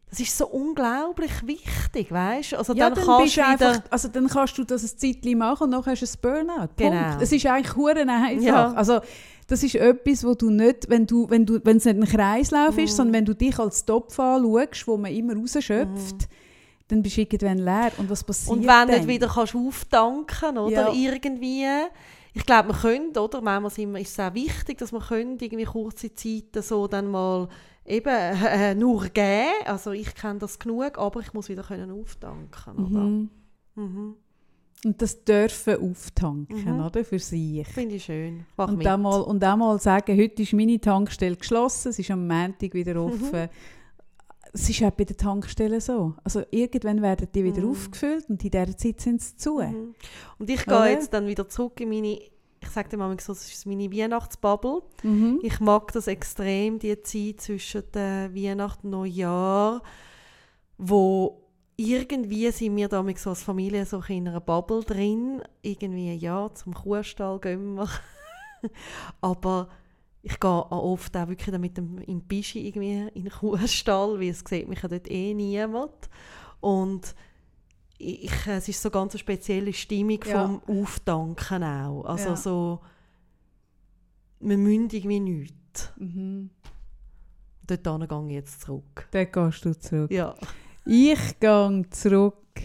das 0.09 0.19
ist 0.19 0.37
so 0.37 0.47
unglaublich 0.47 1.45
wichtig, 1.45 2.11
weißt? 2.11 2.55
Also, 2.55 2.73
ja, 2.73 2.89
dann, 2.89 2.95
dann, 2.95 3.05
kannst 3.05 3.37
du 3.37 3.45
einfach, 3.45 3.81
also 3.89 4.07
dann 4.07 4.27
kannst 4.29 4.57
du 4.57 4.63
das 4.63 4.83
ein 4.83 4.97
Zeitchen 4.97 5.37
machen 5.37 5.65
und 5.65 5.71
dann 5.71 5.85
hast 5.85 6.01
du 6.01 6.05
ein 6.05 6.21
Burnout. 6.21 6.69
Genau. 6.77 7.09
Punkt. 7.09 7.21
Es 7.21 7.31
ist 7.31 7.45
eigentlich 7.45 7.75
hure 7.75 7.99
einfach. 7.99 8.41
Ja. 8.41 8.71
Also 8.73 9.01
das 9.47 9.61
ist 9.63 9.75
etwas, 9.75 10.23
wo 10.23 10.33
du 10.33 10.49
nicht, 10.49 10.89
wenn 10.89 11.05
du, 11.05 11.29
wenn 11.29 11.45
du, 11.45 11.59
wenn 11.63 11.77
es 11.77 11.85
nicht 11.85 11.97
ein 11.97 12.05
Kreislauf 12.05 12.75
Mhm. 12.77 12.83
ist, 12.83 12.95
sondern 12.95 13.13
wenn 13.13 13.25
du 13.25 13.35
dich 13.35 13.57
als 13.59 13.85
Topf 13.85 14.19
anschaust, 14.19 14.87
wo 14.87 14.97
man 14.97 15.11
immer 15.13 15.35
rausschöpft, 15.35 16.27
dann 16.87 17.01
bist 17.01 17.17
du 17.17 17.21
irgendwann 17.21 17.57
leer. 17.59 17.91
Und 17.97 18.09
was 18.09 18.23
passiert 18.23 18.51
Und 18.57 18.59
wenn 18.67 18.87
du 18.87 18.93
dann? 18.93 18.99
nicht 18.99 19.07
wieder 19.07 19.27
kannst 19.27 19.55
auftanken 19.55 20.57
oder 20.57 20.89
Ja. 20.89 20.93
irgendwie. 20.93 21.65
Ich 22.33 22.45
glaube, 22.45 22.69
wir 22.69 22.75
können, 22.75 23.15
oder? 23.17 23.39
Manchmal 23.41 23.71
sind 23.71 23.95
ist 23.95 24.11
es 24.11 24.19
auch 24.19 24.33
wichtig, 24.33 24.77
dass 24.79 24.91
wir 24.91 24.99
können, 24.99 25.37
irgendwie 25.39 25.63
kurze 25.63 26.13
Zeiten 26.13 26.61
so 26.61 26.85
dann 26.87 27.07
mal 27.09 27.47
eben 27.85 28.07
äh, 28.45 28.75
nur 28.75 29.05
geben. 29.09 29.47
Also 29.65 29.91
ich 29.91 30.13
kenne 30.15 30.39
das 30.39 30.59
genug, 30.59 30.97
aber 30.97 31.21
ich 31.21 31.33
muss 31.33 31.49
wieder 31.49 31.63
können 31.63 31.91
auftanken, 31.91 32.73
oder? 32.85 32.99
Mhm. 32.99 33.29
Mhm. 33.75 34.15
Und 34.85 35.01
das 35.01 35.23
dürfen 35.23 35.77
auftanken, 35.81 36.75
Mhm. 36.77 36.85
oder? 36.85 37.03
Für 37.03 37.17
sich. 37.17 37.67
Finde 37.67 37.95
ich 37.95 38.03
schön. 38.05 38.45
Mach 38.55 38.67
Und 38.67 38.85
dann, 38.85 39.01
mal, 39.01 39.19
und 39.21 39.39
dann 39.41 39.57
mal 39.57 39.79
sagen, 39.79 40.15
heute 40.15 40.43
ist 40.43 40.53
meine 40.53 40.79
Tankstelle 40.79 41.35
geschlossen, 41.35 41.89
es 41.89 41.97
ist 41.97 42.11
am 42.11 42.27
Montag 42.27 42.71
wieder 42.75 43.01
offen. 43.03 43.49
Es 44.53 44.69
ist 44.69 44.83
auch 44.83 44.91
bei 44.91 45.03
den 45.03 45.17
Tankstellen 45.17 45.81
so. 45.81 46.13
Also 46.23 46.43
irgendwann 46.51 47.01
werden 47.01 47.27
die 47.33 47.43
wieder 47.43 47.61
Mhm. 47.63 47.71
aufgefüllt 47.71 48.29
und 48.29 48.43
in 48.43 48.51
dieser 48.51 48.77
Zeit 48.77 49.01
sind 49.01 49.21
sie 49.23 49.35
zu. 49.35 49.55
Mhm. 49.59 49.95
Und 50.37 50.49
ich 50.51 50.63
gehe 50.65 50.85
jetzt 50.91 51.11
dann 51.11 51.25
wieder 51.25 51.49
zurück 51.49 51.81
in 51.81 51.89
meine, 51.89 52.19
ich 52.61 52.69
sage 52.71 52.89
dir 52.89 52.97
mal 52.97 53.09
so, 53.19 53.33
das 53.33 53.51
ist 53.51 53.65
meine 53.65 53.91
Weihnachtsbubble. 53.91 54.83
Mhm. 55.01 55.39
Ich 55.41 55.59
mag 55.59 55.91
das 55.93 56.05
extrem, 56.07 56.77
die 56.77 57.01
Zeit 57.01 57.41
zwischen 57.41 57.81
der 57.91 58.33
Weihnachten 58.35 58.85
und 58.87 58.91
Neujahr, 58.99 59.81
wo 60.77 61.41
irgendwie 61.77 62.49
sind 62.51 62.75
wir 62.75 62.87
damit 62.87 63.19
so 63.19 63.31
als 63.31 63.43
Familie 63.43 63.85
so 63.85 64.01
in 64.07 64.27
einer 64.27 64.39
Bubble 64.39 64.81
drin. 64.83 65.41
Irgendwie, 65.61 66.13
ja, 66.13 66.49
zum 66.53 66.73
Kuhstall 66.73 67.39
gehen 67.39 67.75
wir. 67.75 67.89
Aber 69.21 69.69
ich 70.21 70.39
gehe 70.39 70.49
auch 70.49 70.71
oft 70.71 71.15
auch 71.17 71.27
wirklich 71.27 71.51
dann 71.51 71.61
mit 71.61 71.77
dem 71.77 71.99
im 71.99 72.21
Bischi 72.21 72.67
irgendwie 72.67 73.07
in 73.13 73.23
den 73.25 73.31
Kuhstall, 73.31 74.19
weil 74.19 74.29
es 74.29 74.39
sieht 74.47 74.67
mich 74.67 74.81
ja 74.81 74.89
dort 74.89 75.09
eh 75.11 75.33
niemand. 75.33 76.09
Und 76.61 77.13
ich, 77.97 78.31
es 78.47 78.67
ist 78.67 78.81
so 78.81 78.89
ganz 78.89 79.13
eine 79.13 79.19
spezielle 79.19 79.73
Stimmung 79.73 80.19
Ja. 80.25 80.47
vom 80.47 80.81
Auftanken 80.81 81.63
auch. 81.63 82.05
Also 82.05 82.29
Ja. 82.29 82.35
so, 82.35 82.79
wir 84.39 84.57
müssen 84.57 84.89
irgendwie 84.89 85.19
nichts. 85.19 85.91
Mhm. 85.97 86.49
Dort 87.67 87.83
gehe 88.09 88.25
ich 88.27 88.33
jetzt 88.33 88.61
zurück. 88.61 89.07
Dann 89.11 89.31
gehst 89.31 89.65
du 89.65 89.79
zurück. 89.79 90.11
Ja. 90.11 90.35
Ich 90.87 91.39
gehe 91.39 91.89
zurück. 91.89 92.61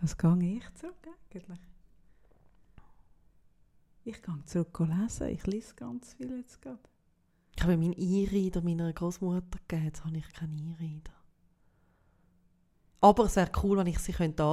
Was 0.00 0.16
gehe 0.16 0.58
ich 0.58 0.74
zurück 0.74 0.94
eigentlich? 1.34 1.58
Ich 4.04 4.22
gehe 4.22 4.44
zurück 4.44 4.78
lesen. 4.78 5.28
Ich 5.30 5.44
lese 5.44 5.74
ganz 5.74 6.14
viel 6.14 6.38
jetzt 6.38 6.62
gerade. 6.62 6.78
Ich 7.56 7.62
habe 7.64 7.76
meinen 7.76 7.94
E-Reader 7.94 8.62
meiner 8.62 8.92
Großmutter 8.92 9.58
gegeben, 9.66 9.86
jetzt 9.86 10.04
habe 10.04 10.16
ich 10.16 10.32
keinen 10.34 10.56
E-Reader. 10.56 11.12
Aber 13.00 13.24
es 13.24 13.34
wäre 13.34 13.50
cool, 13.64 13.78
wenn 13.78 13.88
ich 13.88 13.98
sie 13.98 14.12
könnte 14.12 14.44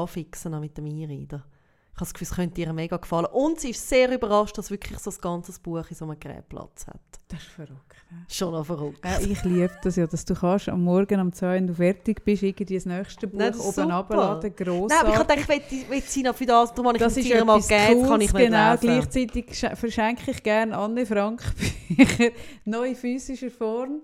mit 0.60 0.78
dem 0.78 0.88
E-Reader. 0.88 1.46
Ich 1.94 1.98
habe 1.98 2.06
das 2.06 2.14
Gefühl, 2.14 2.28
es 2.30 2.36
könnte 2.36 2.62
ihr 2.62 2.74
mega 2.74 2.98
gefallen. 2.98 3.26
Und 3.28 3.60
sie 3.60 3.72
ist 3.72 3.88
sehr 3.88 4.12
überrascht, 4.12 4.58
dass 4.58 4.72
wirklich 4.72 4.98
so 5.00 5.12
ein 5.12 5.18
ganzes 5.22 5.60
Buch 5.60 5.86
in 5.90 5.96
so 5.96 6.06
einem 6.06 6.20
Gerät 6.20 6.48
Platz 6.50 6.88
hat. 6.88 7.00
Das 7.28 7.40
ist 7.42 7.50
verrückt. 7.50 7.96
ne? 8.10 8.26
Schon 8.30 8.54
noch 8.54 8.66
verrückt. 8.66 9.06
Ja, 9.06 9.20
ich 9.20 9.44
liebe 9.44 9.70
das 9.84 9.98
ja, 9.98 10.08
dass 10.08 10.26
du 10.26 10.34
kannst 10.34 10.70
am 10.70 10.84
Morgen 10.84 11.20
um 11.20 11.32
2 11.32 11.54
wenn 11.56 11.68
du 11.68 11.74
fertig 11.76 12.24
bist, 12.26 12.44
irgendwie 12.44 12.76
das 12.76 12.86
nächste 12.86 13.28
Buch 13.28 13.38
Nein, 13.38 13.52
das 13.52 13.60
ist 13.66 13.78
oben 13.78 13.92
runterladen, 13.92 14.56
grossartig. 14.56 14.90
Nein, 14.90 15.00
aber 15.00 15.10
ich 15.10 15.16
habe 15.20 15.42
gedacht, 15.44 15.72
ich 15.72 15.90
will, 15.90 16.02
sie 16.02 16.24
noch 16.24 16.36
für 16.36 16.46
das, 16.46 16.70
darum 16.74 16.88
habe 16.88 16.98
ich 16.98 17.04
das 17.04 17.12
es 17.12 17.18
ist 17.20 17.30
ihr 17.30 17.46
mal 17.46 17.62
gegeben, 17.62 18.08
kann 18.08 18.22
ich 18.22 18.34
nicht 18.34 18.46
genau. 18.46 18.72
lesen. 18.72 18.82
Gleichzeitig 18.82 19.46
sch- 19.52 19.76
verschenke 19.76 20.32
ich 20.32 20.42
gerne 20.44 20.78
Anne 20.78 21.06
Frank 21.06 21.44
Bücher, 21.90 22.32
neu 22.66 22.88
in 22.90 22.96
physischer 22.96 23.52
Form. 23.52 24.02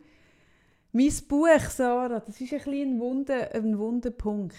Mein 0.91 1.11
Buch, 1.27 1.47
Sarah, 1.69 2.19
das 2.19 2.39
ist 2.39 2.51
ein, 2.53 2.57
bisschen 2.59 2.73
ein, 2.95 2.99
Wunder, 2.99 3.53
ein 3.53 3.77
Wunderpunkt. 3.77 4.55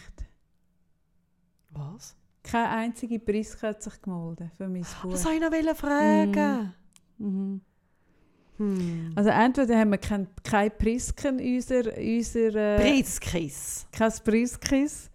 Was? 1.70 2.16
Keine 2.50 2.68
einzige 2.70 3.18
Priska 3.18 3.68
hat 3.68 3.82
sich 3.82 4.00
gemeldet 4.00 4.50
für 4.56 4.68
mein 4.68 4.82
Buch. 4.82 5.10
Das 5.10 5.24
wollte 5.24 5.56
ich 5.56 5.64
noch 5.66 5.76
fragen. 5.76 6.72
Mhm. 7.18 7.60
Hm. 8.56 9.12
Also 9.14 9.30
entweder 9.30 9.78
haben 9.78 9.90
wir 9.90 9.98
kein, 9.98 10.26
keine 10.42 10.70
Prisken 10.70 11.38
in 11.38 11.56
unserer... 11.56 11.96
unserer 11.96 12.76
äh, 12.76 12.80
Preiskiss. 12.80 13.86
kein 13.92 14.12
Priskis. 14.24 15.10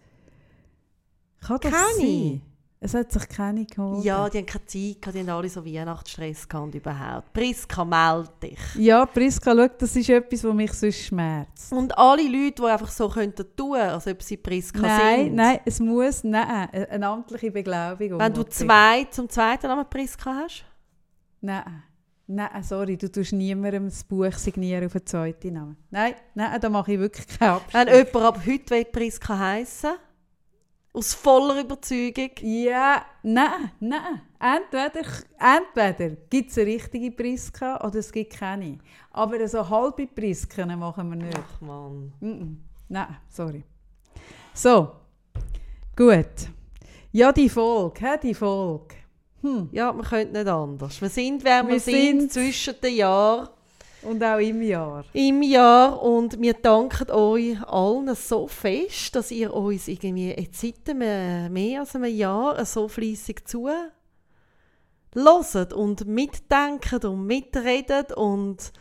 Kann 1.41 1.60
das 1.61 1.72
Keine? 1.72 1.97
sein? 1.97 2.41
Es 2.85 2.93
hat 2.93 3.14
sich 3.14 3.30
keine 3.30 3.65
geholt. 3.65 4.03
Ja, 4.03 4.27
die 4.27 4.39
haben 4.39 4.45
keine 4.45 4.65
Zeit 4.65 5.01
gehabt, 5.01 5.15
die 5.15 5.19
haben 5.22 5.30
alle 5.30 5.47
so 5.47 5.65
Weihnachtsstress 5.65 6.49
gehabt 6.49 6.76
überhaupt. 6.76 7.31
Priska, 7.31 7.85
melde 7.85 8.30
dich. 8.43 8.60
Ja, 8.76 9.05
Priska, 9.05 9.55
schau, 9.55 9.68
das 9.77 9.95
ist 9.95 10.10
etwas, 10.10 10.43
was 10.43 10.53
mich 10.53 10.73
sonst 10.73 10.97
schmerzt. 11.05 11.72
Und 11.72 11.97
alle 11.97 12.23
Leute, 12.23 12.61
die 12.61 12.65
einfach 12.65 12.91
so 12.91 13.07
könnten 13.07 13.45
tun, 13.55 13.77
als 13.77 14.05
ob 14.05 14.22
sie 14.22 14.35
Priska 14.35 14.81
Nein, 14.81 15.26
sind. 15.27 15.35
nein, 15.35 15.60
es 15.64 15.80
muss, 15.80 16.26
nein, 16.26 16.69
eine 16.72 17.07
amtliche 17.07 17.51
Beglaubigung. 17.51 18.19
Wenn 18.19 18.34
du 18.34 18.41
will 18.41 18.49
zwei, 18.49 19.05
zum 19.05 19.30
zweiten 19.30 19.68
Namen 19.68 19.85
Priska 19.89 20.35
hast? 20.43 20.65
Nein, 21.39 21.84
nein, 22.27 22.64
sorry, 22.64 22.97
du 22.97 23.10
tust 23.10 23.31
niemandem 23.31 23.85
das 23.85 24.03
Buch 24.03 24.34
signieren 24.34 24.88
auf 24.88 24.95
einen 24.95 25.05
zweiten 25.05 25.53
Namen. 25.53 25.77
Nein, 25.89 26.15
nein, 26.35 26.60
da 26.60 26.69
mache 26.69 26.91
ich 26.91 26.99
wirklich 26.99 27.27
keinen 27.27 27.61
Wenn 27.72 27.88
Abstrich. 27.88 28.07
jemand 28.14 28.26
ab 28.26 28.39
heute 28.45 28.69
will 28.76 28.85
Priska 28.85 29.39
heissen 29.39 29.91
aus 30.94 31.14
voller 31.14 31.61
Überzeugung, 31.61 32.30
Ja, 32.41 33.03
nein, 33.24 33.72
nein. 33.80 34.22
Entweder, 34.40 35.07
entweder 35.40 36.15
gibt 36.30 36.52
es 36.52 36.57
eine 36.57 36.68
richtige 36.68 37.11
Priska 37.11 37.84
oder 37.86 37.95
es 37.99 38.11
gibt 38.11 38.34
keine. 38.34 38.78
Aber 39.11 39.48
so 39.48 39.68
halbe 39.68 40.06
Prisken 40.07 40.78
machen 40.78 41.10
wir 41.10 41.15
nicht. 41.18 41.38
ach 41.38 41.61
Mann. 41.61 42.14
Mm 42.20 42.28
-mm. 42.28 42.56
Nein, 42.90 43.18
sorry. 43.30 43.64
So, 44.53 44.91
gut. 45.95 46.49
Ja, 47.11 47.32
die 47.32 47.49
Folge, 47.49 47.99
hä, 48.02 48.18
die 48.22 48.34
Folge. 48.34 48.95
Hm. 49.41 49.70
Ja, 49.72 49.91
wir 49.94 50.03
können 50.03 50.32
nicht 50.32 50.48
anders. 50.48 51.02
Wir 51.02 51.10
sind, 51.10 51.44
wer 51.44 51.64
wir, 51.64 51.74
Wir 51.74 51.80
sind, 51.80 52.20
sind- 52.22 52.32
zwischen 52.32 52.76
den 52.82 52.95
Jahren. 52.95 53.49
Und 54.06 54.24
auch 54.24 54.38
im 54.38 54.62
Jahr. 54.62 55.06
im 55.14 55.42
Jahr 55.42 56.02
und 56.02 56.42
wir 56.42 56.54
danken 56.54 57.10
euch 57.12 57.62
allen 57.68 58.14
so 58.16 58.48
fest, 58.48 59.16
dass 59.16 59.32
ihr 59.32 59.54
uns 59.54 59.88
irgendwie 59.88 60.30
jetzt 60.32 60.60
seit 60.60 60.90
einem, 60.90 61.52
mehr 61.54 61.82
als 61.82 61.96
einem 61.96 62.14
Jahr 62.14 62.64
so 62.66 62.88
fleissig 62.88 63.48
zu 63.48 63.70
loset 65.14 65.74
und 65.74 66.08
mitdenkt 66.08 67.06
und 67.06 67.26
mitredet 67.26 68.14
und 68.14 68.74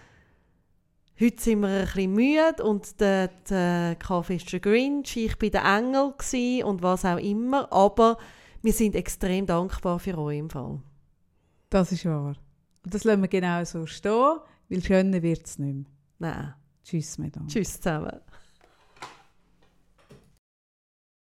heute 1.20 1.42
sind 1.42 1.60
wir 1.60 1.68
ein 1.68 1.84
bisschen 1.84 2.12
müde 2.12 2.62
und 2.64 3.00
der, 3.00 3.28
der 3.48 3.96
Kaffee 3.96 4.36
ist 4.36 4.52
der 4.52 4.60
Grinch, 4.60 5.16
ich 5.16 5.38
bin 5.38 5.52
der 5.52 5.64
Engel 5.64 6.14
gsi 6.16 6.62
und 6.64 6.82
was 6.82 7.04
auch 7.04 7.18
immer, 7.18 7.70
aber 7.72 8.18
wir 8.62 8.72
sind 8.72 8.94
extrem 8.94 9.46
dankbar 9.46 9.98
für 9.98 10.16
euch 10.18 10.38
im 10.38 10.50
Fall. 10.50 10.80
Das 11.70 11.92
ist 11.92 12.04
wahr. 12.04 12.36
Und 12.84 12.94
das 12.94 13.04
lassen 13.04 13.22
wir 13.22 13.28
genau 13.28 13.64
so 13.64 13.86
stehen, 13.86 14.38
weil 14.72 14.82
schöner 14.82 15.22
wird 15.22 15.46
es 15.46 15.58
nicht 15.58 15.74
mehr. 15.74 15.84
Nein. 16.18 16.54
Tschüss 16.82 17.18
miteinander. 17.18 17.52
Tschüss 17.52 17.80
zusammen. 17.80 18.20